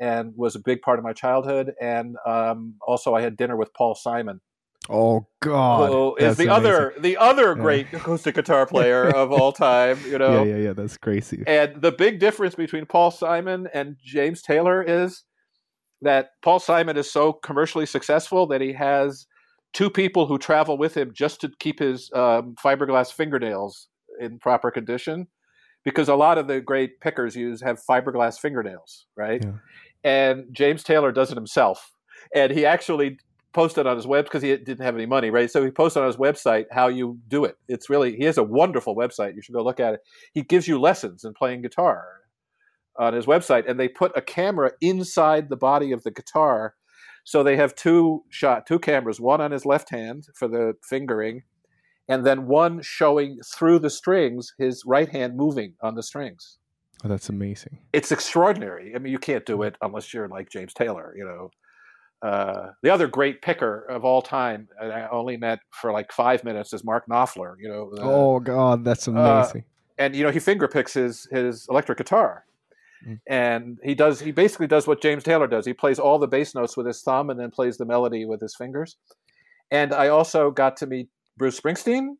and 0.00 0.32
was 0.36 0.54
a 0.54 0.60
big 0.60 0.82
part 0.82 0.98
of 0.98 1.04
my 1.04 1.12
childhood. 1.12 1.74
And 1.80 2.16
um, 2.26 2.74
also, 2.86 3.14
I 3.14 3.22
had 3.22 3.36
dinner 3.36 3.56
with 3.56 3.72
Paul 3.74 3.94
Simon. 3.94 4.40
Oh 4.88 5.26
God! 5.40 5.90
Who 5.90 6.16
is 6.16 6.36
the 6.36 6.44
amazing. 6.44 6.50
other 6.50 6.94
the 6.98 7.16
other 7.16 7.54
great 7.54 7.86
acoustic 7.92 8.34
guitar 8.34 8.66
player 8.66 9.08
of 9.08 9.32
all 9.32 9.52
time? 9.52 9.98
You 10.06 10.18
know, 10.18 10.44
yeah, 10.44 10.56
yeah, 10.56 10.62
yeah. 10.62 10.72
That's 10.74 10.98
crazy. 10.98 11.42
And 11.46 11.80
the 11.80 11.92
big 11.92 12.20
difference 12.20 12.54
between 12.54 12.84
Paul 12.84 13.10
Simon 13.10 13.68
and 13.72 13.96
James 14.04 14.42
Taylor 14.42 14.82
is 14.82 15.24
that 16.02 16.30
Paul 16.42 16.58
Simon 16.58 16.98
is 16.98 17.10
so 17.10 17.32
commercially 17.32 17.86
successful 17.86 18.46
that 18.48 18.60
he 18.60 18.74
has 18.74 19.26
two 19.74 19.90
people 19.90 20.26
who 20.26 20.38
travel 20.38 20.78
with 20.78 20.96
him 20.96 21.12
just 21.12 21.40
to 21.42 21.50
keep 21.58 21.80
his 21.80 22.10
um, 22.14 22.54
fiberglass 22.64 23.12
fingernails 23.12 23.88
in 24.20 24.38
proper 24.38 24.70
condition 24.70 25.26
because 25.84 26.08
a 26.08 26.14
lot 26.14 26.38
of 26.38 26.46
the 26.46 26.60
great 26.60 27.00
pickers 27.00 27.36
use 27.36 27.60
have 27.60 27.78
fiberglass 27.88 28.38
fingernails 28.38 29.06
right? 29.16 29.44
Yeah. 29.44 29.52
and 30.04 30.44
james 30.52 30.82
taylor 30.82 31.12
does 31.12 31.30
it 31.30 31.36
himself. 31.36 31.90
And 32.34 32.52
he 32.52 32.64
actually 32.64 33.18
posted 33.52 33.86
on 33.86 33.96
his 33.96 34.06
web 34.06 34.24
because 34.24 34.42
he 34.42 34.56
didn't 34.56 34.80
have 34.80 34.94
any 34.94 35.06
money 35.06 35.30
right? 35.30 35.50
So 35.50 35.64
he 35.64 35.70
posted 35.70 36.02
on 36.02 36.06
his 36.06 36.16
website 36.16 36.66
how 36.70 36.88
you 36.88 37.18
do 37.28 37.44
it. 37.44 37.56
It's 37.68 37.90
really 37.90 38.16
he 38.16 38.24
has 38.24 38.38
a 38.38 38.42
wonderful 38.42 38.96
website. 38.96 39.34
You 39.34 39.42
should 39.42 39.54
go 39.54 39.62
look 39.62 39.80
at 39.80 39.94
it. 39.94 40.00
He 40.32 40.42
gives 40.42 40.68
you 40.68 40.80
lessons 40.80 41.24
in 41.24 41.34
playing 41.34 41.62
guitar 41.62 42.04
on 42.96 43.12
his 43.12 43.26
website 43.26 43.68
and 43.68 43.78
they 43.78 43.88
put 43.88 44.12
a 44.16 44.22
camera 44.22 44.70
inside 44.80 45.48
the 45.48 45.56
body 45.56 45.90
of 45.90 46.04
the 46.04 46.12
guitar 46.12 46.74
so 47.24 47.42
they 47.42 47.56
have 47.56 47.74
two 47.74 48.22
shot, 48.28 48.66
two 48.66 48.78
cameras, 48.78 49.20
one 49.20 49.40
on 49.40 49.50
his 49.50 49.66
left 49.66 49.90
hand 49.90 50.28
for 50.34 50.46
the 50.46 50.74
fingering, 50.82 51.42
and 52.08 52.24
then 52.24 52.46
one 52.46 52.82
showing 52.82 53.38
through 53.44 53.78
the 53.78 53.90
strings, 53.90 54.52
his 54.58 54.84
right 54.86 55.08
hand 55.08 55.36
moving 55.36 55.74
on 55.82 55.94
the 55.94 56.02
strings. 56.02 56.58
Oh, 57.02 57.08
that's 57.08 57.28
amazing. 57.28 57.78
It's 57.92 58.12
extraordinary. 58.12 58.94
I 58.94 58.98
mean, 58.98 59.12
you 59.12 59.18
can't 59.18 59.44
do 59.44 59.62
it 59.62 59.76
unless 59.82 60.14
you're 60.14 60.28
like 60.28 60.50
James 60.50 60.72
Taylor, 60.74 61.14
you 61.16 61.24
know. 61.24 61.50
Uh, 62.22 62.72
the 62.82 62.88
other 62.88 63.06
great 63.06 63.42
picker 63.42 63.80
of 63.90 64.04
all 64.04 64.22
time, 64.22 64.68
and 64.80 64.92
I 64.92 65.08
only 65.10 65.36
met 65.36 65.58
for 65.70 65.92
like 65.92 66.12
five 66.12 66.44
minutes, 66.44 66.72
is 66.72 66.84
Mark 66.84 67.04
Knopfler. 67.06 67.56
You 67.58 67.68
know. 67.68 67.90
oh 67.98 68.40
God, 68.40 68.84
that's 68.84 69.08
uh, 69.08 69.12
amazing. 69.12 69.62
Uh, 69.62 70.02
and 70.02 70.16
you 70.16 70.24
know 70.24 70.30
he 70.30 70.38
finger 70.38 70.66
picks 70.66 70.94
his 70.94 71.28
his 71.30 71.66
electric 71.68 71.98
guitar, 71.98 72.46
Mm. 73.06 73.20
And 73.26 73.78
he 73.82 73.94
does 73.94 74.20
he 74.20 74.32
basically 74.32 74.66
does 74.66 74.86
what 74.86 75.02
James 75.02 75.22
Taylor 75.22 75.46
does. 75.46 75.66
He 75.66 75.72
plays 75.72 75.98
all 75.98 76.18
the 76.18 76.28
bass 76.28 76.54
notes 76.54 76.76
with 76.76 76.86
his 76.86 77.02
thumb 77.02 77.30
and 77.30 77.38
then 77.38 77.50
plays 77.50 77.76
the 77.76 77.84
melody 77.84 78.24
with 78.24 78.40
his 78.40 78.54
fingers. 78.56 78.96
And 79.70 79.92
I 79.92 80.08
also 80.08 80.50
got 80.50 80.76
to 80.78 80.86
meet 80.86 81.08
Bruce 81.36 81.58
Springsteen 81.60 82.16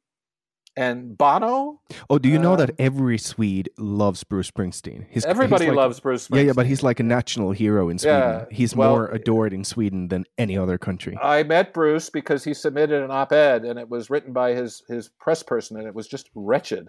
and 0.77 1.17
Bono. 1.17 1.81
Oh, 2.11 2.19
do 2.19 2.29
you 2.29 2.39
know 2.39 2.57
that 2.57 2.71
um, 2.71 2.77
every 2.79 3.19
Swede 3.19 3.71
loves 3.79 4.25
Bruce 4.25 4.51
Springsteen? 4.51 5.07
He's, 5.09 5.25
everybody 5.25 5.65
he's 5.65 5.71
like, 5.71 5.77
loves 5.77 6.01
Bruce 6.01 6.29
Springsteen. 6.29 6.37
Yeah, 6.37 6.43
yeah, 6.43 6.53
but 6.53 6.67
he's 6.67 6.83
like 6.83 7.01
a 7.01 7.05
national 7.05 7.53
hero 7.53 7.89
in 7.89 7.99
Sweden. 7.99 8.21
Yeah, 8.21 8.45
he's 8.51 8.75
well, 8.75 8.91
more 8.91 9.09
adored 9.09 9.53
in 9.53 9.65
Sweden 9.65 10.09
than 10.09 10.25
any 10.37 10.59
other 10.59 10.79
country. 10.79 11.17
I 11.23 11.43
met 11.45 11.73
Bruce 11.73 12.11
because 12.11 12.43
he 12.43 12.55
submitted 12.55 13.03
an 13.03 13.11
op-ed 13.11 13.65
and 13.65 13.79
it 13.79 13.89
was 13.89 14.11
written 14.11 14.33
by 14.33 14.55
his 14.55 14.83
his 14.89 15.11
press 15.21 15.43
person 15.43 15.77
and 15.79 15.87
it 15.87 15.95
was 15.95 16.09
just 16.09 16.29
wretched. 16.35 16.89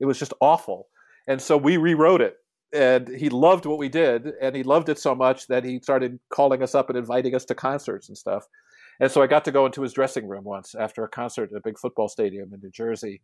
It 0.00 0.06
was 0.06 0.18
just 0.18 0.32
awful. 0.40 0.88
And 1.26 1.42
so 1.42 1.56
we 1.56 1.76
rewrote 1.76 2.22
it 2.22 2.36
and 2.72 3.08
he 3.08 3.28
loved 3.28 3.66
what 3.66 3.78
we 3.78 3.88
did 3.88 4.32
and 4.40 4.54
he 4.54 4.62
loved 4.62 4.88
it 4.88 4.98
so 4.98 5.14
much 5.14 5.46
that 5.46 5.64
he 5.64 5.80
started 5.80 6.18
calling 6.30 6.62
us 6.62 6.74
up 6.74 6.88
and 6.90 6.98
inviting 6.98 7.34
us 7.34 7.44
to 7.44 7.54
concerts 7.54 8.08
and 8.08 8.18
stuff 8.18 8.46
and 9.00 9.10
so 9.10 9.22
i 9.22 9.26
got 9.26 9.44
to 9.44 9.52
go 9.52 9.64
into 9.66 9.82
his 9.82 9.92
dressing 9.92 10.28
room 10.28 10.44
once 10.44 10.74
after 10.74 11.02
a 11.04 11.08
concert 11.08 11.50
at 11.52 11.56
a 11.56 11.62
big 11.62 11.78
football 11.78 12.08
stadium 12.08 12.52
in 12.52 12.60
new 12.60 12.70
jersey 12.70 13.20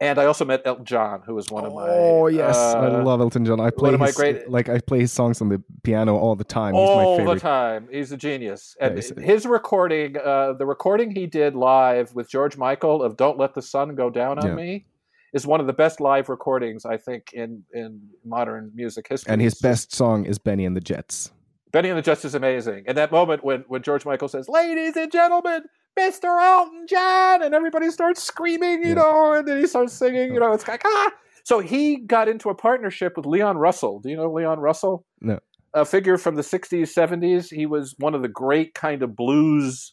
and 0.00 0.18
I 0.18 0.26
also 0.26 0.44
met 0.44 0.62
Elton 0.64 0.84
John, 0.84 1.22
who 1.24 1.34
was 1.34 1.50
one 1.50 1.64
of 1.64 1.72
my. 1.72 1.86
Oh 1.88 2.26
yes, 2.26 2.56
uh, 2.56 2.78
I 2.78 3.02
love 3.02 3.20
Elton 3.20 3.44
John. 3.44 3.60
I 3.60 3.70
play 3.70 3.92
one 3.92 3.94
of 3.94 4.06
his, 4.06 4.18
my 4.18 4.32
great, 4.32 4.50
like 4.50 4.68
I 4.68 4.80
play 4.80 5.00
his 5.00 5.12
songs 5.12 5.40
on 5.40 5.48
the 5.48 5.62
piano 5.82 6.16
all 6.16 6.34
the 6.34 6.44
time. 6.44 6.74
He's 6.74 6.80
all 6.80 7.24
the 7.24 7.38
time. 7.38 7.88
He's 7.90 8.10
a 8.10 8.16
genius. 8.16 8.76
And 8.80 8.96
yeah, 8.96 9.22
his 9.24 9.46
recording, 9.46 10.16
uh, 10.16 10.54
the 10.54 10.66
recording 10.66 11.14
he 11.14 11.26
did 11.26 11.54
live 11.54 12.14
with 12.14 12.28
George 12.28 12.56
Michael 12.56 13.02
of 13.02 13.16
"Don't 13.16 13.38
Let 13.38 13.54
the 13.54 13.62
Sun 13.62 13.94
Go 13.94 14.10
Down 14.10 14.38
on 14.38 14.48
yeah. 14.48 14.54
Me," 14.54 14.86
is 15.34 15.46
one 15.46 15.60
of 15.60 15.66
the 15.66 15.72
best 15.72 16.00
live 16.00 16.30
recordings 16.30 16.86
I 16.86 16.96
think 16.96 17.32
in 17.34 17.64
in 17.74 18.00
modern 18.24 18.70
music 18.74 19.08
history. 19.08 19.30
And 19.30 19.42
his 19.42 19.56
best 19.56 19.92
song 19.92 20.24
is 20.24 20.38
Bennie 20.38 20.64
and 20.64 20.74
the 20.74 20.80
Jets. 20.80 21.32
Bennie 21.72 21.88
and 21.88 21.98
the 21.98 22.02
Jets 22.02 22.24
is 22.24 22.36
amazing. 22.36 22.84
And 22.86 22.96
that 22.96 23.12
moment 23.12 23.44
when 23.44 23.64
when 23.66 23.82
George 23.82 24.06
Michael 24.06 24.28
says, 24.28 24.48
"Ladies 24.48 24.96
and 24.96 25.10
gentlemen, 25.10 25.64
Mr. 25.98 26.40
Elton 26.40 26.86
John," 26.88 27.42
and 27.42 27.52
everybody 27.52 27.90
starts 27.90 28.22
screaming, 28.22 28.82
you 28.82 28.90
yeah. 28.90 28.94
know, 28.94 29.32
and 29.34 29.46
then 29.46 29.60
he 29.60 29.66
starts 29.66 29.92
singing, 29.92 30.32
you 30.32 30.40
know, 30.40 30.52
it's 30.52 30.66
like 30.66 30.82
ah. 30.86 31.10
So 31.42 31.58
he 31.58 31.96
got 31.96 32.28
into 32.28 32.48
a 32.48 32.54
partnership 32.54 33.16
with 33.16 33.26
Leon 33.26 33.58
Russell. 33.58 34.00
Do 34.00 34.08
you 34.08 34.16
know 34.16 34.32
Leon 34.32 34.60
Russell? 34.60 35.04
No. 35.20 35.40
A 35.74 35.84
figure 35.84 36.16
from 36.16 36.36
the 36.36 36.42
60s, 36.42 36.94
70s. 36.94 37.52
He 37.52 37.66
was 37.66 37.96
one 37.98 38.14
of 38.14 38.22
the 38.22 38.28
great 38.28 38.74
kind 38.74 39.02
of 39.02 39.16
blues 39.16 39.92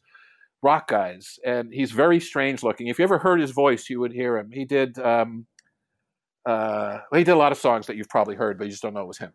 rock 0.64 0.88
guys, 0.88 1.40
and 1.46 1.74
he's 1.74 1.92
very 1.92 2.20
strange 2.20 2.64
looking. 2.64 2.88
If 2.88 3.00
you 3.00 3.04
ever 3.04 3.18
heard 3.18 3.40
his 3.40 3.52
voice, 3.52 3.90
you 3.90 4.00
would 4.00 4.14
hear 4.14 4.38
him. 4.38 4.52
He 4.52 4.66
did 4.66 4.98
um, 5.00 5.46
uh, 6.46 7.00
he 7.14 7.24
did 7.24 7.32
a 7.32 7.38
lot 7.38 7.52
of 7.52 7.58
songs 7.58 7.88
that 7.88 7.96
you've 7.96 8.10
probably 8.10 8.36
heard, 8.36 8.58
but 8.58 8.66
you 8.66 8.72
just 8.72 8.82
don't 8.82 8.94
know 8.94 9.02
it 9.02 9.08
was 9.08 9.18
him. 9.18 9.34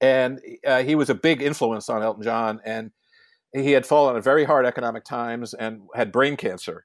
And 0.00 0.40
uh, 0.66 0.82
he 0.82 0.94
was 0.94 1.10
a 1.10 1.14
big 1.14 1.42
influence 1.42 1.88
on 1.88 2.02
Elton 2.02 2.22
John, 2.22 2.60
and 2.64 2.90
he 3.52 3.72
had 3.72 3.86
fallen 3.86 4.16
on 4.16 4.22
very 4.22 4.44
hard 4.44 4.66
economic 4.66 5.04
times 5.04 5.54
and 5.54 5.82
had 5.94 6.12
brain 6.12 6.36
cancer. 6.36 6.84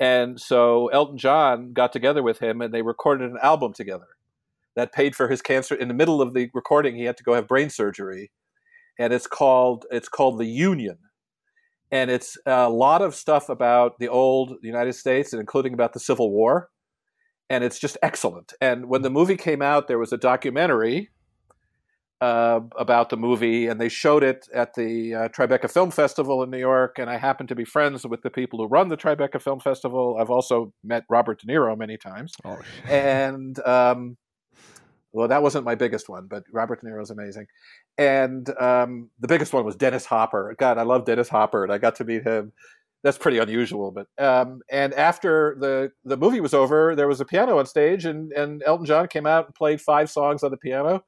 And 0.00 0.40
so 0.40 0.88
Elton 0.88 1.18
John 1.18 1.72
got 1.72 1.92
together 1.92 2.22
with 2.22 2.38
him, 2.38 2.60
and 2.60 2.72
they 2.72 2.82
recorded 2.82 3.30
an 3.30 3.38
album 3.42 3.72
together 3.72 4.06
that 4.76 4.92
paid 4.92 5.16
for 5.16 5.28
his 5.28 5.42
cancer. 5.42 5.74
In 5.74 5.88
the 5.88 5.94
middle 5.94 6.22
of 6.22 6.34
the 6.34 6.50
recording, 6.54 6.96
he 6.96 7.04
had 7.04 7.16
to 7.16 7.24
go 7.24 7.34
have 7.34 7.48
brain 7.48 7.68
surgery, 7.68 8.30
and 8.98 9.12
it's 9.12 9.26
called 9.26 9.86
it's 9.90 10.08
called 10.08 10.38
the 10.38 10.46
Union 10.46 10.98
and 11.90 12.10
it's 12.10 12.36
a 12.46 12.68
lot 12.68 13.02
of 13.02 13.14
stuff 13.14 13.48
about 13.48 13.98
the 13.98 14.08
old 14.08 14.54
United 14.62 14.94
States, 14.94 15.32
and 15.32 15.40
including 15.40 15.74
about 15.74 15.92
the 15.92 16.00
Civil 16.00 16.30
War, 16.30 16.70
and 17.50 17.64
it's 17.64 17.78
just 17.78 17.96
excellent. 18.02 18.52
And 18.60 18.88
when 18.88 19.02
the 19.02 19.10
movie 19.10 19.36
came 19.36 19.62
out, 19.62 19.88
there 19.88 19.98
was 19.98 20.12
a 20.12 20.18
documentary 20.18 21.10
uh, 22.20 22.60
about 22.76 23.10
the 23.10 23.16
movie, 23.16 23.66
and 23.66 23.80
they 23.80 23.88
showed 23.88 24.22
it 24.22 24.48
at 24.52 24.74
the 24.74 25.14
uh, 25.14 25.28
Tribeca 25.28 25.70
Film 25.70 25.90
Festival 25.90 26.42
in 26.42 26.50
New 26.50 26.58
York. 26.58 26.98
And 26.98 27.08
I 27.08 27.16
happen 27.16 27.46
to 27.46 27.54
be 27.54 27.64
friends 27.64 28.06
with 28.06 28.22
the 28.22 28.30
people 28.30 28.58
who 28.58 28.66
run 28.66 28.88
the 28.88 28.96
Tribeca 28.96 29.40
Film 29.40 29.60
Festival. 29.60 30.18
I've 30.20 30.30
also 30.30 30.72
met 30.82 31.04
Robert 31.08 31.40
De 31.40 31.46
Niro 31.46 31.76
many 31.78 31.96
times, 31.96 32.34
oh. 32.44 32.58
and 32.88 33.58
um, 33.66 34.16
well, 35.12 35.28
that 35.28 35.42
wasn't 35.42 35.64
my 35.64 35.74
biggest 35.74 36.08
one, 36.08 36.26
but 36.26 36.44
Robert 36.52 36.80
De 36.80 36.86
Niro 36.86 37.02
is 37.02 37.10
amazing. 37.10 37.46
And 37.96 38.48
um, 38.60 39.10
the 39.18 39.28
biggest 39.28 39.52
one 39.52 39.64
was 39.64 39.76
Dennis 39.76 40.04
Hopper. 40.04 40.54
God, 40.58 40.78
I 40.78 40.82
love 40.82 41.04
Dennis 41.04 41.28
Hopper, 41.28 41.64
and 41.64 41.72
I 41.72 41.78
got 41.78 41.96
to 41.96 42.04
meet 42.04 42.24
him. 42.24 42.52
That's 43.04 43.16
pretty 43.16 43.38
unusual, 43.38 43.92
but 43.92 44.08
um, 44.22 44.60
and 44.68 44.92
after 44.92 45.56
the 45.60 45.92
the 46.04 46.16
movie 46.16 46.40
was 46.40 46.52
over, 46.52 46.96
there 46.96 47.06
was 47.06 47.20
a 47.20 47.24
piano 47.24 47.58
on 47.58 47.66
stage, 47.66 48.04
and 48.04 48.32
and 48.32 48.60
Elton 48.66 48.86
John 48.86 49.06
came 49.06 49.24
out 49.24 49.46
and 49.46 49.54
played 49.54 49.80
five 49.80 50.10
songs 50.10 50.42
on 50.42 50.50
the 50.50 50.56
piano, 50.56 51.04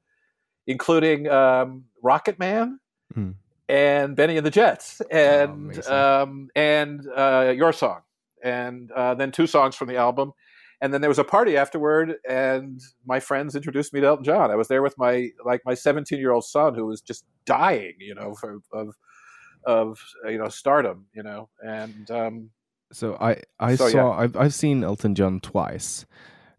including 0.68 1.28
um, 1.28 1.84
Rocket 2.00 2.38
Man. 2.38 2.78
Mm. 3.14 3.34
And 3.68 4.16
Bennie 4.16 4.36
and 4.36 4.46
the 4.46 4.50
Jets, 4.50 5.00
and 5.12 5.80
oh, 5.88 6.22
um, 6.22 6.48
and 6.56 7.06
uh, 7.08 7.54
your 7.56 7.72
song, 7.72 8.00
and 8.42 8.90
uh, 8.90 9.14
then 9.14 9.30
two 9.30 9.46
songs 9.46 9.76
from 9.76 9.86
the 9.86 9.96
album, 9.96 10.32
and 10.80 10.94
then 10.94 11.00
there 11.00 11.10
was 11.10 11.18
a 11.18 11.24
party 11.24 11.56
afterward 11.56 12.14
and 12.28 12.80
my 13.06 13.20
friends 13.20 13.54
introduced 13.54 13.92
me 13.92 14.00
to 14.00 14.06
elton 14.06 14.24
john. 14.24 14.50
I 14.50 14.56
was 14.56 14.68
there 14.68 14.82
with 14.82 14.96
my 14.98 15.28
like 15.44 15.62
my 15.64 15.74
17 15.74 16.18
year 16.18 16.32
old 16.32 16.44
son 16.44 16.74
who 16.74 16.86
was 16.86 17.00
just 17.00 17.24
dying 17.44 17.94
you 17.98 18.14
know 18.14 18.34
for, 18.34 18.60
of 18.72 18.94
of 19.64 19.98
you 20.26 20.38
know 20.38 20.48
stardom 20.48 21.06
you 21.14 21.22
know? 21.22 21.48
And 21.62 22.10
um 22.10 22.50
so 22.92 23.16
i 23.20 23.36
i 23.58 23.76
so, 23.76 23.88
saw 23.88 24.12
yeah. 24.12 24.24
I've, 24.24 24.36
I've 24.36 24.54
seen 24.54 24.82
elton 24.82 25.14
john 25.14 25.40
twice 25.40 26.06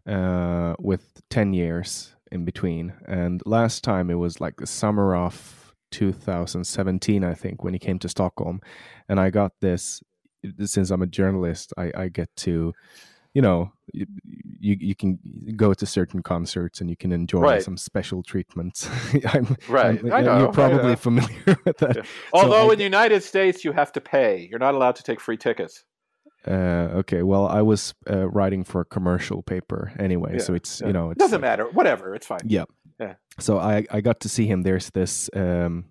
uh 0.06 0.74
with 0.78 1.20
10 1.30 1.52
years 1.52 2.14
in 2.30 2.46
between. 2.46 2.94
And 3.06 3.42
last 3.44 3.84
time 3.84 4.10
it 4.10 4.14
was 4.14 4.40
like 4.40 4.56
the 4.56 4.66
summer 4.66 5.14
of 5.14 5.74
2017 5.90 7.22
i 7.22 7.34
think 7.34 7.62
when 7.62 7.74
he 7.74 7.78
came 7.78 7.98
to 7.98 8.08
stockholm. 8.08 8.60
And 9.08 9.20
i 9.20 9.30
got 9.30 9.52
this 9.60 10.02
since 10.64 10.90
i'm 10.90 11.02
a 11.02 11.06
journalist 11.06 11.72
i 11.76 11.92
i 11.94 12.08
get 12.08 12.28
to 12.36 12.72
you 13.34 13.42
know 13.42 13.72
you, 13.92 14.06
you, 14.60 14.94
can 14.94 15.18
go 15.56 15.74
to 15.74 15.86
certain 15.86 16.22
concerts 16.22 16.80
and 16.80 16.88
you 16.88 16.96
can 16.96 17.12
enjoy 17.12 17.40
right. 17.40 17.62
some 17.62 17.76
special 17.76 18.22
treatments. 18.22 18.88
I'm, 19.28 19.56
right, 19.68 20.00
I'm, 20.00 20.12
I 20.12 20.20
know. 20.20 20.38
You're 20.38 20.52
probably 20.52 20.96
familiar 20.96 21.36
with 21.64 21.78
that. 21.78 21.96
Yeah. 21.96 22.02
Although 22.32 22.68
so 22.68 22.70
in 22.70 22.78
the 22.78 22.84
United 22.84 23.22
States 23.22 23.64
you 23.64 23.72
have 23.72 23.92
to 23.92 24.00
pay. 24.00 24.46
You're 24.50 24.58
not 24.58 24.74
allowed 24.74 24.96
to 24.96 25.02
take 25.02 25.20
free 25.20 25.36
tickets. 25.36 25.84
Uh, 26.46 27.00
okay, 27.00 27.22
well, 27.22 27.46
I 27.46 27.62
was 27.62 27.94
uh, 28.10 28.28
writing 28.28 28.64
for 28.64 28.80
a 28.80 28.84
commercial 28.84 29.42
paper 29.42 29.92
anyway, 29.98 30.34
yeah, 30.34 30.42
so 30.42 30.54
it's 30.54 30.80
yeah. 30.80 30.88
you 30.88 30.92
know 30.92 31.10
it 31.10 31.18
doesn't 31.18 31.40
like, 31.40 31.50
matter. 31.50 31.68
Whatever, 31.70 32.14
it's 32.14 32.26
fine. 32.26 32.40
Yeah, 32.44 32.64
yeah. 32.98 33.14
So 33.38 33.58
I 33.58 33.86
I 33.90 34.00
got 34.00 34.20
to 34.20 34.28
see 34.28 34.46
him. 34.46 34.62
There's 34.62 34.90
this 34.90 35.30
um, 35.34 35.84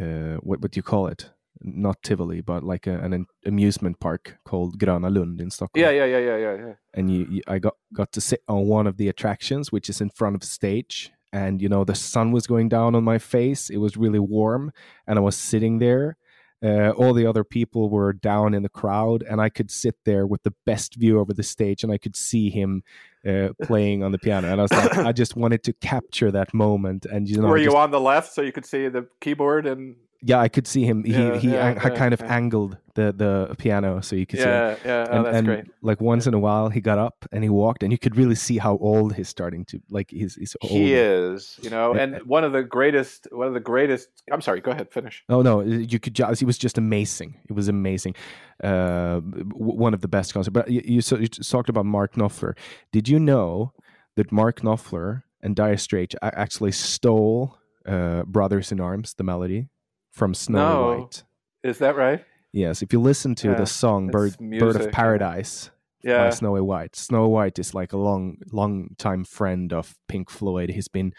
uh, 0.00 0.36
what 0.42 0.60
what 0.60 0.70
do 0.70 0.78
you 0.78 0.82
call 0.82 1.06
it? 1.06 1.30
Not 1.62 2.02
Tivoli, 2.02 2.40
but 2.40 2.62
like 2.62 2.86
a, 2.86 2.98
an 2.98 3.26
amusement 3.44 4.00
park 4.00 4.38
called 4.44 4.78
Gröna 4.78 5.14
Lund 5.14 5.40
in 5.40 5.50
Stockholm. 5.50 5.82
Yeah, 5.82 5.90
yeah, 5.90 6.04
yeah, 6.04 6.18
yeah, 6.18 6.36
yeah, 6.36 6.56
yeah. 6.56 6.72
And 6.94 7.10
you, 7.10 7.26
you, 7.30 7.42
I 7.46 7.58
got 7.58 7.74
got 7.92 8.12
to 8.12 8.20
sit 8.20 8.42
on 8.48 8.66
one 8.66 8.86
of 8.86 8.96
the 8.96 9.08
attractions, 9.08 9.70
which 9.70 9.88
is 9.88 10.00
in 10.00 10.10
front 10.10 10.36
of 10.36 10.44
stage. 10.44 11.12
And 11.32 11.62
you 11.62 11.68
know, 11.68 11.84
the 11.84 11.94
sun 11.94 12.32
was 12.32 12.46
going 12.46 12.68
down 12.68 12.94
on 12.94 13.04
my 13.04 13.18
face. 13.18 13.70
It 13.70 13.76
was 13.76 13.96
really 13.96 14.18
warm, 14.18 14.72
and 15.06 15.18
I 15.18 15.22
was 15.22 15.36
sitting 15.36 15.78
there. 15.78 16.16
Uh, 16.62 16.90
all 16.90 17.14
the 17.14 17.24
other 17.24 17.42
people 17.42 17.88
were 17.88 18.12
down 18.12 18.52
in 18.52 18.62
the 18.62 18.68
crowd, 18.68 19.22
and 19.22 19.40
I 19.40 19.48
could 19.48 19.70
sit 19.70 19.96
there 20.04 20.26
with 20.26 20.42
the 20.42 20.52
best 20.66 20.94
view 20.96 21.18
over 21.18 21.32
the 21.32 21.42
stage, 21.42 21.82
and 21.82 21.92
I 21.92 21.96
could 21.96 22.16
see 22.16 22.50
him 22.50 22.82
uh, 23.26 23.48
playing 23.62 24.02
on 24.02 24.12
the 24.12 24.18
piano. 24.18 24.48
And 24.48 24.60
I 24.60 24.64
was 24.64 24.72
like, 24.72 24.98
I 24.98 25.12
just 25.12 25.36
wanted 25.36 25.62
to 25.64 25.72
capture 25.72 26.30
that 26.30 26.52
moment. 26.52 27.06
And 27.06 27.28
you 27.28 27.40
know, 27.40 27.48
were 27.48 27.58
just, 27.58 27.70
you 27.70 27.78
on 27.78 27.90
the 27.90 28.00
left 28.00 28.34
so 28.34 28.42
you 28.42 28.52
could 28.52 28.66
see 28.66 28.88
the 28.88 29.06
keyboard 29.20 29.66
and 29.66 29.96
yeah, 30.22 30.38
I 30.38 30.48
could 30.48 30.66
see 30.66 30.84
him. 30.84 31.04
He 31.04 31.12
Yeah, 31.12 31.36
he 31.38 31.48
yeah, 31.52 31.68
an- 31.68 31.76
yeah, 31.82 31.88
kind 31.96 32.12
of 32.14 32.20
angled 32.22 32.76
the 32.94 33.12
the 33.12 33.54
piano 33.56 34.00
so 34.02 34.16
you 34.16 34.26
could 34.26 34.40
see. 34.40 34.44
Yeah, 34.44 34.76
yeah. 34.84 35.06
Oh, 35.08 35.16
And, 35.16 35.24
that's 35.26 35.36
and 35.36 35.46
great. 35.46 35.64
like 35.82 36.00
once 36.00 36.26
in 36.26 36.34
a 36.34 36.38
while, 36.38 36.68
he 36.68 36.80
got 36.80 36.98
up 36.98 37.24
and 37.32 37.42
he 37.44 37.48
walked, 37.50 37.82
and 37.82 37.90
you 37.92 37.98
could 37.98 38.16
really 38.16 38.34
see 38.34 38.58
how 38.58 38.76
old 38.78 39.14
he's 39.14 39.28
starting 39.28 39.64
to 39.66 39.80
like. 39.90 40.10
He's 40.10 40.34
he's 40.34 40.56
old. 40.62 40.72
He 40.72 40.92
is, 40.94 41.58
you 41.62 41.70
know, 41.70 41.94
Yeah. 41.94 42.02
and 42.02 42.22
one 42.26 42.44
of 42.44 42.52
the 42.52 42.62
greatest, 42.62 43.28
one 43.32 43.46
of 43.46 43.54
the 43.54 43.60
greatest. 43.60 44.08
I'm 44.32 44.40
sorry. 44.40 44.60
Go 44.60 44.70
ahead, 44.72 44.90
finish. 44.92 45.24
Oh 45.28 45.42
no, 45.42 45.60
you 45.62 45.98
could 45.98 46.14
just. 46.14 46.42
It 46.42 46.46
was 46.46 46.58
just 46.58 46.76
amazing. 46.78 47.36
It 47.48 47.52
was 47.54 47.68
amazing. 47.68 48.14
Uh, 48.62 49.20
one 49.54 49.94
of 49.94 50.00
the 50.02 50.08
best 50.08 50.34
concerts. 50.34 50.52
But 50.52 50.70
you, 50.70 50.82
you, 50.84 51.00
so 51.00 51.16
you 51.16 51.28
talked 51.28 51.68
about 51.70 51.86
Mark 51.86 52.14
Knopfler. 52.14 52.54
Did 52.92 53.08
you 53.08 53.18
know 53.18 53.72
that 54.16 54.30
Mark 54.32 54.60
Knopfler 54.60 55.22
and 55.42 55.56
Dire 55.56 55.78
Straits 55.78 56.14
actually 56.22 56.72
stole 56.72 57.56
uh, 57.86 58.24
"Brothers 58.24 58.70
in 58.72 58.80
Arms," 58.80 59.14
the 59.14 59.24
melody, 59.24 59.68
from 60.20 60.34
Snow 60.34 60.58
No. 60.58 60.98
White? 61.00 61.24
Is 61.70 61.78
that 61.78 61.94
right? 61.96 62.20
Yes. 62.52 62.82
If 62.82 62.92
you 62.92 63.00
listen 63.00 63.34
to 63.36 63.48
Yeah, 63.48 63.54
the 63.62 63.66
song 63.66 64.08
"Bird, 64.16 64.36
Bird 64.38 64.76
of 64.76 64.82
yeah. 64.86 64.90
Paradise." 64.92 65.70
by 66.04 66.10
Yeah. 66.10 66.30
Snowy 66.30 66.60
White. 66.72 66.94
Snow 66.96 67.24
White 67.36 67.58
is 67.58 67.74
like 67.80 67.92
a 67.92 68.00
long, 68.08 68.24
long 68.52 68.94
time 68.98 69.24
friend 69.24 69.72
of 69.72 69.84
Pink 70.08 70.30
Floyd. 70.30 70.68
He's 70.70 70.88
been 70.88 71.12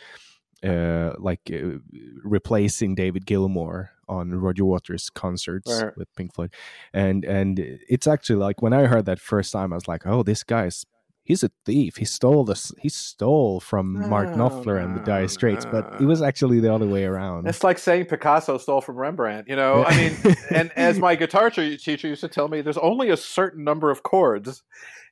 uh, 0.64 1.14
like 1.18 1.42
uh, 1.52 1.80
replacing 2.24 2.96
David 2.96 3.26
Gilmour 3.26 3.90
on 4.08 4.26
Roger 4.36 4.66
Waters 4.66 5.10
concerts 5.24 5.72
Right. 5.82 5.98
with 5.98 6.08
Pink 6.16 6.34
Floyd, 6.36 6.54
and 6.94 7.26
and 7.26 7.60
it's 7.94 8.08
actually 8.08 8.40
like 8.48 8.62
when 8.62 8.74
I 8.74 8.86
heard 8.88 9.06
that 9.06 9.20
first 9.20 9.52
time, 9.54 9.72
I 9.74 9.78
was 9.82 9.88
like, 9.88 10.06
oh, 10.06 10.22
this 10.24 10.44
guy's 10.44 10.86
he's 11.32 11.44
a 11.44 11.52
thief. 11.66 11.96
He 11.96 12.04
stole 12.04 12.44
this. 12.44 12.74
He 12.78 12.90
stole 12.90 13.62
from 13.62 14.10
Mark 14.10 14.36
No, 14.36 14.50
Knopfler 14.50 14.84
and 14.84 14.98
the 14.98 15.00
Dire 15.00 15.22
no, 15.22 15.28
Straits, 15.28 15.66
but 15.66 16.02
it 16.02 16.04
was 16.06 16.22
actually 16.22 16.60
the 16.60 16.74
other 16.74 16.86
way 16.86 17.06
around. 17.06 17.48
It's 17.48 17.64
like 17.64 17.80
saying 17.80 18.06
Picasso 18.08 18.58
stole 18.58 18.82
from 18.82 18.98
Rembrandt. 18.98 19.48
You 19.48 19.56
know, 19.56 19.86
I 19.86 19.96
mean, 19.96 20.36
and 20.52 20.72
as 20.76 21.00
my 21.00 21.16
guitar 21.16 21.50
teacher 21.50 22.08
used 22.10 22.20
to 22.20 22.28
tell 22.28 22.50
me, 22.50 22.60
there's 22.60 22.78
only 22.78 23.10
a 23.12 23.16
certain 23.18 23.64
number 23.64 23.90
of 23.90 24.04
chords, 24.04 24.62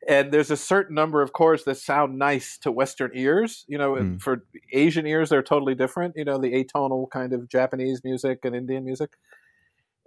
and 0.10 0.34
there's 0.34 0.52
a 0.52 0.58
certain 0.58 0.94
number 0.94 1.22
of 1.22 1.32
chords 1.32 1.64
that 1.64 1.76
sound 1.78 2.20
nice 2.20 2.58
to 2.60 2.72
Western 2.72 3.12
ears. 3.14 3.64
You 3.70 3.78
know, 3.78 3.94
Mm. 3.94 4.22
for 4.22 4.44
Asian 4.74 5.08
ears, 5.08 5.30
they're 5.30 5.42
totally 5.42 5.74
different. 5.74 6.16
You 6.18 6.26
know, 6.26 6.38
the 6.38 6.52
atonal 6.52 7.10
kind 7.10 7.32
of 7.32 7.48
Japanese 7.48 8.04
music 8.04 8.40
and 8.44 8.54
Indian 8.54 8.84
music. 8.84 9.12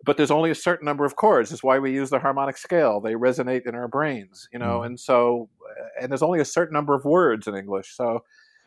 But 0.05 0.17
there's 0.17 0.31
only 0.33 0.51
a 0.51 0.55
certain 0.55 0.85
number 0.85 1.05
of 1.05 1.15
chords. 1.17 1.51
That's 1.51 1.63
why 1.63 1.79
we 1.79 1.93
use 1.93 2.11
the 2.11 2.19
harmonic 2.19 2.57
scale. 2.57 3.01
They 3.01 3.15
resonate 3.15 3.67
in 3.67 3.75
our 3.75 3.87
brains. 3.89 4.49
You 4.53 4.59
know, 4.59 4.81
Mm. 4.81 4.87
and 4.87 5.01
so, 5.01 5.49
uh, 5.81 5.85
and 6.01 6.11
there's 6.11 6.23
only 6.23 6.41
a 6.41 6.45
certain 6.45 6.75
number 6.75 6.95
of 6.95 7.05
words 7.05 7.47
in 7.47 7.55
English. 7.55 7.95
So 7.97 8.25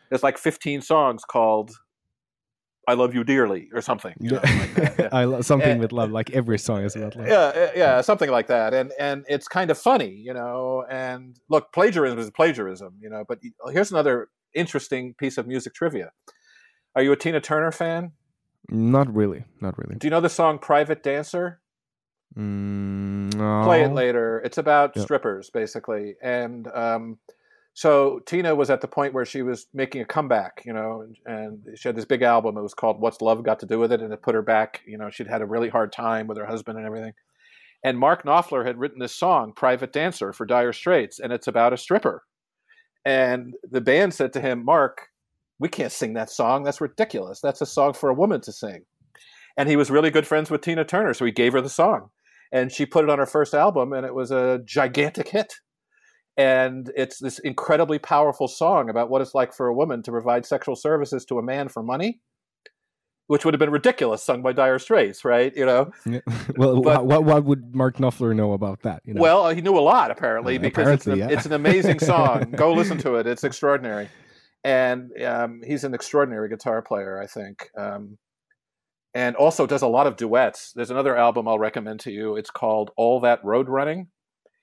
there's 0.10 0.24
like 0.24 0.38
15 0.38 0.82
songs 0.82 1.24
called 1.26 1.72
"I 2.88 2.94
Love 2.94 3.16
You 3.16 3.24
Dearly" 3.24 3.68
or 3.74 3.82
something. 3.82 4.14
you 4.20 4.30
know, 4.32 4.40
like 4.44 4.74
that, 4.76 4.96
yeah. 5.00 5.10
I 5.22 5.24
lo- 5.26 5.42
something 5.42 5.72
And- 5.72 5.80
with 5.82 5.92
love, 5.92 6.12
like 6.12 6.30
every 6.32 6.60
song 6.60 6.84
is 6.84 6.96
about 6.96 7.16
love. 7.16 7.28
yeah, 7.28 7.52
yeah, 7.56 7.72
yeah, 7.76 8.02
something 8.02 8.30
like 8.30 8.48
that, 8.48 8.74
and 8.74 8.92
and 9.00 9.26
it's 9.28 9.48
kind 9.48 9.72
of 9.72 9.78
funny, 9.78 10.12
you 10.12 10.34
know. 10.34 10.86
And 10.90 11.38
look, 11.50 11.74
plagiarism 11.74 12.20
is 12.20 12.30
plagiarism, 12.32 12.94
you 13.02 13.10
know. 13.10 13.24
But 13.28 13.40
here's 13.74 13.92
another 13.92 14.30
interesting 14.54 15.16
piece 15.16 15.38
of 15.38 15.48
music 15.48 15.74
trivia. 15.74 16.12
Are 16.96 17.02
you 17.02 17.12
a 17.12 17.18
Tina 17.18 17.42
Turner 17.42 17.72
fan? 17.74 18.12
Not 18.70 19.14
really, 19.14 19.46
not 19.62 19.78
really. 19.78 19.96
Do 19.96 20.08
you 20.08 20.12
know 20.12 20.22
the 20.22 20.30
song 20.30 20.60
"Private 20.60 21.04
Dancer"? 21.04 21.62
Mm, 22.38 23.32
Play 23.64 23.84
it 23.84 23.94
later. 23.94 24.42
It's 24.44 24.58
about 24.58 24.94
Yeah. 24.96 25.04
strippers, 25.04 25.50
basically, 25.50 26.16
and 26.22 26.68
um, 26.74 27.20
so 27.74 28.20
Tina 28.26 28.56
was 28.56 28.70
at 28.70 28.82
the 28.82 28.88
point 28.88 29.14
where 29.14 29.26
she 29.26 29.42
was 29.42 29.68
making 29.74 30.02
a 30.02 30.06
comeback, 30.06 30.64
you 30.66 30.74
know, 30.74 31.02
and, 31.02 31.18
and 31.26 31.78
she 31.78 31.88
had 31.88 31.96
this 31.96 32.06
big 32.06 32.22
album. 32.24 32.58
It 32.58 32.62
was 32.62 32.74
called 32.74 33.00
"What's 33.00 33.22
Love 33.22 33.44
Got 33.44 33.60
to 33.60 33.66
Do 33.66 33.80
with 33.80 33.92
It," 33.92 34.02
and 34.02 34.12
it 34.14 34.22
put 34.22 34.36
her 34.36 34.42
back. 34.42 34.82
You 34.86 34.98
know, 34.98 35.10
she'd 35.10 35.28
had 35.28 35.42
a 35.42 35.46
really 35.46 35.70
hard 35.70 35.92
time 35.92 36.28
with 36.28 36.38
her 36.38 36.46
husband 36.46 36.78
and 36.78 36.86
everything. 36.88 37.14
And 37.84 38.00
Mark 38.00 38.24
Knopfler 38.24 38.66
had 38.66 38.80
written 38.80 39.00
this 39.00 39.16
song, 39.16 39.54
"Private 39.54 39.94
Dancer," 39.94 40.34
for 40.34 40.46
Dire 40.46 40.74
Straits, 40.74 41.20
and 41.20 41.32
it's 41.32 41.48
about 41.48 41.74
a 41.74 41.78
stripper. 41.78 42.24
And 43.06 43.54
the 43.70 43.82
band 43.82 44.14
said 44.14 44.34
to 44.34 44.42
him, 44.42 44.66
"Mark, 44.66 45.10
we 45.60 45.70
can't 45.70 45.92
sing 45.92 46.14
that 46.14 46.30
song. 46.30 46.64
That's 46.64 46.82
ridiculous. 46.82 47.40
That's 47.42 47.62
a 47.62 47.66
song 47.66 47.94
for 47.94 48.10
a 48.10 48.14
woman 48.14 48.42
to 48.42 48.52
sing." 48.52 48.84
And 49.58 49.70
he 49.70 49.76
was 49.76 49.90
really 49.90 50.12
good 50.12 50.28
friends 50.28 50.50
with 50.52 50.62
Tina 50.62 50.84
Turner, 50.84 51.14
so 51.14 51.24
he 51.26 51.32
gave 51.32 51.54
her 51.54 51.62
the 51.62 51.70
song, 51.70 52.10
and 52.52 52.72
she 52.72 52.86
put 52.86 53.04
it 53.06 53.10
on 53.10 53.20
her 53.20 53.26
first 53.26 53.54
album, 53.54 53.94
and 53.94 54.06
it 54.06 54.14
was 54.14 54.32
a 54.32 54.60
gigantic 54.66 55.30
hit 55.30 55.54
and 56.38 56.92
it's 56.98 57.20
this 57.20 57.40
incredibly 57.40 57.98
powerful 57.98 58.50
song 58.50 58.90
about 58.90 59.10
what 59.10 59.22
it's 59.22 59.34
like 59.34 59.54
for 59.54 59.68
a 59.68 59.74
woman 59.74 60.04
to 60.04 60.12
provide 60.12 60.46
sexual 60.46 60.76
services 60.76 61.24
to 61.24 61.40
a 61.40 61.42
man 61.42 61.70
for 61.70 61.82
money 61.82 62.20
which 63.28 63.44
would 63.46 63.54
have 63.54 63.60
been 63.60 63.72
ridiculous 63.72 64.22
sung 64.22 64.42
by 64.44 64.52
dire 64.52 64.78
straits 64.78 65.24
right 65.24 65.56
you 65.56 65.66
know 65.66 65.90
Yeah. 66.06 66.20
well, 66.58 66.82
But- 66.82 67.06
what 67.06 67.24
what 67.24 67.46
would 67.46 67.74
Mark 67.74 67.96
Knopfler 67.96 68.36
know 68.36 68.52
about 68.52 68.82
that? 68.82 69.02
You 69.06 69.14
know? 69.14 69.22
well 69.22 69.50
he 69.50 69.62
knew 69.62 69.78
a 69.78 69.80
lot 69.80 70.12
apparently 70.12 70.58
Uh, 70.58 70.62
because 70.62 70.90
it's, 70.90 71.08
an, 71.08 71.20
yeah. 71.20 71.30
it's 71.30 71.46
an 71.46 71.54
amazing 71.54 72.00
song 72.00 72.52
go 72.58 72.74
listen 72.74 72.98
to 72.98 73.16
it 73.16 73.26
it's 73.28 73.46
extraordinary 73.46 74.10
and 74.66 75.12
um, 75.24 75.62
he's 75.66 75.84
an 75.84 75.94
extraordinary 75.94 76.50
guitar 76.50 76.82
player 76.82 77.22
i 77.22 77.28
think 77.28 77.70
um, 77.78 78.18
and 79.14 79.36
also 79.38 79.66
does 79.68 79.82
a 79.84 79.88
lot 79.88 80.08
of 80.08 80.18
duets 80.18 80.74
there's 80.76 80.90
another 80.92 81.16
album 81.16 81.48
i'll 81.48 81.60
recommend 81.60 82.00
to 82.02 82.12
you 82.12 82.36
it's 82.36 82.50
called 82.50 82.90
all 82.98 83.20
that 83.22 83.40
road 83.46 83.70
running 83.70 84.08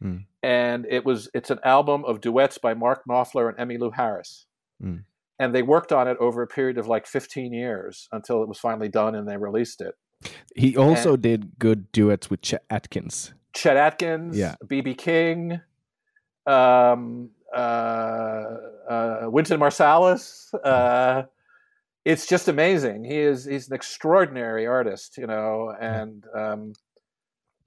Mm. 0.03 0.24
and 0.43 0.85
it 0.91 1.05
was 1.05 1.29
it's 1.33 1.51
an 1.51 1.61
album 1.65 2.05
of 2.05 2.20
duets 2.20 2.59
by 2.59 2.74
mark 2.74 3.03
knopfler 3.09 3.49
and 3.49 3.57
emmylou 3.59 3.95
harris 3.95 4.47
Mm. 4.83 5.05
and 5.39 5.55
they 5.55 5.62
worked 5.62 5.93
on 5.93 6.09
it 6.09 6.16
over 6.19 6.43
a 6.43 6.47
period 6.49 6.77
of 6.77 6.89
like 6.89 7.07
15 7.07 7.53
years 7.53 8.09
until 8.11 8.43
it 8.43 8.49
was 8.49 8.59
finally 8.59 8.89
done 8.89 9.15
and 9.15 9.29
they 9.29 9.37
released 9.37 9.81
it 9.81 9.95
he 10.57 10.77
also 10.77 11.16
did 11.16 11.53
good 11.61 11.91
duets 11.93 12.31
with 12.31 12.43
Chet 12.43 12.65
Atkins. 12.70 13.33
Chet 13.55 13.77
Atkins, 13.77 14.37
Yeah. 14.39 14.55
BB 14.65 14.97
King, 14.99 15.61
um, 16.47 17.31
uh, 17.55 18.57
uh, 18.89 19.20
Wynton 19.24 19.59
Marsalis. 19.61 20.53
Uh, 20.65 21.24
it's 22.05 22.27
just 22.27 22.49
amazing. 22.49 23.05
He 23.05 23.19
is 23.19 23.45
he's 23.45 23.69
an 23.69 23.74
extraordinary 23.74 24.66
artist, 24.66 25.16
you 25.19 25.27
know, 25.27 25.73
and 25.81 26.24
um, 26.35 26.73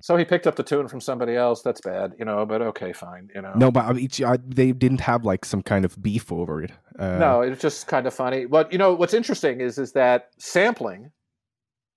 so 0.02 0.18
he 0.18 0.26
picked 0.26 0.46
up 0.46 0.56
the 0.56 0.64
tune 0.64 0.88
from 0.88 1.00
somebody 1.00 1.36
else. 1.36 1.62
That's 1.62 1.82
bad, 1.82 2.14
you 2.20 2.26
know, 2.26 2.46
but 2.46 2.62
okay, 2.62 2.92
fine, 2.94 3.30
you 3.34 3.42
know. 3.42 3.54
No, 3.56 3.72
but 3.72 3.86
I 3.86 3.94
mean, 3.94 4.10
I, 4.26 4.38
they 4.46 4.72
didn't 4.74 5.02
have 5.02 5.24
like 5.24 5.46
some 5.46 5.62
kind 5.64 5.86
of 5.86 6.02
beef 6.02 6.32
over 6.32 6.62
it. 6.64 6.72
Uh, 7.00 7.18
no, 7.18 7.42
it's 7.42 7.62
just 7.62 7.88
kind 7.88 8.06
of 8.06 8.14
funny. 8.14 8.46
But 8.46 8.72
you 8.72 8.78
know, 8.78 8.94
what's 8.94 9.14
interesting 9.14 9.62
is 9.62 9.78
is 9.78 9.94
that 9.94 10.30
sampling 10.38 11.12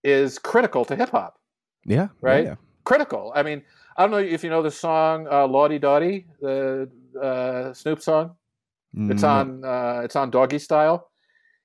is 0.05 0.39
critical 0.39 0.85
to 0.87 0.95
hip 0.97 1.11
hop. 1.11 1.39
Yeah, 1.85 1.97
yeah, 1.97 2.09
Right? 2.21 2.45
yeah. 2.45 2.55
critical. 2.85 3.33
I 3.35 3.43
mean, 3.43 3.63
I 3.97 4.03
don't 4.03 4.11
know 4.13 4.19
if 4.19 4.45
you 4.45 4.51
know 4.51 4.63
the 4.63 4.71
song 4.71 5.27
uh, 5.31 5.47
"Lodi 5.49 5.79
Dodi," 5.81 6.25
the 6.41 6.89
uh, 7.23 7.75
Snoop 7.75 8.01
song. 8.03 8.37
It's 9.11 9.23
on 9.23 9.65
uh, 9.65 10.01
it's 10.03 10.17
on 10.17 10.31
Doggystyle, 10.31 11.03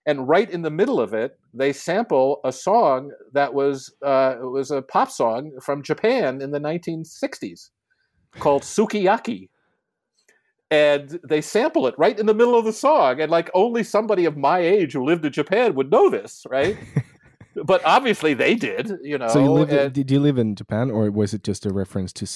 and 0.06 0.28
right 0.28 0.50
in 0.50 0.62
the 0.62 0.70
middle 0.70 1.00
of 1.00 1.14
it, 1.14 1.40
they 1.54 1.72
sample 1.72 2.42
a 2.44 2.52
song 2.52 3.12
that 3.32 3.54
was 3.54 3.94
uh, 4.06 4.36
it 4.42 4.46
was 4.46 4.72
a 4.72 4.82
pop 4.82 5.10
song 5.10 5.52
from 5.62 5.82
Japan 5.84 6.42
in 6.42 6.52
the 6.52 6.60
1960s 6.60 7.70
called 8.40 8.64
"Sukiyaki." 8.64 9.50
And 10.70 11.20
they 11.28 11.40
sample 11.42 11.88
it 11.88 11.96
right 11.98 12.18
in 12.20 12.26
the 12.26 12.34
middle 12.34 12.58
of 12.58 12.66
the 12.66 12.74
song, 12.74 13.22
and 13.22 13.32
like 13.32 13.50
only 13.54 13.84
somebody 13.84 14.26
of 14.26 14.36
my 14.36 14.60
age 14.60 14.94
who 14.94 15.06
lived 15.06 15.24
in 15.24 15.32
Japan 15.32 15.76
would 15.76 15.92
know 15.92 16.10
this, 16.10 16.46
right? 16.50 16.78
but 17.64 17.84
obviously 17.86 18.34
they 18.34 18.56
did, 18.56 18.92
you 19.02 19.18
know. 19.18 19.28
So 19.30 19.40
you 19.40 19.52
lived? 19.52 19.72
and- 19.72 19.94
did 19.94 20.12
you 20.12 20.20
live 20.20 20.38
in 20.38 20.56
Japan, 20.56 20.92
or 20.92 21.10
was 21.10 21.34
it 21.34 21.44
just 21.44 21.66
a 21.66 21.72
reference 21.72 22.12
to? 22.14 22.28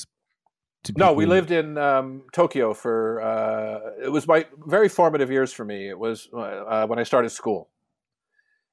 No, 0.95 1.13
we 1.13 1.25
lived 1.25 1.51
in 1.51 1.77
um, 1.77 2.23
Tokyo 2.31 2.73
for. 2.73 3.21
Uh, 3.21 4.05
it 4.05 4.11
was 4.11 4.27
my 4.27 4.45
very 4.65 4.89
formative 4.89 5.29
years 5.29 5.51
for 5.51 5.65
me. 5.65 5.89
It 5.89 5.99
was 5.99 6.29
uh, 6.33 6.87
when 6.87 6.99
I 6.99 7.03
started 7.03 7.29
school, 7.29 7.69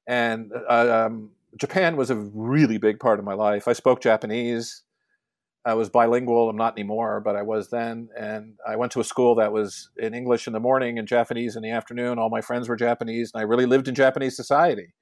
and 0.07 0.51
uh, 0.69 1.05
um, 1.07 1.31
Japan 1.57 1.97
was 1.97 2.09
a 2.09 2.15
really 2.15 2.77
big 2.77 2.99
part 2.99 3.19
of 3.19 3.25
my 3.25 3.33
life. 3.33 3.67
I 3.67 3.73
spoke 3.73 4.01
Japanese. 4.01 4.83
I 5.65 5.73
was 5.73 5.89
bilingual. 5.89 6.47
I'm 6.47 6.55
not 6.55 6.77
anymore, 6.77 7.21
but 7.21 7.35
I 7.35 7.41
was 7.41 7.69
then. 7.69 8.09
And 8.17 8.53
I 8.67 8.75
went 8.75 8.91
to 8.93 8.99
a 8.99 9.03
school 9.03 9.35
that 9.35 9.51
was 9.51 9.89
in 9.97 10.13
English 10.13 10.45
in 10.45 10.53
the 10.53 10.59
morning 10.59 10.99
and 10.99 11.07
Japanese 11.07 11.55
in 11.55 11.63
the 11.63 11.71
afternoon. 11.71 12.19
All 12.19 12.29
my 12.29 12.41
friends 12.41 12.69
were 12.69 12.75
Japanese, 12.75 13.31
and 13.33 13.41
I 13.41 13.45
really 13.45 13.65
lived 13.65 13.87
in 13.87 13.95
Japanese 13.95 14.35
society. 14.35 14.93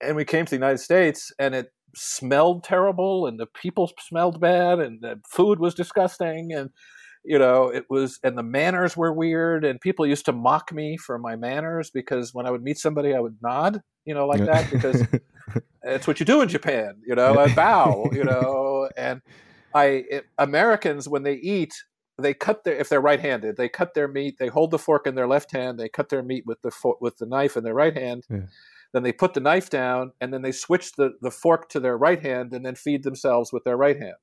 And 0.00 0.14
we 0.14 0.26
came 0.26 0.44
to 0.44 0.50
the 0.50 0.56
United 0.56 0.78
States, 0.78 1.32
and 1.38 1.54
it 1.54 1.72
smelled 1.94 2.64
terrible 2.64 3.26
and 3.26 3.38
the 3.38 3.46
people 3.46 3.90
smelled 4.00 4.40
bad 4.40 4.78
and 4.78 5.00
the 5.00 5.20
food 5.26 5.58
was 5.58 5.74
disgusting 5.74 6.52
and 6.52 6.70
you 7.24 7.38
know 7.38 7.68
it 7.68 7.84
was 7.90 8.18
and 8.22 8.36
the 8.36 8.42
manners 8.42 8.96
were 8.96 9.12
weird 9.12 9.64
and 9.64 9.80
people 9.80 10.06
used 10.06 10.24
to 10.24 10.32
mock 10.32 10.72
me 10.72 10.96
for 10.96 11.18
my 11.18 11.36
manners 11.36 11.90
because 11.90 12.32
when 12.32 12.46
i 12.46 12.50
would 12.50 12.62
meet 12.62 12.78
somebody 12.78 13.14
i 13.14 13.20
would 13.20 13.36
nod 13.42 13.80
you 14.04 14.14
know 14.14 14.26
like 14.26 14.44
that 14.44 14.70
because 14.70 15.02
it's 15.82 16.06
what 16.06 16.20
you 16.20 16.26
do 16.26 16.40
in 16.40 16.48
japan 16.48 16.94
you 17.06 17.14
know 17.14 17.38
i 17.38 17.52
bow 17.54 18.10
you 18.12 18.24
know 18.32 18.88
and 18.96 19.20
i 19.74 20.04
it, 20.10 20.26
americans 20.38 21.08
when 21.08 21.22
they 21.22 21.34
eat 21.34 21.74
they 22.20 22.34
cut 22.34 22.64
their 22.64 22.76
if 22.76 22.88
they're 22.88 23.00
right-handed 23.00 23.56
they 23.56 23.68
cut 23.68 23.94
their 23.94 24.08
meat 24.08 24.36
they 24.38 24.48
hold 24.48 24.70
the 24.70 24.78
fork 24.78 25.06
in 25.06 25.14
their 25.14 25.28
left 25.28 25.52
hand 25.52 25.78
they 25.78 25.88
cut 25.88 26.08
their 26.08 26.22
meat 26.22 26.44
with 26.46 26.60
the 26.62 26.70
fo- 26.70 26.98
with 27.00 27.16
the 27.18 27.26
knife 27.26 27.56
in 27.56 27.64
their 27.64 27.74
right 27.74 27.96
hand 27.96 28.24
yeah. 28.30 28.40
Then 28.92 29.02
they 29.02 29.12
put 29.12 29.34
the 29.34 29.40
knife 29.40 29.70
down 29.70 30.12
and 30.20 30.32
then 30.32 30.42
they 30.42 30.52
switch 30.52 30.92
the, 30.92 31.12
the 31.20 31.30
fork 31.30 31.68
to 31.68 31.80
their 31.80 31.96
right 31.96 32.22
hand 32.22 32.52
and 32.52 32.64
then 32.64 32.74
feed 32.74 33.02
themselves 33.02 33.52
with 33.52 33.64
their 33.64 33.76
right 33.76 33.98
hand 33.98 34.16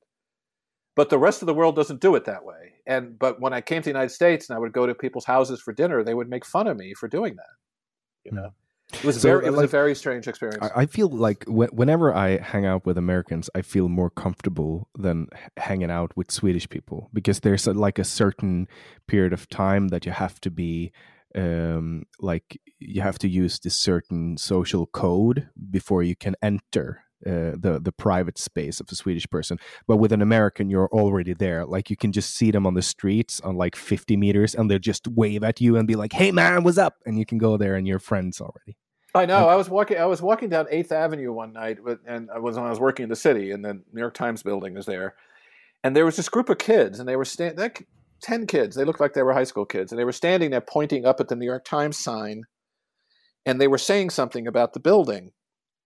but 0.94 1.10
the 1.10 1.18
rest 1.18 1.42
of 1.42 1.46
the 1.46 1.54
world 1.54 1.76
doesn't 1.76 2.00
do 2.00 2.14
it 2.14 2.24
that 2.24 2.44
way 2.44 2.74
and 2.86 3.18
but 3.18 3.40
when 3.40 3.52
i 3.52 3.60
came 3.60 3.82
to 3.82 3.86
the 3.86 3.90
united 3.90 4.10
states 4.10 4.48
and 4.48 4.56
i 4.56 4.58
would 4.58 4.72
go 4.72 4.86
to 4.86 4.94
people's 4.94 5.24
houses 5.24 5.60
for 5.60 5.72
dinner 5.72 6.02
they 6.02 6.14
would 6.14 6.28
make 6.28 6.44
fun 6.44 6.66
of 6.66 6.76
me 6.76 6.94
for 6.94 7.08
doing 7.08 7.36
that 7.36 7.54
you 8.24 8.30
hmm. 8.30 8.36
know 8.36 8.50
it 8.92 9.04
was 9.04 9.20
so, 9.20 9.28
very. 9.28 9.46
It 9.46 9.50
was 9.50 9.56
like, 9.58 9.64
a 9.64 9.68
very 9.68 9.94
strange 9.94 10.28
experience. 10.28 10.64
I, 10.74 10.86
feel 10.86 11.08
like 11.08 11.44
whenever 11.48 12.14
I 12.14 12.38
hang 12.38 12.66
out 12.66 12.86
with 12.86 12.96
Americans, 12.96 13.50
I 13.54 13.62
feel 13.62 13.88
more 13.88 14.10
comfortable 14.10 14.88
than 14.96 15.28
hanging 15.56 15.90
out 15.90 16.16
with 16.16 16.30
Swedish 16.30 16.68
people 16.68 17.10
because 17.12 17.40
there's 17.40 17.66
a, 17.66 17.72
like 17.72 17.98
a 17.98 18.04
certain 18.04 18.68
period 19.08 19.32
of 19.32 19.48
time 19.48 19.88
that 19.88 20.06
you 20.06 20.12
have 20.12 20.40
to 20.42 20.50
be, 20.50 20.92
um, 21.36 22.04
like 22.18 22.58
you 22.78 23.02
have 23.02 23.18
to 23.20 23.28
use 23.28 23.58
this 23.60 23.76
certain 23.76 24.36
social 24.36 24.86
code 24.86 25.48
before 25.70 26.02
you 26.02 26.16
can 26.16 26.34
enter 26.42 27.02
uh, 27.26 27.52
the 27.58 27.80
the 27.82 27.92
private 27.92 28.38
space 28.38 28.80
of 28.80 28.88
a 28.90 28.94
Swedish 28.94 29.28
person. 29.28 29.58
But 29.86 29.96
with 29.96 30.12
an 30.12 30.22
American, 30.22 30.70
you're 30.70 30.88
already 30.88 31.34
there. 31.34 31.64
Like 31.64 31.90
you 31.90 31.96
can 31.96 32.12
just 32.12 32.34
see 32.34 32.50
them 32.50 32.66
on 32.66 32.74
the 32.74 32.82
streets 32.82 33.40
on 33.40 33.56
like 33.56 33.76
50 33.76 34.16
meters, 34.16 34.54
and 34.54 34.70
they'll 34.70 34.78
just 34.78 35.08
wave 35.08 35.42
at 35.42 35.60
you 35.60 35.76
and 35.76 35.86
be 35.86 35.96
like, 35.96 36.12
"Hey 36.12 36.30
man, 36.30 36.62
what's 36.62 36.78
up?" 36.78 36.96
And 37.06 37.18
you 37.18 37.26
can 37.26 37.38
go 37.38 37.56
there, 37.56 37.74
and 37.74 37.86
you're 37.86 37.98
friends 37.98 38.40
already. 38.40 38.76
I 39.14 39.24
know. 39.24 39.48
I 39.48 39.56
was 39.56 39.70
walking. 39.70 39.98
I 39.98 40.06
was 40.06 40.20
walking 40.20 40.50
down 40.50 40.66
Eighth 40.70 40.92
Avenue 40.92 41.32
one 41.32 41.52
night, 41.52 41.82
with, 41.82 42.00
and 42.06 42.30
I 42.30 42.38
was 42.38 42.58
I 42.58 42.68
was 42.68 42.80
working 42.80 43.04
in 43.04 43.08
the 43.08 43.16
city, 43.16 43.50
and 43.50 43.64
the 43.64 43.74
New 43.92 44.00
York 44.00 44.14
Times 44.14 44.42
building 44.42 44.74
was 44.74 44.86
there, 44.86 45.14
and 45.82 45.96
there 45.96 46.04
was 46.04 46.16
this 46.16 46.28
group 46.28 46.50
of 46.50 46.58
kids, 46.58 47.00
and 47.00 47.08
they 47.08 47.16
were 47.16 47.24
standing. 47.24 47.70
Like, 48.26 48.38
Ten 48.38 48.46
kids. 48.46 48.76
They 48.76 48.84
looked 48.84 49.00
like 49.00 49.14
they 49.14 49.22
were 49.22 49.32
high 49.32 49.44
school 49.44 49.66
kids, 49.66 49.92
and 49.92 49.98
they 49.98 50.04
were 50.04 50.12
standing 50.12 50.50
there 50.50 50.60
pointing 50.60 51.04
up 51.04 51.20
at 51.20 51.28
the 51.28 51.36
New 51.36 51.46
York 51.46 51.64
Times 51.64 51.96
sign, 51.96 52.42
and 53.44 53.60
they 53.60 53.68
were 53.68 53.78
saying 53.78 54.10
something 54.10 54.46
about 54.46 54.72
the 54.72 54.80
building 54.80 55.32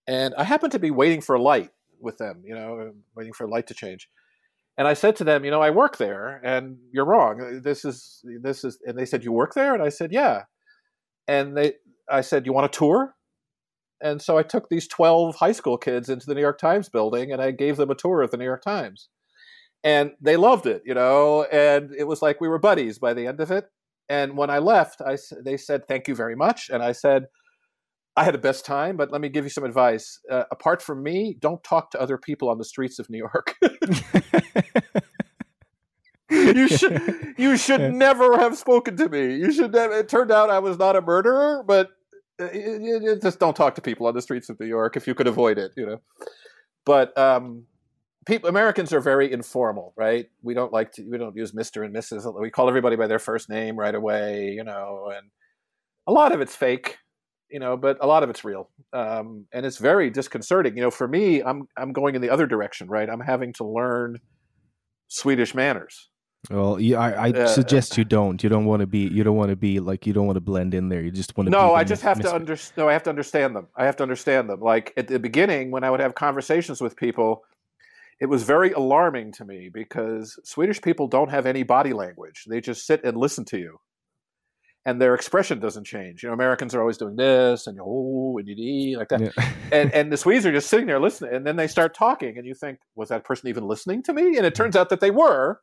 and 0.07 0.33
I 0.37 0.43
happened 0.43 0.71
to 0.73 0.79
be 0.79 0.91
waiting 0.91 1.21
for 1.21 1.35
a 1.35 1.41
light 1.41 1.69
with 1.99 2.17
them, 2.17 2.41
you 2.45 2.55
know, 2.55 2.79
uh, 2.79 2.91
waiting 3.15 3.33
for 3.33 3.45
a 3.45 3.49
light 3.49 3.67
to 3.67 3.73
change. 3.73 4.09
And 4.77 4.87
I 4.87 4.93
said 4.93 5.15
to 5.17 5.23
them, 5.23 5.45
you 5.45 5.51
know, 5.51 5.61
I 5.61 5.69
work 5.69 5.97
there, 5.97 6.41
and 6.43 6.77
you're 6.91 7.05
wrong. 7.05 7.61
This 7.63 7.85
is 7.85 8.23
this 8.41 8.63
is. 8.63 8.79
And 8.85 8.97
they 8.97 9.05
said, 9.05 9.23
you 9.23 9.31
work 9.31 9.53
there, 9.53 9.73
and 9.73 9.83
I 9.83 9.89
said, 9.89 10.11
yeah. 10.11 10.43
And 11.27 11.55
they, 11.55 11.73
I 12.09 12.21
said, 12.21 12.45
you 12.45 12.53
want 12.53 12.65
a 12.65 12.77
tour? 12.77 13.15
And 14.01 14.21
so 14.21 14.37
I 14.37 14.43
took 14.43 14.69
these 14.69 14.87
twelve 14.87 15.35
high 15.35 15.51
school 15.51 15.77
kids 15.77 16.09
into 16.09 16.25
the 16.25 16.33
New 16.33 16.41
York 16.41 16.57
Times 16.57 16.89
building, 16.89 17.31
and 17.31 17.41
I 17.41 17.51
gave 17.51 17.77
them 17.77 17.91
a 17.91 17.95
tour 17.95 18.21
of 18.21 18.31
the 18.31 18.37
New 18.37 18.45
York 18.45 18.63
Times, 18.63 19.09
and 19.83 20.11
they 20.21 20.37
loved 20.37 20.65
it, 20.65 20.83
you 20.85 20.93
know. 20.93 21.43
And 21.43 21.91
it 21.97 22.05
was 22.05 22.21
like 22.21 22.41
we 22.41 22.47
were 22.47 22.59
buddies 22.59 22.99
by 22.99 23.13
the 23.13 23.27
end 23.27 23.39
of 23.39 23.51
it. 23.51 23.65
And 24.09 24.35
when 24.37 24.49
I 24.49 24.59
left, 24.59 25.01
I 25.01 25.17
they 25.43 25.57
said, 25.57 25.87
thank 25.87 26.07
you 26.07 26.15
very 26.15 26.35
much, 26.35 26.69
and 26.69 26.83
I 26.83 26.91
said 26.91 27.27
I 28.15 28.25
had 28.25 28.33
the 28.33 28.39
best 28.39 28.65
time, 28.65 28.97
but 28.97 29.11
let 29.11 29.21
me 29.21 29.29
give 29.29 29.45
you 29.45 29.49
some 29.49 29.63
advice. 29.63 30.19
Uh, 30.29 30.43
apart 30.51 30.81
from 30.81 31.01
me, 31.01 31.37
don't 31.39 31.63
talk 31.63 31.91
to 31.91 32.01
other 32.01 32.17
people 32.17 32.49
on 32.49 32.57
the 32.57 32.65
streets 32.65 32.99
of 32.99 33.09
New 33.09 33.19
York. 33.19 33.55
you 36.29 36.67
should 36.67 37.33
you 37.37 37.55
should 37.55 37.93
never 37.93 38.37
have 38.37 38.57
spoken 38.57 38.97
to 38.97 39.07
me. 39.07 39.35
You 39.35 39.53
should 39.53 39.73
have, 39.73 39.91
it 39.91 40.09
turned 40.09 40.31
out 40.31 40.49
I 40.49 40.59
was 40.59 40.77
not 40.77 40.97
a 40.97 41.01
murderer, 41.01 41.63
but 41.65 41.89
you, 42.39 42.47
uh, 42.47 42.99
you 43.01 43.19
just 43.21 43.39
don't 43.39 43.55
talk 43.55 43.75
to 43.75 43.81
people 43.81 44.07
on 44.07 44.13
the 44.13 44.21
streets 44.21 44.49
of 44.49 44.59
New 44.59 44.67
York 44.67 44.97
if 44.97 45.07
you 45.07 45.15
could 45.15 45.27
avoid 45.27 45.57
it, 45.57 45.71
you 45.77 45.85
know. 45.85 46.01
But 46.85 47.17
um, 47.17 47.65
people 48.25 48.49
Americans 48.49 48.93
are 48.93 48.99
very 48.99 49.31
informal, 49.31 49.93
right? 49.95 50.27
We 50.41 50.53
don't 50.53 50.73
like 50.73 50.91
to 50.93 51.07
we 51.09 51.17
don't 51.17 51.35
use 51.35 51.51
Mr. 51.51 51.85
and 51.85 51.95
Mrs. 51.95 52.39
We 52.39 52.49
call 52.49 52.67
everybody 52.67 52.95
by 52.95 53.07
their 53.07 53.19
first 53.19 53.49
name 53.49 53.77
right 53.77 53.95
away, 53.95 54.51
you 54.51 54.63
know, 54.63 55.11
and 55.15 55.29
a 56.07 56.11
lot 56.11 56.31
of 56.31 56.41
it's 56.41 56.55
fake 56.55 56.97
you 57.51 57.59
know, 57.59 57.75
but 57.77 57.97
a 58.01 58.07
lot 58.07 58.23
of 58.23 58.29
it's 58.29 58.43
real, 58.43 58.69
um, 58.93 59.45
and 59.51 59.65
it's 59.65 59.77
very 59.77 60.09
disconcerting. 60.09 60.75
You 60.75 60.83
know, 60.83 60.91
for 60.91 61.07
me, 61.07 61.43
I'm 61.43 61.67
I'm 61.77 61.91
going 61.91 62.15
in 62.15 62.21
the 62.21 62.29
other 62.29 62.47
direction, 62.47 62.87
right? 62.87 63.09
I'm 63.09 63.19
having 63.19 63.53
to 63.53 63.65
learn 63.65 64.19
Swedish 65.09 65.53
manners. 65.53 66.09
Well, 66.49 66.79
yeah, 66.79 66.99
I, 66.99 67.27
I 67.27 67.31
uh, 67.31 67.47
suggest 67.47 67.97
you 67.97 68.03
don't. 68.17 68.41
You 68.41 68.49
don't 68.49 68.65
want 68.65 68.79
to 68.79 68.87
be. 68.87 68.99
You 68.99 69.23
don't 69.23 69.35
want 69.35 69.49
to 69.49 69.57
be 69.57 69.79
like. 69.79 70.07
You 70.07 70.13
don't 70.13 70.25
want 70.25 70.37
to 70.37 70.41
blend 70.41 70.73
in 70.73 70.87
there. 70.87 71.01
You 71.01 71.11
just 71.11 71.35
want 71.37 71.47
to. 71.47 71.51
No, 71.51 71.75
I 71.75 71.83
just 71.83 72.01
have 72.03 72.21
to 72.21 72.33
understand. 72.33 72.77
No, 72.77 72.89
I 72.89 72.93
have 72.93 73.03
to 73.03 73.09
understand 73.09 73.55
them. 73.55 73.67
I 73.75 73.85
have 73.85 73.97
to 73.97 74.03
understand 74.03 74.49
them. 74.49 74.61
Like 74.61 74.93
at 74.95 75.07
the 75.07 75.19
beginning, 75.19 75.71
when 75.71 75.83
I 75.83 75.91
would 75.91 75.99
have 75.99 76.15
conversations 76.15 76.81
with 76.81 76.95
people, 76.95 77.43
it 78.21 78.29
was 78.29 78.43
very 78.43 78.71
alarming 78.71 79.33
to 79.33 79.45
me 79.45 79.69
because 79.73 80.39
Swedish 80.45 80.81
people 80.81 81.07
don't 81.07 81.31
have 81.31 81.45
any 81.45 81.63
body 81.63 81.91
language. 81.91 82.45
They 82.47 82.61
just 82.61 82.85
sit 82.85 83.03
and 83.03 83.17
listen 83.17 83.43
to 83.45 83.57
you 83.57 83.79
and 84.85 84.99
their 84.99 85.13
expression 85.13 85.59
doesn't 85.59 85.85
change. 85.85 86.23
You 86.23 86.29
know, 86.29 86.33
Americans 86.33 86.73
are 86.73 86.81
always 86.81 86.97
doing 86.97 87.15
this 87.15 87.67
and 87.67 87.79
oh 87.81 88.37
and 88.37 88.47
you 88.47 88.97
like 88.97 89.09
that, 89.09 89.21
yeah. 89.21 89.51
and 89.71 89.93
and 89.93 90.11
the 90.11 90.17
Swedes 90.17 90.45
are 90.45 90.51
just 90.51 90.69
sitting 90.69 90.87
there 90.87 90.99
listening, 90.99 91.33
and 91.33 91.45
then 91.45 91.55
they 91.55 91.67
start 91.67 91.93
talking, 91.93 92.37
and 92.37 92.45
you 92.45 92.53
think, 92.53 92.79
was 92.95 93.09
that 93.09 93.23
person 93.23 93.49
even 93.49 93.67
listening 93.67 94.03
to 94.03 94.13
me? 94.13 94.37
And 94.37 94.45
it 94.45 94.55
turns 94.55 94.75
out 94.75 94.89
that 94.89 94.99
they 94.99 95.11
were. 95.11 95.59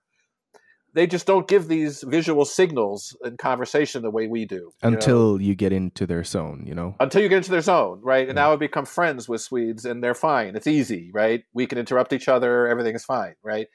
They 0.94 1.06
just 1.06 1.26
don't 1.26 1.46
give 1.46 1.68
these 1.68 2.02
visual 2.02 2.44
signals 2.44 3.16
in 3.24 3.36
conversation 3.36 4.02
the 4.02 4.10
way 4.10 4.26
we 4.26 4.46
do 4.46 4.72
until 4.82 5.32
you, 5.32 5.38
know? 5.38 5.44
you 5.44 5.54
get 5.54 5.72
into 5.72 6.06
their 6.06 6.24
zone. 6.24 6.64
You 6.66 6.74
know, 6.74 6.96
until 6.98 7.22
you 7.22 7.28
get 7.28 7.38
into 7.38 7.50
their 7.50 7.60
zone, 7.60 8.00
right? 8.02 8.28
And 8.28 8.36
yeah. 8.36 8.44
now 8.44 8.52
I 8.52 8.56
become 8.56 8.86
friends 8.86 9.28
with 9.28 9.40
Swedes, 9.40 9.84
and 9.84 10.02
they're 10.02 10.14
fine. 10.14 10.56
It's 10.56 10.66
easy, 10.66 11.10
right? 11.12 11.44
We 11.52 11.66
can 11.66 11.78
interrupt 11.78 12.12
each 12.12 12.28
other. 12.28 12.66
Everything 12.66 12.94
is 12.94 13.04
fine, 13.04 13.34
right? 13.42 13.68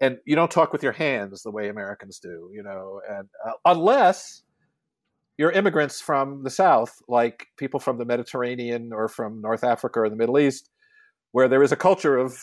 And 0.00 0.18
you 0.24 0.34
don't 0.34 0.50
talk 0.50 0.72
with 0.72 0.82
your 0.82 0.92
hands 0.92 1.42
the 1.42 1.50
way 1.50 1.68
Americans 1.68 2.18
do, 2.18 2.50
you 2.52 2.62
know, 2.62 3.00
and 3.08 3.28
uh, 3.46 3.52
unless 3.64 4.42
you're 5.38 5.52
immigrants 5.52 6.00
from 6.00 6.42
the 6.42 6.50
South, 6.50 7.00
like 7.08 7.46
people 7.56 7.80
from 7.80 7.98
the 7.98 8.04
Mediterranean 8.04 8.92
or 8.92 9.08
from 9.08 9.40
North 9.40 9.64
Africa 9.64 10.00
or 10.00 10.08
the 10.08 10.16
Middle 10.16 10.38
East, 10.38 10.70
where 11.32 11.48
there 11.48 11.62
is 11.62 11.72
a 11.72 11.76
culture 11.76 12.16
of 12.16 12.36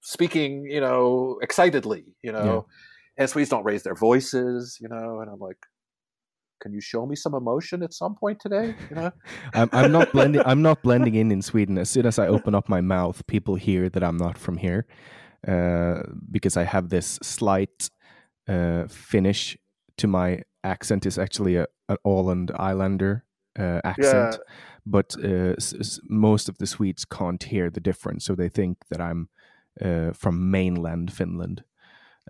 speaking, 0.00 0.64
you 0.64 0.80
know, 0.80 1.38
excitedly, 1.42 2.04
you 2.22 2.32
know, 2.32 2.66
yeah. 2.68 2.74
And 3.16 3.28
Swedes 3.28 3.50
don't 3.50 3.64
raise 3.64 3.82
their 3.82 3.94
voices, 3.94 4.78
you 4.80 4.88
know, 4.88 5.20
and 5.20 5.30
I'm 5.30 5.38
like, 5.38 5.58
can 6.60 6.72
you 6.72 6.80
show 6.80 7.06
me 7.06 7.16
some 7.16 7.34
emotion 7.34 7.82
at 7.82 7.92
some 7.92 8.14
point 8.14 8.40
today? 8.40 8.74
You 8.90 8.96
know, 8.96 9.10
I'm, 9.54 9.68
I'm 9.72 9.92
not 9.92 10.12
blending. 10.12 10.42
I'm 10.44 10.62
not 10.62 10.82
blending 10.82 11.14
in 11.14 11.30
in 11.30 11.42
Sweden. 11.42 11.78
As 11.78 11.90
soon 11.90 12.06
as 12.06 12.18
I 12.18 12.28
open 12.28 12.54
up 12.54 12.68
my 12.68 12.80
mouth, 12.80 13.26
people 13.26 13.56
hear 13.56 13.88
that 13.90 14.02
I'm 14.02 14.16
not 14.16 14.38
from 14.38 14.56
here, 14.56 14.86
uh, 15.46 16.02
because 16.30 16.56
I 16.56 16.64
have 16.64 16.88
this 16.88 17.18
slight 17.22 17.90
uh, 18.48 18.86
Finnish 18.88 19.56
to 19.98 20.06
my 20.06 20.42
accent. 20.64 21.06
Is 21.06 21.18
actually 21.18 21.56
a, 21.56 21.66
an 21.88 21.96
Åland 22.06 22.50
Islander 22.58 23.24
uh, 23.58 23.80
accent, 23.84 24.36
yeah. 24.38 24.54
but 24.86 25.14
uh, 25.22 25.54
s- 25.58 26.00
most 26.08 26.48
of 26.48 26.58
the 26.58 26.66
Swedes 26.66 27.04
can't 27.04 27.42
hear 27.42 27.70
the 27.70 27.80
difference, 27.80 28.24
so 28.24 28.34
they 28.34 28.48
think 28.48 28.78
that 28.90 29.00
I'm 29.00 29.28
uh, 29.80 30.12
from 30.12 30.50
mainland 30.50 31.12
Finland. 31.12 31.64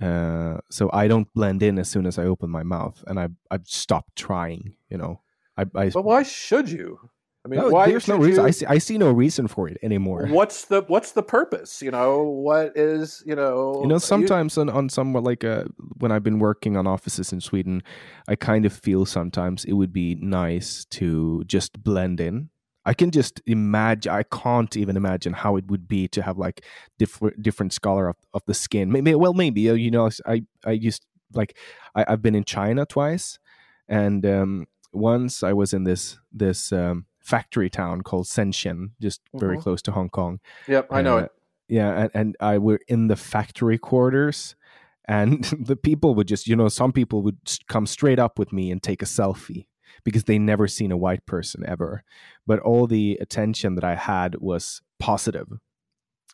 Uh, 0.01 0.59
so 0.71 0.91
I 0.93 1.09
don't 1.09 1.33
blend 1.33 1.63
in 1.63 1.79
as 1.79 1.89
soon 1.89 2.07
as 2.07 2.19
I 2.19 2.25
open 2.25 2.51
my 2.51 2.63
mouth, 2.63 3.03
and 3.07 3.19
I 3.19 3.29
I've 3.51 3.67
stopped 3.67 4.17
trying. 4.17 4.75
You 4.91 4.99
know, 4.99 5.21
I, 5.57 5.63
I 5.75 5.89
but 5.91 6.05
why 6.05 6.23
should 6.23 6.71
you? 6.71 6.99
I 7.45 7.49
mean, 7.49 7.61
no, 7.61 7.69
why 7.69 7.87
there's 7.87 8.09
no 8.09 8.17
reason. 8.17 8.43
You... 8.43 8.49
I 8.49 8.51
see. 8.51 8.67
I 8.67 8.79
see 8.79 8.99
no 8.99 9.13
reason 9.13 9.47
for 9.47 9.69
it 9.69 9.79
anymore. 9.81 10.27
What's 10.27 10.65
the 10.65 10.83
What's 10.89 11.13
the 11.13 11.23
purpose? 11.23 11.81
You 11.81 11.93
know, 11.93 12.25
what 12.25 12.77
is 12.77 13.23
you 13.25 13.37
know? 13.37 13.81
You 13.83 13.87
know, 13.87 13.99
sometimes 13.99 14.57
you... 14.57 14.63
on 14.63 14.69
on 14.69 14.89
some 14.89 15.13
like 15.13 15.45
uh, 15.45 15.65
when 15.99 16.11
I've 16.11 16.25
been 16.25 16.41
working 16.41 16.77
on 16.77 16.87
offices 16.87 17.33
in 17.33 17.41
Sweden, 17.41 17.83
I 18.27 18.35
kind 18.35 18.67
of 18.67 18.73
feel 18.73 19.07
sometimes 19.07 19.65
it 19.65 19.75
would 19.75 19.93
be 19.93 20.17
nice 20.17 20.85
to 20.91 21.45
just 21.47 21.83
blend 21.83 22.21
in. 22.21 22.51
I 22.87 22.95
can 22.95 23.11
just 23.11 23.43
imagine. 23.47 24.13
I 24.13 24.23
can't 24.23 24.75
even 24.77 24.97
imagine 24.97 25.33
how 25.33 25.57
it 25.57 25.67
would 25.67 25.89
be 25.89 26.07
to 26.09 26.23
have 26.23 26.39
like 26.39 26.65
different 26.99 27.43
different 27.43 27.79
color 27.83 28.09
of, 28.09 28.17
of 28.33 28.43
the 28.47 28.55
skin. 28.55 28.93
Maybe 28.93 29.15
well, 29.15 29.35
maybe 29.35 29.69
uh, 29.69 29.75
you 29.75 29.91
know, 29.91 30.09
I 30.25 30.45
I 30.65 30.71
used 30.71 31.05
like 31.35 31.59
I, 31.97 32.05
I've 32.09 32.23
been 32.23 32.37
in 32.37 32.45
China 32.45 32.87
twice, 32.87 33.41
and 33.89 34.25
um, 34.25 34.67
once 34.93 35.43
I 35.43 35.53
was 35.53 35.75
in 35.75 35.85
this 35.85 36.19
this. 36.33 36.73
Um, 36.73 37.07
factory 37.19 37.69
town 37.69 38.03
called 38.03 38.25
Shenzhen, 38.25 38.91
just 39.01 39.21
very 39.35 39.57
mm-hmm. 39.57 39.63
close 39.63 39.83
to 39.83 39.91
Hong 39.91 40.09
Kong. 40.09 40.39
Yep, 40.69 40.87
I 40.93 41.03
know 41.03 41.19
uh, 41.19 41.23
it. 41.23 41.33
Yeah, 41.69 42.03
and, 42.03 42.11
and 42.15 42.37
I 42.39 42.59
were 42.59 42.79
in 42.87 43.09
the 43.09 43.17
factory 43.17 43.79
quarters, 43.79 44.55
and 45.09 45.43
the 45.59 45.75
people 45.75 46.15
would 46.15 46.29
just, 46.29 46.47
you 46.47 46.55
know, 46.55 46.69
some 46.69 46.93
people 46.93 47.23
would 47.25 47.39
come 47.67 47.85
straight 47.85 48.21
up 48.21 48.39
with 48.39 48.53
me 48.53 48.71
and 48.71 48.81
take 48.81 49.03
a 49.03 49.07
selfie 49.07 49.67
because 50.05 50.25
they 50.25 50.39
never 50.39 50.69
seen 50.69 50.93
a 50.93 50.97
white 50.97 51.25
person 51.27 51.65
ever. 51.67 52.03
But 52.47 52.61
all 52.61 52.87
the 52.87 53.19
attention 53.21 53.75
that 53.77 53.85
I 53.85 53.95
had 53.95 54.37
was 54.41 54.83
positive. 54.99 55.49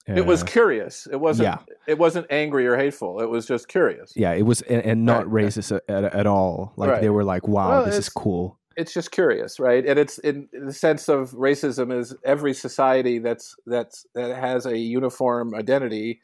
it 0.07 0.27
was 0.27 0.43
Uh, 0.43 0.47
curious. 0.47 1.07
It 1.11 1.16
wasn't. 1.20 1.45
yeah. 1.45 1.59
It 1.87 1.99
wasn't 1.99 2.27
angry 2.31 2.66
or 2.66 2.77
hateful. 2.77 3.20
It 3.20 3.31
was 3.31 3.47
just 3.47 3.69
curious. 3.69 4.12
yeah, 4.16 4.33
it 4.33 4.43
was, 4.43 4.62
and, 4.62 4.83
and 4.85 5.05
not 5.05 5.31
Right, 5.31 5.45
right. 5.45 5.53
racist 5.53 5.79
at, 5.89 6.05
at, 6.05 6.27
all. 6.27 6.73
Like 6.77 7.01
they 7.01 7.11
were 7.11 7.24
like, 7.24 7.47
"Wow, 7.47 7.69
Well, 7.70 7.85
this 7.85 7.97
is 7.97 8.09
cool." 8.09 8.59
It's 8.77 8.93
just 8.95 9.11
curious, 9.12 9.61
right? 9.61 9.85
And 9.87 9.99
it's 9.99 10.19
in, 10.19 10.49
in 10.55 10.65
the 10.66 10.73
sense 10.73 11.09
of 11.09 11.31
racism 11.33 11.97
is 11.97 12.16
every 12.24 12.55
society 12.55 13.19
that's 13.19 13.55
that's 13.66 14.07
that 14.15 14.35
has 14.37 14.66
a 14.66 14.77
uniform 14.77 15.55
identity 15.55 16.20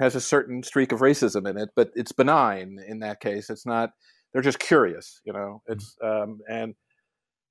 has 0.00 0.16
a 0.16 0.20
certain 0.20 0.62
streak 0.64 0.90
of 0.92 1.00
racism 1.00 1.48
in 1.48 1.56
it, 1.56 1.68
but 1.76 1.90
it's 1.94 2.10
benign 2.10 2.78
in 2.88 2.98
that 3.00 3.20
case. 3.20 3.48
It's 3.50 3.66
not. 3.66 3.90
They're 4.34 4.42
just 4.42 4.58
curious, 4.58 5.20
you 5.24 5.32
know. 5.32 5.62
It's 5.68 5.96
um, 6.02 6.40
and 6.50 6.74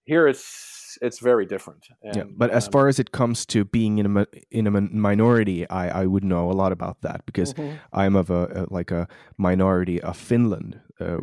here 0.03 0.27
it's 0.27 0.97
it's 1.01 1.19
very 1.19 1.45
different. 1.45 1.87
And, 2.03 2.15
yeah, 2.15 2.23
but 2.37 2.51
as 2.51 2.67
um, 2.67 2.71
far 2.73 2.87
as 2.89 2.99
it 2.99 3.11
comes 3.11 3.45
to 3.47 3.63
being 3.63 3.99
in 3.99 4.17
a 4.17 4.27
in 4.51 4.67
a 4.67 4.71
minority, 4.71 5.67
I 5.69 6.03
I 6.03 6.05
would 6.05 6.25
know 6.25 6.51
a 6.51 6.53
lot 6.53 6.73
about 6.73 7.01
that 7.01 7.25
because 7.25 7.53
mhm. 7.53 7.79
I'm 7.93 8.15
of 8.17 8.29
a, 8.29 8.65
a 8.69 8.73
like 8.73 8.91
a 8.91 9.07
minority 9.37 10.01
of 10.01 10.17
Finland, 10.17 10.81
uh, 10.99 11.17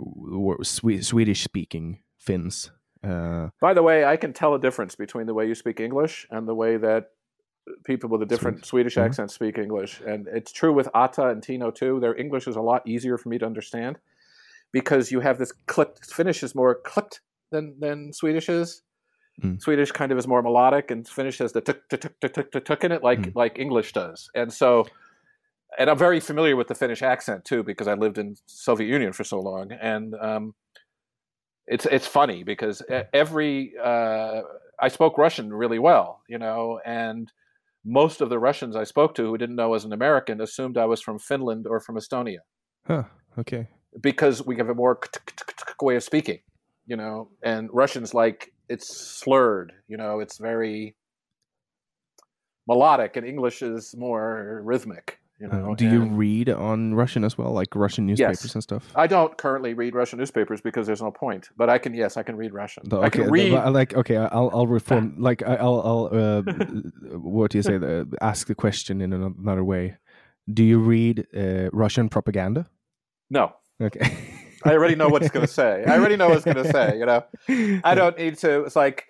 Swe- 0.62 1.02
Swedish 1.02 1.44
speaking 1.44 2.00
Finns. 2.16 2.70
Uh, 3.04 3.50
By 3.60 3.74
the 3.74 3.82
way, 3.82 4.04
I 4.04 4.16
can 4.16 4.32
tell 4.32 4.54
a 4.54 4.58
difference 4.58 4.94
between 4.96 5.26
the 5.26 5.34
way 5.34 5.46
you 5.46 5.54
speak 5.54 5.80
English 5.80 6.26
and 6.30 6.48
the 6.48 6.54
way 6.54 6.78
that 6.78 7.10
people 7.84 8.08
with 8.10 8.22
a 8.22 8.26
different 8.26 8.64
Swedish 8.64 8.96
Mhm. 8.96 9.04
accent 9.04 9.30
speak 9.30 9.58
English. 9.58 10.00
And 10.06 10.26
it's 10.28 10.52
true 10.52 10.72
with 10.72 10.88
Atta 10.94 11.28
and 11.28 11.42
Tino 11.42 11.70
too. 11.70 12.00
Their 12.00 12.16
English 12.16 12.46
is 12.48 12.56
a 12.56 12.60
lot 12.60 12.86
easier 12.86 13.16
for 13.18 13.28
me 13.28 13.38
to 13.38 13.46
understand 13.46 13.98
because 14.72 15.10
you 15.10 15.20
have 15.20 15.38
this 15.38 15.52
clicked. 15.66 16.12
Finnish 16.12 16.42
is 16.42 16.54
more 16.54 16.74
clipped 16.74 17.20
than 17.50 17.76
than 17.80 18.12
Swedish 18.12 18.48
is. 18.48 18.82
Mm. 19.42 19.60
Swedish 19.60 19.90
kind 19.92 20.12
of 20.12 20.18
is 20.18 20.26
more 20.26 20.42
melodic, 20.42 20.90
and 20.90 21.08
Finnish 21.08 21.38
has 21.38 21.52
the 21.52 21.60
tuk 21.60 21.88
tuk 21.88 22.00
tuk 22.20 22.32
tuk 22.32 22.50
tuk 22.50 22.64
tuk 22.64 22.84
in 22.84 22.92
it, 22.92 23.02
like 23.02 23.20
Mm. 23.20 23.32
like 23.34 23.58
English 23.58 23.92
does. 23.92 24.30
And 24.34 24.52
so, 24.52 24.86
and 25.78 25.88
I'm 25.88 25.98
very 25.98 26.20
familiar 26.20 26.56
with 26.56 26.68
the 26.68 26.74
Finnish 26.74 27.02
accent 27.02 27.44
too 27.44 27.62
because 27.62 27.88
I 27.88 27.94
lived 27.94 28.18
in 28.18 28.36
Soviet 28.46 28.88
Union 28.88 29.12
for 29.12 29.24
so 29.24 29.40
long, 29.40 29.72
and 29.72 30.14
um, 30.20 30.54
it's 31.66 31.86
it's 31.86 32.06
funny 32.06 32.42
because 32.44 32.82
every 33.12 33.72
uh, 33.82 34.42
I 34.78 34.88
spoke 34.88 35.16
Russian 35.18 35.52
really 35.52 35.78
well, 35.78 36.22
you 36.28 36.38
know, 36.38 36.80
and 36.84 37.32
most 37.84 38.20
of 38.20 38.28
the 38.28 38.38
Russians 38.38 38.76
I 38.76 38.84
spoke 38.84 39.14
to 39.14 39.22
who 39.24 39.38
didn't 39.38 39.56
know 39.56 39.64
I 39.64 39.66
was 39.68 39.84
an 39.84 39.92
American 39.92 40.40
assumed 40.40 40.76
I 40.76 40.84
was 40.84 41.00
from 41.00 41.18
Finland 41.18 41.66
or 41.66 41.80
from 41.80 41.96
Estonia 41.96 42.40
huh. 42.86 43.04
Okay. 43.38 43.68
Because 44.00 44.44
we 44.44 44.56
have 44.56 44.68
a 44.68 44.74
more 44.74 44.98
way 45.80 45.96
of 45.96 46.02
speaking, 46.02 46.40
you 46.86 46.96
know, 46.96 47.28
and 47.42 47.68
Russians 47.72 48.14
like 48.14 48.52
it's 48.68 48.86
slurred, 48.88 49.72
you 49.88 49.96
know, 49.96 50.20
it's 50.20 50.38
very 50.38 50.94
melodic, 52.68 53.16
and 53.16 53.26
English 53.26 53.62
is 53.62 53.96
more 53.96 54.62
rhythmic, 54.64 55.18
you 55.40 55.48
know. 55.48 55.72
Uh, 55.72 55.74
do 55.74 55.88
you 55.88 56.04
read 56.04 56.48
on 56.48 56.94
Russian 56.94 57.24
as 57.24 57.36
well, 57.36 57.52
like 57.52 57.74
Russian 57.74 58.06
newspapers 58.06 58.54
and 58.54 58.62
stuff? 58.62 58.88
I 58.94 59.06
don't 59.08 59.36
currently 59.36 59.74
read 59.74 59.94
Russian 59.94 60.18
newspapers 60.20 60.60
because 60.60 60.86
there's 60.86 61.02
no 61.02 61.10
point, 61.10 61.48
but 61.56 61.68
I 61.68 61.78
can. 61.78 61.94
Yes, 61.94 62.16
I 62.16 62.22
can 62.22 62.36
read 62.36 62.52
Russian. 62.52 62.84
The- 62.88 63.00
I 63.00 63.08
can 63.08 63.28
read. 63.30 63.52
but, 63.52 63.72
like 63.72 63.94
okay, 63.94 64.16
I'll 64.16 64.50
I'll 64.52 64.66
reform. 64.68 65.16
Like 65.18 65.42
I- 65.42 65.56
I'll 65.56 65.82
I'll 65.84 66.04
uh, 66.12 66.42
what 67.18 67.50
do 67.50 67.58
you 67.58 67.62
say? 67.62 67.78
The, 67.78 68.06
ask 68.20 68.46
the 68.46 68.54
question 68.54 69.00
in 69.00 69.12
another 69.12 69.64
way. 69.64 69.96
Do 70.52 70.64
you 70.64 70.78
read 70.78 71.26
uh, 71.36 71.70
Russian 71.72 72.08
propaganda? 72.08 72.68
no, 73.30 73.52
Okay. 73.80 74.16
I 74.64 74.72
already 74.72 74.94
know 74.94 75.08
what 75.08 75.22
it's 75.22 75.30
going 75.30 75.46
to 75.46 75.52
say. 75.52 75.84
I 75.86 75.96
already 75.96 76.16
know 76.16 76.28
what 76.28 76.36
it's 76.36 76.44
going 76.44 76.62
to 76.62 76.70
say. 76.70 76.98
You 76.98 77.06
know, 77.06 77.24
I 77.82 77.94
don't 77.94 78.18
need 78.18 78.36
to. 78.38 78.64
It's 78.64 78.76
like 78.76 79.06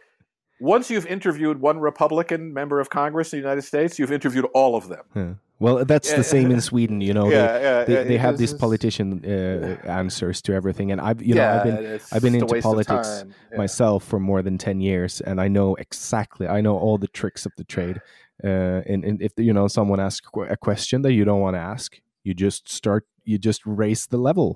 once 0.61 0.91
you've 0.91 1.07
interviewed 1.07 1.61
one 1.61 1.81
Republican 1.81 2.53
member 2.53 2.79
of 2.79 2.91
Congress 2.91 3.33
in 3.33 3.39
the 3.39 3.43
United 3.43 3.63
States, 3.63 3.99
you've 3.99 4.13
interviewed 4.13 4.47
all 4.55 4.77
of 4.77 4.89
them. 4.89 5.05
Yeah. 5.17 5.33
Well, 5.59 5.85
that's 5.85 6.11
Yeah, 6.11 6.17
the 6.17 6.25
same 6.25 6.51
in 6.51 6.61
Sweden. 6.61 7.03
You 7.03 7.13
know, 7.13 7.29
yeah, 7.31 7.59
they, 7.59 7.63
yeah, 7.63 7.85
they, 7.85 8.05
they 8.05 8.17
have 8.17 8.39
these 8.39 8.55
politician 8.55 9.23
uh, 9.25 9.87
answers 9.87 10.41
to 10.43 10.55
everything, 10.55 10.91
and 10.91 11.01
I've 11.01 11.21
you 11.21 11.35
know 11.35 11.47
I've 11.47 11.65
been 11.65 12.01
I've 12.13 12.23
been 12.23 12.35
into 12.35 12.61
politics. 12.63 13.25
Myself 13.57 14.05
for 14.05 14.21
more 14.21 14.43
than 14.43 14.59
10 14.59 14.81
years 14.81 15.21
and 15.21 15.41
i 15.41 15.49
know 15.49 15.75
exactly 15.75 16.47
i 16.47 16.61
know 16.61 16.79
all 16.79 16.99
the 16.99 17.09
tricks 17.09 17.47
of 17.47 17.53
the 17.57 17.65
trade 17.65 18.01
uh, 18.45 18.81
and, 18.87 19.05
and 19.05 19.21
if 19.21 19.33
you 19.37 19.53
know 19.53 19.67
someone 19.67 19.99
asks 19.99 20.27
a 20.49 20.57
question 20.57 21.03
that 21.03 21.13
you 21.13 21.25
don't 21.25 21.41
want 21.41 21.57
to 21.57 21.61
ask 21.61 22.01
you 22.23 22.33
just 22.33 22.69
start 22.69 23.05
you 23.31 23.39
just 23.39 23.63
raise 23.65 24.03
the 24.09 24.19
level 24.19 24.49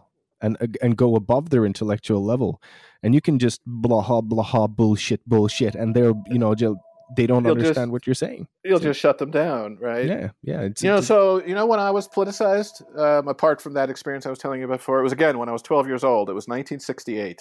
and 0.43 0.53
and 0.83 0.97
go 1.05 1.15
above 1.23 1.45
their 1.51 1.65
intellectual 1.65 2.23
level 2.33 2.61
and 3.03 3.15
you 3.15 3.21
can 3.21 3.39
just 3.39 3.61
blah 3.67 4.21
blah 4.21 4.67
bullshit 4.67 5.21
bullshit 5.27 5.75
and 5.81 5.95
they're 5.95 6.13
you 6.35 6.39
know 6.43 6.55
just, 6.55 6.75
they 7.17 7.27
don't 7.27 7.45
You'll 7.45 7.55
just- 7.55 7.67
understand 7.67 7.93
what 7.93 8.07
you're 8.07 8.15
saying 8.27 8.49
You'll 8.65 8.81
just 8.81 8.99
shut 8.99 9.19
them 9.19 9.31
down, 9.31 9.79
right? 9.81 10.07
yeah 10.07 10.29
yeah 10.43 10.61
it's, 10.69 10.83
You 10.83 10.91
know, 10.91 10.97
it's- 11.03 11.07
so 11.07 11.45
you 11.49 11.55
know 11.55 11.67
when 11.73 11.79
I 11.89 11.91
was 11.99 12.09
politicized, 12.09 12.77
um, 12.99 13.29
apart 13.29 13.61
from 13.63 13.75
that 13.75 13.89
experience 13.91 14.27
I 14.27 14.31
was 14.31 14.39
telling 14.39 14.59
you 14.61 14.67
about 14.67 14.79
before, 14.83 14.99
it 15.01 15.05
was 15.09 15.13
again 15.13 15.39
when 15.39 15.49
I 15.49 15.53
was 15.53 15.63
12 15.63 15.87
years 15.87 16.03
old. 16.03 16.29
It 16.29 16.35
was 16.41 16.49
1968, 16.49 17.41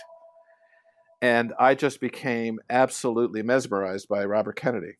and 1.21 1.53
I 1.59 1.75
just 1.75 1.99
became 2.01 2.59
absolutely 2.69 3.41
mesmerized 3.41 4.07
by 4.09 4.25
Robert 4.25 4.55
Kennedy, 4.57 4.97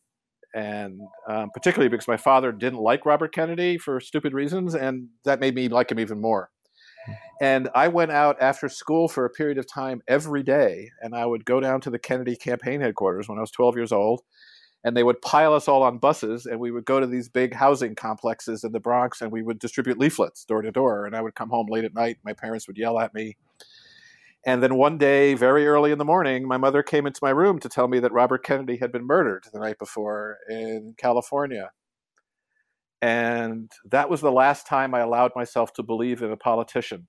and 0.54 1.00
um, 1.28 1.50
particularly 1.54 1.90
because 1.90 2.08
my 2.08 2.18
father 2.18 2.52
didn't 2.52 2.80
like 2.80 3.06
Robert 3.06 3.34
Kennedy 3.34 3.78
for 3.78 4.00
stupid 4.00 4.34
reasons, 4.34 4.76
and 4.76 5.08
that 5.26 5.40
made 5.40 5.56
me 5.56 5.68
like 5.68 5.92
him 5.92 6.00
even 6.00 6.22
more. 6.22 6.50
And 7.42 7.70
I 7.76 7.90
went 7.90 8.12
out 8.12 8.38
after 8.42 8.70
school 8.70 9.10
for 9.10 9.26
a 9.26 9.30
period 9.30 9.58
of 9.58 9.68
time 9.68 10.02
every 10.08 10.44
day, 10.44 10.90
and 11.02 11.14
I 11.14 11.26
would 11.26 11.44
go 11.44 11.60
down 11.60 11.82
to 11.82 11.90
the 11.90 12.00
Kennedy 12.00 12.36
campaign 12.38 12.80
headquarters 12.80 13.28
when 13.28 13.38
I 13.38 13.42
was 13.42 13.52
12 13.52 13.76
years 13.76 13.92
old 13.92 14.22
and 14.84 14.98
they 14.98 15.04
would 15.04 15.22
pile 15.22 15.54
us 15.54 15.68
all 15.68 15.84
on 15.84 15.98
buses 15.98 16.46
and 16.46 16.60
we 16.60 16.72
would 16.72 16.86
go 16.86 17.00
to 17.00 17.08
these 17.08 17.30
big 17.30 17.54
housing 17.54 17.96
complexes 17.96 18.64
in 18.64 18.72
the 18.72 18.80
Bronx 18.80 19.22
and 19.22 19.32
we 19.32 19.42
would 19.42 19.60
distribute 19.60 19.98
leaflets 19.98 20.46
door 20.46 20.62
to 20.62 20.72
door 20.72 21.06
and 21.06 21.16
I 21.16 21.22
would 21.22 21.36
come 21.36 21.50
home 21.50 21.68
late 21.70 21.86
at 21.86 21.94
night 21.94 22.18
my 22.24 22.34
parents 22.34 22.68
would 22.68 22.78
yell 22.78 23.00
at 23.00 23.14
me 23.14 23.38
and 24.46 24.62
then 24.62 24.76
one 24.76 24.98
day 24.98 25.34
very 25.34 25.66
early 25.68 25.92
in 25.92 25.98
the 25.98 26.06
morning 26.06 26.48
my 26.48 26.58
mother 26.58 26.84
came 26.84 27.06
into 27.08 27.20
my 27.22 27.30
room 27.30 27.60
to 27.60 27.70
tell 27.70 27.88
me 27.88 28.00
that 28.00 28.12
Robert 28.12 28.44
Kennedy 28.44 28.78
had 28.78 28.92
been 28.92 29.06
murdered 29.06 29.46
the 29.54 29.60
night 29.60 29.80
before 29.80 30.38
in 30.50 30.96
California 30.98 31.72
and 33.02 33.72
that 33.90 34.10
was 34.10 34.22
the 34.22 34.32
last 34.32 34.66
time 34.66 34.94
I 34.94 35.00
allowed 35.02 35.32
myself 35.36 35.74
to 35.74 35.84
believe 35.84 36.22
in 36.22 36.32
a 36.32 36.38
politician 36.38 37.08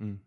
Mm. 0.00 0.18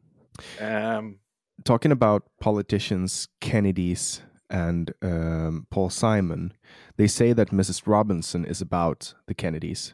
um, 0.60 1.20
talking 1.64 1.92
about 1.92 2.24
politicians 2.40 3.30
kennedys 3.42 4.22
and 4.50 4.94
um, 5.02 5.66
paul 5.72 5.90
simon 5.90 6.54
they 6.98 7.08
say 7.08 7.34
that 7.34 7.50
mrs 7.50 7.88
robinson 7.88 8.46
is 8.46 8.62
about 8.62 9.16
the 9.26 9.34
kennedys 9.34 9.94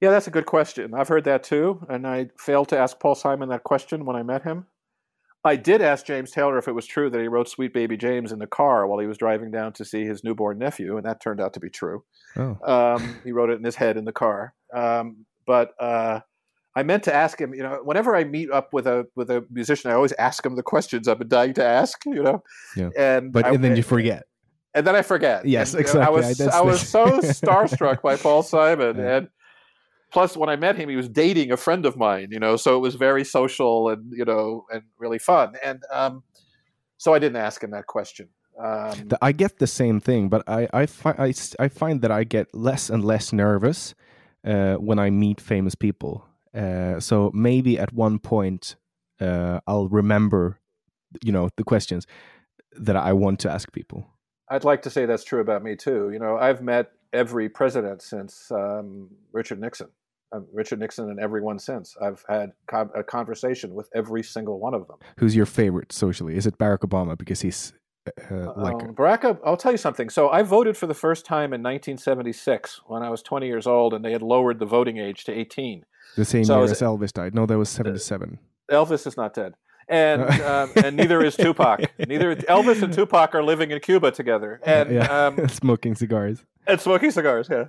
Yeah, 0.00 0.10
that's 0.10 0.26
a 0.26 0.30
good 0.30 0.46
question. 0.46 0.92
I've 0.94 1.08
heard 1.08 1.24
that 1.24 1.42
too, 1.44 1.80
and 1.88 2.06
I 2.06 2.28
failed 2.38 2.68
to 2.68 2.78
ask 2.78 2.98
Paul 3.00 3.14
Simon 3.14 3.48
that 3.48 3.62
question 3.64 4.04
when 4.04 4.16
I 4.16 4.22
met 4.22 4.42
him. 4.42 4.66
I 5.44 5.56
did 5.56 5.82
ask 5.82 6.06
James 6.06 6.30
Taylor 6.30 6.56
if 6.58 6.68
it 6.68 6.72
was 6.72 6.86
true 6.86 7.10
that 7.10 7.20
he 7.20 7.28
wrote 7.28 7.48
Sweet 7.48 7.74
Baby 7.74 7.96
James 7.96 8.32
in 8.32 8.38
the 8.38 8.46
car 8.46 8.86
while 8.86 8.98
he 8.98 9.06
was 9.06 9.18
driving 9.18 9.50
down 9.50 9.72
to 9.74 9.84
see 9.84 10.04
his 10.04 10.24
newborn 10.24 10.58
nephew, 10.58 10.96
and 10.96 11.04
that 11.04 11.20
turned 11.20 11.40
out 11.40 11.52
to 11.54 11.60
be 11.60 11.68
true. 11.70 12.02
oh 12.36 12.56
Um, 12.64 13.16
he 13.24 13.32
wrote 13.32 13.50
it 13.50 13.58
in 13.58 13.64
his 13.64 13.76
head 13.76 13.96
in 13.96 14.04
the 14.04 14.12
car. 14.12 14.54
Um, 14.74 15.26
but 15.46 15.72
uh, 15.78 16.20
I 16.74 16.82
meant 16.82 17.02
to 17.04 17.14
ask 17.14 17.38
him. 17.40 17.52
You 17.54 17.62
know, 17.62 17.80
whenever 17.84 18.16
I 18.16 18.24
meet 18.24 18.50
up 18.50 18.72
with 18.72 18.86
a 18.86 19.06
with 19.14 19.30
a 19.30 19.44
musician, 19.50 19.90
I 19.90 19.94
always 19.94 20.12
ask 20.18 20.44
him 20.44 20.56
the 20.56 20.62
questions 20.62 21.06
I've 21.08 21.18
been 21.18 21.28
dying 21.28 21.52
to 21.54 21.64
ask. 21.64 21.98
You 22.06 22.22
know, 22.22 22.42
Yeah. 22.76 22.88
and 22.96 23.32
but 23.32 23.44
I- 23.44 23.50
and 23.50 23.62
then 23.62 23.76
you 23.76 23.82
forget 23.96 24.24
and 24.74 24.84
then 24.86 24.96
I 24.96 25.02
forget. 25.02 25.46
Yes, 25.46 25.72
And, 25.74 25.86
you 25.86 25.94
know, 25.94 26.00
I 26.00 26.08
was 26.10 26.36
That's 26.38 26.54
I 26.54 26.60
was 26.62 26.80
so 26.88 27.06
starstruck 27.20 28.02
by 28.02 28.16
Paul 28.16 28.42
Simon, 28.42 28.96
Yeah. 28.96 29.16
and 29.16 29.28
plus 30.14 30.36
when 30.36 30.48
I 30.48 30.56
met 30.56 30.76
him, 30.76 30.88
he 30.88 30.96
was 30.96 31.08
dating 31.08 31.50
a 31.52 31.56
friend 31.56 31.84
of 31.84 31.96
mine. 31.96 32.28
You 32.30 32.38
know, 32.38 32.56
so 32.56 32.76
it 32.76 32.78
was 32.78 32.94
very 32.94 33.24
social 33.24 33.90
and 33.90 34.10
you 34.16 34.24
know 34.24 34.64
and 34.72 34.82
really 34.96 35.18
fun. 35.18 35.54
And 35.62 35.82
um, 35.92 36.22
so 36.96 37.12
I 37.12 37.18
didn't 37.18 37.36
ask 37.36 37.62
him 37.62 37.72
that 37.72 37.86
question. 37.86 38.28
Um, 38.58 39.08
I 39.20 39.32
get 39.32 39.58
the 39.58 39.66
same 39.66 40.00
thing, 40.00 40.28
but 40.28 40.42
I 40.48 40.68
I, 40.72 40.86
fi- 40.86 41.18
I, 41.18 41.34
I 41.58 41.68
find 41.68 42.00
that 42.02 42.10
I 42.10 42.24
get 42.24 42.54
less 42.54 42.88
and 42.88 43.04
less 43.04 43.32
nervous 43.32 43.94
uh, 44.46 44.76
when 44.76 44.98
I 44.98 45.10
meet 45.10 45.40
famous 45.40 45.74
people. 45.74 46.24
Uh, 46.54 47.00
so 47.00 47.32
maybe 47.34 47.78
at 47.78 47.92
one 47.92 48.20
point 48.20 48.76
uh, 49.20 49.58
I'll 49.66 49.88
remember, 49.88 50.60
you 51.24 51.32
know, 51.32 51.48
the 51.56 51.64
questions 51.64 52.06
that 52.78 52.96
I 52.96 53.12
want 53.12 53.40
to 53.40 53.50
ask 53.50 53.72
people. 53.72 54.06
I'd 54.48 54.64
like 54.64 54.82
to 54.82 54.90
say 54.90 55.06
that's 55.06 55.24
true 55.24 55.40
about 55.40 55.64
me 55.64 55.74
too. 55.74 56.10
You 56.12 56.20
know, 56.20 56.36
I've 56.36 56.62
met 56.62 56.92
every 57.12 57.48
president 57.48 58.02
since 58.02 58.50
um, 58.52 59.08
Richard 59.32 59.60
Nixon. 59.60 59.88
Um, 60.32 60.46
Richard 60.52 60.80
Nixon 60.80 61.10
and 61.10 61.20
everyone 61.20 61.58
since. 61.58 61.94
I've 62.02 62.24
had 62.28 62.50
con- 62.66 62.90
a 62.96 63.04
conversation 63.04 63.72
with 63.74 63.88
every 63.94 64.22
single 64.22 64.58
one 64.58 64.74
of 64.74 64.86
them. 64.88 64.96
Who's 65.18 65.36
your 65.36 65.46
favorite 65.46 65.92
socially? 65.92 66.36
Is 66.36 66.46
it 66.46 66.58
Barack 66.58 66.78
Obama 66.80 67.16
because 67.16 67.40
he's 67.42 67.72
uh, 68.30 68.52
like 68.56 68.74
Um, 68.82 68.94
Barack, 68.94 69.38
I'll 69.46 69.56
tell 69.56 69.70
you 69.72 69.78
something. 69.78 70.10
So 70.10 70.28
I 70.30 70.42
voted 70.42 70.76
for 70.76 70.86
the 70.86 70.94
first 70.94 71.24
time 71.24 71.52
in 71.54 71.62
1976 71.62 72.80
when 72.86 73.02
I 73.02 73.10
was 73.10 73.22
20 73.22 73.46
years 73.46 73.66
old, 73.66 73.94
and 73.94 74.04
they 74.04 74.12
had 74.12 74.22
lowered 74.22 74.58
the 74.58 74.66
voting 74.66 74.98
age 74.98 75.24
to 75.24 75.32
18. 75.32 75.84
the 76.16 76.24
same 76.24 76.44
so 76.44 76.56
year 76.62 76.64
as 76.70 76.80
Elvis 76.80 77.12
died? 77.12 77.34
No, 77.34 77.46
that 77.46 77.56
was 77.58 77.68
seventy-seven. 77.68 78.38
Elvis 78.70 79.06
is 79.06 79.16
not 79.16 79.34
dead, 79.34 79.54
and 79.88 80.22
um, 80.42 80.70
and 80.76 80.96
neither 80.96 81.24
is 81.24 81.36
Tupac. 81.36 81.80
Neither 82.08 82.36
Elvis 82.36 82.82
and 82.82 82.92
Tupac 82.92 83.34
are 83.34 83.42
living 83.42 83.70
in 83.70 83.80
Cuba 83.80 84.10
together, 84.10 84.60
and 84.66 84.90
yeah, 84.92 85.26
um, 85.26 85.48
smoking 85.48 85.94
cigars. 85.94 86.44
and 86.66 86.80
smoking 86.80 87.10
cigars. 87.10 87.48
Yeah. 87.50 87.64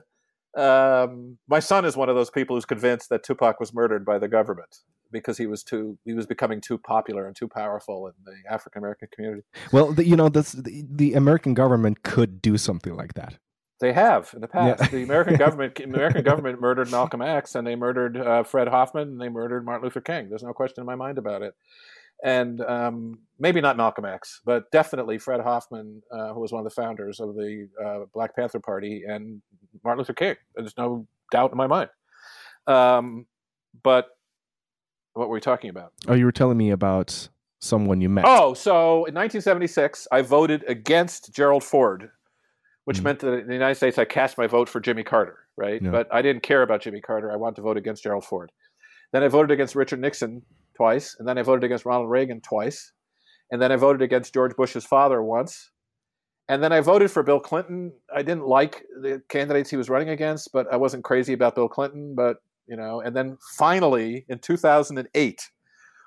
Um, 0.55 1.37
my 1.47 1.59
son 1.59 1.85
is 1.85 1.97
one 1.97 2.09
of 2.09 2.15
those 2.15 2.29
people 2.29 2.55
who's 2.55 2.65
convinced 2.65 3.09
that 3.09 3.23
Tupac 3.23 3.59
was 3.59 3.73
murdered 3.73 4.05
by 4.05 4.17
the 4.17 4.27
government 4.27 4.79
because 5.11 5.37
he 5.37 5.47
was 5.47 5.63
too 5.63 5.97
he 6.05 6.13
was 6.13 6.25
becoming 6.25 6.61
too 6.61 6.77
popular 6.77 7.27
and 7.27 7.35
too 7.35 7.47
powerful 7.47 8.07
in 8.07 8.13
the 8.25 8.35
African 8.51 8.79
American 8.79 9.09
community. 9.11 9.43
Well, 9.71 9.91
the, 9.91 10.05
you 10.05 10.15
know, 10.15 10.29
that's 10.29 10.53
the, 10.53 10.85
the 10.89 11.13
American 11.13 11.53
government 11.53 12.03
could 12.03 12.41
do 12.41 12.57
something 12.57 12.95
like 12.95 13.13
that. 13.15 13.37
They 13.81 13.91
have 13.91 14.31
in 14.33 14.41
the 14.41 14.47
past. 14.47 14.83
Yeah. 14.83 14.87
The 14.87 15.03
American 15.03 15.35
government, 15.37 15.79
American 15.79 16.23
government 16.23 16.61
murdered 16.61 16.89
Malcolm 16.91 17.21
X, 17.21 17.55
and 17.55 17.67
they 17.67 17.75
murdered 17.75 18.17
uh, 18.17 18.43
Fred 18.43 18.69
Hampton, 18.69 19.01
and 19.01 19.21
they 19.21 19.29
murdered 19.29 19.65
Martin 19.65 19.83
Luther 19.83 20.01
King. 20.01 20.29
There's 20.29 20.43
no 20.43 20.53
question 20.53 20.81
in 20.81 20.85
my 20.85 20.95
mind 20.95 21.17
about 21.17 21.41
it. 21.41 21.55
And 22.23 22.61
um, 22.61 23.19
maybe 23.39 23.61
not 23.61 23.77
Malcolm 23.77 24.05
X, 24.05 24.41
but 24.45 24.71
definitely 24.71 25.17
Fred 25.17 25.41
Hampton, 25.41 26.01
uh, 26.11 26.33
who 26.33 26.39
was 26.39 26.51
one 26.51 26.59
of 26.59 26.63
the 26.63 26.69
founders 26.81 27.19
of 27.19 27.35
the 27.35 27.67
uh, 27.83 28.05
Black 28.13 28.35
Panther 28.35 28.59
Party, 28.59 29.03
and 29.07 29.41
Martin 29.83 29.99
Luther 29.99 30.13
King. 30.13 30.35
There's 30.55 30.77
no 30.77 31.05
doubt 31.31 31.51
in 31.51 31.57
my 31.57 31.67
mind. 31.67 31.89
Um, 32.67 33.25
but 33.83 34.07
what 35.13 35.27
were 35.29 35.33
we 35.35 35.41
talking 35.41 35.69
about? 35.69 35.93
Oh, 36.07 36.13
you 36.13 36.25
were 36.25 36.31
telling 36.31 36.57
me 36.57 36.71
about 36.71 37.27
someone 37.59 38.01
you 38.01 38.09
met. 38.09 38.25
Oh, 38.27 38.53
so 38.53 39.05
in 39.05 39.13
1976, 39.13 40.07
I 40.11 40.21
voted 40.21 40.63
against 40.67 41.33
Gerald 41.33 41.63
Ford, 41.63 42.09
which 42.85 42.99
Mhm. 42.99 43.03
meant 43.03 43.19
that 43.19 43.33
in 43.33 43.47
the 43.47 43.53
United 43.53 43.75
States 43.75 43.97
I 43.97 44.05
cast 44.05 44.37
my 44.37 44.47
vote 44.47 44.69
for 44.69 44.79
Jimmy 44.79 45.03
Carter, 45.03 45.39
right? 45.57 45.81
Yeah. 45.81 45.91
But 45.91 46.07
I 46.13 46.21
didn't 46.21 46.43
care 46.43 46.61
about 46.61 46.81
Jimmy 46.81 47.01
Carter. 47.01 47.31
I 47.31 47.35
wanted 47.35 47.57
to 47.57 47.61
vote 47.63 47.77
against 47.77 48.03
Gerald 48.03 48.25
Ford. 48.25 48.51
Then 49.11 49.23
I 49.23 49.27
voted 49.27 49.51
against 49.51 49.75
Richard 49.75 49.99
Nixon 49.99 50.43
twice, 50.75 51.15
and 51.17 51.27
then 51.27 51.37
I 51.37 51.41
voted 51.41 51.63
against 51.63 51.85
Ronald 51.85 52.09
Reagan 52.09 52.41
twice, 52.41 52.91
and 53.51 53.61
then 53.61 53.71
I 53.71 53.75
voted 53.75 54.01
against 54.01 54.33
George 54.33 54.55
Bush's 54.55 54.85
father 54.85 55.21
once. 55.21 55.71
And 56.47 56.61
then 56.61 56.71
I 56.71 56.81
voted 56.81 57.09
for 57.09 57.23
Bill 57.23 57.39
Clinton. 57.39 57.91
I 58.13 58.21
didn't 58.21 58.45
like 58.45 58.83
the 59.01 59.21
candidates 59.29 59.71
he 59.71 59.77
was 59.77 59.89
running 59.89 60.09
against, 60.09 60.51
but 60.53 60.71
I 60.71 60.77
wasn't 60.77 61.03
crazy 61.03 61.33
about 61.33 61.55
Bill 61.55 61.67
Clinton. 61.67 62.13
But 62.15 62.37
you 62.67 62.75
know, 62.75 63.01
and 63.01 63.15
then 63.15 63.37
finally 63.57 64.25
in 64.29 64.39
2008, 64.39 65.49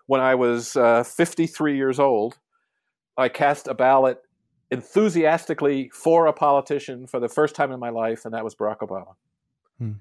when 0.06 0.20
I 0.20 0.34
was 0.34 0.76
uh, 0.76 1.02
53 1.04 1.76
years 1.76 1.98
old, 1.98 2.38
I 3.16 3.28
cast 3.28 3.66
a 3.66 3.74
ballot 3.74 4.18
enthusiastically 4.70 5.90
for 5.92 6.26
a 6.26 6.32
politician 6.32 7.06
for 7.06 7.20
the 7.20 7.28
first 7.28 7.54
time 7.54 7.72
in 7.72 7.80
my 7.80 7.90
life, 7.90 8.24
and 8.24 8.34
that 8.34 8.44
was 8.44 8.54
Barack 8.54 8.78
Obama. 8.78 9.14
Hmm. 9.78 9.92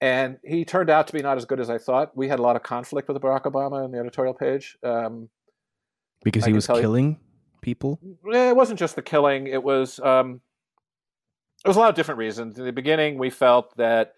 And 0.00 0.38
he 0.44 0.64
turned 0.64 0.90
out 0.90 1.06
to 1.06 1.12
be 1.12 1.22
not 1.22 1.38
as 1.38 1.44
good 1.46 1.58
as 1.60 1.70
I 1.70 1.78
thought. 1.78 2.16
We 2.16 2.28
had 2.28 2.38
a 2.38 2.42
lot 2.42 2.56
of 2.56 2.62
conflict 2.62 3.08
with 3.08 3.16
Barack 3.20 3.44
Obama 3.44 3.84
in 3.84 3.92
the 3.92 3.98
editorial 3.98 4.34
page. 4.34 4.76
Um, 4.82 5.30
because 6.22 6.44
I 6.44 6.48
he 6.48 6.52
was 6.52 6.66
tell 6.66 6.76
you- 6.76 6.82
killing 6.82 7.18
people. 7.62 7.98
It 8.26 8.54
wasn't 8.56 8.78
just 8.78 8.96
the 8.96 9.02
killing. 9.02 9.46
It 9.46 9.62
was 9.62 9.98
um, 10.00 10.40
it 11.64 11.68
was 11.68 11.76
a 11.76 11.80
lot 11.80 11.88
of 11.88 11.94
different 11.94 12.18
reasons. 12.18 12.58
In 12.58 12.64
the 12.64 12.72
beginning, 12.72 13.18
we 13.18 13.30
felt 13.30 13.76
that 13.76 14.14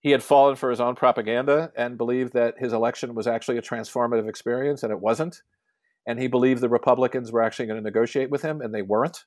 he 0.00 0.10
had 0.12 0.22
fallen 0.22 0.54
for 0.54 0.70
his 0.70 0.80
own 0.80 0.94
propaganda 0.94 1.72
and 1.76 1.98
believed 1.98 2.32
that 2.34 2.54
his 2.58 2.72
election 2.72 3.14
was 3.14 3.26
actually 3.26 3.58
a 3.58 3.62
transformative 3.62 4.28
experience, 4.28 4.82
and 4.82 4.92
it 4.92 5.00
wasn't. 5.00 5.42
And 6.06 6.18
he 6.18 6.28
believed 6.28 6.60
the 6.60 6.68
Republicans 6.68 7.32
were 7.32 7.42
actually 7.42 7.66
going 7.66 7.78
to 7.78 7.82
negotiate 7.84 8.30
with 8.30 8.42
him, 8.42 8.60
and 8.60 8.72
they 8.72 8.82
weren't. 8.82 9.24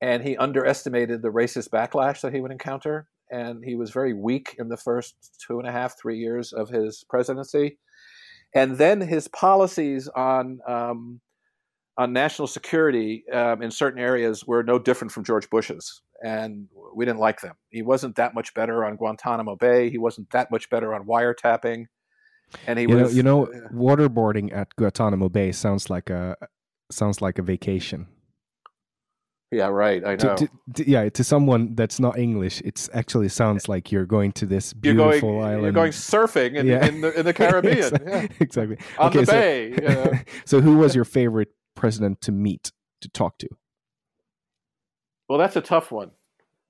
And 0.00 0.22
he 0.22 0.36
underestimated 0.36 1.20
the 1.20 1.28
racist 1.28 1.68
backlash 1.68 2.22
that 2.22 2.32
he 2.32 2.40
would 2.40 2.50
encounter. 2.50 3.08
And 3.30 3.64
he 3.64 3.76
was 3.76 3.90
very 3.90 4.12
weak 4.12 4.56
in 4.58 4.68
the 4.68 4.76
first 4.76 5.14
two 5.46 5.58
and 5.58 5.68
a 5.68 5.72
half, 5.72 5.98
three 6.00 6.18
years 6.18 6.52
of 6.52 6.68
his 6.68 7.04
presidency. 7.08 7.78
And 8.54 8.76
then 8.76 9.00
his 9.00 9.28
policies 9.28 10.08
on 10.08 10.58
um, 10.66 11.20
on 11.96 12.12
national 12.12 12.48
security 12.48 13.24
um, 13.32 13.62
in 13.62 13.70
certain 13.70 14.00
areas 14.00 14.46
were 14.46 14.62
no 14.62 14.78
different 14.78 15.12
from 15.12 15.22
George 15.22 15.48
Bush's, 15.50 16.00
and 16.24 16.66
we 16.94 17.04
didn't 17.04 17.20
like 17.20 17.40
them. 17.42 17.54
He 17.68 17.82
wasn't 17.82 18.16
that 18.16 18.34
much 18.34 18.54
better 18.54 18.84
on 18.84 18.96
Guantanamo 18.96 19.56
Bay. 19.56 19.90
He 19.90 19.98
wasn't 19.98 20.30
that 20.30 20.50
much 20.50 20.70
better 20.70 20.94
on 20.94 21.06
wiretapping, 21.06 21.84
and 22.66 22.78
he 22.78 22.86
You 22.86 22.96
know, 22.96 23.02
was. 23.02 23.16
you 23.16 23.22
know, 23.22 23.46
waterboarding 23.74 24.52
at 24.52 24.74
Guantanamo 24.76 25.28
Bay 25.28 25.52
sounds 25.52 25.90
like 25.90 26.10
a 26.10 26.36
sounds 26.90 27.20
like 27.20 27.38
a 27.38 27.42
vacation. 27.42 28.06
Yeah, 29.50 29.66
right. 29.66 30.04
I 30.04 30.10
know. 30.16 30.36
to- 30.36 30.48
to- 30.74 30.90
yeah, 30.90 31.08
to 31.08 31.24
someone 31.24 31.74
that's 31.74 31.98
not 31.98 32.18
English, 32.18 32.60
it's 32.64 32.88
actually 32.94 33.28
sounds 33.28 33.68
like 33.68 33.90
you're 33.92 34.06
going 34.06 34.32
to 34.32 34.46
this 34.46 34.72
you're 34.82 34.94
beautiful 34.94 35.32
going. 35.32 35.44
island. 35.44 35.62
You're 35.62 35.72
going 35.72 35.92
surfing 35.92 36.54
in, 36.56 36.66
Yeah. 36.66 36.86
in 36.86 37.00
the 37.00 37.18
in 37.18 37.24
the 37.26 37.32
Caribbean. 37.40 37.78
exactly. 37.78 38.10
yeah. 38.12 38.26
exactly. 38.40 38.78
On 38.98 39.08
Okay, 39.08 39.20
the 39.20 39.26
so- 39.26 39.32
bay. 39.32 39.68
You 39.70 39.80
know. 39.80 40.12
so, 40.44 40.60
who 40.60 40.76
was 40.78 40.94
your 40.94 41.04
favorite 41.04 41.48
president 41.74 42.20
to 42.22 42.32
meet 42.32 42.72
to 43.00 43.08
talk 43.08 43.38
to? 43.38 43.48
Well, 45.28 45.38
that's 45.38 45.56
a 45.56 45.60
tough 45.60 45.90
one 45.92 46.10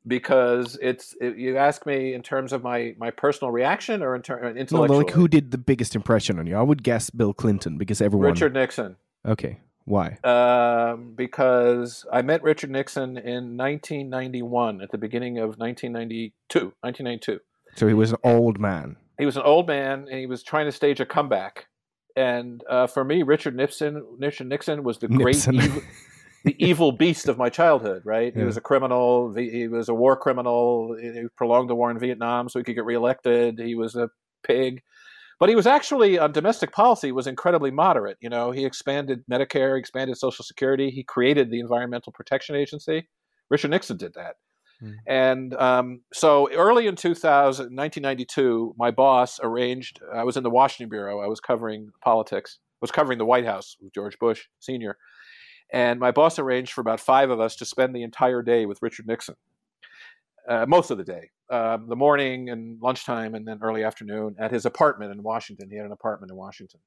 because 0.06 0.78
it's 0.80 1.14
it, 1.20 1.36
you 1.36 1.56
ask 1.56 1.84
me 1.86 2.14
in 2.14 2.22
terms 2.22 2.52
of 2.52 2.62
my 2.62 2.94
my 2.98 3.10
personal 3.10 3.50
reaction 3.50 4.02
or 4.02 4.14
in 4.14 4.22
terms 4.22 4.42
uh, 4.42 4.48
No, 4.50 4.60
intellectual. 4.60 4.96
like 4.98 5.10
who 5.10 5.28
did 5.28 5.50
the 5.50 5.58
biggest 5.58 5.94
impression 5.94 6.38
on 6.38 6.46
you? 6.46 6.56
I 6.56 6.62
would 6.62 6.82
guess 6.82 7.10
Bill 7.10 7.32
Clinton 7.34 7.78
because 7.78 8.00
everyone. 8.00 8.30
Richard 8.30 8.54
Nixon. 8.54 8.96
Okay, 9.26 9.60
why? 9.90 10.18
um, 10.24 11.12
because 11.14 12.06
I 12.12 12.22
met 12.22 12.42
Richard 12.42 12.70
Nixon 12.70 13.16
in 13.16 13.56
1991 13.56 14.80
at 14.80 14.90
the 14.90 14.98
beginning 14.98 15.38
of 15.38 15.58
1992. 15.58 16.72
1992. 16.80 17.40
So 17.76 17.86
he 17.86 17.94
was 17.94 18.12
an 18.12 18.18
old 18.24 18.58
man. 18.58 18.96
He 19.18 19.26
was 19.26 19.36
an 19.36 19.42
old 19.42 19.66
man 19.66 20.06
and 20.10 20.18
he 20.18 20.26
was 20.26 20.42
trying 20.42 20.66
to 20.66 20.72
stage 20.72 21.00
a 21.00 21.06
comeback. 21.06 21.66
And 22.16 22.62
uh, 22.68 22.86
for 22.86 23.04
me, 23.04 23.22
Richard 23.22 23.54
Nixon, 23.54 24.04
Richard 24.18 24.48
Nixon 24.48 24.82
was 24.82 24.98
the 24.98 25.08
great, 25.08 25.46
evil, 25.48 25.82
the 26.44 26.56
evil 26.64 26.92
beast 26.92 27.28
of 27.28 27.38
my 27.38 27.48
childhood. 27.48 28.02
Right? 28.04 28.34
He 28.34 28.42
was 28.42 28.56
a 28.56 28.60
criminal. 28.60 29.34
He 29.34 29.50
he 29.50 29.68
was 29.68 29.88
a 29.88 29.94
war 29.94 30.16
criminal. 30.16 30.96
He 31.00 31.26
prolonged 31.36 31.70
the 31.70 31.74
war 31.74 31.90
in 31.90 31.98
Vietnam 31.98 32.48
so 32.48 32.58
he 32.58 32.64
could 32.64 32.74
get 32.74 32.84
reelected. 32.84 33.58
He 33.58 33.74
was 33.74 33.94
a 33.94 34.10
pig. 34.42 34.82
But 35.40 35.48
he 35.48 35.56
was 35.56 35.66
actually 35.66 36.18
on 36.18 36.32
domestic 36.32 36.70
policy 36.70 37.12
was 37.12 37.26
incredibly 37.26 37.70
moderate. 37.70 38.18
You 38.20 38.28
know, 38.28 38.50
he 38.50 38.66
expanded 38.66 39.24
Medicare, 39.28 39.78
expanded 39.78 40.18
Social 40.18 40.44
Security. 40.44 40.90
He 40.90 41.02
created 41.02 41.50
the 41.50 41.60
Environmental 41.60 42.12
Protection 42.12 42.54
Agency. 42.54 43.08
Richard 43.48 43.70
Nixon 43.70 43.96
did 43.96 44.12
that. 44.14 44.34
Hmm. 44.80 44.92
And 45.08 45.54
um, 45.54 46.00
so 46.12 46.52
early 46.52 46.86
in 46.86 46.94
2000, 46.94 47.74
1992, 47.74 48.74
my 48.78 48.90
boss 48.90 49.40
arranged, 49.42 50.00
I 50.14 50.24
was 50.24 50.36
in 50.36 50.42
the 50.42 50.50
Washington 50.50 50.90
Bureau, 50.90 51.20
I 51.20 51.26
was 51.26 51.40
covering 51.40 51.88
politics, 52.02 52.58
was 52.82 52.90
covering 52.90 53.18
the 53.18 53.24
White 53.24 53.46
House 53.46 53.76
with 53.80 53.94
George 53.94 54.18
Bush 54.18 54.44
Sr. 54.58 54.98
And 55.72 55.98
my 56.00 56.10
boss 56.10 56.38
arranged 56.38 56.72
for 56.72 56.82
about 56.82 57.00
five 57.00 57.30
of 57.30 57.40
us 57.40 57.56
to 57.56 57.64
spend 57.64 57.94
the 57.94 58.02
entire 58.02 58.42
day 58.42 58.66
with 58.66 58.82
Richard 58.82 59.06
Nixon. 59.06 59.36
Uh, 60.50 60.66
most 60.66 60.90
of 60.90 60.98
the 60.98 61.04
day, 61.04 61.30
um, 61.50 61.86
the 61.88 61.94
morning 61.94 62.50
and 62.50 62.76
lunchtime, 62.82 63.36
and 63.36 63.46
then 63.46 63.60
early 63.62 63.84
afternoon 63.84 64.34
at 64.36 64.50
his 64.50 64.66
apartment 64.66 65.12
in 65.12 65.22
Washington. 65.22 65.70
He 65.70 65.76
had 65.76 65.86
an 65.86 65.92
apartment 65.92 66.32
in 66.32 66.36
Washington, 66.36 66.80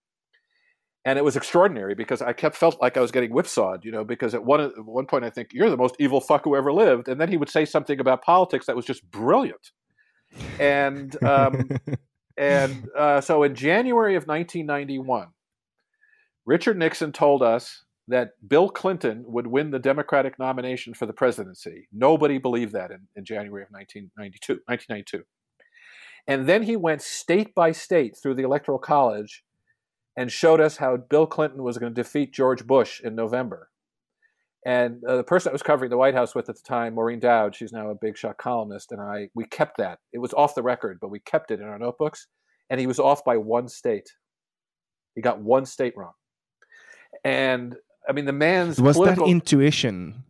and 1.06 1.18
it 1.18 1.24
was 1.24 1.38
extraordinary 1.38 1.96
because 1.96 2.22
I 2.22 2.34
kept 2.34 2.58
felt 2.58 2.82
like 2.82 2.98
I 2.98 3.00
was 3.00 3.12
getting 3.12 3.32
whipsawed, 3.32 3.86
you 3.86 3.92
know. 3.94 4.04
Because 4.04 4.36
at 4.36 4.44
one 4.44 4.60
at 4.60 4.84
one 4.84 5.06
point, 5.06 5.24
I 5.24 5.30
think 5.30 5.54
you're 5.54 5.70
the 5.70 5.78
most 5.78 5.96
evil 5.98 6.20
fuck 6.20 6.44
who 6.44 6.58
ever 6.58 6.74
lived, 6.74 7.08
and 7.08 7.22
then 7.22 7.30
he 7.30 7.38
would 7.38 7.50
say 7.50 7.64
something 7.64 8.02
about 8.02 8.22
politics 8.22 8.66
that 8.66 8.76
was 8.76 8.86
just 8.86 9.10
brilliant. 9.10 9.72
And 10.60 11.16
um, 11.24 11.70
and 12.38 12.90
uh, 12.98 13.22
so 13.22 13.44
in 13.44 13.56
January 13.56 14.16
of 14.16 14.28
1991, 14.28 15.30
Richard 16.46 16.78
Nixon 16.78 17.14
told 17.14 17.42
us 17.42 17.83
that 18.08 18.32
Bill 18.48 18.70
Clinton 18.70 19.24
would 19.28 19.48
win 19.48 19.72
the 19.72 19.80
Democratic 19.80 20.38
nomination 20.38 20.94
for 20.94 21.06
the 21.06 21.14
presidency. 21.14 21.88
Nobody 21.92 22.38
believed 22.38 22.74
that 22.74 22.92
in, 22.92 23.08
in 23.16 23.24
January 23.24 23.64
of 23.64 23.70
1992, 23.72 24.62
1992. 24.66 25.24
And 26.28 26.48
then 26.48 26.64
he 26.64 26.76
went 26.76 27.02
state 27.02 27.54
by 27.56 27.72
state 27.72 28.18
through 28.22 28.36
the 28.36 28.44
Electoral 28.44 28.80
College 28.80 29.44
and 30.18 30.32
showed 30.32 30.62
us 30.62 30.78
how 30.78 30.98
Bill 30.98 31.26
Clinton 31.26 31.64
was 31.64 31.78
going 31.78 31.94
to 31.94 32.02
defeat 32.02 32.34
George 32.34 32.68
Bush 32.68 33.02
in 33.02 33.16
November. 33.16 33.70
And 34.66 35.04
uh, 35.04 35.18
the 35.18 35.24
person 35.24 35.50
that 35.50 35.54
was 35.54 35.64
covering 35.64 35.90
the 35.90 35.98
White 35.98 36.14
House 36.14 36.34
with 36.34 36.48
at 36.48 36.56
the 36.56 36.62
time, 36.62 36.96
Maureen 36.96 37.20
Dowd, 37.20 37.56
she's 37.56 37.74
now 37.74 37.90
a 37.90 37.96
big 37.96 38.18
shot 38.18 38.38
columnist, 38.38 38.94
and 38.94 39.02
I, 39.02 39.28
we 39.36 39.46
kept 39.46 39.78
that. 39.78 40.00
It 40.14 40.20
was 40.20 40.34
off 40.34 40.56
the 40.56 40.64
record, 40.64 41.00
but 41.02 41.10
we 41.10 41.20
kept 41.20 41.52
it 41.52 41.60
in 41.60 41.68
our 41.68 41.80
notebooks. 41.80 42.28
And 42.70 42.80
he 42.80 42.88
was 42.88 43.00
off 43.00 43.26
by 43.26 43.36
one 43.36 43.68
state. 43.68 44.10
He 45.16 45.22
got 45.22 45.42
one 45.42 45.66
state 45.66 45.94
wrong. 45.98 46.14
And 47.26 47.76
I 48.08 48.12
mean, 48.12 48.26
the 48.26 48.34
man's 48.34 48.80
was 48.82 48.96
political, 48.98 49.26
that 49.26 49.32
intuition? 49.32 50.24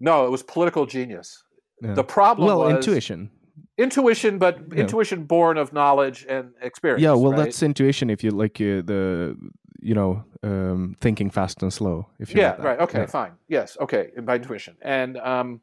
no, 0.00 0.26
it 0.26 0.30
was 0.30 0.42
political 0.42 0.86
genius. 0.86 1.42
Yeah. 1.82 1.94
The 1.94 2.04
problem 2.04 2.46
well, 2.46 2.60
was 2.60 2.74
intuition. 2.74 3.30
intuition, 3.78 4.38
but 4.38 4.58
Yeah. 4.58 4.82
intuition 4.82 5.24
born 5.24 5.56
of 5.58 5.72
knowledge 5.72 6.26
and 6.28 6.52
experience. 6.60 7.02
Yeah, 7.02 7.14
well, 7.14 7.32
right? 7.32 7.44
that's 7.44 7.62
intuition 7.62 8.10
if 8.10 8.22
you 8.24 8.30
like 8.30 8.60
uh, 8.60 8.82
the, 8.84 9.36
you 9.80 9.94
know, 9.94 10.24
um, 10.42 10.96
thinking 11.00 11.30
fast 11.30 11.62
and 11.62 11.72
slow. 11.72 12.06
If 12.18 12.34
you 12.34 12.40
yeah, 12.40 12.56
that. 12.56 12.64
right. 12.64 12.80
Okay, 12.80 13.00
Yeah. 13.00 13.06
fine. 13.06 13.32
Yes, 13.48 13.76
okay, 13.80 14.10
by 14.22 14.36
intuition. 14.36 14.76
And 14.82 15.16
um, 15.18 15.60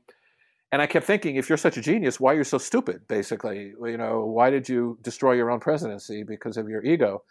and 0.71 0.81
I 0.81 0.87
kept 0.87 1.05
thinking, 1.05 1.35
if 1.35 1.47
you're 1.49 1.57
such 1.57 1.77
a 1.77 1.81
genius, 1.81 2.19
why 2.19 2.33
are 2.33 2.37
you 2.37 2.43
so 2.43 2.57
stupid? 2.57 3.07
Basically, 3.07 3.73
you 3.91 3.97
know, 3.97 4.25
why 4.25 4.49
did 4.49 4.67
you 4.67 4.97
destroy 5.01 5.33
your 5.33 5.49
own 5.49 5.59
presidency 5.59 6.23
because 6.23 6.57
of 6.57 6.67
your 6.67 6.83
ego? 6.83 7.23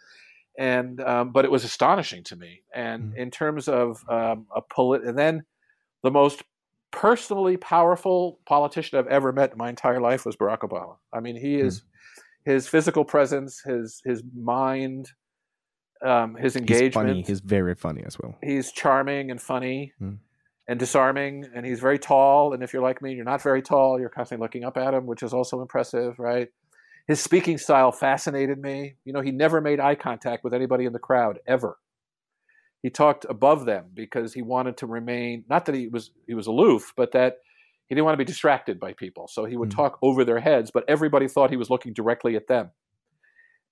And 0.57 0.99
um, 1.01 1.31
but 1.31 1.45
it 1.45 1.51
was 1.51 1.63
astonishing 1.63 2.23
to 2.25 2.35
me. 2.35 2.61
And 2.73 3.13
Mm. 3.13 3.17
in 3.17 3.31
terms 3.31 3.67
of 3.67 4.03
um, 4.09 4.47
a 4.55 4.61
polit, 4.61 5.03
and 5.03 5.17
then 5.17 5.43
the 6.03 6.11
most 6.11 6.43
personally 6.91 7.57
powerful 7.57 8.39
politician 8.47 8.97
I've 8.97 9.07
ever 9.07 9.31
met 9.31 9.51
in 9.51 9.57
my 9.57 9.69
entire 9.69 9.99
life 10.01 10.25
was 10.25 10.35
Barack 10.35 10.59
Obama. 10.59 10.97
I 11.13 11.19
mean, 11.19 11.35
he 11.35 11.59
is 11.59 11.83
his 12.45 12.67
physical 12.67 13.05
presence, 13.05 13.61
his 13.61 14.01
his 14.05 14.23
mind, 14.35 15.11
um, 16.03 16.35
his 16.35 16.55
engagement. 16.55 17.07
He's 17.09 17.15
funny. 17.15 17.21
He's 17.23 17.39
very 17.41 17.75
funny 17.75 18.03
as 18.05 18.17
well. 18.19 18.35
He's 18.41 18.71
charming 18.71 19.29
and 19.31 19.41
funny 19.41 19.93
Mm. 20.01 20.17
and 20.67 20.79
disarming, 20.79 21.45
and 21.53 21.65
he's 21.65 21.79
very 21.79 21.99
tall. 21.99 22.53
And 22.53 22.63
if 22.63 22.73
you're 22.73 22.81
like 22.81 23.01
me, 23.01 23.13
you're 23.13 23.25
not 23.25 23.41
very 23.41 23.61
tall. 23.61 23.99
You're 23.99 24.09
constantly 24.09 24.43
looking 24.43 24.63
up 24.63 24.77
at 24.77 24.93
him, 24.93 25.05
which 25.05 25.21
is 25.23 25.33
also 25.33 25.61
impressive, 25.61 26.17
right? 26.19 26.49
His 27.07 27.21
speaking 27.21 27.57
style 27.57 27.91
fascinated 27.91 28.59
me. 28.59 28.95
You 29.05 29.13
know, 29.13 29.21
he 29.21 29.31
never 29.31 29.61
made 29.61 29.79
eye 29.79 29.95
contact 29.95 30.43
with 30.43 30.53
anybody 30.53 30.85
in 30.85 30.93
the 30.93 30.99
crowd 30.99 31.39
ever. 31.47 31.77
He 32.83 32.89
talked 32.89 33.25
above 33.29 33.65
them 33.65 33.85
because 33.93 34.33
he 34.33 34.41
wanted 34.41 34.77
to 34.77 34.87
remain 34.87 35.45
not 35.49 35.65
that 35.65 35.75
he 35.75 35.87
was 35.87 36.11
he 36.27 36.33
was 36.33 36.47
aloof, 36.47 36.93
but 36.95 37.13
that 37.13 37.37
he 37.87 37.95
didn't 37.95 38.05
want 38.05 38.13
to 38.13 38.23
be 38.23 38.25
distracted 38.25 38.79
by 38.79 38.93
people. 38.93 39.27
So 39.29 39.45
he 39.45 39.55
would 39.55 39.69
Mm. 39.69 39.75
talk 39.75 39.97
over 40.01 40.25
their 40.25 40.39
heads, 40.41 40.69
but 40.71 40.83
everybody 40.89 41.27
thought 41.27 41.49
he 41.49 41.57
was 41.57 41.69
looking 41.69 41.93
directly 41.93 42.35
at 42.35 42.47
them. 42.47 42.71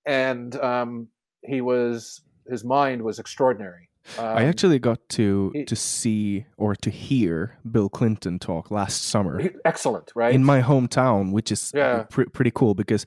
And 0.06 0.56
um, 0.56 1.08
he 1.44 1.60
was 1.60 2.22
his 2.48 2.64
mind 2.64 3.02
was 3.02 3.18
extraordinary. 3.18 3.90
I 4.18 4.42
Um, 4.44 4.48
actually 4.48 4.78
got 4.78 4.98
to 5.10 5.50
he- 5.54 5.64
to 5.64 5.76
see 5.76 6.46
or 6.56 6.74
to 6.76 6.90
hear 6.90 7.58
Bill 7.70 7.88
Clinton 7.88 8.38
talk 8.38 8.70
last 8.70 9.02
summer 9.02 9.40
excellent, 9.64 10.12
right? 10.14 10.34
in 10.34 10.44
my 10.44 10.62
hometown, 10.62 11.32
which 11.32 11.50
is 11.52 11.72
uh, 11.74 11.78
Yeah. 11.78 12.02
pre- 12.10 12.26
pretty 12.32 12.50
cool 12.54 12.74
because 12.74 13.04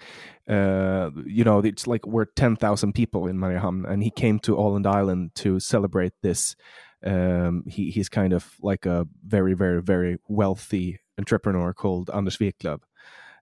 uh, 0.48 1.10
you 1.26 1.44
know 1.44 1.60
it's 1.60 1.88
like 1.88 2.06
we're 2.08 2.26
ten 2.36 2.56
thousand 2.56 2.94
people 2.94 3.28
in 3.30 3.38
Mariehamn, 3.38 3.86
and 3.88 4.04
he 4.04 4.12
came 4.12 4.40
to 4.40 4.56
Åland 4.56 4.86
Island 4.86 5.32
to 5.36 5.60
celebrate 5.60 6.14
this. 6.22 6.56
Um, 7.06 7.64
he 7.68 7.92
he's 7.92 8.10
kind 8.10 8.34
of 8.34 8.56
like 8.62 8.86
a 8.86 9.06
very 9.26 9.54
very 9.54 9.82
very 9.82 10.18
wealthy 10.28 11.00
entrepreneur 11.18 11.74
called 11.74 12.10
Anders 12.14 12.38
Wiklöf. 12.38 12.80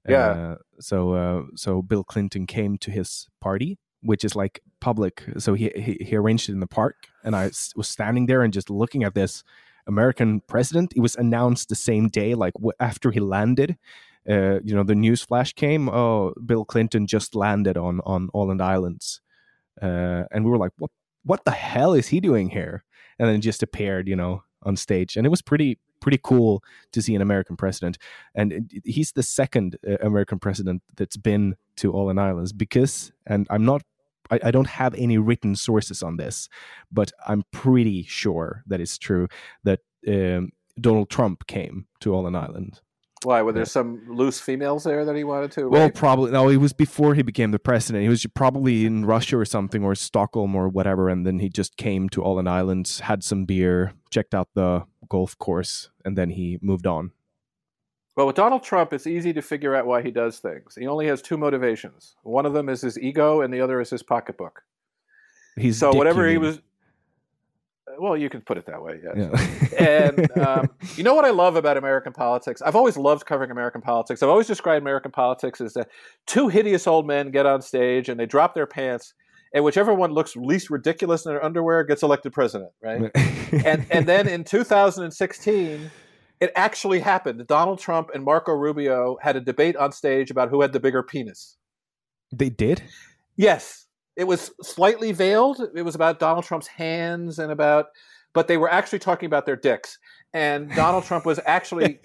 Yeah. 0.08 0.28
Uh, 0.30 0.56
so 0.80 1.14
uh, 1.14 1.42
so 1.56 1.82
Bill 1.82 2.04
Clinton 2.04 2.46
came 2.46 2.78
to 2.78 2.92
his 2.92 3.28
party, 3.42 3.78
which 4.08 4.24
is 4.24 4.36
like 4.36 4.62
public. 4.80 5.24
So 5.38 5.54
he 5.54 5.72
he, 5.76 5.98
he 6.02 6.16
arranged 6.16 6.50
it 6.50 6.54
in 6.54 6.60
the 6.60 6.68
park, 6.68 6.96
and 7.24 7.36
I 7.36 7.46
was 7.76 7.88
standing 7.88 8.26
there 8.28 8.42
and 8.44 8.54
just 8.54 8.70
looking 8.70 9.04
at 9.04 9.14
this 9.14 9.44
American 9.86 10.42
president. 10.48 10.94
It 10.96 11.02
was 11.02 11.16
announced 11.16 11.70
the 11.70 11.76
same 11.76 12.08
day, 12.08 12.34
like 12.36 12.54
after 12.80 13.12
he 13.12 13.20
landed. 13.20 13.78
Uh, 14.30 14.60
you 14.64 14.76
know, 14.76 14.84
the 14.84 14.96
news 14.96 15.22
flash 15.24 15.54
came. 15.54 15.88
Oh, 15.90 16.34
Bill 16.46 16.66
Clinton 16.66 17.08
just 17.08 17.36
landed 17.36 17.78
on 17.78 18.02
on 18.06 18.30
Åland 18.34 18.62
Islands, 18.62 19.22
uh, 19.82 20.24
and 20.32 20.44
we 20.44 20.52
were 20.52 20.58
like, 20.58 20.74
"What? 20.78 20.92
What 21.24 21.46
the 21.46 21.52
hell 21.52 21.94
is 21.94 22.08
he 22.10 22.20
doing 22.20 22.50
here?" 22.50 22.84
And 23.20 23.30
then 23.30 23.42
just 23.42 23.64
appeared, 23.64 24.08
you 24.08 24.16
know, 24.16 24.44
on 24.64 24.76
stage, 24.76 25.18
and 25.18 25.26
it 25.26 25.30
was 25.30 25.42
pretty 25.42 25.80
pretty 26.02 26.20
cool 26.24 26.64
to 26.92 27.02
see 27.02 27.16
an 27.16 27.22
American 27.22 27.56
president. 27.56 27.98
And 28.36 28.70
he's 28.84 29.14
the 29.14 29.24
second 29.24 29.78
uh, 29.88 29.98
American 30.02 30.40
president 30.40 30.84
that's 30.96 31.18
been 31.18 31.56
to 31.78 31.92
Åland 31.92 32.20
Islands 32.20 32.54
because, 32.54 33.12
and 33.26 33.48
I'm 33.50 33.66
not. 33.66 33.82
I, 34.32 34.40
I 34.46 34.52
don't 34.52 34.68
have 34.68 34.94
any 34.96 35.18
written 35.18 35.56
sources 35.56 36.04
on 36.04 36.18
this, 36.18 36.50
but 36.92 37.12
I'm 37.28 37.44
pretty 37.52 38.04
sure 38.04 38.64
that 38.68 38.82
it's 38.82 38.98
true 38.98 39.28
that 39.64 39.80
um, 40.08 40.52
Donald 40.80 41.10
Trump 41.10 41.48
came 41.48 41.88
to 42.02 42.12
Åland 42.12 42.38
Island. 42.38 42.82
Why? 43.24 43.42
Were 43.42 43.52
there 43.52 43.66
some 43.66 44.04
loose 44.08 44.40
females 44.40 44.84
there 44.84 45.04
that 45.04 45.16
he 45.16 45.24
wanted 45.24 45.52
to? 45.54 45.70
Well, 45.70 45.90
probably 45.90 46.32
no. 46.32 46.50
It 46.50 46.58
was 46.58 46.72
before 46.74 47.16
he 47.16 47.24
became 47.24 47.50
the 47.50 47.60
president. 47.60 48.04
He 48.04 48.10
was 48.10 48.24
probably 48.36 48.86
in 48.86 49.06
Russia 49.06 49.40
or 49.40 49.46
something, 49.46 49.84
or 49.84 49.96
Stockholm 49.96 50.56
or 50.56 50.70
whatever, 50.70 51.10
and 51.10 51.26
then 51.26 51.40
he 51.40 51.50
just 51.50 51.78
came 51.78 52.10
to 52.10 52.22
Åland 52.22 52.48
Islands, 52.48 53.00
had 53.02 53.24
some 53.24 53.46
beer, 53.46 53.94
checked 54.12 54.36
out 54.36 54.50
the 54.54 54.84
golf 55.10 55.38
course, 55.40 55.90
and 56.06 56.16
then 56.18 56.30
he 56.30 56.60
moved 56.62 56.86
on. 56.86 57.12
Well, 58.18 58.26
with 58.26 58.36
Donald 58.36 58.64
Trump, 58.64 58.94
it's 58.94 59.06
easy 59.06 59.32
to 59.34 59.44
figure 59.44 59.76
out 59.76 59.86
why 59.86 60.02
he 60.02 60.10
does 60.10 60.40
things. 60.40 60.76
He 60.76 60.88
only 60.88 61.06
has 61.06 61.22
two 61.22 61.38
motivations. 61.38 62.16
One 62.24 62.48
of 62.48 62.54
them 62.54 62.68
is 62.68 62.82
his 62.82 62.98
ego, 62.98 63.42
and 63.42 63.54
the 63.54 63.62
other 63.62 63.80
is 63.80 63.92
his 63.92 64.02
pocketbook. 64.02 64.64
He's 65.56 65.78
so 65.78 65.94
whatever 65.94 66.28
he 66.28 66.40
was. 66.40 66.60
Well, 68.00 68.18
you 68.18 68.30
can 68.30 68.42
put 68.42 68.58
it 68.58 68.66
that 68.66 68.82
way, 68.82 69.00
yes. 69.04 69.30
Yeah. 69.72 69.78
and 70.08 70.38
um, 70.38 70.70
you 70.96 71.04
know 71.04 71.14
what 71.14 71.26
I 71.26 71.30
love 71.30 71.56
about 71.56 71.78
American 71.78 72.12
politics? 72.12 72.60
I've 72.64 72.76
always 72.76 72.98
loved 72.98 73.28
covering 73.28 73.52
American 73.52 73.82
politics. 73.82 74.24
I've 74.24 74.30
always 74.30 74.48
described 74.48 74.82
American 74.82 75.12
politics 75.12 75.62
as 75.62 75.74
that 75.74 75.88
two 76.26 76.48
hideous 76.48 76.88
old 76.88 77.06
men 77.06 77.30
get 77.30 77.46
on 77.46 77.62
stage 77.62 78.10
and 78.10 78.20
they 78.20 78.26
drop 78.26 78.56
their 78.56 78.68
pants, 78.68 79.14
and 79.54 79.64
whichever 79.64 79.94
one 79.94 80.12
looks 80.12 80.36
least 80.36 80.72
ridiculous 80.72 81.24
in 81.28 81.34
their 81.34 81.46
underwear 81.46 81.84
gets 81.84 82.02
elected 82.02 82.34
president, 82.34 82.72
right? 82.82 83.12
and 83.64 83.86
and 83.92 84.08
then 84.08 84.28
in 84.28 84.44
2016 84.44 85.92
it 86.40 86.52
actually 86.56 87.00
happened. 87.00 87.46
Donald 87.48 87.80
trump 87.80 88.10
and 88.14 88.24
marco 88.24 88.54
rubio 88.54 89.18
had 89.22 89.36
a 89.36 89.42
debate 89.42 89.76
on 89.76 89.92
stage 89.92 90.32
about 90.32 90.50
who 90.50 90.62
had 90.62 90.74
the 90.74 90.80
bigger 90.80 91.04
penis. 91.04 91.58
They 92.32 92.50
did. 92.50 92.84
yes. 93.36 93.86
It 94.16 94.26
was 94.26 94.50
slightly 94.64 95.12
veiled. 95.12 95.62
It 95.76 95.84
was 95.84 95.96
about 95.96 96.20
donald 96.20 96.46
trump's 96.46 96.68
hands 96.68 97.40
and 97.40 97.52
about 97.52 97.88
but 98.34 98.48
they 98.48 98.58
were 98.58 98.72
actually 98.72 99.00
talking 99.00 99.26
about 99.26 99.46
their 99.46 99.56
dicks. 99.56 99.98
And 100.34 100.70
donald 100.76 101.06
trump 101.06 101.26
was 101.26 101.40
actually 101.46 102.00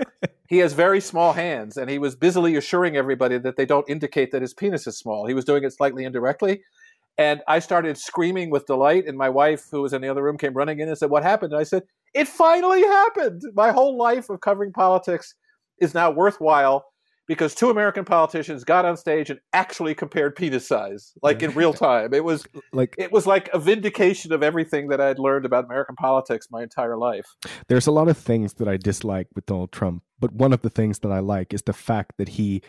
he 0.48 0.58
has 0.58 0.72
very 0.72 1.00
small 1.00 1.32
hands 1.32 1.76
and 1.76 1.90
he 1.90 1.98
was 1.98 2.16
busily 2.16 2.56
assuring 2.56 2.96
everybody 2.96 3.38
that 3.38 3.56
they 3.56 3.66
don't 3.66 3.88
indicate 3.88 4.32
that 4.32 4.42
his 4.42 4.54
penis 4.54 4.86
is 4.86 4.98
small. 4.98 5.26
He 5.26 5.34
was 5.34 5.44
doing 5.44 5.64
it 5.64 5.72
slightly 5.72 6.04
indirectly. 6.04 6.62
And 7.18 7.42
I 7.48 7.58
started 7.58 7.98
screaming 7.98 8.48
with 8.48 8.66
delight, 8.66 9.06
and 9.08 9.18
my 9.18 9.28
wife, 9.28 9.66
who 9.72 9.82
was 9.82 9.92
in 9.92 10.00
the 10.02 10.08
other 10.08 10.22
room, 10.22 10.38
came 10.38 10.54
running 10.54 10.78
in 10.78 10.88
and 10.88 10.96
said, 10.96 11.10
"What 11.10 11.24
happened?" 11.24 11.52
And 11.52 11.60
I 11.60 11.64
said, 11.64 11.82
"It 12.18 12.28
finally 12.28 12.82
happened. 12.82 13.42
My 13.54 13.72
whole 13.72 13.96
life 13.96 14.28
of 14.30 14.40
covering 14.40 14.72
politics 14.72 15.34
is 15.80 15.94
now 15.94 16.10
worthwhile 16.10 16.84
because 17.28 17.54
two 17.54 17.68
American 17.68 18.04
politicians 18.04 18.64
got 18.64 18.86
on 18.86 18.96
stage 18.96 19.28
and 19.30 19.38
actually 19.52 19.94
compared 19.94 20.34
penis 20.34 20.66
size, 20.66 21.12
like 21.22 21.42
in 21.42 21.52
real 21.52 21.74
time. 21.74 22.14
It 22.14 22.24
was 22.24 22.46
Like 22.72 22.94
it 22.98 23.12
was 23.12 23.26
like 23.26 23.48
a 23.52 23.58
vindication 23.58 24.32
of 24.32 24.42
everything 24.42 24.88
that 24.88 25.00
I 25.00 25.06
had 25.06 25.18
learned 25.18 25.44
about 25.44 25.66
American 25.66 25.94
politics 25.94 26.48
my 26.50 26.62
entire 26.62 26.96
life. 26.96 27.26
there's 27.68 27.86
a 27.86 27.92
lot 27.92 28.08
of 28.08 28.16
things 28.16 28.54
that 28.54 28.66
I 28.66 28.78
dislike 28.78 29.28
with 29.34 29.46
Donald 29.46 29.70
Trump, 29.70 30.02
but 30.18 30.32
one 30.32 30.52
of 30.52 30.62
the 30.62 30.70
things 30.70 31.00
that 31.00 31.12
I 31.12 31.20
like 31.20 31.52
is 31.52 31.62
the 31.62 31.72
fact 31.72 32.14
that 32.16 32.30
he, 32.30 32.62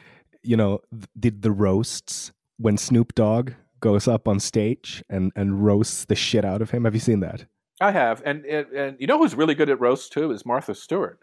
you 0.44 0.58
know, 0.58 0.82
did 1.18 1.42
the 1.42 1.52
roasts 1.52 2.34
when 2.58 2.78
Snoop 2.78 3.16
Dogg 3.16 3.54
goes 3.80 4.10
up 4.10 4.28
on 4.28 4.42
stage 4.42 5.02
and 5.10 5.32
and 5.36 5.66
roasts 5.66 6.06
the 6.06 6.16
shit 6.16 6.44
out 6.44 6.62
of 6.62 6.72
him. 6.72 6.84
Have 6.84 6.94
you 6.94 7.00
seen 7.00 7.22
that? 7.22 7.46
I 7.82 7.92
have, 7.92 8.22
and 8.26 8.46
and, 8.46 8.98
you 9.00 9.08
know 9.08 9.18
who's 9.20 9.36
really 9.36 9.56
good 9.56 9.70
at 9.70 9.80
roasts 9.80 10.10
too 10.10 10.32
is 10.32 10.46
Martha 10.46 10.76
Stewart. 10.76 11.20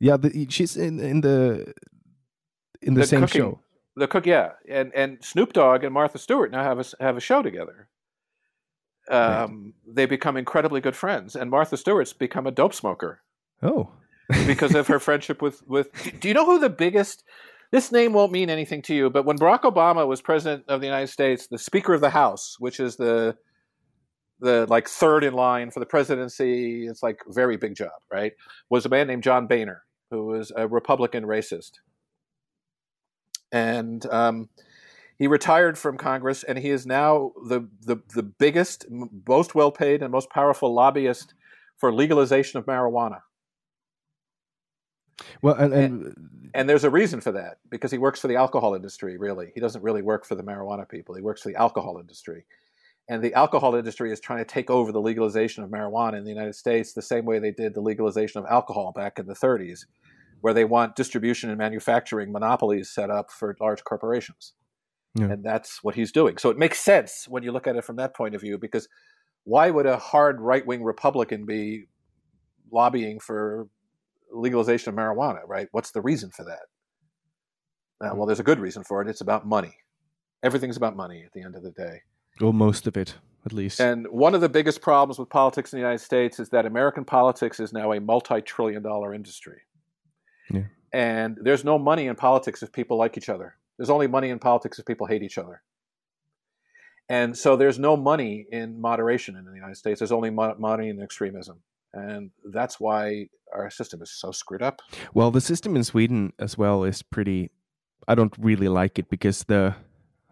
Yeah, 0.00 0.16
the, 0.16 0.46
she's 0.50 0.76
in 0.76 1.00
in 1.00 1.20
the 1.22 1.72
in 2.82 2.94
the, 2.94 3.00
The 3.00 3.06
same 3.06 3.20
cooking- 3.22 3.40
show. 3.40 3.60
The 3.96 4.08
cook, 4.08 4.26
yeah, 4.26 4.52
and 4.68 4.92
and 4.94 5.18
Snoop 5.24 5.52
Dogg 5.52 5.84
and 5.84 5.94
Martha 5.94 6.18
Stewart 6.18 6.50
now 6.50 6.62
have 6.64 6.78
a 6.80 6.84
have 7.02 7.16
a 7.16 7.20
show 7.20 7.42
together. 7.42 7.88
Um, 9.10 9.74
They 9.86 10.06
become 10.06 10.36
incredibly 10.36 10.80
good 10.80 10.96
friends, 10.96 11.36
and 11.36 11.50
Martha 11.50 11.76
Stewart's 11.76 12.12
become 12.12 12.46
a 12.46 12.50
dope 12.50 12.74
smoker 12.74 13.20
Oh, 13.62 13.90
because 14.46 14.74
of 14.74 14.86
her 14.88 14.98
friendship 14.98 15.42
with 15.42 15.62
with. 15.68 15.90
Do 16.20 16.28
you 16.28 16.34
know 16.34 16.46
who 16.46 16.58
the 16.58 16.70
biggest? 16.70 17.24
This 17.70 17.90
name 17.92 18.12
won't 18.12 18.30
mean 18.32 18.50
anything 18.50 18.82
to 18.82 18.94
you, 18.94 19.10
but 19.10 19.24
when 19.24 19.38
Barack 19.38 19.62
Obama 19.62 20.06
was 20.06 20.20
president 20.22 20.64
of 20.68 20.80
the 20.80 20.86
United 20.86 21.08
States, 21.08 21.48
the 21.48 21.58
Speaker 21.58 21.92
of 21.92 22.00
the 22.00 22.10
House, 22.10 22.56
which 22.60 22.78
is 22.78 22.96
the 22.96 23.36
the 24.44 24.66
like 24.68 24.88
third 24.88 25.24
in 25.24 25.34
line 25.34 25.70
for 25.70 25.80
the 25.80 25.86
presidency, 25.86 26.86
it's 26.86 27.02
like 27.02 27.20
very 27.28 27.56
big 27.56 27.74
job, 27.74 28.00
right? 28.12 28.32
Was 28.70 28.86
a 28.86 28.88
man 28.88 29.06
named 29.06 29.24
John 29.24 29.46
Boehner, 29.46 29.82
who 30.10 30.26
was 30.26 30.52
a 30.54 30.68
Republican 30.68 31.24
racist, 31.24 31.72
and 33.50 34.04
um, 34.06 34.48
he 35.18 35.26
retired 35.26 35.78
from 35.78 35.96
Congress, 35.96 36.44
and 36.44 36.58
he 36.58 36.70
is 36.70 36.86
now 36.86 37.32
the 37.48 37.68
the 37.80 37.96
the 38.14 38.22
biggest, 38.22 38.86
most 39.26 39.54
well 39.54 39.72
paid, 39.72 40.02
and 40.02 40.12
most 40.12 40.30
powerful 40.30 40.72
lobbyist 40.74 41.34
for 41.78 41.92
legalization 41.92 42.58
of 42.58 42.66
marijuana. 42.66 43.20
well, 45.42 45.54
and, 45.54 45.72
and 45.72 46.16
And 46.54 46.68
there's 46.68 46.84
a 46.84 46.90
reason 46.90 47.20
for 47.20 47.32
that 47.32 47.58
because 47.68 47.90
he 47.90 47.98
works 47.98 48.20
for 48.20 48.28
the 48.28 48.36
alcohol 48.36 48.74
industry, 48.74 49.18
really. 49.18 49.50
He 49.54 49.60
doesn't 49.60 49.82
really 49.82 50.02
work 50.02 50.24
for 50.24 50.36
the 50.36 50.42
marijuana 50.44 50.88
people. 50.88 51.16
He 51.16 51.22
works 51.22 51.42
for 51.42 51.48
the 51.48 51.56
alcohol 51.56 51.98
industry. 51.98 52.46
And 53.08 53.22
the 53.22 53.34
alcohol 53.34 53.74
industry 53.74 54.10
is 54.10 54.20
trying 54.20 54.38
to 54.38 54.44
take 54.44 54.70
over 54.70 54.90
the 54.90 55.00
legalization 55.00 55.62
of 55.62 55.70
marijuana 55.70 56.16
in 56.16 56.24
the 56.24 56.30
United 56.30 56.54
States 56.54 56.92
the 56.92 57.02
same 57.02 57.26
way 57.26 57.38
they 57.38 57.50
did 57.50 57.74
the 57.74 57.82
legalization 57.82 58.40
of 58.40 58.46
alcohol 58.50 58.92
back 58.94 59.18
in 59.18 59.26
the 59.26 59.34
30s, 59.34 59.84
where 60.40 60.54
they 60.54 60.64
want 60.64 60.96
distribution 60.96 61.50
and 61.50 61.58
manufacturing 61.58 62.32
monopolies 62.32 62.90
set 62.90 63.10
up 63.10 63.30
for 63.30 63.54
large 63.60 63.84
corporations. 63.84 64.54
Yeah. 65.14 65.26
And 65.26 65.44
that's 65.44 65.84
what 65.84 65.94
he's 65.94 66.12
doing. 66.12 66.38
So 66.38 66.50
it 66.50 66.58
makes 66.58 66.80
sense 66.80 67.26
when 67.28 67.42
you 67.42 67.52
look 67.52 67.66
at 67.66 67.76
it 67.76 67.84
from 67.84 67.96
that 67.96 68.16
point 68.16 68.34
of 68.34 68.40
view 68.40 68.58
because 68.58 68.88
why 69.44 69.70
would 69.70 69.86
a 69.86 69.98
hard 69.98 70.40
right 70.40 70.66
wing 70.66 70.82
Republican 70.82 71.44
be 71.44 71.84
lobbying 72.72 73.20
for 73.20 73.68
legalization 74.32 74.88
of 74.88 74.96
marijuana, 74.96 75.40
right? 75.46 75.68
What's 75.72 75.92
the 75.92 76.00
reason 76.00 76.30
for 76.30 76.44
that? 76.44 76.62
Uh, 78.04 78.14
well, 78.14 78.26
there's 78.26 78.40
a 78.40 78.44
good 78.44 78.58
reason 78.58 78.82
for 78.82 79.00
it. 79.02 79.08
It's 79.08 79.20
about 79.20 79.46
money. 79.46 79.76
Everything's 80.42 80.76
about 80.76 80.96
money 80.96 81.22
at 81.24 81.32
the 81.32 81.42
end 81.42 81.54
of 81.54 81.62
the 81.62 81.70
day. 81.70 82.00
Well, 82.40 82.52
most 82.52 82.86
of 82.86 82.96
it 82.96 83.16
at 83.46 83.52
least. 83.52 83.80
And 83.80 84.06
one 84.08 84.34
of 84.34 84.40
the 84.40 84.48
biggest 84.48 84.80
problems 84.80 85.18
with 85.18 85.28
politics 85.28 85.72
in 85.72 85.78
the 85.78 85.82
United 85.82 86.02
States 86.02 86.40
is 86.40 86.48
that 86.50 86.66
American 86.66 87.04
politics 87.04 87.60
is 87.60 87.72
now 87.72 87.92
a 87.92 88.00
multi 88.00 88.40
trillion 88.40 88.82
dollar 88.82 89.14
industry. 89.14 89.60
Yeah. 90.50 90.64
And 90.92 91.38
there's 91.40 91.64
no 91.64 91.78
money 91.78 92.06
in 92.06 92.14
politics 92.16 92.62
if 92.62 92.72
people 92.72 92.96
like 92.96 93.16
each 93.16 93.28
other. 93.28 93.56
There's 93.76 93.90
only 93.90 94.06
money 94.06 94.30
in 94.30 94.38
politics 94.38 94.78
if 94.78 94.86
people 94.86 95.06
hate 95.06 95.22
each 95.22 95.38
other. 95.38 95.62
And 97.08 97.36
so 97.36 97.56
there's 97.56 97.78
no 97.78 97.96
money 97.96 98.46
in 98.50 98.80
moderation 98.80 99.36
in 99.36 99.44
the 99.44 99.52
United 99.52 99.76
States. 99.76 100.00
There's 100.00 100.12
only 100.12 100.30
mo- 100.30 100.54
money 100.58 100.88
in 100.88 101.02
extremism. 101.02 101.60
And 101.92 102.30
that's 102.50 102.80
why 102.80 103.28
our 103.52 103.70
system 103.70 104.00
is 104.02 104.10
so 104.10 104.30
screwed 104.32 104.62
up. 104.62 104.80
Well, 105.12 105.30
the 105.30 105.40
system 105.40 105.76
in 105.76 105.84
Sweden 105.84 106.32
as 106.38 106.56
well 106.56 106.84
is 106.84 107.02
pretty. 107.02 107.50
I 108.08 108.14
don't 108.14 108.34
really 108.38 108.68
like 108.68 108.98
it 108.98 109.08
because 109.10 109.44
the 109.44 109.74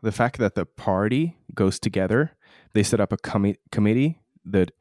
the 0.03 0.13
fact 0.13 0.39
that 0.39 0.55
the 0.55 0.67
party 0.67 1.37
goes 1.55 1.79
together, 1.79 2.33
they 2.75 2.83
set 2.83 3.01
up 3.01 3.13
a 3.13 3.17
commi- 3.17 3.59
committee 3.71 4.21
that 4.45 4.73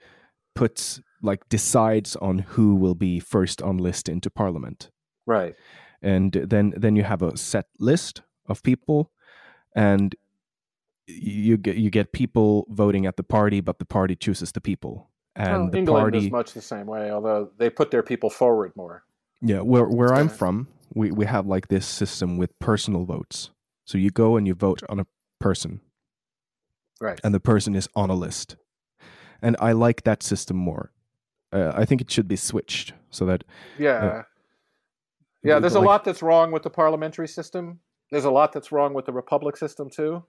puts 0.56 1.02
like 1.22 1.48
decides 1.50 2.16
on 2.16 2.40
who 2.40 2.76
will 2.76 2.96
be 2.96 3.20
first 3.20 3.62
on 3.62 3.78
list 3.78 4.10
into 4.10 4.30
parliament. 4.30 4.90
Right. 5.26 5.56
And 6.02 6.32
then 6.34 6.74
then 6.76 6.96
you 6.96 7.04
have 7.04 7.22
a 7.22 7.38
set 7.38 7.68
list 7.80 8.24
of 8.48 8.64
people 8.64 9.12
and 9.76 10.16
you 11.08 11.58
get 11.58 11.78
you 11.78 11.90
get 11.90 12.12
people 12.12 12.66
voting 12.70 13.06
at 13.06 13.18
the 13.18 13.24
party 13.24 13.62
but 13.62 13.78
the 13.80 13.86
party 13.86 14.16
chooses 14.16 14.52
the 14.52 14.62
people 14.62 15.12
and 15.36 15.64
well, 15.64 15.70
the 15.70 15.78
England 15.78 16.02
party 16.02 16.18
is 16.26 16.32
much 16.32 16.54
the 16.54 16.62
same 16.62 16.88
way, 16.88 17.12
although 17.12 17.52
they 17.58 17.70
put 17.70 17.92
their 17.92 18.04
people 18.04 18.30
forward 18.30 18.74
more. 18.76 19.04
Yeah, 19.42 19.62
where 19.62 19.86
where 19.86 20.14
I'm 20.14 20.30
from, 20.30 20.68
we 20.94 21.12
we 21.12 21.26
have 21.26 21.48
like 21.48 21.68
this 21.70 21.86
system 21.86 22.38
with 22.38 22.58
personal 22.60 23.06
votes. 23.06 23.52
So 23.92 23.98
you 23.98 24.10
go 24.10 24.38
and 24.38 24.48
you 24.48 24.54
vote 24.54 24.82
on 24.88 25.02
a 25.02 25.06
person, 25.42 25.82
Right. 27.02 27.20
and 27.26 27.34
the 27.36 27.42
person 27.42 27.76
is 27.76 27.90
on 27.94 28.10
a 28.10 28.14
list. 28.14 28.56
And 29.42 29.58
I 29.60 29.74
like 29.74 30.04
that 30.04 30.24
system 30.24 30.56
more. 30.56 30.94
Uh, 31.52 31.74
I 31.76 31.84
think 31.84 32.00
it 32.00 32.10
should 32.10 32.30
be 32.30 32.38
switched 32.38 32.94
so 33.10 33.26
that 33.26 33.44
Yeah. 33.78 34.24
yeah, 35.44 35.60
there's 35.60 35.76
a 35.76 35.80
like- 35.80 35.88
lot 35.88 36.04
that's 36.06 36.22
wrong 36.22 36.54
with 36.54 36.64
the 36.64 36.70
parliamentary 36.70 37.28
system. 37.28 37.82
There's 38.12 38.24
a 38.24 38.32
lot 38.32 38.54
that's 38.54 38.72
wrong 38.72 38.94
with 38.94 39.04
the 39.06 39.12
republic 39.12 39.58
system 39.58 39.90
too. 39.90 40.24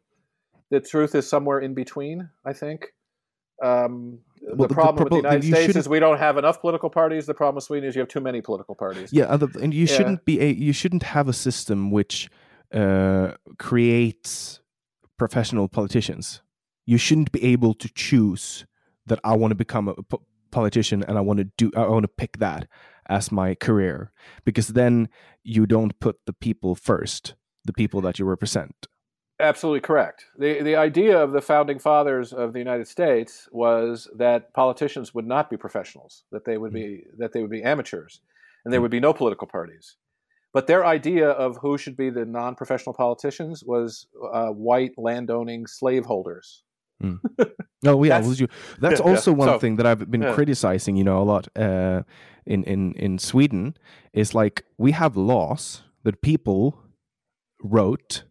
The 0.71 0.81
truth 0.81 1.15
is 1.15 1.29
somewhere 1.29 1.61
in 1.61 1.73
between, 1.75 2.31
I 2.45 2.55
think. 2.55 2.93
Um, 3.63 4.19
Well, 4.43 4.57
the 4.57 4.67
the 4.69 4.75
problem 4.75 5.05
with 5.05 5.11
the 5.13 5.17
United 5.19 5.45
States 5.45 5.61
shouldn't- 5.67 5.77
is 5.77 5.89
we 5.89 6.01
don't 6.01 6.19
have 6.19 6.37
enough 6.37 6.61
political 6.61 6.91
parties. 6.91 7.27
The 7.27 7.35
problem 7.35 7.55
with 7.57 7.65
Sweden 7.65 7.89
is 7.89 7.95
you 7.95 8.01
have 8.01 8.09
too 8.09 8.21
many 8.21 8.41
political 8.41 8.75
parties. 8.75 9.13
Yeah, 9.13 9.33
and, 9.33 9.41
and 9.57 9.73
you 9.73 9.85
Yeah. 9.87 9.95
shouldn't 9.97 10.25
be 10.25 10.41
a 10.41 10.51
you 10.51 10.73
shouldn't 10.73 11.05
have 11.05 11.29
a 11.29 11.33
system 11.33 11.93
which 11.93 12.29
uh, 12.73 13.33
creates 13.59 14.61
professional 15.19 15.69
politicians. 15.69 16.43
You 16.87 16.99
shouldn't 16.99 17.33
be 17.33 17.45
able 17.45 17.75
to 17.75 17.89
choose 17.95 18.67
that 19.07 19.21
I 19.25 19.37
want 19.37 19.51
to 19.51 19.57
become 19.57 19.89
a 19.89 20.03
po- 20.03 20.23
politician 20.51 21.03
and 21.03 21.19
I 21.19 21.21
want 21.21 21.39
to 21.39 21.45
do 21.45 21.71
I 21.77 21.87
want 21.87 22.05
to 22.05 22.09
pick 22.09 22.39
that 22.39 22.69
as 23.09 23.33
my 23.33 23.55
career 23.55 24.13
because 24.45 24.69
then 24.69 25.09
you 25.43 25.67
don't 25.67 25.99
put 25.99 26.17
the 26.27 26.33
people 26.33 26.75
first, 26.75 27.35
the 27.65 27.73
people 27.73 28.01
that 28.03 28.19
you 28.19 28.25
represent. 28.25 28.87
Absolutely 29.41 29.81
correct. 29.81 30.27
The 30.39 30.63
the 30.63 30.77
idea 30.77 31.19
of 31.19 31.33
the 31.33 31.41
founding 31.41 31.79
fathers 31.79 32.33
of 32.33 32.53
the 32.53 32.61
United 32.61 32.87
States 32.87 33.49
was 33.51 34.09
that 34.17 34.53
politicians 34.55 35.15
would 35.15 35.27
not 35.27 35.51
be 35.51 35.57
professionals, 35.57 36.25
that 36.31 36.45
they 36.45 36.59
would 36.59 36.73
be 36.73 37.05
that 37.19 37.33
they 37.33 37.43
would 37.43 37.51
be 37.51 37.63
amateurs, 37.63 38.21
and 38.65 38.73
there 38.73 38.81
would 38.81 38.91
be 38.91 39.01
no 39.01 39.13
political 39.13 39.49
parties. 39.49 39.97
But 40.53 40.67
their 40.67 40.85
idea 40.85 41.29
of 41.31 41.57
who 41.63 41.79
should 41.79 41.97
be 41.97 42.11
the 42.11 42.25
non-professional 42.27 42.95
politicians 42.95 43.65
was 43.65 44.07
uh, 44.33 44.49
white 44.49 44.93
landowning 44.99 45.67
slaveholders. 45.67 46.63
Oh 47.85 48.05
yeah, 48.05 48.21
That's- 48.21 48.39
that's 48.79 49.01
yeah, 49.01 49.07
yeah. 49.07 49.11
also 49.13 49.33
one 49.33 49.49
So- 49.49 49.59
thing 49.59 49.75
that 49.77 49.87
I've 49.87 50.09
been 50.09 50.23
yeah. 50.23 50.35
criticizing, 50.35 50.97
you 50.97 51.03
know, 51.03 51.21
a 51.21 51.25
lot 51.25 51.49
uh, 51.59 52.03
in 52.47 52.63
in 52.65 52.93
in 52.95 53.19
Sweden 53.19 53.75
is 54.13 54.35
like 54.35 54.65
we 54.79 54.93
have 54.93 55.17
laws 55.17 55.83
that 56.05 56.21
people 56.23 56.79
wrote, 57.61 58.25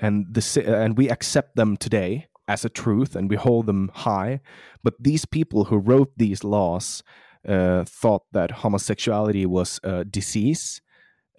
and 0.00 0.24
the 0.34 0.42
and 0.66 0.96
we 0.96 1.10
accept 1.10 1.56
them 1.56 1.76
today 1.76 2.28
as 2.48 2.64
a 2.64 2.68
truth, 2.70 3.14
and 3.16 3.28
we 3.30 3.36
hold 3.36 3.66
them 3.66 3.90
high. 3.94 4.40
But 4.82 4.94
these 4.98 5.26
people 5.26 5.64
who 5.64 5.76
wrote 5.76 6.12
these 6.16 6.42
laws 6.44 7.02
uh, 7.46 7.84
thought 7.84 8.22
that 8.32 8.50
homosexuality 8.62 9.44
was 9.46 9.80
a 9.82 10.04
disease. 10.04 10.80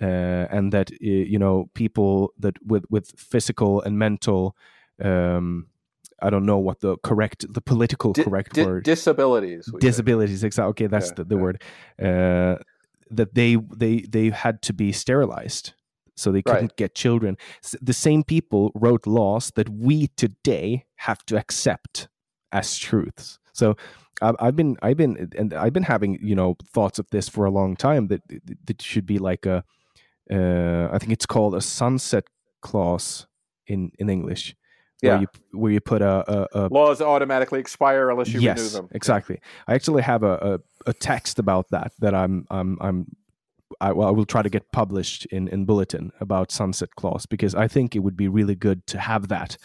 Uh, 0.02 0.46
and 0.52 0.74
that 0.74 0.92
uh, 0.92 0.96
you 1.00 1.40
know 1.40 1.70
people 1.74 2.34
that 2.38 2.56
with 2.66 2.84
with 2.90 3.14
physical 3.18 3.82
and 3.82 3.98
mental 3.98 4.56
um, 5.02 5.68
I 6.22 6.30
don't 6.30 6.46
know 6.46 6.58
what 6.58 6.80
the 6.80 6.98
correct, 7.04 7.46
the 7.54 7.62
political 7.62 8.14
Di- 8.14 8.24
correct 8.24 8.54
di- 8.54 8.66
word. 8.66 8.84
disabilities. 8.84 9.70
Disabilities, 9.80 10.44
exactly. 10.44 10.70
Okay, 10.72 10.88
that's 10.88 11.10
Yeah, 11.10 11.14
the, 11.16 11.24
the 11.26 11.36
yeah. 11.36 11.42
word. 11.42 11.62
Uh, 12.02 12.56
that 13.12 13.36
they 13.36 13.58
they 13.78 14.02
they 14.02 14.30
had 14.32 14.62
to 14.64 14.74
be 14.74 14.92
sterilized, 14.92 15.74
so 16.16 16.32
they 16.32 16.42
couldn't 16.42 16.62
Right. 16.72 16.78
get 16.78 16.96
children. 16.96 17.38
The 17.82 17.94
same 17.94 18.24
people 18.24 18.72
wrote 18.76 19.06
laws 19.08 19.52
that 19.56 19.70
we 19.70 20.08
today 20.18 20.86
have 20.96 21.26
to 21.28 21.38
accept 21.38 22.08
as 22.52 22.78
truths. 22.78 23.40
So 23.54 23.76
I've, 24.22 24.36
I've 24.40 24.56
been 24.56 24.78
I've 24.82 24.98
been 24.98 25.30
and 25.38 25.54
I've 25.54 25.74
been 25.74 25.84
having 25.84 26.18
you 26.22 26.36
know 26.36 26.56
thoughts 26.74 27.00
of 27.00 27.08
this 27.12 27.30
for 27.30 27.46
a 27.46 27.52
long 27.52 27.76
time 27.76 28.08
that 28.08 28.22
that 28.66 28.82
should 28.82 29.06
be 29.06 29.20
like 29.20 29.46
a 29.46 29.64
uh, 30.32 30.90
I 30.92 30.98
think 31.00 31.12
it's 31.12 31.26
called 31.26 31.56
a 31.56 31.62
sunset 31.62 32.24
clause 32.62 33.28
in 33.68 33.92
in 34.00 34.10
English. 34.10 34.56
Where 35.02 35.14
Yeah. 35.14 35.20
you 35.22 35.28
where 35.60 35.72
you 35.72 35.82
put 35.82 36.02
a, 36.02 36.24
a, 36.32 36.48
a 36.54 36.68
Laws 36.70 37.02
automatically 37.02 37.60
expire 37.60 38.10
unless 38.10 38.30
you 38.34 38.40
yes, 38.40 38.58
renew 38.58 38.70
them. 38.70 38.88
exactly. 38.92 39.40
I 39.68 39.76
actually 39.76 40.04
have 40.04 40.24
a, 40.24 40.60
a, 40.86 40.90
a 40.90 40.94
text 40.94 41.38
about 41.40 41.70
that 41.72 41.92
that 42.00 42.16
I'm 42.16 42.46
I'm 42.50 42.78
I'm 42.82 43.06
I, 43.82 43.92
well, 43.92 44.08
I 44.08 44.12
will 44.12 44.26
try 44.26 44.42
to 44.42 44.50
get 44.50 44.72
published 44.72 45.26
in 45.28 45.48
in 45.50 45.66
bulletin 45.66 46.12
about 46.22 46.52
sunset 46.52 46.90
clause 46.96 47.26
because 47.26 47.54
I 47.56 47.68
think 47.68 47.96
it 47.96 48.00
would 48.00 48.16
be 48.16 48.28
really 48.30 48.56
good 48.56 48.88
to 48.88 48.98
have 49.00 49.28
that 49.28 49.58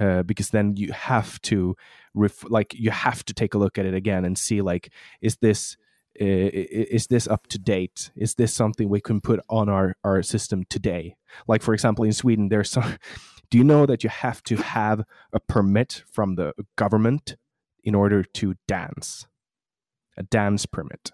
uh, 0.00 0.22
because 0.22 0.50
then 0.50 0.76
you 0.76 0.92
have 0.92 1.40
to 1.42 1.76
ref- 2.14 2.48
like 2.48 2.72
you 2.74 2.90
have 2.90 3.22
to 3.24 3.34
take 3.34 3.54
a 3.54 3.58
look 3.58 3.76
at 3.78 3.84
it 3.86 3.94
again 3.94 4.24
and 4.24 4.38
see 4.38 4.62
like 4.62 4.90
is 5.20 5.36
this 5.38 5.76
Uh, 6.20 6.24
is 6.24 7.06
this 7.06 7.28
up 7.28 7.46
to 7.46 7.56
date 7.58 8.10
is 8.16 8.34
this 8.34 8.52
something 8.52 8.88
we 8.88 9.00
can 9.00 9.20
put 9.20 9.38
on 9.48 9.68
our 9.68 9.94
our 10.02 10.22
system 10.22 10.64
today 10.68 11.14
like 11.46 11.62
for 11.62 11.72
example 11.72 12.04
in 12.04 12.12
Sweden 12.12 12.48
there's 12.48 12.68
some 12.68 12.96
do 13.50 13.56
you 13.56 13.62
know 13.64 13.86
that 13.86 14.02
you 14.02 14.10
have 14.10 14.42
to 14.42 14.56
have 14.56 15.04
a 15.32 15.38
permit 15.38 16.02
from 16.12 16.34
the 16.34 16.52
government 16.76 17.36
in 17.84 17.94
order 17.94 18.24
to 18.24 18.54
dance 18.66 19.28
a 20.16 20.24
dance 20.24 20.66
permit 20.66 21.12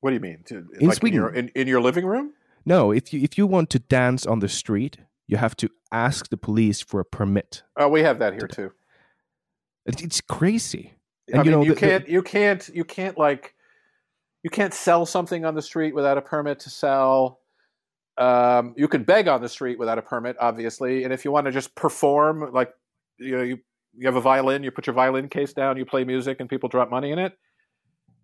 What 0.00 0.10
do 0.10 0.14
you 0.14 0.20
mean? 0.20 0.42
To, 0.48 0.54
In 0.78 0.86
like 0.88 1.02
in 1.02 1.12
your, 1.14 1.30
Sweden. 1.32 1.48
in, 1.54 1.60
in 1.62 1.66
your 1.66 1.80
living 1.80 2.04
room? 2.04 2.34
no 2.66 2.92
if 2.92 3.12
you 3.14 3.22
if 3.22 3.38
you 3.38 3.46
want 3.46 3.70
to 3.70 3.78
dance 3.78 4.26
on 4.26 4.40
the 4.40 4.48
street 4.50 4.98
you 5.26 5.38
have 5.38 5.56
to 5.56 5.70
ask 5.90 6.28
the 6.28 6.36
police 6.36 6.82
for 6.82 7.00
a 7.00 7.04
permit 7.06 7.62
Oh, 7.76 7.88
we 7.88 8.02
have 8.02 8.18
that 8.18 8.34
here 8.34 8.46
too. 8.48 8.70
It's 9.86 10.20
crazy 10.20 10.92
I 11.34 11.42
mean, 11.42 11.50
know 11.52 11.62
you 11.62 11.74
the- 11.74 11.80
the- 11.80 11.86
can't, 11.86 12.08
you 12.08 12.22
can't, 12.22 12.68
you 12.72 12.84
can't 12.84 13.18
like, 13.18 13.54
you 14.46 14.50
can't 14.50 14.72
sell 14.72 15.04
something 15.04 15.44
on 15.44 15.56
the 15.56 15.60
street 15.60 15.92
without 15.92 16.16
a 16.16 16.22
permit 16.22 16.60
to 16.60 16.70
sell. 16.70 17.40
Um, 18.16 18.74
you 18.76 18.86
can 18.86 19.02
beg 19.02 19.26
on 19.26 19.42
the 19.42 19.48
street 19.48 19.76
without 19.76 19.98
a 19.98 20.02
permit, 20.02 20.36
obviously, 20.38 21.02
and 21.02 21.12
if 21.12 21.24
you 21.24 21.32
want 21.32 21.46
to 21.46 21.50
just 21.50 21.74
perform, 21.74 22.52
like, 22.52 22.70
you 23.18 23.36
know, 23.36 23.42
you 23.42 23.58
you 23.98 24.06
have 24.06 24.14
a 24.14 24.20
violin, 24.20 24.62
you 24.62 24.70
put 24.70 24.86
your 24.86 24.94
violin 24.94 25.28
case 25.28 25.52
down, 25.52 25.76
you 25.76 25.84
play 25.84 26.04
music, 26.04 26.36
and 26.38 26.48
people 26.48 26.68
drop 26.68 26.90
money 26.90 27.10
in 27.10 27.18
it. 27.18 27.32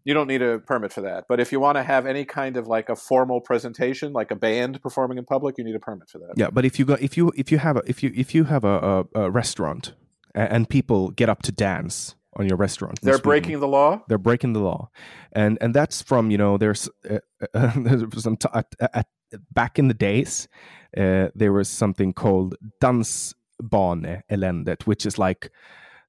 You 0.05 0.15
don't 0.15 0.29
need 0.29 0.43
a 0.43 0.61
permit 0.61 0.93
for 0.93 1.01
that. 1.01 1.25
But 1.29 1.41
if 1.41 1.51
you 1.51 1.59
want 1.59 1.77
to 1.77 1.83
have 1.83 2.07
any 2.07 2.25
kind 2.25 2.57
of 2.57 2.69
like 2.69 2.89
a 2.89 2.95
formal 2.95 3.41
presentation, 3.41 4.13
like 4.13 4.31
a 4.31 4.37
band 4.37 4.81
performing 4.81 5.19
in 5.19 5.25
public, 5.25 5.59
you 5.59 5.65
need 5.65 5.75
a 5.75 5.81
permit 5.81 6.09
for 6.09 6.19
that. 6.19 6.35
Yeah, 6.37 6.51
but 6.51 6.65
if 6.65 6.79
you 6.79 6.85
go, 6.85 6.95
if 7.01 7.17
you 7.17 7.33
if 7.35 7.51
you 7.51 7.59
have 7.59 7.77
a 7.79 7.83
if 7.85 8.01
you 8.01 8.13
if 8.15 8.33
you 8.33 8.45
have 8.45 8.63
a, 8.63 9.07
a, 9.13 9.23
a 9.23 9.31
restaurant 9.31 9.95
and 10.37 10.69
people 10.69 11.11
get 11.11 11.29
up 11.29 11.43
to 11.43 11.51
dance 11.51 12.15
on 12.37 12.49
your 12.49 12.57
restaurant, 12.57 13.01
They're 13.03 13.19
breaking 13.19 13.61
the 13.61 13.69
law. 13.69 14.03
they're 14.09 14.19
breaking 14.19 14.53
the 14.55 14.61
law, 14.61 14.91
and 15.33 15.59
and 15.61 15.75
that's 15.75 16.03
from 16.03 16.31
you 16.31 16.39
know 16.39 16.59
there's 16.59 16.89
uh, 17.09 17.19
uh, 17.55 17.73
there's 17.77 18.23
some 18.23 18.37
t- 18.37 18.49
at, 18.55 18.75
at, 18.81 19.07
back 19.53 19.79
in 19.79 19.89
the 19.89 19.95
days 19.95 20.49
uh, 20.97 21.29
there 21.35 21.53
was 21.53 21.69
something 21.69 22.13
called 22.13 22.55
dansbane 22.81 24.23
eländet, 24.31 24.87
which 24.87 25.07
is 25.07 25.19
like 25.19 25.51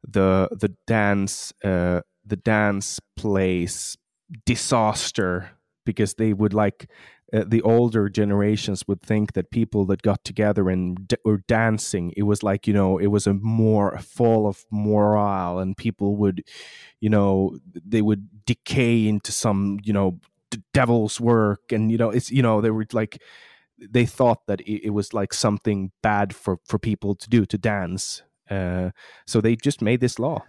the 0.08 0.48
the 0.52 0.76
dance 0.88 1.54
uh, 1.64 2.02
the 2.26 2.38
dance 2.38 3.00
place 3.18 3.98
disaster 4.46 5.52
because 5.86 6.14
they 6.16 6.34
would 6.34 6.54
like 6.54 6.90
uh, 7.34 7.44
the 7.48 7.62
older 7.64 8.10
generations 8.10 8.88
would 8.88 9.02
think 9.02 9.34
that 9.34 9.50
people 9.50 9.86
that 9.86 10.02
got 10.04 10.24
together 10.24 10.70
and 10.70 11.08
d- 11.08 11.18
were 11.26 11.42
dancing 11.48 12.14
it 12.16 12.24
was 12.24 12.44
like 12.44 12.68
you 12.68 12.74
know 12.74 12.98
it 12.98 13.08
was 13.08 13.26
a 13.26 13.34
more 13.34 13.92
a 13.92 14.02
fall 14.02 14.48
of 14.48 14.66
morale 14.72 15.60
and 15.60 15.76
people 15.76 16.16
would 16.16 16.44
you 17.00 17.10
know 17.10 17.58
they 17.74 18.02
would 18.02 18.46
decay 18.46 19.08
into 19.08 19.32
some 19.32 19.80
you 19.84 19.92
know 19.94 20.20
d- 20.52 20.62
devil's 20.74 21.20
work 21.20 21.72
and 21.72 21.92
you 21.92 21.98
know 21.98 22.10
it's 22.10 22.30
you 22.32 22.42
know 22.42 22.62
they 22.62 22.72
were 22.72 22.86
like 22.94 23.22
they 23.80 24.06
thought 24.06 24.46
that 24.48 24.62
it, 24.62 24.88
it 24.88 24.90
was 24.92 25.14
like 25.14 25.34
something 25.34 25.92
bad 26.02 26.36
for 26.36 26.60
for 26.66 26.78
people 26.78 27.16
to 27.16 27.30
do 27.30 27.46
to 27.46 27.58
dance 27.58 28.22
uh, 28.50 28.92
so 29.26 29.42
they 29.42 29.56
just 29.56 29.82
made 29.82 30.00
this 30.00 30.20
law 30.20 30.44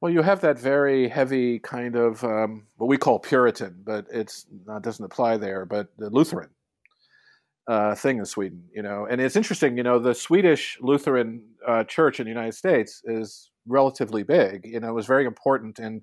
Well, 0.00 0.12
you 0.12 0.22
have 0.22 0.40
that 0.40 0.58
very 0.58 1.08
heavy 1.08 1.58
kind 1.58 1.94
of 1.94 2.24
um, 2.24 2.66
what 2.76 2.86
we 2.86 2.96
call 2.96 3.18
Puritan, 3.18 3.82
but 3.84 4.06
it's 4.10 4.46
not 4.66 4.82
doesn't 4.82 5.04
apply 5.04 5.36
there. 5.36 5.66
But 5.66 5.88
the 5.98 6.08
Lutheran, 6.08 6.50
uh, 7.70 7.94
thing 7.94 8.18
in 8.18 8.24
Sweden, 8.24 8.64
you 8.74 8.82
know. 8.82 9.06
And 9.08 9.20
it's 9.20 9.36
interesting, 9.36 9.76
you 9.76 9.82
know, 9.82 9.98
the 9.98 10.14
Swedish 10.14 10.76
Lutheran 10.80 11.42
uh, 11.66 11.84
Church 11.84 12.18
in 12.18 12.24
the 12.24 12.30
United 12.30 12.54
States 12.54 13.00
is 13.04 13.50
relatively 13.66 14.22
big. 14.22 14.64
You 14.64 14.80
know, 14.80 14.88
it 14.88 14.94
was 14.94 15.06
very 15.06 15.24
important 15.24 15.78
in 15.78 16.02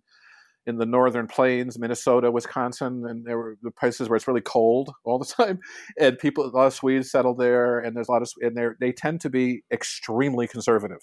in 0.66 0.78
the 0.78 0.86
northern 0.86 1.28
plains, 1.28 1.80
Minnesota, 1.80 2.30
Wisconsin, 2.30 3.06
and 3.08 3.26
there 3.26 3.38
were 3.38 3.58
the 3.62 3.72
places 3.72 4.10
where 4.10 4.18
it's 4.18 4.28
really 4.28 4.42
cold 4.42 4.92
all 5.06 5.18
the 5.18 5.26
time, 5.26 5.60
and 6.00 6.20
people, 6.20 6.46
a 6.46 6.48
lot 6.48 6.68
of 6.68 6.74
Swedes 6.74 7.12
settled 7.12 7.38
there, 7.38 7.80
and 7.80 7.96
there's 7.96 8.10
a 8.10 8.12
lot 8.12 8.22
of, 8.22 8.30
and 8.42 8.56
they 8.56 8.68
they 8.80 8.92
tend 8.92 9.22
to 9.22 9.30
be 9.30 9.64
extremely 9.72 10.48
conservative, 10.48 11.02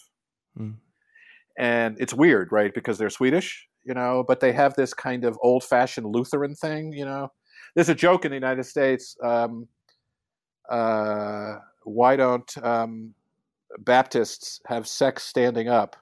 Mm. 0.58 0.76
And 1.58 1.96
it's 2.00 2.14
weird, 2.14 2.50
right? 2.52 2.72
Because 2.74 2.98
they're 2.98 3.10
Swedish, 3.10 3.66
you 3.84 3.94
know, 3.94 4.24
but 4.26 4.40
they 4.40 4.52
have 4.52 4.74
this 4.74 4.94
kind 4.94 5.24
of 5.24 5.38
old-fashioned 5.42 6.06
Lutheran 6.06 6.54
thing, 6.54 6.92
you 6.92 7.04
know. 7.04 7.30
There's 7.74 7.88
a 7.88 7.94
joke 7.94 8.24
in 8.24 8.30
the 8.30 8.36
United 8.36 8.64
States. 8.64 9.16
Um, 9.22 9.68
uh, 10.68 11.56
why 11.84 12.16
don't 12.16 12.50
um, 12.62 13.14
Baptists 13.78 14.60
have 14.66 14.86
sex 14.86 15.24
standing 15.24 15.68
up? 15.68 15.96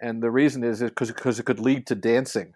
And 0.00 0.22
the 0.22 0.30
reason 0.30 0.62
is 0.64 0.82
because 0.82 1.08
because 1.08 1.38
it 1.38 1.46
could 1.46 1.60
lead 1.60 1.86
to 1.86 1.94
dancing, 1.94 2.52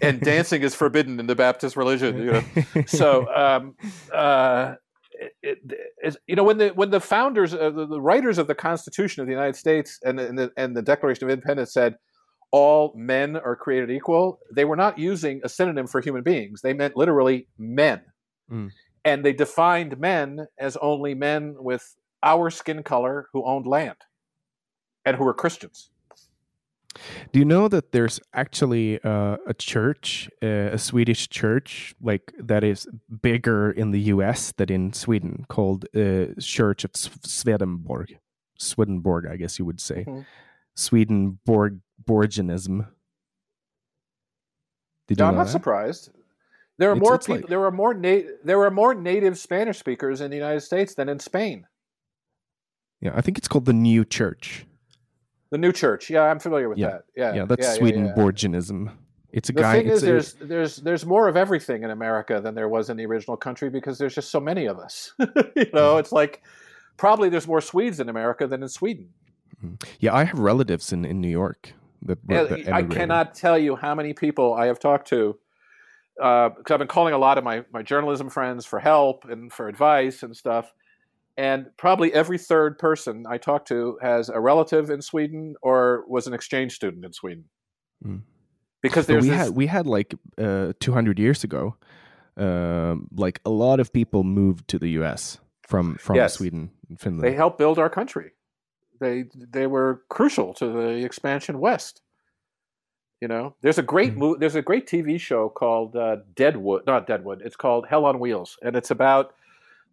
and 0.00 0.20
dancing 0.22 0.62
is 0.62 0.74
forbidden 0.74 1.20
in 1.20 1.26
the 1.26 1.34
Baptist 1.34 1.76
religion. 1.76 2.18
You 2.18 2.32
know, 2.32 2.84
so 2.86 3.26
um, 3.34 3.74
uh, 4.12 4.76
it, 5.42 5.58
it, 6.02 6.16
you 6.26 6.36
know 6.36 6.44
when 6.44 6.58
the 6.58 6.68
when 6.70 6.90
the 6.90 7.00
founders, 7.00 7.54
uh, 7.54 7.70
the, 7.70 7.86
the 7.86 8.00
writers 8.00 8.38
of 8.38 8.46
the 8.46 8.54
Constitution 8.54 9.20
of 9.20 9.26
the 9.26 9.32
United 9.32 9.56
States 9.56 9.98
and 10.04 10.18
the, 10.18 10.28
and 10.28 10.38
the 10.38 10.52
and 10.56 10.76
the 10.76 10.82
Declaration 10.82 11.24
of 11.24 11.30
Independence 11.30 11.72
said 11.72 11.96
all 12.50 12.92
men 12.96 13.36
are 13.36 13.56
created 13.56 13.90
equal, 13.90 14.38
they 14.54 14.64
were 14.64 14.76
not 14.76 14.98
using 14.98 15.40
a 15.42 15.48
synonym 15.48 15.86
for 15.86 16.00
human 16.02 16.22
beings. 16.22 16.60
They 16.60 16.74
meant 16.74 16.96
literally 16.96 17.48
men, 17.58 18.02
Mm. 18.50 18.70
and 19.04 19.24
they 19.24 19.32
defined 19.32 19.98
men 19.98 20.46
as 20.58 20.76
only 20.78 21.14
men 21.14 21.54
with 21.58 21.96
our 22.22 22.50
skin 22.50 22.82
color 22.82 23.28
who 23.32 23.44
owned 23.44 23.66
land 23.66 23.96
and 25.04 25.16
who 25.16 25.24
were 25.24 25.32
Christians. 25.34 25.90
Do 27.32 27.38
you 27.38 27.44
know 27.44 27.68
that 27.68 27.92
there's 27.92 28.20
actually 28.34 29.02
uh, 29.02 29.36
a 29.46 29.54
church, 29.54 30.28
uh, 30.42 30.70
a 30.72 30.78
Swedish 30.78 31.28
church, 31.28 31.94
like 32.02 32.32
that 32.38 32.62
is 32.64 32.86
bigger 33.22 33.70
in 33.70 33.90
the 33.92 34.00
U.S. 34.14 34.52
than 34.56 34.70
in 34.70 34.92
Sweden, 34.92 35.46
called 35.48 35.86
uh, 35.96 36.26
Church 36.40 36.84
of 36.84 36.90
Swedenborg, 36.94 38.18
Swedenborg, 38.58 39.26
I 39.26 39.36
guess 39.36 39.58
you 39.58 39.64
would 39.64 39.80
say, 39.80 40.04
Mhm. 40.06 40.26
Swedenborg 40.76 41.80
Borgianism. 42.04 42.88
Did 45.08 45.18
you 45.18 45.24
No, 45.24 45.28
I'm 45.28 45.34
not 45.36 45.44
that? 45.46 45.50
surprised. 45.52 46.10
There 46.78 46.90
are 46.90 46.96
It's- 46.96 47.06
more 47.06 47.14
it's 47.16 47.26
people. 47.26 47.40
like- 47.42 47.48
there 47.48 47.64
are 47.64 47.70
more 47.70 47.94
na- 47.94 48.28
there 48.44 48.62
are 48.62 48.70
more 48.70 48.94
native 48.94 49.38
Spanish 49.38 49.78
speakers 49.78 50.20
in 50.20 50.30
the 50.30 50.36
United 50.36 50.60
States 50.60 50.94
than 50.94 51.08
in 51.08 51.18
Spain. 51.20 51.66
Yeah, 53.00 53.12
I 53.14 53.20
think 53.20 53.36
it's 53.38 53.48
called 53.48 53.64
the 53.66 53.72
New 53.72 54.04
Church. 54.04 54.66
The 55.52 55.58
new 55.58 55.70
church. 55.70 56.08
Yeah, 56.08 56.22
I'm 56.22 56.38
familiar 56.38 56.70
with 56.70 56.78
Yeah. 56.78 56.88
that. 56.88 57.04
Yeah, 57.14 57.34
Yeah, 57.34 57.44
that's 57.44 57.62
yeah, 57.62 57.72
yeah. 57.74 57.78
Swedenborgianism. 57.78 58.90
It's 59.32 59.50
a 59.50 59.52
The 59.52 59.60
guy. 59.60 59.72
thing 59.76 59.86
it's 59.86 59.96
is, 59.96 60.02
a- 60.02 60.06
there's 60.06 60.32
there's 60.34 60.76
there's 60.76 61.06
more 61.06 61.28
of 61.28 61.36
everything 61.36 61.82
in 61.82 61.90
America 61.90 62.40
than 62.40 62.54
there 62.54 62.70
was 62.70 62.88
in 62.88 62.96
the 62.96 63.04
original 63.04 63.36
country 63.36 63.68
because 63.68 63.98
there's 63.98 64.14
just 64.14 64.30
so 64.30 64.40
many 64.40 64.64
of 64.64 64.78
us. 64.78 65.12
you 65.18 65.66
know, 65.74 65.96
mm. 65.96 66.00
it's 66.00 66.10
like 66.10 66.42
probably 66.96 67.28
there's 67.28 67.46
more 67.46 67.60
Swedes 67.60 68.00
in 68.00 68.08
America 68.08 68.46
than 68.46 68.62
in 68.62 68.68
Sweden. 68.70 69.10
Mm. 69.62 69.82
yeah, 70.00 70.14
I 70.14 70.24
have 70.24 70.38
relatives 70.38 70.90
in, 70.90 71.04
in 71.04 71.20
New 71.20 71.28
York 71.28 71.74
that, 72.06 72.18
Yeah, 72.28 72.44
that 72.44 72.72
I 72.72 72.82
cannot 72.82 73.34
tell 73.34 73.58
you 73.58 73.76
how 73.76 73.94
many 73.94 74.14
people 74.14 74.54
I 74.54 74.66
have 74.66 74.78
talked 74.78 75.08
to 75.08 75.38
uh, 76.20 76.48
because 76.48 76.72
I've 76.72 76.78
been 76.78 76.88
calling 76.88 77.12
a 77.12 77.18
lot 77.18 77.36
of 77.36 77.44
my, 77.44 77.64
my 77.72 77.82
journalism 77.82 78.30
friends 78.30 78.64
for 78.64 78.78
help 78.80 79.26
and 79.26 79.52
for 79.52 79.68
advice 79.68 80.22
and 80.22 80.34
stuff. 80.34 80.72
And 81.36 81.66
probably 81.78 82.12
every 82.12 82.38
third 82.38 82.78
person 82.78 83.24
I 83.26 83.38
talk 83.38 83.64
to 83.66 83.98
has 84.02 84.28
a 84.28 84.38
relative 84.38 84.90
in 84.90 85.00
Sweden 85.00 85.54
or 85.62 86.04
was 86.06 86.26
an 86.26 86.34
exchange 86.34 86.74
student 86.74 87.04
in 87.04 87.12
Sweden. 87.12 87.44
Mm. 88.04 88.22
Because 88.82 89.06
there's 89.06 89.22
we 89.22 89.30
this, 89.30 89.38
had 89.38 89.50
we 89.50 89.66
had 89.66 89.86
like 89.86 90.14
uh, 90.38 90.72
200 90.80 91.18
years 91.18 91.44
ago, 91.44 91.76
um, 92.36 93.08
like 93.14 93.40
a 93.46 93.50
lot 93.50 93.80
of 93.80 93.92
people 93.92 94.24
moved 94.24 94.68
to 94.68 94.78
the 94.78 94.88
U.S. 95.00 95.38
from 95.66 95.94
from 95.96 96.16
Yes. 96.16 96.34
Sweden 96.34 96.70
and 96.88 97.00
Finland. 97.00 97.22
they 97.22 97.34
helped 97.34 97.58
build 97.58 97.78
our 97.78 97.88
country. 97.90 98.32
They 99.00 99.24
they 99.32 99.66
were 99.66 100.02
crucial 100.08 100.52
to 100.54 100.66
the 100.66 101.04
expansion 101.04 101.60
west. 101.60 102.02
You 103.20 103.28
know, 103.28 103.54
there's 103.62 103.78
a 103.78 103.82
great 103.82 104.16
mo- 104.16 104.36
there's 104.36 104.56
a 104.56 104.62
great 104.62 104.86
TV 104.88 105.18
show 105.20 105.48
called 105.48 105.94
uh, 105.94 106.16
Deadwood, 106.34 106.84
not 106.86 107.06
Deadwood. 107.06 107.40
It's 107.44 107.56
called 107.56 107.86
Hell 107.88 108.04
on 108.04 108.18
Wheels, 108.18 108.58
and 108.62 108.74
it's 108.74 108.90
about 108.90 109.32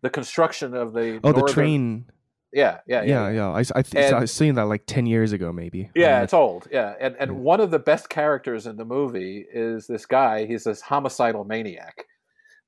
the 0.02 0.10
construction 0.10 0.74
of 0.74 0.94
the 0.94 1.20
oh, 1.24 1.32
the 1.32 1.44
train. 1.48 2.06
Yeah, 2.52 2.80
yeah, 2.88 3.04
Yeah, 3.04 3.30
yeah. 3.30 3.30
yeah. 3.30 3.50
I 3.50 3.60
I, 3.60 3.82
th- 3.84 3.94
And- 3.96 4.16
I 4.16 4.26
seen 4.26 4.56
that 4.56 4.64
like 4.66 4.84
10 4.88 5.06
years 5.06 5.34
ago, 5.34 5.54
maybe. 5.54 5.92
Yeah, 5.96 6.24
it's 6.24 6.34
old. 6.34 6.68
Yeah, 6.72 6.96
and 7.00 7.16
and 7.20 7.32
Yeah. 7.32 7.38
one 7.38 7.62
of 7.62 7.70
the 7.72 7.78
best 7.80 8.10
characters 8.10 8.66
in 8.66 8.76
the 8.78 8.86
movie 8.86 9.46
is 9.54 9.86
this 9.88 10.06
guy. 10.08 10.46
He's 10.48 10.64
this 10.64 10.82
homicidal 10.82 11.44
maniac, 11.44 12.06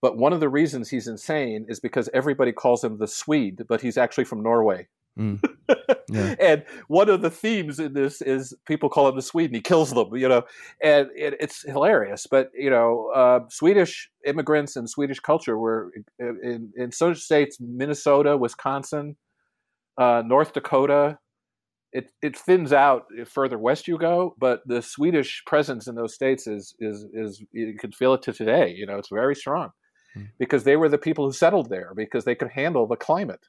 but 0.02 0.18
one 0.18 0.34
of 0.34 0.40
the 0.40 0.49
reasons 0.49 0.90
he's 0.90 1.08
insane 1.08 1.66
is 1.68 1.80
because 1.80 2.10
everybody 2.14 2.52
calls 2.52 2.84
him 2.84 2.98
the 2.99 3.08
Swede, 3.08 3.64
but 3.68 3.82
he's 3.82 3.98
actually 3.98 4.26
from 4.26 4.44
Norway. 4.44 4.88
Mm. 5.20 5.40
Yeah. 6.10 6.32
And 6.42 6.66
one 6.90 7.08
of 7.08 7.22
the 7.22 7.30
themes 7.30 7.80
in 7.80 7.94
this 7.94 8.22
is 8.22 8.54
people 8.66 8.90
call 8.90 9.08
him 9.08 9.16
the 9.16 9.22
Swede, 9.22 9.46
and 9.52 9.56
he 9.56 9.62
kills 9.62 9.92
them. 9.92 10.14
You 10.14 10.28
know, 10.28 10.44
and 10.84 11.08
it, 11.16 11.38
it's 11.40 11.62
hilarious. 11.64 12.28
But 12.30 12.50
you 12.54 12.70
know, 12.70 13.10
uh, 13.16 13.40
Swedish 13.50 14.10
immigrants 14.26 14.76
and 14.76 14.90
Swedish 14.90 15.22
culture 15.22 15.58
were 15.58 15.92
in 16.20 16.74
in 16.76 16.92
certain 16.92 17.16
states, 17.16 17.58
Minnesota, 17.62 18.36
Wisconsin, 18.36 19.16
uh, 19.98 20.24
North 20.26 20.54
Dakota. 20.54 21.20
It 21.94 22.12
it 22.22 22.38
thins 22.38 22.74
out 22.74 23.06
further 23.26 23.58
west 23.58 23.88
you 23.88 23.98
go, 23.98 24.36
but 24.40 24.62
the 24.66 24.82
Swedish 24.82 25.44
presence 25.46 25.88
in 25.88 25.96
those 25.96 26.14
states 26.14 26.48
is 26.48 26.76
is 26.80 27.06
is 27.14 27.44
you 27.52 27.76
can 27.78 27.92
feel 27.92 28.14
it 28.14 28.22
to 28.24 28.34
today. 28.34 28.70
You 28.76 28.86
know, 28.86 28.98
it's 28.98 29.10
very 29.10 29.36
strong 29.36 29.72
Hmm. 30.14 30.26
because 30.40 30.64
they 30.66 30.78
were 30.78 30.90
the 30.90 30.98
people 30.98 31.26
who 31.26 31.34
settled 31.34 31.70
there 31.70 31.94
because 31.96 32.26
they 32.26 32.36
could 32.36 32.52
handle 32.52 32.88
the 32.88 32.98
climate. 32.98 33.46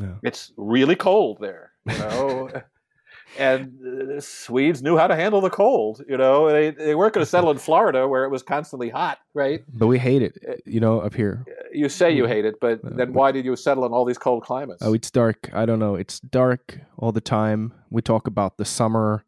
Yeah. 0.00 0.14
It's 0.22 0.52
really 0.56 0.96
cold 0.96 1.38
there, 1.40 1.72
you 1.86 1.98
know. 1.98 2.50
and 3.38 3.72
the 3.80 4.20
Swedes 4.20 4.82
knew 4.82 4.96
how 4.96 5.06
to 5.06 5.16
handle 5.16 5.40
the 5.40 5.50
cold, 5.50 6.02
you 6.08 6.16
know. 6.16 6.48
They 6.50 6.70
they 6.70 6.94
weren't 6.94 7.12
going 7.14 7.24
to 7.24 7.30
settle 7.30 7.50
in 7.50 7.58
Florida 7.58 8.06
where 8.08 8.24
it 8.24 8.30
was 8.30 8.42
constantly 8.42 8.88
hot, 8.88 9.18
right? 9.34 9.60
But 9.72 9.88
we 9.88 9.98
hate 9.98 10.22
it, 10.22 10.62
you 10.64 10.80
know, 10.80 11.00
up 11.00 11.14
here. 11.14 11.44
You 11.72 11.88
say 11.88 12.10
you 12.10 12.26
hate 12.26 12.44
it, 12.44 12.56
but 12.60 12.80
Uh, 12.84 12.90
then 12.96 13.12
why 13.12 13.32
did 13.32 13.44
you 13.44 13.56
settle 13.56 13.84
in 13.86 13.92
all 13.92 14.04
these 14.04 14.18
cold 14.18 14.42
climates? 14.44 14.82
Oh, 14.82 14.94
it's 14.94 15.10
dark. 15.10 15.50
I 15.52 15.66
don't 15.66 15.78
know. 15.78 15.94
It's 15.94 16.20
dark 16.20 16.78
all 16.98 17.12
the 17.12 17.20
time. 17.20 17.72
We 17.90 18.02
talk 18.02 18.26
about 18.26 18.56
the 18.56 18.64
summer. 18.64 19.24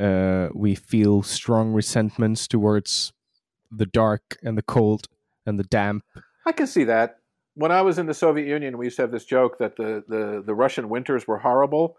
Uh, 0.00 0.48
we 0.54 0.74
feel 0.74 1.22
strong 1.22 1.72
resentments 1.74 2.48
towards 2.48 3.12
the 3.70 3.86
dark 3.86 4.38
and 4.42 4.56
the 4.56 4.62
cold 4.62 5.08
and 5.44 5.58
the 5.58 5.64
damp. 5.64 6.04
I 6.46 6.52
can 6.52 6.66
see 6.66 6.84
that. 6.84 7.18
When 7.54 7.70
I 7.70 7.82
was 7.82 7.98
in 7.98 8.06
the 8.06 8.14
Soviet 8.14 8.46
Union, 8.46 8.78
we 8.78 8.86
used 8.86 8.96
to 8.96 9.02
have 9.02 9.10
this 9.10 9.24
joke 9.24 9.58
that 9.58 9.76
the, 9.76 10.02
the, 10.08 10.42
the 10.44 10.54
Russian 10.54 10.88
winters 10.88 11.26
were 11.26 11.38
horrible, 11.38 11.96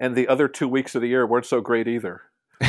and 0.00 0.16
the 0.16 0.28
other 0.28 0.48
two 0.48 0.68
weeks 0.68 0.94
of 0.94 1.02
the 1.02 1.08
year 1.08 1.26
weren't 1.26 1.46
so 1.46 1.60
great 1.60 1.86
either. 1.86 2.22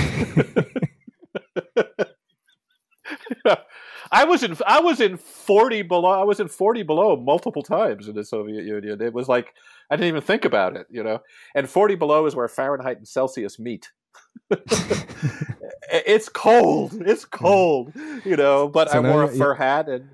I 4.12 4.26
was 4.26 4.44
in 4.44 4.58
I 4.66 4.80
was 4.80 5.00
in 5.00 5.18
forty 5.18 5.82
below. 5.82 6.10
I 6.10 6.24
was 6.24 6.40
in 6.40 6.48
forty 6.48 6.84
below 6.84 7.16
multiple 7.16 7.62
times 7.62 8.08
in 8.08 8.16
the 8.16 8.24
Soviet 8.24 8.66
Union. 8.66 9.02
It 9.02 9.14
was 9.14 9.28
like 9.28 9.54
I 9.90 9.96
didn't 9.96 10.08
even 10.08 10.22
think 10.22 10.46
about 10.46 10.76
it, 10.76 10.88
you 10.90 11.04
know. 11.04 11.20
And 11.56 11.70
forty 11.70 11.96
below 11.96 12.26
is 12.26 12.36
where 12.36 12.48
Fahrenheit 12.48 12.98
and 12.98 13.08
Celsius 13.08 13.60
meet. 13.60 13.92
it's 15.92 16.30
cold. 16.30 16.94
It's 17.06 17.26
cold, 17.26 17.94
you 18.26 18.36
know. 18.36 18.68
But 18.68 18.90
So 18.90 18.98
I 19.04 19.12
wore 19.12 19.24
a 19.24 19.28
fur 19.28 19.54
hat, 19.54 19.88
and 19.88 20.10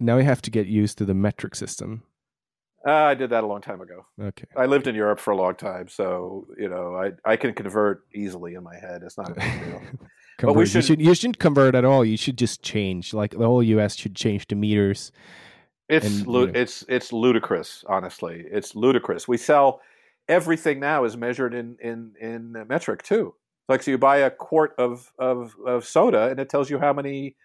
now 0.00 0.16
we 0.16 0.24
have 0.24 0.42
to 0.42 0.50
get 0.50 0.66
used 0.66 0.98
to 0.98 1.04
the 1.04 1.14
metric 1.14 1.54
system. 1.54 2.02
uh, 2.86 2.90
I 2.92 3.14
did 3.14 3.30
that 3.30 3.44
a 3.44 3.46
long 3.46 3.60
time 3.60 3.80
ago. 3.80 4.06
Okay. 4.20 4.46
I 4.56 4.66
lived 4.66 4.86
in 4.86 4.94
Europe 4.94 5.18
for 5.18 5.30
a 5.32 5.36
long 5.36 5.54
time, 5.54 5.88
so 5.88 6.46
you 6.58 6.68
know 6.68 6.96
I 6.96 7.12
I 7.32 7.36
can 7.36 7.52
convert 7.54 8.04
easily 8.14 8.54
in 8.54 8.62
my 8.64 8.76
head. 8.76 9.02
It's 9.04 9.18
not 9.18 9.30
a 9.30 9.34
big 9.34 9.64
deal. 9.64 9.82
Convert. 10.38 10.56
we 10.56 10.62
you, 10.62 10.66
should- 10.66 10.84
should, 10.84 11.00
you 11.02 11.14
shouldn't 11.14 11.38
convert 11.38 11.74
at 11.74 11.84
all. 11.84 12.02
You 12.02 12.16
should 12.16 12.38
just 12.38 12.62
change. 12.62 13.12
Like 13.12 13.32
the 13.32 13.44
whole 13.46 13.62
US 13.62 13.94
should 13.94 14.16
change 14.16 14.46
to 14.48 14.54
meters. 14.56 15.12
It's 15.90 16.06
And, 16.06 16.26
lu- 16.26 16.40
you 16.40 16.46
know- 16.52 16.60
it's 16.60 16.82
it's 16.88 17.12
ludicrous. 17.12 17.84
Honestly, 17.88 18.44
it's 18.50 18.74
ludicrous. 18.74 19.28
We 19.28 19.36
sell 19.36 19.82
everything 20.28 20.80
now 20.80 21.04
is 21.04 21.16
measured 21.16 21.52
in 21.52 21.76
in 21.82 22.14
in 22.20 22.52
metric 22.68 23.02
too. 23.02 23.34
Like 23.68 23.82
so, 23.82 23.90
you 23.90 23.98
buy 23.98 24.18
a 24.18 24.30
quart 24.30 24.72
of 24.78 25.12
of, 25.18 25.54
of 25.66 25.84
soda, 25.84 26.30
and 26.30 26.40
it 26.40 26.48
tells 26.48 26.70
you 26.70 26.78
how 26.78 26.92
many, 26.94 27.36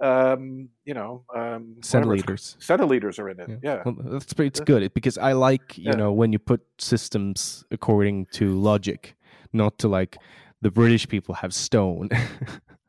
um, 0.00 0.68
you 0.84 0.94
know, 0.94 1.24
um, 1.34 1.76
Centiliters. 1.80 2.56
centiliters 2.58 3.18
are 3.18 3.28
in 3.28 3.40
it. 3.40 3.60
Yeah, 3.62 3.82
Well, 3.84 3.96
that's 4.18 4.32
it's 4.38 4.60
good 4.60 4.92
because 4.94 5.18
I 5.18 5.32
like 5.32 5.76
you 5.78 5.84
Yeah. 5.90 5.96
know 5.96 6.12
when 6.12 6.32
you 6.32 6.38
put 6.38 6.60
systems 6.78 7.64
according 7.70 8.26
to 8.32 8.54
logic, 8.54 9.14
not 9.52 9.78
to 9.78 9.88
like 9.88 10.16
the 10.62 10.70
British 10.70 11.08
people 11.08 11.34
have 11.36 11.52
stone. 11.54 12.08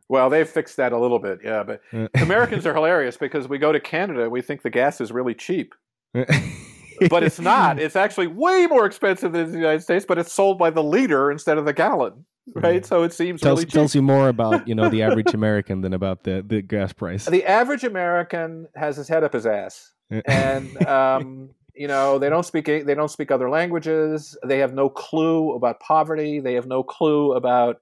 Well, 0.10 0.30
they've 0.30 0.46
fixed 0.50 0.76
that 0.76 0.92
a 0.92 0.98
little 1.00 1.20
bit, 1.20 1.40
yeah. 1.42 1.64
But 1.64 1.82
Americans 2.22 2.66
are 2.66 2.74
hilarious 2.74 3.16
because 3.16 3.48
we 3.48 3.58
go 3.58 3.72
to 3.72 3.80
Canada, 3.80 4.30
we 4.30 4.42
think 4.42 4.62
the 4.62 4.70
gas 4.70 5.00
is 5.00 5.10
really 5.10 5.34
cheap, 5.34 5.74
but 6.14 7.24
it's 7.24 7.40
not. 7.40 7.80
It's 7.80 7.96
actually 7.96 8.28
way 8.28 8.68
more 8.70 8.86
expensive 8.86 9.32
than 9.32 9.52
the 9.54 9.58
United 9.58 9.84
States, 9.84 10.06
but 10.06 10.18
it's 10.18 10.34
sold 10.34 10.58
by 10.60 10.70
the 10.70 10.84
liter 10.84 11.32
instead 11.32 11.58
of 11.58 11.64
the 11.64 11.72
gallon, 11.72 12.26
right? 12.54 12.86
So 12.86 13.04
it 13.04 13.14
seems 13.14 13.42
tells 13.42 13.60
really 13.60 13.72
tells 13.72 13.96
you 13.96 14.02
more 14.02 14.30
about 14.30 14.68
you 14.68 14.76
know 14.76 14.90
the 14.90 15.04
average 15.04 15.34
American 15.34 15.82
than 15.82 15.94
about 15.94 16.24
the 16.24 16.44
the 16.46 16.62
gas 16.62 16.94
price. 16.94 17.26
the 17.26 17.46
average 17.46 17.84
American 17.84 18.68
has 18.76 18.98
his 18.98 19.08
head 19.08 19.24
up 19.24 19.34
his 19.34 19.46
ass, 19.46 19.92
and 20.26 20.86
um, 20.88 21.50
you 21.74 21.88
know 21.88 22.20
they 22.20 22.30
don't 22.30 22.46
speak 22.46 22.66
they 22.66 22.96
don't 22.96 23.12
speak 23.12 23.32
other 23.32 23.50
languages. 23.50 24.38
They 24.46 24.60
have 24.60 24.74
no 24.74 24.90
clue 24.90 25.54
about 25.54 25.80
poverty. 25.80 26.40
They 26.40 26.54
have 26.54 26.68
no 26.68 26.84
clue 26.84 27.34
about 27.34 27.82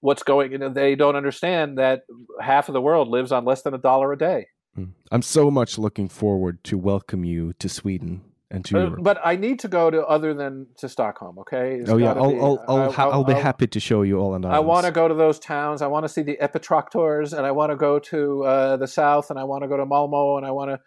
what's 0.00 0.22
going. 0.22 0.52
You 0.52 0.58
know, 0.58 0.68
they 0.68 0.94
don't 0.94 1.16
understand 1.16 1.78
that 1.78 2.02
half 2.40 2.68
of 2.68 2.74
the 2.74 2.80
world 2.80 3.08
lives 3.08 3.32
on 3.32 3.44
less 3.44 3.62
than 3.62 3.74
a 3.74 3.78
dollar 3.78 4.12
a 4.12 4.18
day. 4.18 4.48
Mm. 4.78 4.90
I'm 5.10 5.22
so 5.22 5.50
much 5.50 5.78
looking 5.78 6.08
forward 6.08 6.62
to 6.64 6.76
welcome 6.76 7.24
you 7.24 7.52
to 7.54 7.68
Sweden 7.68 8.22
and 8.50 8.64
to 8.66 8.76
Uh, 8.76 8.80
Europe. 8.84 9.00
but 9.02 9.18
I 9.24 9.36
need 9.36 9.58
to 9.60 9.68
go 9.68 9.90
to 9.90 10.04
other 10.06 10.34
than 10.34 10.66
to 10.78 10.88
Stockholm. 10.88 11.38
Okay. 11.40 11.76
It's 11.80 11.90
oh 11.90 11.96
yeah, 11.96 12.12
I'll 12.12 12.30
be- 12.30 12.38
I'll 12.40 12.64
I'll, 12.68 12.92
ha- 12.92 13.10
I'll 13.10 13.24
be 13.24 13.32
happy 13.34 13.66
to 13.66 13.80
show 13.80 14.02
you 14.02 14.18
all 14.18 14.34
and 14.34 14.44
I 14.46 14.60
want 14.60 14.86
to 14.86 14.92
go 14.92 15.08
to 15.08 15.14
those 15.14 15.38
towns. 15.38 15.82
I 15.82 15.86
want 15.86 16.04
to 16.04 16.08
see 16.08 16.22
the 16.22 16.36
Epitroctors, 16.40 17.36
and 17.36 17.46
I 17.46 17.50
want 17.50 17.70
to 17.72 17.76
go 17.76 17.98
to 17.98 18.44
uh, 18.44 18.76
the 18.76 18.86
south, 18.86 19.30
and 19.30 19.38
I 19.38 19.44
want 19.44 19.62
to 19.62 19.68
go 19.68 19.76
to 19.76 19.86
Malmo, 19.86 20.36
and 20.36 20.46
I 20.46 20.50
want 20.50 20.70
to 20.70 20.80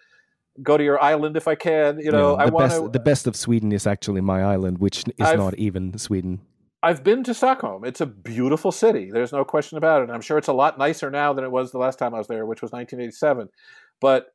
go 0.64 0.78
to 0.78 0.84
your 0.84 1.02
island 1.02 1.38
if 1.38 1.48
I 1.48 1.56
can. 1.56 2.00
You 2.00 2.12
know, 2.12 2.36
the 2.36 2.44
I 2.44 2.46
want 2.50 2.72
to. 2.72 2.90
the 2.90 3.00
best 3.00 3.28
of 3.28 3.36
Sweden 3.36 3.72
is 3.72 3.86
actually 3.88 4.22
my 4.22 4.44
island, 4.44 4.78
which 4.80 5.00
is 5.08 5.28
I've- 5.28 5.38
not 5.38 5.56
even 5.56 5.98
Sweden. 5.98 6.42
I've 6.84 7.04
been 7.04 7.24
to 7.24 7.34
Stockholm. 7.34 7.84
It's 7.84 8.02
a 8.02 8.06
beautiful 8.06 8.72
city. 8.72 9.10
There's 9.12 9.34
no 9.34 9.44
question 9.44 9.80
about 9.80 10.02
it. 10.02 10.04
And 10.04 10.12
I'm 10.12 10.22
sure 10.22 10.38
it's 10.38 10.48
a 10.48 10.54
lot 10.54 10.78
nicer 10.78 11.10
now 11.10 11.34
than 11.34 11.44
it 11.44 11.52
was 11.52 11.72
the 11.72 11.80
last 11.80 11.98
time 11.98 12.14
I 12.14 12.20
was 12.20 12.28
there, 12.28 12.46
which 12.46 12.62
was 12.62 12.72
1987. 12.72 13.50
But 14.00 14.28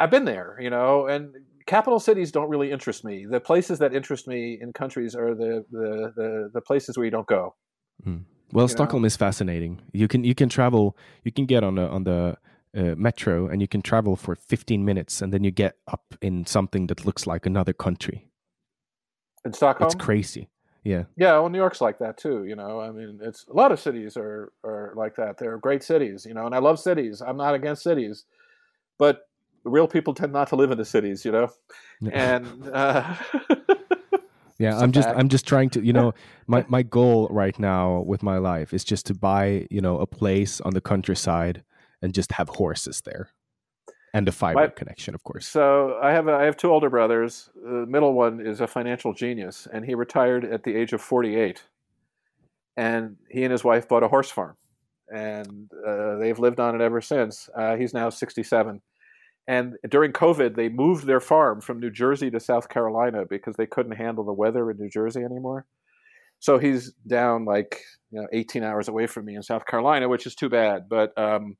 I've 0.00 0.10
been 0.10 0.24
there, 0.24 0.56
you 0.58 0.70
know, 0.70 1.06
and 1.06 1.36
capital 1.66 2.00
cities 2.00 2.32
don't 2.32 2.48
really 2.48 2.70
interest 2.70 3.04
me. 3.04 3.26
The 3.26 3.40
places 3.40 3.78
that 3.78 3.94
interest 3.94 4.26
me 4.26 4.58
in 4.60 4.72
countries 4.72 5.14
are 5.14 5.34
the 5.34 5.64
the 5.70 6.12
the, 6.16 6.50
the 6.54 6.60
places 6.60 6.96
where 6.96 7.04
you 7.04 7.10
don't 7.10 7.26
go. 7.26 7.54
Well, 8.52 8.64
you 8.64 8.68
Stockholm 8.68 9.04
is 9.04 9.16
fascinating. 9.16 9.80
You 9.92 10.08
can 10.08 10.24
you 10.24 10.34
can 10.34 10.48
travel. 10.48 10.96
You 11.24 11.32
can 11.32 11.46
get 11.46 11.64
on 11.64 11.76
the 11.76 11.88
on 11.88 12.04
the 12.04 12.36
uh, 12.76 12.94
metro 12.96 13.48
and 13.48 13.60
you 13.60 13.68
can 13.68 13.82
travel 13.82 14.16
for 14.16 14.34
15 14.34 14.84
minutes, 14.84 15.22
and 15.22 15.32
then 15.32 15.44
you 15.44 15.50
get 15.50 15.76
up 15.86 16.14
in 16.20 16.46
something 16.46 16.86
that 16.88 17.04
looks 17.04 17.26
like 17.26 17.46
another 17.46 17.72
country. 17.72 18.28
In 19.44 19.52
Stockholm, 19.52 19.86
It's 19.86 19.94
crazy. 19.94 20.48
Yeah. 20.84 21.04
Yeah, 21.16 21.32
well, 21.34 21.48
New 21.48 21.58
York's 21.58 21.80
like 21.80 21.98
that 21.98 22.16
too. 22.16 22.44
You 22.44 22.56
know, 22.56 22.80
I 22.80 22.90
mean, 22.90 23.20
it's 23.22 23.46
a 23.46 23.52
lot 23.52 23.72
of 23.72 23.80
cities 23.80 24.16
are 24.16 24.52
are 24.64 24.92
like 24.96 25.16
that. 25.16 25.38
They're 25.38 25.58
great 25.58 25.82
cities, 25.82 26.26
you 26.26 26.34
know, 26.34 26.46
and 26.46 26.54
I 26.54 26.58
love 26.58 26.78
cities. 26.78 27.22
I'm 27.22 27.36
not 27.36 27.54
against 27.54 27.82
cities, 27.82 28.24
but 28.98 29.22
real 29.64 29.86
people 29.88 30.14
tend 30.14 30.32
not 30.32 30.48
to 30.48 30.56
live 30.56 30.70
in 30.70 30.78
the 30.78 30.84
cities, 30.84 31.24
you 31.24 31.32
know. 31.32 31.48
And 32.12 32.68
uh, 32.72 33.14
Yeah, 34.58 34.78
I'm 34.78 34.92
just. 34.92 35.08
I'm 35.08 35.28
just 35.28 35.46
trying 35.46 35.70
to, 35.70 35.84
you 35.84 35.92
know, 35.92 36.14
my 36.46 36.64
my 36.68 36.82
goal 36.82 37.26
right 37.30 37.58
now 37.58 38.00
with 38.06 38.22
my 38.22 38.38
life 38.38 38.72
is 38.72 38.84
just 38.84 39.06
to 39.06 39.14
buy, 39.14 39.66
you 39.70 39.80
know, 39.80 39.98
a 39.98 40.06
place 40.06 40.60
on 40.60 40.72
the 40.72 40.80
countryside 40.80 41.64
and 42.00 42.14
just 42.14 42.32
have 42.32 42.48
horses 42.48 43.00
there. 43.04 43.30
And 44.14 44.28
a 44.28 44.32
fiber 44.32 44.60
My- 44.60 44.66
connection, 44.68 45.14
of 45.14 45.24
course. 45.24 45.46
so 45.48 45.98
I 46.02 46.10
have 46.12 46.28
a, 46.28 46.34
I 46.34 46.42
have 46.44 46.56
two 46.56 46.70
older 46.70 46.90
brothers. 46.90 47.48
The 47.56 47.86
middle 47.88 48.12
one 48.12 48.46
is 48.46 48.60
a 48.60 48.66
financial 48.66 49.14
genius, 49.14 49.66
and 49.72 49.84
he 49.84 49.94
retired 49.94 50.44
at 50.44 50.62
the 50.64 50.76
age 50.76 50.92
of 50.92 51.00
48. 51.00 51.62
And 52.76 53.16
he 53.30 53.42
and 53.44 53.50
his 53.52 53.64
wife 53.64 53.88
bought 53.88 54.02
a 54.02 54.08
horse 54.08 54.30
farm, 54.30 54.56
and 55.12 55.70
uh, 55.86 56.16
they've 56.16 56.38
lived 56.38 56.60
on 56.60 56.74
it 56.74 56.80
ever 56.80 57.00
since. 57.00 57.48
Uh, 57.56 57.76
he's 57.76 57.92
now 57.94 58.10
67. 58.10 58.80
And 59.48 59.74
during 59.88 60.12
COVID, 60.12 60.54
they 60.54 60.68
moved 60.68 61.06
their 61.06 61.20
farm 61.20 61.60
from 61.60 61.80
New 61.80 61.90
Jersey 61.90 62.30
to 62.30 62.38
South 62.38 62.68
Carolina 62.68 63.24
because 63.28 63.56
they 63.56 63.66
couldn't 63.66 63.92
handle 63.96 64.24
the 64.24 64.32
weather 64.32 64.70
in 64.70 64.78
New 64.78 64.88
Jersey 64.88 65.22
anymore. 65.22 65.66
So 66.38 66.58
he's 66.58 66.92
down 67.06 67.44
like 67.44 67.80
you 68.10 68.20
know 68.20 68.26
18 68.32 68.62
hours 68.62 68.88
away 68.88 69.06
from 69.06 69.24
me 69.24 69.36
in 69.36 69.42
South 69.42 69.66
Carolina, 69.66 70.08
which 70.08 70.26
is 70.26 70.34
too 70.34 70.48
bad. 70.48 70.88
But 70.88 71.16
um, 71.18 71.56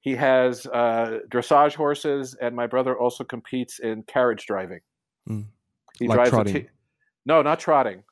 he 0.00 0.14
has 0.16 0.66
uh, 0.66 1.20
dressage 1.30 1.74
horses, 1.74 2.34
and 2.40 2.56
my 2.56 2.66
brother 2.66 2.98
also 2.98 3.24
competes 3.24 3.78
in 3.78 4.02
carriage 4.04 4.46
driving. 4.46 4.80
Mm. 5.28 5.46
He 5.98 6.08
Like 6.08 6.16
drives 6.16 6.28
a 6.28 6.32
trotting? 6.32 6.54
t- 6.54 6.68
no, 7.26 7.42
not 7.42 7.60
trotting. 7.60 8.02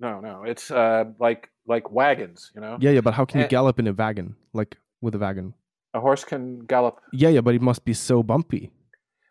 No, 0.00 0.20
no, 0.20 0.44
it's 0.44 0.70
uh, 0.70 1.04
like 1.18 1.50
like 1.66 1.90
wagons. 1.90 2.50
You 2.54 2.60
know, 2.60 2.78
Yeah, 2.80 2.92
yeah, 2.92 3.00
but 3.00 3.14
how 3.14 3.24
can 3.24 3.40
you 3.40 3.48
gallop 3.48 3.78
in 3.78 3.86
a 3.86 3.92
wagon? 3.92 4.36
Like 4.52 4.76
with 5.00 5.14
a 5.14 5.18
wagon? 5.18 5.54
A 5.94 6.00
horse 6.00 6.24
can 6.24 6.60
gallop 6.60 7.00
Yeah, 7.12 7.28
yeah, 7.30 7.40
but 7.40 7.54
it 7.54 7.62
must 7.62 7.84
be 7.84 7.94
so 7.94 8.22
bumpy. 8.22 8.70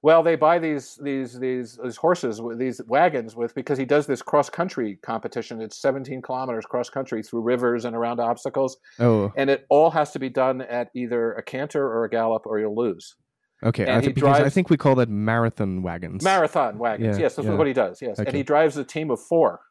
Well, 0.03 0.21
they 0.23 0.35
buy 0.35 0.59
these 0.59 0.97
these 1.03 1.37
these 1.39 1.77
these 1.83 1.97
horses 1.97 2.39
with 2.41 2.59
these 2.59 2.79
wagons 2.87 3.35
with 3.35 3.53
because 3.55 3.77
he 3.79 3.85
does 3.85 4.05
this 4.05 4.21
cross 4.21 4.49
country 4.49 4.97
competition. 5.01 5.59
It's 5.59 5.77
17 5.81 6.21
kilometers 6.21 6.65
cross 6.65 6.89
country 6.89 7.23
through 7.23 7.41
rivers 7.41 7.83
and 7.83 7.95
around 7.95 8.19
obstacles, 8.19 8.77
Oh, 8.99 9.33
and 9.35 9.49
it 9.49 9.65
all 9.69 9.89
has 9.91 10.11
to 10.11 10.19
be 10.19 10.29
done 10.29 10.61
at 10.61 10.89
either 10.95 11.33
a 11.33 11.43
canter 11.43 11.83
or 11.83 12.05
a 12.05 12.09
gallop, 12.09 12.43
or 12.45 12.59
you'll 12.59 12.75
lose. 12.75 13.15
okay. 13.63 13.87
I 13.89 13.99
he 13.99 14.13
think 14.13 14.23
I 14.23 14.49
think 14.49 14.69
we 14.69 14.77
call 14.77 14.95
that 14.95 15.09
marathon 15.09 15.81
wagons. 15.81 16.23
Marathon 16.23 16.77
wagons, 16.77 17.17
Yeah, 17.17 17.23
yes, 17.23 17.35
that's 17.35 17.47
yeah. 17.47 17.55
what 17.55 17.67
he 17.67 17.73
does. 17.73 17.99
Yes, 18.01 18.19
and 18.19 18.31
he 18.33 18.43
drives 18.43 18.77
a 18.77 18.83
team 18.83 19.09
of 19.09 19.19
four. 19.19 19.61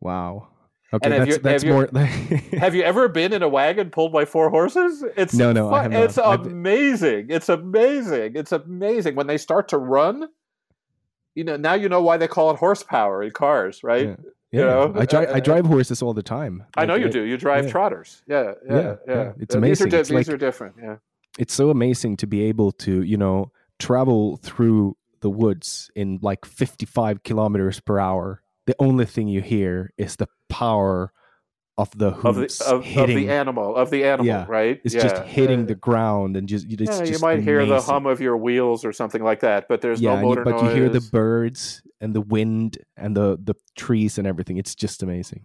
Wow. 0.00 0.48
Okay, 0.94 1.10
have 1.10 1.18
that's 1.26 1.36
you- 1.36 1.42
that's 1.42 1.62
have 1.62 1.68
you- 1.68 1.72
more. 1.74 1.88
Have 2.60 2.74
you 2.74 2.82
ever 2.82 3.08
been 3.08 3.32
in 3.32 3.42
a 3.42 3.48
wagon 3.48 3.90
pulled 3.90 4.12
by 4.12 4.24
four 4.24 4.50
horses? 4.50 5.04
It's 5.16 5.34
No, 5.34 5.52
no, 5.52 5.72
I 5.72 5.82
have 5.82 5.92
not. 5.92 6.02
It's 6.04 6.16
amazing. 6.18 7.26
It's 7.30 7.48
amazing. 7.48 8.36
It's 8.36 8.52
amazing 8.52 9.14
when 9.16 9.26
they 9.26 9.38
start 9.38 9.68
to 9.68 9.78
run. 9.78 10.28
You 11.34 11.44
know, 11.44 11.56
now 11.56 11.74
you 11.74 11.88
know 11.88 12.00
why 12.02 12.16
they 12.16 12.28
call 12.28 12.50
it 12.52 12.56
horsepower 12.58 13.22
in 13.22 13.32
cars, 13.32 13.82
right? 13.82 14.06
Yeah. 14.08 14.16
you 14.52 14.60
know, 14.60 14.92
I 14.96 15.04
drive 15.04 15.28
uh, 15.30 15.32
I 15.34 15.40
drive 15.40 15.66
horses 15.66 16.00
all 16.00 16.14
the 16.14 16.22
time. 16.22 16.62
I 16.76 16.86
know 16.86 16.94
Like, 16.94 17.02
you 17.06 17.10
do. 17.10 17.22
You 17.22 17.36
drive 17.36 17.64
yeah. 17.64 17.70
trotters. 17.72 18.22
Yeah, 18.28 18.42
yeah, 18.42 18.52
Yeah, 18.76 18.76
yeah. 18.76 18.94
yeah. 19.14 19.32
It's 19.40 19.54
Uh, 19.54 19.58
amazing. 19.58 19.86
These 19.90 19.94
are, 19.94 20.02
di- 20.02 20.16
these 20.16 20.28
like- 20.28 20.34
are 20.34 20.36
different. 20.38 20.76
Yeah. 20.80 20.96
it's 21.38 21.52
so 21.52 21.70
amazing 21.70 22.16
to 22.18 22.26
be 22.28 22.42
able 22.44 22.70
to 22.70 23.02
you 23.02 23.16
know 23.16 23.50
travel 23.80 24.36
through 24.36 24.96
the 25.22 25.30
woods 25.30 25.90
in 25.96 26.20
like 26.22 26.44
55 26.44 27.24
kilometers 27.24 27.80
per 27.80 27.98
hour 27.98 28.42
the 28.66 28.74
only 28.78 29.04
thing 29.06 29.28
you 29.28 29.40
hear 29.40 29.92
is 29.98 30.16
the 30.16 30.28
power 30.48 31.12
of 31.76 31.90
the 31.98 32.08
Of 32.10 32.22
the 32.22 32.30
hooves 32.42 32.60
of, 32.60 32.78
of 32.80 32.84
hitting 32.84 33.16
the 33.16 33.30
animal 33.30 33.74
of 33.74 33.90
the 33.90 34.04
animal, 34.04 34.26
Yeah. 34.26 34.46
right? 34.48 34.80
it's 34.84 34.94
yeah. 34.94 35.02
just 35.02 35.16
hitting 35.24 35.60
yeah. 35.60 35.66
the 35.66 35.74
ground 35.74 36.36
and 36.36 36.48
just 36.48 36.66
Yeah, 36.68 36.76
just 36.86 37.06
you 37.12 37.18
might 37.18 37.42
hear 37.42 37.66
the 37.66 37.80
hum 37.80 38.06
of 38.06 38.20
your 38.20 38.36
wheels 38.36 38.84
or 38.84 38.92
something 38.92 39.22
like 39.24 39.40
that, 39.40 39.66
but 39.68 39.80
there's 39.80 40.00
no 40.00 40.12
and 40.12 40.20
you- 40.22 40.28
motor 40.28 40.44
but 40.44 40.62
you 40.62 40.68
hear 40.70 40.88
the 40.88 41.00
birds 41.00 41.82
and 42.00 42.14
the 42.14 42.20
wind 42.20 42.78
and 42.96 43.16
the 43.16 43.38
the 43.42 43.54
trees 43.76 44.18
and 44.18 44.26
everything 44.26 44.56
it's 44.56 44.74
just 44.74 45.02
amazing 45.02 45.44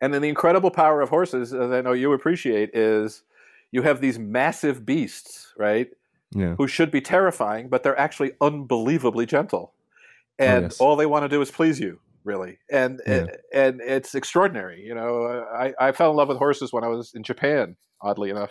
And 0.00 0.14
then 0.14 0.22
the 0.22 0.28
incredible 0.30 0.70
power 0.70 1.02
of 1.02 1.10
horses, 1.10 1.52
as 1.52 1.70
I 1.70 1.82
know 1.82 1.92
you 1.92 2.14
appreciate, 2.14 2.70
is 2.74 3.22
you 3.70 3.82
have 3.82 4.00
these 4.00 4.18
massive 4.18 4.86
beasts, 4.86 5.52
right? 5.58 5.88
yeah 6.34 6.54
Who 6.56 6.66
should 6.68 6.90
be 6.90 7.02
terrifying, 7.02 7.68
but 7.68 7.82
they're 7.82 7.98
actually 8.00 8.32
unbelievably 8.40 9.26
gentle. 9.26 9.74
Oh, 9.74 10.44
and 10.46 10.58
Oh, 10.58 10.68
yes. 10.68 10.80
all 10.80 10.96
they 10.96 11.04
want 11.06 11.24
to 11.24 11.28
do 11.28 11.42
is 11.42 11.50
please 11.50 11.78
you, 11.78 12.00
really. 12.24 12.58
And 12.70 13.00
Yeah. 13.06 13.26
and 13.54 13.80
it's 13.80 14.14
extraordinary. 14.14 14.82
You 14.82 14.94
know, 14.94 15.44
I, 15.52 15.72
I 15.80 15.92
fell 15.92 16.10
in 16.10 16.16
love 16.16 16.28
with 16.28 16.38
horses 16.38 16.72
when 16.72 16.84
I 16.84 16.88
was 16.88 17.12
in 17.14 17.22
Japan, 17.22 17.76
oddly 18.02 18.30
enough. 18.30 18.50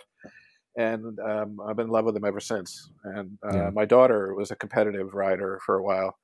And 0.76 1.18
um, 1.18 1.58
I've 1.66 1.76
been 1.76 1.86
in 1.86 1.92
love 1.92 2.04
with 2.04 2.14
them 2.14 2.24
ever 2.24 2.40
since. 2.40 2.90
And 3.04 3.38
uh, 3.46 3.52
Yeah. 3.54 3.70
my 3.72 3.84
daughter 3.84 4.34
was 4.34 4.50
a 4.50 4.56
competitive 4.56 5.14
rider 5.14 5.60
for 5.66 5.76
a 5.76 5.82
while. 5.82 6.16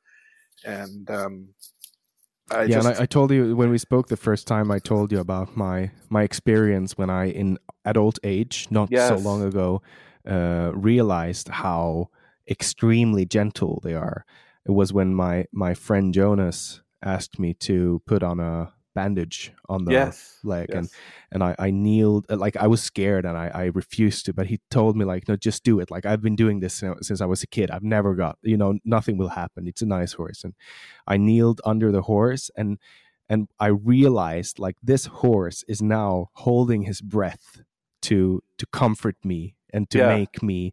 And 0.64 1.10
um, 1.10 1.48
I 2.51 2.66
yeah, 2.66 2.77
just, 2.77 2.89
and 2.89 2.98
I, 2.98 3.02
I 3.02 3.06
told 3.06 3.31
you 3.32 3.56
when 3.56 3.70
we 3.70 3.78
spoke 3.78 4.09
the 4.09 4.16
first 4.16 4.47
time. 4.47 4.70
I 4.70 4.78
told 4.78 5.12
you 5.12 5.18
about 5.18 5.56
my 5.56 5.90
my 6.10 6.23
experience 6.23 6.97
when 6.97 7.10
I, 7.10 7.27
in 7.27 7.59
adult 7.85 8.18
age, 8.23 8.68
not 8.70 8.97
so 8.98 9.16
long 9.18 9.43
ago, 9.43 9.82
uh, 10.27 10.70
realized 10.74 11.48
how 11.48 12.09
extremely 12.48 13.27
gentle 13.27 13.81
they 13.82 13.94
are. 13.94 14.24
It 14.64 14.73
was 14.73 14.93
when 14.93 15.14
my 15.14 15.47
my 15.52 15.74
friend 15.74 16.14
Jonas 16.14 16.82
asked 17.02 17.39
me 17.39 17.55
to 17.55 18.02
put 18.06 18.23
on 18.23 18.40
a 18.40 18.73
bandage 18.94 19.52
on 19.68 19.85
the 19.85 19.93
yes, 19.93 20.39
leg, 20.43 20.70
and 20.70 20.86
yes. 20.86 20.94
and 21.31 21.44
I, 21.44 21.55
I 21.59 21.70
kneeled 21.70 22.27
uh, 22.31 22.36
like 22.36 22.56
I 22.56 22.66
was 22.66 22.82
scared 22.82 23.27
and 23.27 23.36
I, 23.36 23.48
I 23.48 23.64
refused 23.66 24.27
to, 24.27 24.32
but 24.32 24.47
he 24.47 24.60
told 24.70 24.97
me 24.97 25.05
like 25.05 25.28
no, 25.28 25.36
just 25.36 25.64
do 25.64 25.81
it. 25.81 25.90
Like 25.90 26.06
I've 26.06 26.23
been 26.23 26.36
doing 26.36 26.60
this 26.60 26.82
since 27.02 27.20
I 27.20 27.27
was 27.27 27.43
a 27.43 27.47
kid. 27.47 27.70
I've 27.70 27.82
never 27.82 28.14
got 28.14 28.39
you 28.43 28.56
know 28.56 28.78
nothing 28.85 29.18
will 29.18 29.28
happen. 29.28 29.66
It's 29.68 29.82
a 29.82 29.86
nice 29.86 30.14
horse, 30.14 30.44
and 30.44 30.55
I 31.06 31.16
kneeled 31.16 31.60
under 31.64 31.93
the 31.93 32.02
horse 32.02 32.51
and 32.56 32.78
and 33.28 33.48
I 33.59 33.68
realized 33.68 34.59
like 34.59 34.77
this 34.82 35.06
horse 35.06 35.64
is 35.68 35.82
now 35.82 36.31
holding 36.35 36.82
his 36.82 37.01
breath 37.01 37.60
to 38.02 38.43
to 38.59 38.66
comfort 38.66 39.16
me 39.24 39.56
and 39.73 39.90
to 39.90 39.98
Yeah. 39.98 40.14
make 40.16 40.43
me 40.43 40.73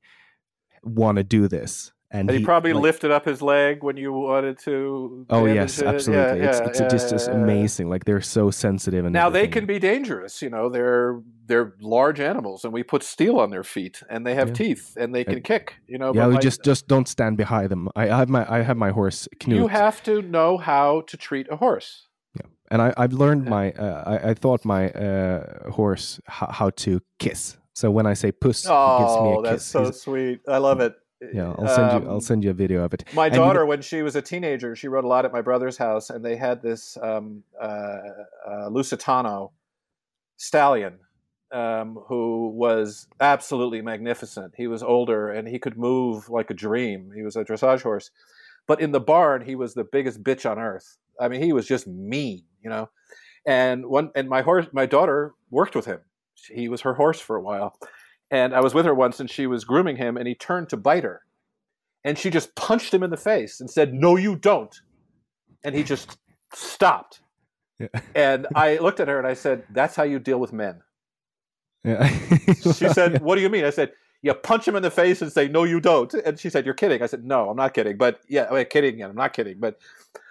want 0.83 1.17
to 1.17 1.23
do 1.23 1.47
this. 1.47 1.92
And, 2.14 2.30
And 2.30 2.40
he, 2.40 2.45
probably 2.45 2.73
like- 2.73 2.84
lifted 2.84 3.11
up 3.11 3.26
his 3.26 3.41
leg 3.41 3.84
when 3.84 3.98
you 3.98 4.14
wanted 4.14 4.60
to. 4.60 5.26
Oh 5.30 5.45
yes, 5.45 5.80
it. 5.80 5.88
absolutely. 5.88 6.41
Yeah, 6.41 6.49
it's 6.49 6.60
yeah, 6.60 6.68
it's 6.68 6.80
yeah, 6.80 6.88
just 6.88 7.10
just 7.10 7.27
amazing. 7.27 7.90
Like 7.90 8.06
they're 8.06 8.22
so 8.22 8.52
sensitive 8.52 9.03
and 9.06 9.14
Now 9.14 9.30
they 9.30 9.48
can 9.48 9.65
be 9.65 9.80
dangerous. 9.80 10.41
You 10.41 10.49
know, 10.52 10.69
they're 10.69 11.19
they're 11.48 11.73
large 11.81 12.19
animals, 12.19 12.64
and 12.65 12.72
we 12.73 12.84
put 12.84 13.02
steel 13.03 13.40
on 13.40 13.49
their 13.49 13.64
feet, 13.64 14.03
and 14.10 14.26
they 14.26 14.35
have 14.35 14.53
teeth, 14.53 14.95
and 14.95 15.14
they 15.15 15.23
can 15.23 15.41
kick. 15.41 15.76
You 15.88 15.98
know, 15.98 16.14
Yeah, 16.14 16.27
we 16.27 16.34
like, 16.35 16.44
just 16.44 16.64
just 16.64 16.88
don't 16.88 17.07
stand 17.07 17.35
behind 17.38 17.69
them. 17.69 17.90
I, 17.95 18.03
I 18.03 18.18
have 18.18 18.30
my 18.30 18.45
I 18.57 18.61
have 18.61 18.77
my 18.77 18.91
horse 18.91 19.27
Knut, 19.40 19.56
you 19.56 19.68
have 19.68 20.02
to 20.03 20.22
know 20.22 20.57
how 20.57 21.02
to 21.07 21.18
treat 21.18 21.48
a 21.52 21.56
horse. 21.57 22.07
Yeah, 22.35 22.48
and 22.72 22.81
I 22.81 22.94
I've 22.95 23.14
learned 23.14 23.45
my 23.45 23.72
uh, 23.72 24.03
I 24.14 24.30
I 24.30 24.34
taught 24.35 24.64
my 24.65 24.90
uh, 24.91 25.72
horse 25.72 26.22
how, 26.27 26.48
how 26.52 26.69
to 26.85 26.99
kiss. 27.19 27.57
So 27.76 27.90
when 27.90 28.06
I 28.06 28.14
say 28.14 28.31
puss, 28.31 28.61
he 28.64 28.69
gives 28.69 29.15
me 29.26 29.31
a 29.31 29.38
Oh, 29.38 29.41
kiss. 29.41 29.49
that's 29.49 29.65
so 29.65 29.80
He's- 29.85 30.02
sweet. 30.02 30.40
I 30.48 30.60
love 30.60 30.80
it. 30.80 30.94
Yeah, 31.33 31.53
I'll 31.57 31.67
send 31.67 32.03
you 32.03 32.09
I'll 32.09 32.15
Um, 32.15 32.21
send 32.21 32.43
you 32.43 32.49
a 32.49 32.53
video 32.53 32.83
of 32.83 32.93
it. 32.93 33.03
My 33.13 33.27
And 33.27 33.35
you- 33.35 33.39
daughter, 33.41 33.65
when 33.65 33.81
she 33.81 34.01
was 34.01 34.15
a 34.15 34.21
teenager, 34.21 34.75
she 34.75 34.87
wrote 34.87 35.03
a 35.05 35.07
lot 35.07 35.25
at 35.25 35.31
my 35.31 35.41
brother's 35.41 35.77
house, 35.77 36.09
and 36.09 36.23
they 36.25 36.35
had 36.35 36.61
this 36.61 36.97
um, 37.01 37.43
uh, 37.61 37.65
uh, 37.65 38.69
Lusitano 38.69 39.51
stallion 40.37 40.99
um, 41.51 41.99
who 42.07 42.49
was 42.49 43.07
absolutely 43.19 43.81
magnificent. 43.81 44.53
He 44.57 44.67
was 44.67 44.81
older 44.81 45.29
and 45.29 45.47
he 45.47 45.59
could 45.59 45.77
move 45.77 46.29
like 46.29 46.49
a 46.49 46.53
dream. 46.55 47.11
He 47.15 47.21
was 47.21 47.35
a 47.35 47.43
dressage 47.45 47.83
horse. 47.83 48.09
But 48.65 48.81
in 48.81 48.91
the 48.91 48.99
barn, 48.99 49.43
he 49.45 49.55
was 49.55 49.73
the 49.73 49.83
biggest 49.83 50.23
bitch 50.23 50.49
on 50.49 50.57
earth. 50.57 50.97
I 51.19 51.27
mean, 51.27 51.41
he 51.41 51.53
was 51.53 51.67
just 51.67 51.85
mean, 51.85 52.43
you 52.63 52.69
know. 52.69 52.89
And 53.45 53.85
one, 53.85 54.09
and 54.15 54.27
my 54.29 54.41
horse, 54.41 54.65
my 54.71 54.85
daughter 54.85 55.33
worked 55.51 55.75
with 55.75 55.85
him. 55.85 55.99
He 56.49 56.69
was 56.69 56.81
her 56.81 56.93
horse 56.95 57.19
for 57.19 57.35
a 57.35 57.41
while, 57.41 57.77
and 58.34 58.55
I 58.55 58.61
was 58.61 58.73
with 58.73 58.85
her 58.85 58.95
once, 58.95 59.19
and 59.19 59.30
she 59.30 59.45
was 59.45 59.64
grooming 59.64 59.97
him, 59.97 60.18
and 60.18 60.27
he 60.27 60.34
turned 60.34 60.68
to 60.69 60.77
bite 60.77 61.03
her, 61.03 61.22
and 62.03 62.18
she 62.18 62.31
just 62.31 62.55
punched 62.55 62.91
him 62.91 63.03
in 63.03 63.11
the 63.11 63.18
face 63.18 63.61
and 63.61 63.69
said, 63.69 63.93
"No, 63.93 64.18
you 64.18 64.35
don't," 64.35 64.76
and 65.64 65.76
he 65.76 65.84
just 65.84 66.18
stopped. 66.51 67.22
Yeah. 67.80 67.88
And 68.15 68.47
I 68.55 68.77
looked 68.77 68.99
at 68.99 69.07
her 69.07 69.19
and 69.19 69.27
I 69.27 69.35
said, 69.35 69.64
"That's 69.69 69.95
how 69.95 70.01
you 70.01 70.18
deal 70.18 70.39
with 70.39 70.51
men." 70.51 70.81
Yeah. 71.84 72.10
She 72.73 72.89
said, 72.89 73.22
"What 73.22 73.35
do 73.35 73.41
you 73.41 73.49
mean?" 73.49 73.65
I 73.65 73.69
said, 73.69 73.91
"You 74.23 74.34
punch 74.34 74.68
him 74.68 74.76
in 74.76 74.81
the 74.81 74.89
face 74.89 75.22
and 75.22 75.31
say, 75.31 75.47
no, 75.47 75.64
you 75.64 75.80
don't.'" 75.80 76.14
And 76.26 76.39
she 76.39 76.49
said, 76.49 76.65
"You're 76.65 76.73
kidding." 76.73 77.03
I 77.03 77.05
said, 77.05 77.23
"No, 77.23 77.51
I'm 77.51 77.57
not 77.57 77.76
kidding." 77.76 77.97
But 77.97 78.22
yeah, 78.27 78.47
I'm 78.49 78.65
kidding, 78.65 78.99
and 79.03 79.11
I'm 79.11 79.15
not 79.15 79.34
kidding. 79.34 79.60
But 79.60 79.77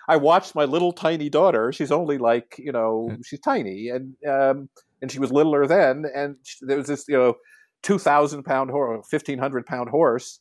I 0.09 0.16
watched 0.16 0.57
my 0.57 0.65
little 0.65 0.93
tiny 0.93 1.29
daughter. 1.31 1.73
She's 1.73 1.93
only 1.93 2.19
like 2.19 2.57
you 2.59 2.73
know, 2.73 3.16
she's 3.24 3.39
tiny, 3.39 3.91
and 3.91 4.16
um, 4.27 4.69
and 5.01 5.12
she 5.12 5.20
was 5.20 5.31
littler 5.31 5.69
then. 5.69 6.05
And 6.12 6.35
there 6.62 6.79
was 6.79 6.89
this 6.89 7.07
you 7.07 7.16
know, 7.16 7.37
two 7.83 7.99
thousand 7.99 8.45
pound 8.45 8.71
horse, 8.71 9.07
fifteen 9.09 9.39
hundred 9.39 9.67
pound 9.67 9.91
horse, 9.91 10.41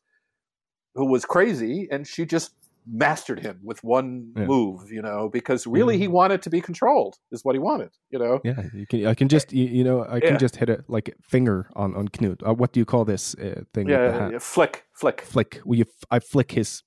who 0.95 1.05
was 1.05 1.25
crazy, 1.25 1.87
and 1.91 2.05
she 2.07 2.25
just 2.25 2.53
mastered 2.87 3.39
him 3.39 3.59
with 3.63 3.83
one 3.83 4.31
Yeah. 4.35 4.45
move. 4.45 4.91
You 4.91 5.01
know, 5.01 5.29
because 5.29 5.67
really 5.67 5.97
he 5.97 6.07
wanted 6.07 6.41
to 6.43 6.49
be 6.49 6.61
controlled. 6.61 7.17
Is 7.31 7.43
what 7.45 7.55
he 7.55 7.59
wanted. 7.59 7.91
You 8.09 8.19
know. 8.19 8.39
Yeah, 8.43 8.63
you 8.73 8.85
can. 8.87 9.05
I 9.07 9.13
can 9.13 9.27
just, 9.27 9.53
you, 9.53 9.65
you 9.65 9.83
know, 9.83 10.03
I 10.03 10.19
can 10.19 10.33
Yeah. 10.33 10.37
just 10.37 10.55
hit 10.57 10.69
a 10.69 10.83
like 10.87 11.15
finger 11.21 11.69
on 11.75 11.95
on 11.95 12.07
Knut. 12.09 12.41
Uh, 12.47 12.53
what 12.53 12.71
do 12.73 12.79
you 12.79 12.85
call 12.85 13.05
this 13.05 13.35
uh, 13.35 13.63
thing? 13.73 13.89
Yeah, 13.89 14.29
yeah, 14.31 14.39
flick, 14.39 14.85
flick, 14.93 15.21
Flick. 15.21 15.61
Will 15.65 15.77
you? 15.77 15.85
F- 15.87 16.05
I 16.09 16.19
flick 16.19 16.51
his 16.53 16.83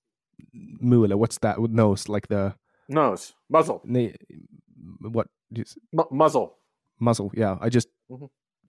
mule. 0.80 1.16
What's 1.18 1.38
that? 1.38 1.58
Nose, 1.60 2.08
like 2.08 2.28
the 2.28 2.54
nose, 2.88 3.32
muzzle, 3.48 3.80
na- 3.84 4.10
what 5.00 5.28
is- 5.54 5.76
mu- 5.92 6.10
muzzle. 6.10 6.58
muzzle? 7.00 7.30
Yeah, 7.34 7.56
I 7.60 7.68
just 7.70 7.88
Mhm. 8.10 8.28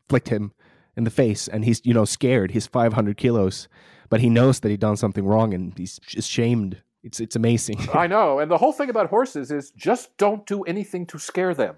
flicked 0.09 0.29
him 0.29 0.51
in 0.95 1.03
the 1.03 1.09
face, 1.09 1.47
and 1.47 1.65
he's 1.65 1.81
you 1.83 1.93
know 1.93 2.05
scared. 2.05 2.51
He's 2.51 2.67
five 2.67 2.93
hundred 2.93 3.17
kilos, 3.17 3.67
but 4.09 4.21
he 4.21 4.29
knows 4.29 4.59
that 4.61 4.69
he 4.69 4.77
done 4.77 4.97
something 4.97 5.25
wrong, 5.25 5.53
and 5.53 5.77
he's 5.77 5.99
ashamed. 6.17 6.81
It's 7.03 7.19
it's 7.19 7.35
amazing. 7.35 7.87
I 7.93 8.07
know, 8.07 8.39
and 8.39 8.49
the 8.49 8.57
whole 8.57 8.73
thing 8.73 8.89
about 8.89 9.09
horses 9.09 9.51
is 9.51 9.71
just 9.71 10.15
don't 10.17 10.45
do 10.45 10.63
anything 10.63 11.05
to 11.07 11.19
scare 11.19 11.53
them 11.53 11.75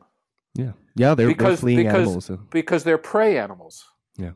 yeah, 0.57 0.71
yeah. 0.95 1.13
They're, 1.13 1.27
because, 1.27 1.27
they're 1.27 1.35
because 1.35 1.59
fleeing 1.59 1.77
because 1.77 1.95
animals. 1.95 2.29
uh, 2.29 2.37
because 2.49 2.83
they're 2.83 2.97
prey 2.97 3.37
animals. 3.37 3.85
Yeah. 4.17 4.31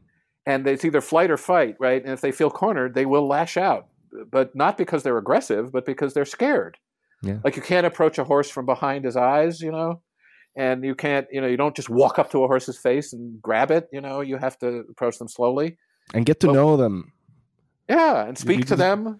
and 0.45 0.67
it's 0.67 0.85
either 0.85 1.01
flight 1.01 1.31
or 1.31 1.37
fight, 1.37 1.75
right? 1.79 2.03
And 2.03 2.13
if 2.13 2.21
they 2.21 2.31
feel 2.31 2.51
cornered, 2.51 2.93
they 2.93 3.07
will 3.07 3.27
lash 3.27 3.57
out, 3.57 3.87
but 4.29 4.55
not 4.55 4.77
because 4.77 5.01
they're 5.01 5.17
aggressive, 5.17 5.71
but 5.71 5.85
because 5.85 6.13
they're 6.13 6.23
scared. 6.25 6.77
Yeah. 7.23 7.39
Like 7.43 7.55
you 7.55 7.63
can't 7.63 7.87
approach 7.87 8.19
a 8.19 8.23
horse 8.23 8.49
from 8.49 8.67
behind 8.67 9.05
his 9.05 9.17
eyes, 9.17 9.59
you 9.59 9.71
know, 9.71 10.01
and 10.55 10.83
you 10.83 10.95
can't, 10.95 11.27
you 11.31 11.41
know, 11.41 11.47
you 11.47 11.57
don't 11.57 11.75
just 11.75 11.89
walk 11.89 12.19
up 12.19 12.31
to 12.31 12.43
a 12.43 12.47
horse's 12.47 12.77
face 12.77 13.13
and 13.13 13.41
grab 13.41 13.71
it. 13.71 13.87
You 13.91 14.01
know, 14.01 14.21
you 14.21 14.37
have 14.37 14.57
to 14.59 14.83
approach 14.89 15.17
them 15.17 15.27
slowly. 15.27 15.77
and 16.13 16.25
get 16.25 16.39
to 16.41 16.47
well- 16.47 16.55
know 16.55 16.77
them. 16.77 17.13
Yeah, 17.89 18.25
and 18.25 18.37
speak 18.37 18.59
you 18.59 18.63
to 18.65 18.75
them. 18.75 19.19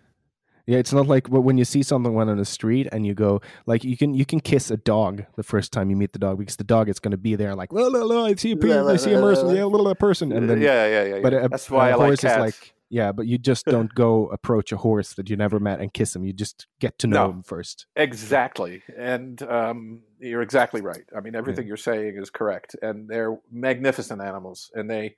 Yeah, 0.68 0.78
it's 0.78 0.94
not 0.94 1.08
like 1.08 1.28
when 1.28 1.58
you 1.58 1.66
see 1.66 1.84
someone 1.84 2.30
on 2.30 2.38
the 2.38 2.46
street 2.46 2.88
and 2.92 3.06
you 3.06 3.14
go 3.14 3.42
like 3.66 3.84
you 3.84 3.98
can 3.98 4.14
you 4.14 4.26
can 4.26 4.40
kiss 4.40 4.72
a 4.72 4.78
dog 4.78 5.26
the 5.36 5.44
first 5.44 5.74
time 5.74 5.90
you 5.90 5.96
meet 5.98 6.14
the 6.14 6.20
dog 6.20 6.38
because 6.38 6.56
the 6.56 6.64
dog 6.64 6.88
is 6.88 7.00
going 7.00 7.12
to 7.12 7.18
be 7.18 7.36
there 7.36 7.56
like 7.56 7.74
la 7.74 7.88
la 7.88 8.04
la 8.04 8.26
I 8.26 8.36
see 8.36 8.52
a 8.52 8.56
pe- 8.56 8.72
I 8.78 8.96
see 8.96 9.12
a 9.12 9.20
person 9.20 9.54
yeah 9.56 9.66
little 9.66 9.94
person 9.96 10.32
and 10.32 10.50
then 10.50 10.62
yeah, 10.62 10.86
yeah, 10.88 11.16
yeah. 11.16 11.20
but 11.22 11.34
a, 11.34 11.50
that's 11.50 11.70
why 11.70 11.90
a 11.90 11.94
I 11.94 11.96
like 11.96 12.06
horse 12.06 12.22
cats. 12.22 12.36
is 12.36 12.40
like 12.62 12.74
yeah 12.92 13.12
but 13.12 13.26
you 13.26 13.38
just 13.40 13.66
don't 13.66 13.92
go 14.06 14.28
approach 14.28 14.72
a 14.72 14.78
horse 14.78 15.14
that 15.16 15.30
you 15.30 15.36
never 15.36 15.60
met 15.60 15.80
and 15.80 15.94
kiss 15.94 16.16
him 16.16 16.24
you 16.24 16.34
just 16.34 16.68
get 16.80 17.00
to 17.00 17.08
know 17.08 17.26
No. 17.26 17.32
him 17.32 17.44
first 17.44 17.88
Exactly. 17.96 18.84
And 18.98 19.42
um, 19.44 20.02
you're 20.20 20.42
exactly 20.44 20.82
right. 20.82 21.06
I 21.18 21.22
mean, 21.22 21.36
everything 21.36 21.66
you're 21.68 21.78
saying 21.78 22.14
is 22.18 22.30
correct. 22.30 22.76
And 22.84 23.08
they're 23.10 23.38
magnificent 23.52 24.22
animals. 24.22 24.70
And 24.76 24.88
they 24.90 25.16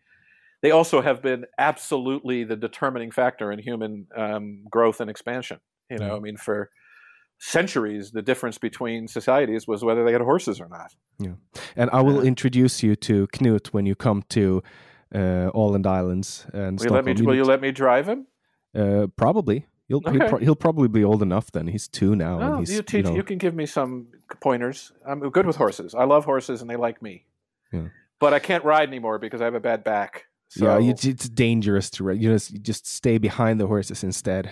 they 0.61 0.71
also 0.71 1.01
have 1.01 1.21
been 1.21 1.45
absolutely 1.57 2.45
the 2.45 2.55
determining 2.55 3.11
factor 3.11 3.51
in 3.51 3.59
human 3.59 4.07
um, 4.15 4.63
growth 4.71 5.01
and 5.01 5.09
expansion. 5.09 5.59
You 5.89 5.97
know, 5.97 6.07
Yeah. 6.07 6.15
I 6.15 6.19
mean, 6.19 6.37
for 6.37 6.69
centuries, 7.39 8.11
the 8.11 8.21
difference 8.21 8.57
between 8.57 9.07
societies 9.07 9.67
was 9.67 9.83
whether 9.83 10.03
they 10.05 10.13
had 10.13 10.21
horses 10.21 10.61
or 10.61 10.69
not. 10.69 10.93
Yeah. 11.19 11.35
And 11.75 11.89
I 11.91 12.01
will 12.01 12.21
Yeah. 12.21 12.29
introduce 12.29 12.81
you 12.83 12.95
to 13.07 13.27
Knut 13.27 13.67
when 13.73 13.85
you 13.85 13.95
come 13.95 14.23
to 14.29 14.63
uh, 15.13 15.51
Åland 15.53 15.85
Islands 15.85 16.45
and 16.53 16.79
Will 16.79 16.87
you, 16.87 16.91
let 16.93 17.05
me, 17.05 17.13
will 17.13 17.35
you 17.35 17.43
let 17.45 17.61
me 17.61 17.71
drive 17.71 18.07
him? 18.07 18.27
uh, 18.75 19.07
probably 19.15 19.67
he'll 19.87 20.01
he'll, 20.01 20.27
pro- 20.29 20.39
he'll 20.39 20.55
probably 20.55 20.87
be 20.87 21.03
old 21.03 21.21
enough 21.21 21.51
then 21.51 21.67
he's 21.67 21.87
two 21.87 22.15
now 22.15 22.39
Oh, 22.41 22.59
he's 22.59 22.71
you 22.73 22.81
teach. 22.81 23.05
know, 23.05 23.15
You 23.15 23.23
can 23.23 23.37
give 23.37 23.53
me 23.53 23.65
some 23.65 24.07
pointers. 24.39 24.91
I'm 25.05 25.19
good 25.29 25.45
with 25.45 25.55
horses. 25.57 25.93
I 25.95 26.05
love 26.05 26.25
horses, 26.25 26.61
and 26.61 26.69
they 26.69 26.75
like 26.75 27.01
me. 27.01 27.25
Yeah. 27.71 27.87
But 28.19 28.33
I 28.33 28.39
can't 28.39 28.63
ride 28.63 28.87
anymore 28.87 29.19
because 29.19 29.41
I 29.41 29.45
have 29.45 29.55
a 29.55 29.59
bad 29.59 29.83
back. 29.83 30.25
So, 30.47 30.65
yeah, 30.65 30.77
you, 30.77 30.91
it's 30.91 31.29
dangerous 31.29 31.89
to 31.91 32.03
ride. 32.03 32.21
You 32.21 32.29
just 32.29 32.51
you 32.51 32.59
just 32.59 32.85
stay 32.87 33.17
behind 33.17 33.59
the 33.59 33.67
horses 33.67 34.03
instead. 34.03 34.51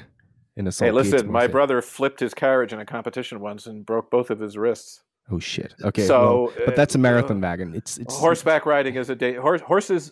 In 0.57 0.67
a 0.67 0.71
hey, 0.71 0.91
listen, 0.91 1.31
my 1.31 1.47
brother 1.47 1.81
flipped 1.81 2.19
his 2.19 2.33
carriage 2.33 2.73
in 2.73 2.79
a 2.79 2.85
competition 2.85 3.39
once 3.39 3.67
and 3.67 3.85
broke 3.85 4.11
both 4.11 4.29
of 4.29 4.39
his 4.39 4.57
wrists. 4.57 5.01
Oh 5.31 5.39
shit. 5.39 5.73
Okay. 5.83 6.05
So, 6.05 6.51
well, 6.57 6.65
but 6.65 6.75
that's 6.75 6.95
a 6.95 6.97
uh, 6.97 7.01
marathon 7.01 7.39
wagon. 7.39 7.73
It's 7.73 7.97
it's 7.97 8.15
Horseback 8.17 8.65
riding 8.65 8.95
is 8.95 9.09
a 9.09 9.15
day. 9.15 9.35
Horse, 9.35 9.61
horses 9.61 10.11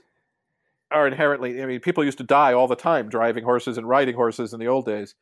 are 0.92 1.08
inherently. 1.08 1.62
I 1.62 1.66
mean, 1.66 1.80
people 1.80 2.04
used 2.04 2.18
to 2.20 2.24
die 2.24 2.54
all 2.54 2.68
the 2.68 2.76
time 2.76 3.10
driving 3.10 3.44
horses 3.44 3.78
and 3.78 3.88
riding 3.88 4.16
horses 4.16 4.54
in 4.54 4.60
the 4.60 4.68
old 4.68 4.86
days. 4.86 5.16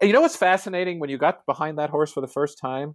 And 0.00 0.08
you 0.08 0.14
know 0.14 0.20
what's 0.22 0.36
fascinating 0.36 1.00
when 1.00 1.10
you 1.10 1.18
got 1.18 1.44
behind 1.46 1.78
that 1.78 1.90
horse 1.90 2.12
for 2.12 2.20
the 2.20 2.28
first 2.28 2.58
time, 2.58 2.94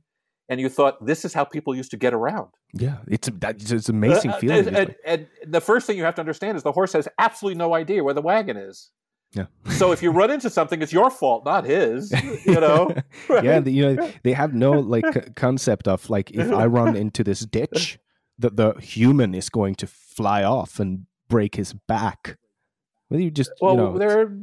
and 0.50 0.60
you 0.60 0.70
thought 0.70 1.06
this 1.06 1.26
is 1.26 1.34
how 1.34 1.44
people 1.44 1.76
used 1.76 1.92
to 1.92 1.98
get 1.98 2.14
around. 2.14 2.48
Yeah, 2.74 2.98
it's 3.08 3.28
a, 3.28 3.34
it's 3.44 3.90
amazing 3.90 4.32
Uh, 4.32 4.38
feeling. 4.40 4.68
And, 4.68 4.78
and, 4.78 4.96
and 5.06 5.28
the 5.46 5.62
first 5.62 5.86
thing 5.86 5.98
you 5.98 6.04
have 6.06 6.16
to 6.16 6.22
understand 6.22 6.58
is 6.58 6.64
the 6.64 6.72
horse 6.72 6.94
has 6.94 7.08
absolutely 7.20 7.58
no 7.58 7.74
idea 7.76 8.04
where 8.04 8.14
the 8.14 8.22
wagon 8.22 8.56
is. 8.58 8.90
yeah. 9.34 9.46
So 9.72 9.92
if 9.92 10.02
you 10.02 10.12
run 10.12 10.32
into 10.32 10.50
something, 10.50 10.82
it's 10.82 10.94
your 10.94 11.12
fault, 11.12 11.44
not 11.46 11.66
his. 11.66 12.12
You 12.46 12.62
know. 12.62 12.96
yeah, 13.30 13.60
the, 13.60 13.72
you 13.72 13.96
know 13.96 14.12
they 14.24 14.32
have 14.34 14.54
no 14.54 14.72
like 14.72 15.36
concept 15.36 15.88
of 15.88 16.10
like 16.10 16.32
if 16.32 16.52
I 16.52 16.66
run 16.66 16.96
into 16.96 17.24
this 17.24 17.42
ditch, 17.42 18.00
that 18.40 18.56
the 18.56 18.74
human 18.80 19.36
is 19.36 19.50
going 19.50 19.76
to 19.76 19.88
fly 19.88 20.44
off 20.44 20.80
and 20.80 21.06
break 21.28 21.56
his 21.56 21.74
back. 21.74 22.38
Well, 23.10 23.20
you 23.20 23.32
just 23.32 23.52
Well, 23.62 23.76
you 23.76 23.78
know, 23.82 23.98
they're 23.98 24.38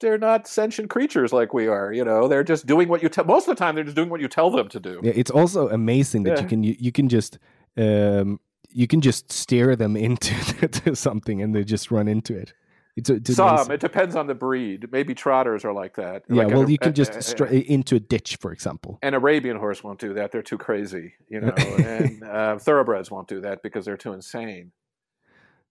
they're 0.00 0.18
not 0.18 0.46
sentient 0.46 0.90
creatures 0.90 1.32
like 1.32 1.54
we 1.54 1.66
are. 1.66 1.92
You 1.92 2.04
know, 2.04 2.28
they're 2.28 2.44
just 2.44 2.66
doing 2.66 2.88
what 2.88 3.02
you 3.02 3.08
tell. 3.08 3.24
Most 3.24 3.48
of 3.48 3.56
the 3.56 3.58
time, 3.58 3.74
they're 3.74 3.84
just 3.84 3.96
doing 3.96 4.10
what 4.10 4.20
you 4.20 4.28
tell 4.28 4.50
them 4.50 4.68
to 4.68 4.80
do. 4.80 5.00
Yeah, 5.02 5.12
it's 5.14 5.30
also 5.30 5.68
amazing 5.68 6.24
that 6.24 6.40
you 6.40 6.46
can 6.46 6.62
you, 6.62 6.76
you 6.78 6.92
can 6.92 7.08
just 7.08 7.38
um, 7.76 8.38
you 8.70 8.86
can 8.86 9.00
just 9.00 9.32
steer 9.32 9.76
them 9.76 9.96
into 10.08 10.94
something 10.94 11.40
and 11.42 11.54
they 11.54 11.64
just 11.64 11.90
run 11.90 12.08
into 12.08 12.36
it. 12.36 12.52
It's, 12.96 13.10
it's 13.10 13.34
Some. 13.34 13.48
amazing. 13.48 13.72
It 13.72 13.80
depends 13.80 14.14
on 14.14 14.28
the 14.28 14.36
breed. 14.36 14.92
Maybe 14.92 15.14
trotters 15.16 15.64
are 15.64 15.72
like 15.72 15.96
that. 15.96 16.22
yeah, 16.28 16.44
Like 16.44 16.48
well, 16.52 16.62
an- 16.62 16.70
you 16.70 16.78
can 16.78 16.90
a- 16.90 16.92
just 16.92 17.16
a- 17.16 17.22
stra- 17.22 17.50
into 17.50 17.96
a 17.96 18.00
ditch, 18.00 18.36
for 18.36 18.52
example. 18.52 19.00
An 19.02 19.14
Arabian 19.14 19.56
horse 19.56 19.82
won't 19.82 19.98
do 19.98 20.14
that. 20.14 20.30
They're 20.30 20.42
too 20.42 20.58
crazy, 20.58 21.14
you 21.28 21.40
know. 21.40 21.48
and 21.78 22.22
uh, 22.22 22.56
thoroughbreds 22.58 23.10
won't 23.10 23.26
do 23.26 23.40
that 23.40 23.64
because 23.64 23.84
they're 23.84 23.96
too 23.96 24.12
insane. 24.12 24.70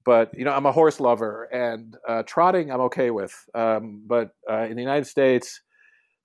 But 0.06 0.38
you 0.38 0.46
know, 0.46 0.52
I'm 0.52 0.66
a 0.66 0.72
horse 0.72 1.00
lover, 1.00 1.46
and 1.46 1.96
uh, 2.08 2.24
trotting 2.24 2.72
I'm 2.72 2.82
okay 2.82 3.12
with. 3.12 3.34
Um, 3.54 4.04
but 4.06 4.32
uh, 4.50 4.64
in 4.64 4.76
the 4.76 4.82
United 4.82 5.08
States, 5.08 5.62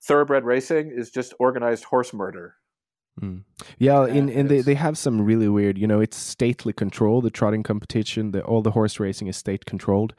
thoroughbred 0.03 0.43
racing 0.43 0.91
is 0.95 1.11
just 1.11 1.33
organized 1.39 1.85
horse 1.85 2.13
murder. 2.13 2.55
Mm. 3.21 3.43
Yeah, 3.77 4.05
in 4.05 4.27
Yeah, 4.27 4.39
and 4.39 4.49
they, 4.49 4.61
they 4.61 4.75
have 4.75 4.97
some 4.97 5.21
really 5.21 5.49
weird. 5.49 5.77
You 5.77 5.87
know, 5.87 5.99
it's 5.99 6.17
stately 6.17 6.73
control. 6.73 7.21
The 7.21 7.29
trotting 7.29 7.63
competition, 7.63 8.31
the 8.31 8.41
all 8.43 8.61
the 8.61 8.71
horse 8.71 8.99
racing 8.99 9.27
is 9.27 9.37
state 9.37 9.65
controlled. 9.65 10.13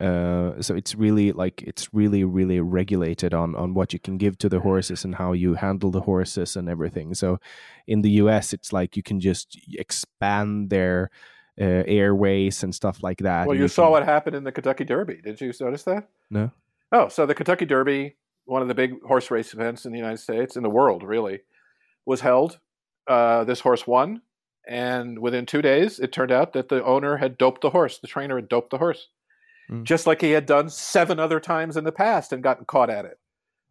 Uh, 0.00 0.60
so 0.62 0.74
it's 0.74 0.94
really 0.94 1.32
like 1.32 1.62
it's 1.62 1.92
really 1.92 2.24
really 2.24 2.60
regulated 2.60 3.34
on 3.34 3.54
on 3.54 3.74
what 3.74 3.92
you 3.92 3.98
can 3.98 4.16
give 4.16 4.38
to 4.38 4.48
the 4.48 4.60
horses 4.60 5.04
and 5.04 5.16
how 5.16 5.32
you 5.32 5.54
handle 5.54 5.90
the 5.90 6.00
horses 6.00 6.56
and 6.56 6.68
everything. 6.68 7.14
So 7.14 7.38
in 7.86 8.00
the 8.00 8.10
U.S., 8.22 8.54
it's 8.54 8.72
like 8.72 8.96
you 8.96 9.02
can 9.02 9.20
just 9.20 9.58
expand 9.74 10.70
their 10.70 11.10
uh, 11.60 11.84
airways 11.86 12.62
and 12.62 12.74
stuff 12.74 13.02
like 13.02 13.18
that. 13.18 13.46
Well, 13.46 13.56
you, 13.56 13.62
you 13.62 13.68
saw 13.68 13.84
can... 13.84 13.92
what 13.92 14.04
happened 14.04 14.36
in 14.36 14.44
the 14.44 14.52
Kentucky 14.52 14.84
Derby. 14.84 15.20
Did 15.22 15.40
you 15.40 15.52
notice 15.60 15.82
that? 15.84 16.08
No. 16.30 16.50
Oh, 16.92 17.08
so 17.08 17.26
the 17.26 17.34
Kentucky 17.34 17.64
Derby, 17.64 18.16
one 18.44 18.62
of 18.62 18.68
the 18.68 18.74
big 18.74 19.02
horse 19.02 19.30
race 19.30 19.54
events 19.54 19.86
in 19.86 19.92
the 19.92 19.98
United 19.98 20.18
States, 20.18 20.56
in 20.56 20.62
the 20.62 20.70
world, 20.70 21.02
really, 21.02 21.40
was 22.06 22.20
held. 22.20 22.58
Uh, 23.06 23.44
this 23.44 23.60
horse 23.60 23.86
won, 23.86 24.22
and 24.68 25.18
within 25.18 25.44
two 25.44 25.62
days, 25.62 25.98
it 25.98 26.12
turned 26.12 26.30
out 26.30 26.52
that 26.52 26.68
the 26.68 26.84
owner 26.84 27.16
had 27.16 27.36
doped 27.36 27.62
the 27.62 27.70
horse. 27.70 27.98
The 27.98 28.06
trainer 28.06 28.36
had 28.36 28.48
doped 28.48 28.70
the 28.70 28.78
horse, 28.78 29.08
mm. 29.70 29.82
just 29.82 30.06
like 30.06 30.20
he 30.20 30.30
had 30.30 30.46
done 30.46 30.68
seven 30.68 31.18
other 31.18 31.40
times 31.40 31.76
in 31.76 31.84
the 31.84 31.92
past 31.92 32.32
and 32.32 32.42
gotten 32.42 32.64
caught 32.64 32.90
at 32.90 33.04
it. 33.04 33.18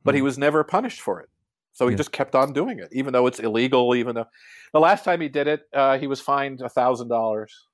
But 0.04 0.14
mm. 0.14 0.18
he 0.18 0.22
was 0.22 0.38
never 0.38 0.64
punished 0.64 1.00
for 1.00 1.22
it. 1.22 1.30
So 1.74 1.88
he 1.88 1.94
yeah. 1.94 1.98
just 1.98 2.12
kept 2.12 2.36
on 2.36 2.52
doing 2.52 2.80
it, 2.80 2.90
even 2.92 3.14
though 3.14 3.28
it's 3.28 3.40
illegal. 3.40 3.96
Even 3.96 4.16
though 4.16 4.28
the 4.74 4.80
last 4.80 5.06
time 5.06 5.22
he 5.22 5.30
did 5.30 5.48
it, 5.48 5.62
uh, 5.74 5.98
he 5.98 6.08
was 6.08 6.20
fined 6.20 6.62
a 6.62 6.70
thousand 6.70 7.08
dollars. 7.08 7.68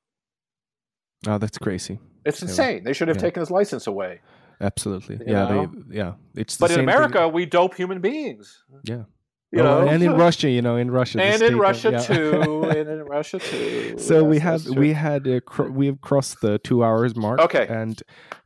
Oh, 1.25 1.37
that's 1.37 1.57
crazy. 1.57 1.99
It's 2.25 2.41
insane. 2.41 2.83
They 2.83 2.93
should 2.93 3.07
have 3.07 3.17
yeah. 3.17 3.21
taken 3.21 3.39
his 3.39 3.49
license 3.49 3.87
away. 3.87 4.19
Absolutely. 4.59 5.15
You 5.15 5.33
yeah, 5.33 5.45
they, 5.45 5.95
yeah. 5.95 6.13
It's 6.35 6.57
But 6.57 6.71
in 6.71 6.79
America, 6.79 7.19
thing. 7.19 7.33
we 7.33 7.45
dope 7.45 7.75
human 7.75 8.01
beings. 8.01 8.63
Yeah. 8.83 9.03
You 9.51 9.61
oh, 9.61 9.63
know, 9.63 9.87
and 9.87 10.03
in 10.03 10.11
Russia, 10.25 10.49
you 10.49 10.61
know, 10.61 10.75
in 10.75 10.91
Russia, 10.91 11.21
and 11.21 11.41
in 11.41 11.57
Russia 11.57 11.87
of, 11.87 11.93
yeah. 11.93 12.01
too, 12.01 12.63
and 12.69 12.89
in 12.89 13.03
Russia 13.03 13.39
too. 13.39 13.97
So 13.97 14.19
yes, 14.19 14.23
we 14.25 14.39
have 14.39 14.65
we 14.77 14.93
had 14.93 15.25
uh, 15.25 15.39
cr- 15.39 15.69
we 15.69 15.85
have 15.85 16.01
crossed 16.01 16.41
the 16.41 16.59
two 16.59 16.83
hours 16.83 17.15
mark. 17.15 17.39
Okay, 17.39 17.65
and 17.65 18.01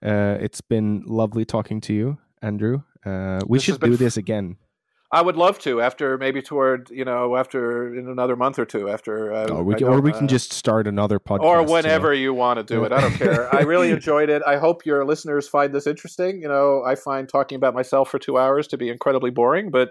uh, 0.05 0.37
it's 0.39 0.61
been 0.61 1.03
lovely 1.07 1.43
talking 1.43 1.81
to 1.81 1.93
you, 1.93 2.19
Andrew. 2.43 2.83
Uh, 3.03 3.39
we 3.47 3.57
this 3.57 3.63
should 3.63 3.81
do 3.81 3.97
this 3.97 4.15
again. 4.15 4.57
I 5.13 5.21
would 5.21 5.35
love 5.35 5.59
to 5.59 5.81
after 5.81 6.17
maybe 6.17 6.41
toward 6.41 6.89
you 6.89 7.03
know 7.03 7.35
after 7.35 7.93
in 7.93 8.07
another 8.07 8.35
month 8.35 8.57
or 8.57 8.65
two 8.65 8.89
after. 8.89 9.33
Uh, 9.33 9.47
oh, 9.49 9.63
we 9.63 9.75
can, 9.75 9.87
or 9.87 9.99
we 9.99 10.13
can 10.13 10.23
uh, 10.23 10.27
just 10.27 10.53
start 10.53 10.87
another 10.87 11.19
podcast 11.19 11.41
or 11.41 11.63
whenever 11.63 12.13
you, 12.13 12.19
know? 12.19 12.23
you 12.23 12.33
want 12.33 12.57
to 12.57 12.63
do 12.63 12.85
it. 12.85 12.93
I 12.93 13.01
don't 13.01 13.15
care. 13.15 13.53
I 13.53 13.61
really 13.61 13.91
enjoyed 13.97 14.29
it. 14.29 14.41
I 14.47 14.57
hope 14.57 14.85
your 14.85 15.03
listeners 15.03 15.49
find 15.49 15.73
this 15.73 15.85
interesting. 15.85 16.41
You 16.41 16.47
know, 16.47 16.83
I 16.85 16.95
find 16.95 17.27
talking 17.27 17.57
about 17.57 17.73
myself 17.73 18.09
for 18.09 18.19
two 18.19 18.37
hours 18.37 18.67
to 18.69 18.77
be 18.77 18.89
incredibly 18.89 19.31
boring, 19.31 19.69
but 19.69 19.89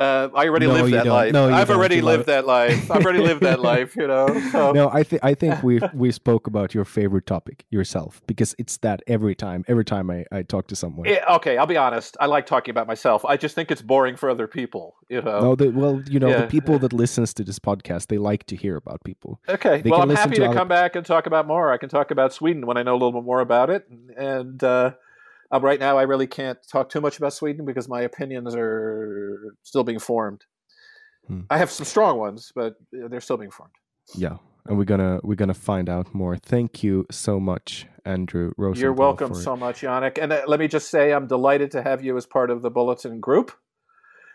uh, 0.00 0.28
I 0.32 0.46
already 0.46 0.66
no, 0.66 0.74
lived 0.74 0.92
that 0.92 1.04
don't. 1.04 1.12
life. 1.12 1.32
No, 1.32 1.52
I've 1.52 1.70
already 1.70 2.00
lived 2.00 2.26
that 2.26 2.46
life. 2.46 2.88
I've 2.90 3.04
already 3.04 3.18
lived 3.18 3.42
that 3.42 3.60
life. 3.60 3.96
You 3.96 4.06
know. 4.06 4.28
So. 4.48 4.72
No, 4.72 4.88
I 4.90 5.02
think 5.02 5.22
I 5.24 5.34
think 5.34 5.62
we 5.62 5.80
we 5.92 6.10
spoke 6.10 6.46
about 6.46 6.72
your 6.72 6.84
favorite 6.84 7.26
topic 7.26 7.66
yourself 7.70 8.22
because 8.26 8.54
it's 8.58 8.78
that 8.78 9.02
every 9.06 9.34
time. 9.34 9.64
Every 9.68 9.84
time 9.84 10.10
I, 10.10 10.24
I 10.32 10.42
talk 10.42 10.68
to 10.68 10.76
someone. 10.76 11.08
Yeah, 11.08 11.24
okay, 11.36 11.58
I'll 11.58 11.66
be 11.66 11.76
honest. 11.76 12.16
I 12.18 12.26
like 12.26 12.46
talking 12.46 12.70
about 12.70 12.86
myself. 12.86 13.24
I 13.24 13.36
just 13.36 13.54
think 13.54 13.70
it's 13.70 13.82
boring 13.82 14.16
for 14.16 14.30
other 14.30 14.46
people. 14.46 14.96
You 15.08 15.20
know. 15.20 15.40
No, 15.40 15.54
the, 15.54 15.70
well, 15.70 16.02
you 16.08 16.18
know, 16.18 16.28
yeah. 16.28 16.42
the 16.42 16.46
people 16.46 16.78
that 16.78 16.92
listens 16.92 17.34
to 17.34 17.44
this 17.44 17.58
podcast, 17.58 18.06
they 18.06 18.18
like 18.18 18.46
to 18.46 18.56
hear 18.56 18.76
about 18.76 19.04
people. 19.04 19.40
Okay. 19.48 19.82
They 19.82 19.90
well, 19.90 20.02
I'm 20.02 20.10
happy 20.10 20.36
to, 20.36 20.48
to 20.48 20.54
come 20.54 20.68
back 20.68 20.96
and 20.96 21.04
talk 21.04 21.26
about 21.26 21.46
more. 21.46 21.72
I 21.72 21.76
can 21.76 21.88
talk 21.88 22.10
about 22.10 22.32
Sweden 22.32 22.66
when 22.66 22.76
I 22.76 22.82
know 22.82 22.92
a 22.92 23.00
little 23.00 23.12
bit 23.12 23.24
more 23.24 23.40
about 23.40 23.70
it, 23.70 23.86
and. 24.16 24.62
Uh, 24.62 24.92
um, 25.50 25.64
right 25.64 25.80
now, 25.80 25.98
I 25.98 26.02
really 26.02 26.26
can't 26.26 26.58
talk 26.70 26.90
too 26.90 27.00
much 27.00 27.18
about 27.18 27.32
Sweden 27.32 27.64
because 27.64 27.88
my 27.88 28.02
opinions 28.02 28.54
are 28.54 29.54
still 29.62 29.84
being 29.84 29.98
formed. 29.98 30.44
Hmm. 31.26 31.40
I 31.50 31.58
have 31.58 31.70
some 31.70 31.86
strong 31.86 32.18
ones, 32.18 32.52
but 32.54 32.74
they're 32.92 33.20
still 33.20 33.36
being 33.36 33.50
formed. 33.50 33.72
Yeah, 34.14 34.36
and 34.66 34.78
we're 34.78 34.84
gonna 34.84 35.20
we're 35.22 35.34
gonna 35.36 35.54
find 35.54 35.88
out 35.88 36.14
more. 36.14 36.36
Thank 36.36 36.82
you 36.82 37.06
so 37.10 37.40
much, 37.40 37.86
Andrew 38.04 38.52
Rosenthal. 38.56 38.82
You're 38.82 38.92
welcome 38.92 39.34
so 39.34 39.56
much, 39.56 39.82
Yannick. 39.82 40.18
And 40.20 40.32
uh, 40.32 40.42
let 40.46 40.60
me 40.60 40.68
just 40.68 40.90
say, 40.90 41.12
I'm 41.12 41.26
delighted 41.26 41.70
to 41.72 41.82
have 41.82 42.02
you 42.02 42.16
as 42.16 42.26
part 42.26 42.50
of 42.50 42.62
the 42.62 42.70
Bulletin 42.70 43.20
Group. 43.20 43.52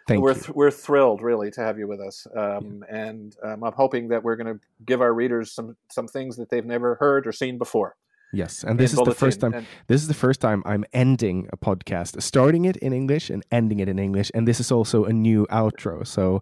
Thank 0.08 0.22
we're 0.22 0.34
you. 0.34 0.40
Th- 0.40 0.50
we're 0.50 0.72
thrilled, 0.72 1.22
really, 1.22 1.50
to 1.52 1.62
have 1.62 1.78
you 1.78 1.88
with 1.88 2.02
us. 2.02 2.28
Um, 2.36 2.84
yeah. 2.88 3.08
And 3.08 3.36
um, 3.44 3.64
I'm 3.64 3.74
hoping 3.74 4.10
that 4.10 4.24
we're 4.24 4.36
going 4.36 4.54
to 4.54 4.60
give 4.86 5.02
our 5.02 5.14
readers 5.14 5.52
some 5.52 5.78
some 5.92 6.08
things 6.08 6.38
that 6.38 6.50
they've 6.50 6.66
never 6.66 6.96
heard 6.96 7.26
or 7.26 7.32
seen 7.32 7.58
before. 7.58 7.96
Yes, 8.34 8.64
and 8.64 8.80
this 8.80 8.94
is 8.94 9.00
the 9.00 9.14
first 9.14 9.40
time. 9.40 9.54
And... 9.54 9.68
This 9.88 10.02
is 10.02 10.08
the 10.08 10.16
first 10.16 10.42
time 10.42 10.64
I'm 10.66 10.84
ending 10.92 11.48
a 11.54 11.58
podcast, 11.58 12.20
starting 12.22 12.66
it 12.66 12.76
in 12.78 12.92
English 12.92 13.30
and 13.30 13.44
ending 13.52 13.80
it 13.80 13.88
in 13.88 14.00
English, 14.00 14.32
and 14.34 14.48
this 14.48 14.60
is 14.60 14.72
also 14.72 15.06
a 15.06 15.14
new 15.14 15.46
outro. 15.52 16.06
So 16.06 16.42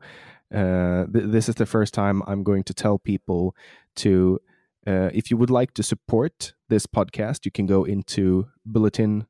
uh, 0.55 1.05
th- 1.11 1.25
this 1.27 1.49
is 1.49 1.55
the 1.55 1.65
first 1.65 1.93
time 1.93 2.23
I'm 2.27 2.43
going 2.43 2.63
to 2.63 2.73
tell 2.73 2.97
people 2.97 3.53
to, 3.97 4.39
uh, 4.87 5.09
if 5.13 5.29
you 5.29 5.35
would 5.35 5.49
like 5.49 5.73
to 5.73 5.83
support 5.83 6.53
this 6.69 6.85
podcast, 6.87 7.43
you 7.43 7.51
can 7.51 7.65
go 7.65 7.83
into 7.83 8.47
bulletin.nu 8.65 9.27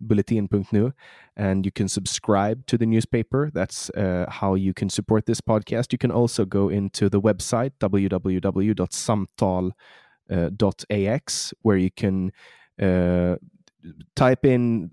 bulletin.nu 0.00 0.92
and 1.36 1.64
you 1.64 1.70
can 1.72 1.88
subscribe 1.88 2.66
to 2.66 2.76
the 2.76 2.84
newspaper 2.84 3.50
that's 3.54 3.88
uh, 3.90 4.26
how 4.28 4.54
you 4.54 4.74
can 4.74 4.90
support 4.90 5.24
this 5.24 5.40
podcast 5.40 5.92
you 5.92 5.98
can 5.98 6.10
also 6.10 6.44
go 6.44 6.68
into 6.68 7.08
the 7.08 7.20
website 7.20 7.70
www.samtal.com 7.80 9.72
.ax 10.30 11.54
where 11.62 11.76
you 11.76 11.90
can 11.90 12.32
uh, 12.80 13.36
type 14.16 14.44
in 14.44 14.90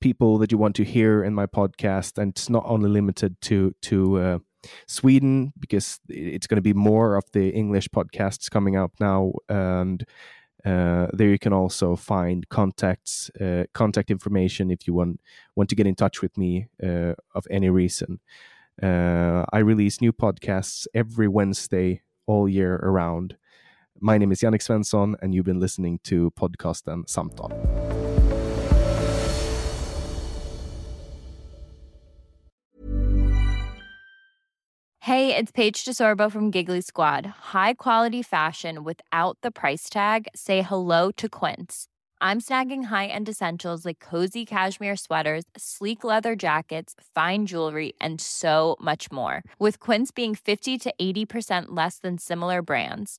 people 0.00 0.38
that 0.38 0.50
you 0.50 0.58
want 0.58 0.76
to 0.76 0.84
hear 0.84 1.22
in 1.22 1.34
my 1.34 1.46
podcast, 1.46 2.18
and 2.18 2.30
it's 2.30 2.48
not 2.48 2.64
only 2.66 2.88
limited 2.88 3.40
to 3.42 3.74
to 3.82 4.18
uh, 4.18 4.38
Sweden 4.86 5.52
because 5.58 6.00
it's 6.08 6.46
going 6.46 6.56
to 6.56 6.62
be 6.62 6.72
more 6.72 7.16
of 7.16 7.24
the 7.32 7.50
English 7.50 7.88
podcasts 7.88 8.50
coming 8.50 8.76
up 8.76 8.92
now, 9.00 9.32
and 9.48 10.04
uh, 10.64 11.06
there 11.12 11.28
you 11.28 11.38
can 11.38 11.52
also 11.52 11.96
find 11.96 12.48
contacts, 12.48 13.30
uh, 13.40 13.64
contact 13.72 14.10
information 14.10 14.70
if 14.70 14.86
you 14.86 14.94
want 14.94 15.20
want 15.56 15.68
to 15.70 15.76
get 15.76 15.86
in 15.86 15.94
touch 15.94 16.22
with 16.22 16.36
me 16.36 16.68
uh, 16.82 17.14
of 17.34 17.46
any 17.50 17.70
reason. 17.70 18.20
I 18.82 19.58
release 19.58 20.00
new 20.00 20.12
podcasts 20.12 20.86
every 20.94 21.28
Wednesday 21.28 22.00
all 22.26 22.48
year 22.48 22.76
around. 22.76 23.36
My 24.02 24.16
name 24.16 24.32
is 24.32 24.40
Yannick 24.40 24.62
Svensson, 24.62 25.14
and 25.20 25.34
you've 25.34 25.44
been 25.44 25.60
listening 25.60 26.00
to 26.04 26.30
podcasten 26.30 27.04
Samtal. 27.04 27.50
Hey, 35.00 35.36
it's 35.36 35.52
Paige 35.52 35.84
DeSorbo 35.84 36.32
from 36.32 36.50
Giggly 36.50 36.80
Squad. 36.80 37.26
High 37.52 37.74
quality 37.74 38.22
fashion 38.22 38.84
without 38.84 39.36
the 39.42 39.50
price 39.50 39.90
tag? 39.90 40.28
Say 40.34 40.62
hello 40.62 41.10
to 41.18 41.28
Quince. 41.28 41.86
I'm 42.22 42.40
snagging 42.40 42.84
high 42.84 43.06
end 43.06 43.28
essentials 43.28 43.84
like 43.84 43.98
cozy 43.98 44.46
cashmere 44.46 44.96
sweaters, 44.96 45.44
sleek 45.58 46.04
leather 46.04 46.34
jackets, 46.34 46.94
fine 47.14 47.44
jewelry, 47.44 47.92
and 48.00 48.18
so 48.18 48.76
much 48.80 49.12
more. 49.12 49.42
With 49.58 49.78
Quince 49.78 50.10
being 50.10 50.34
50 50.34 50.78
to 50.78 50.94
80% 50.98 51.66
less 51.68 51.98
than 51.98 52.16
similar 52.16 52.62
brands 52.62 53.18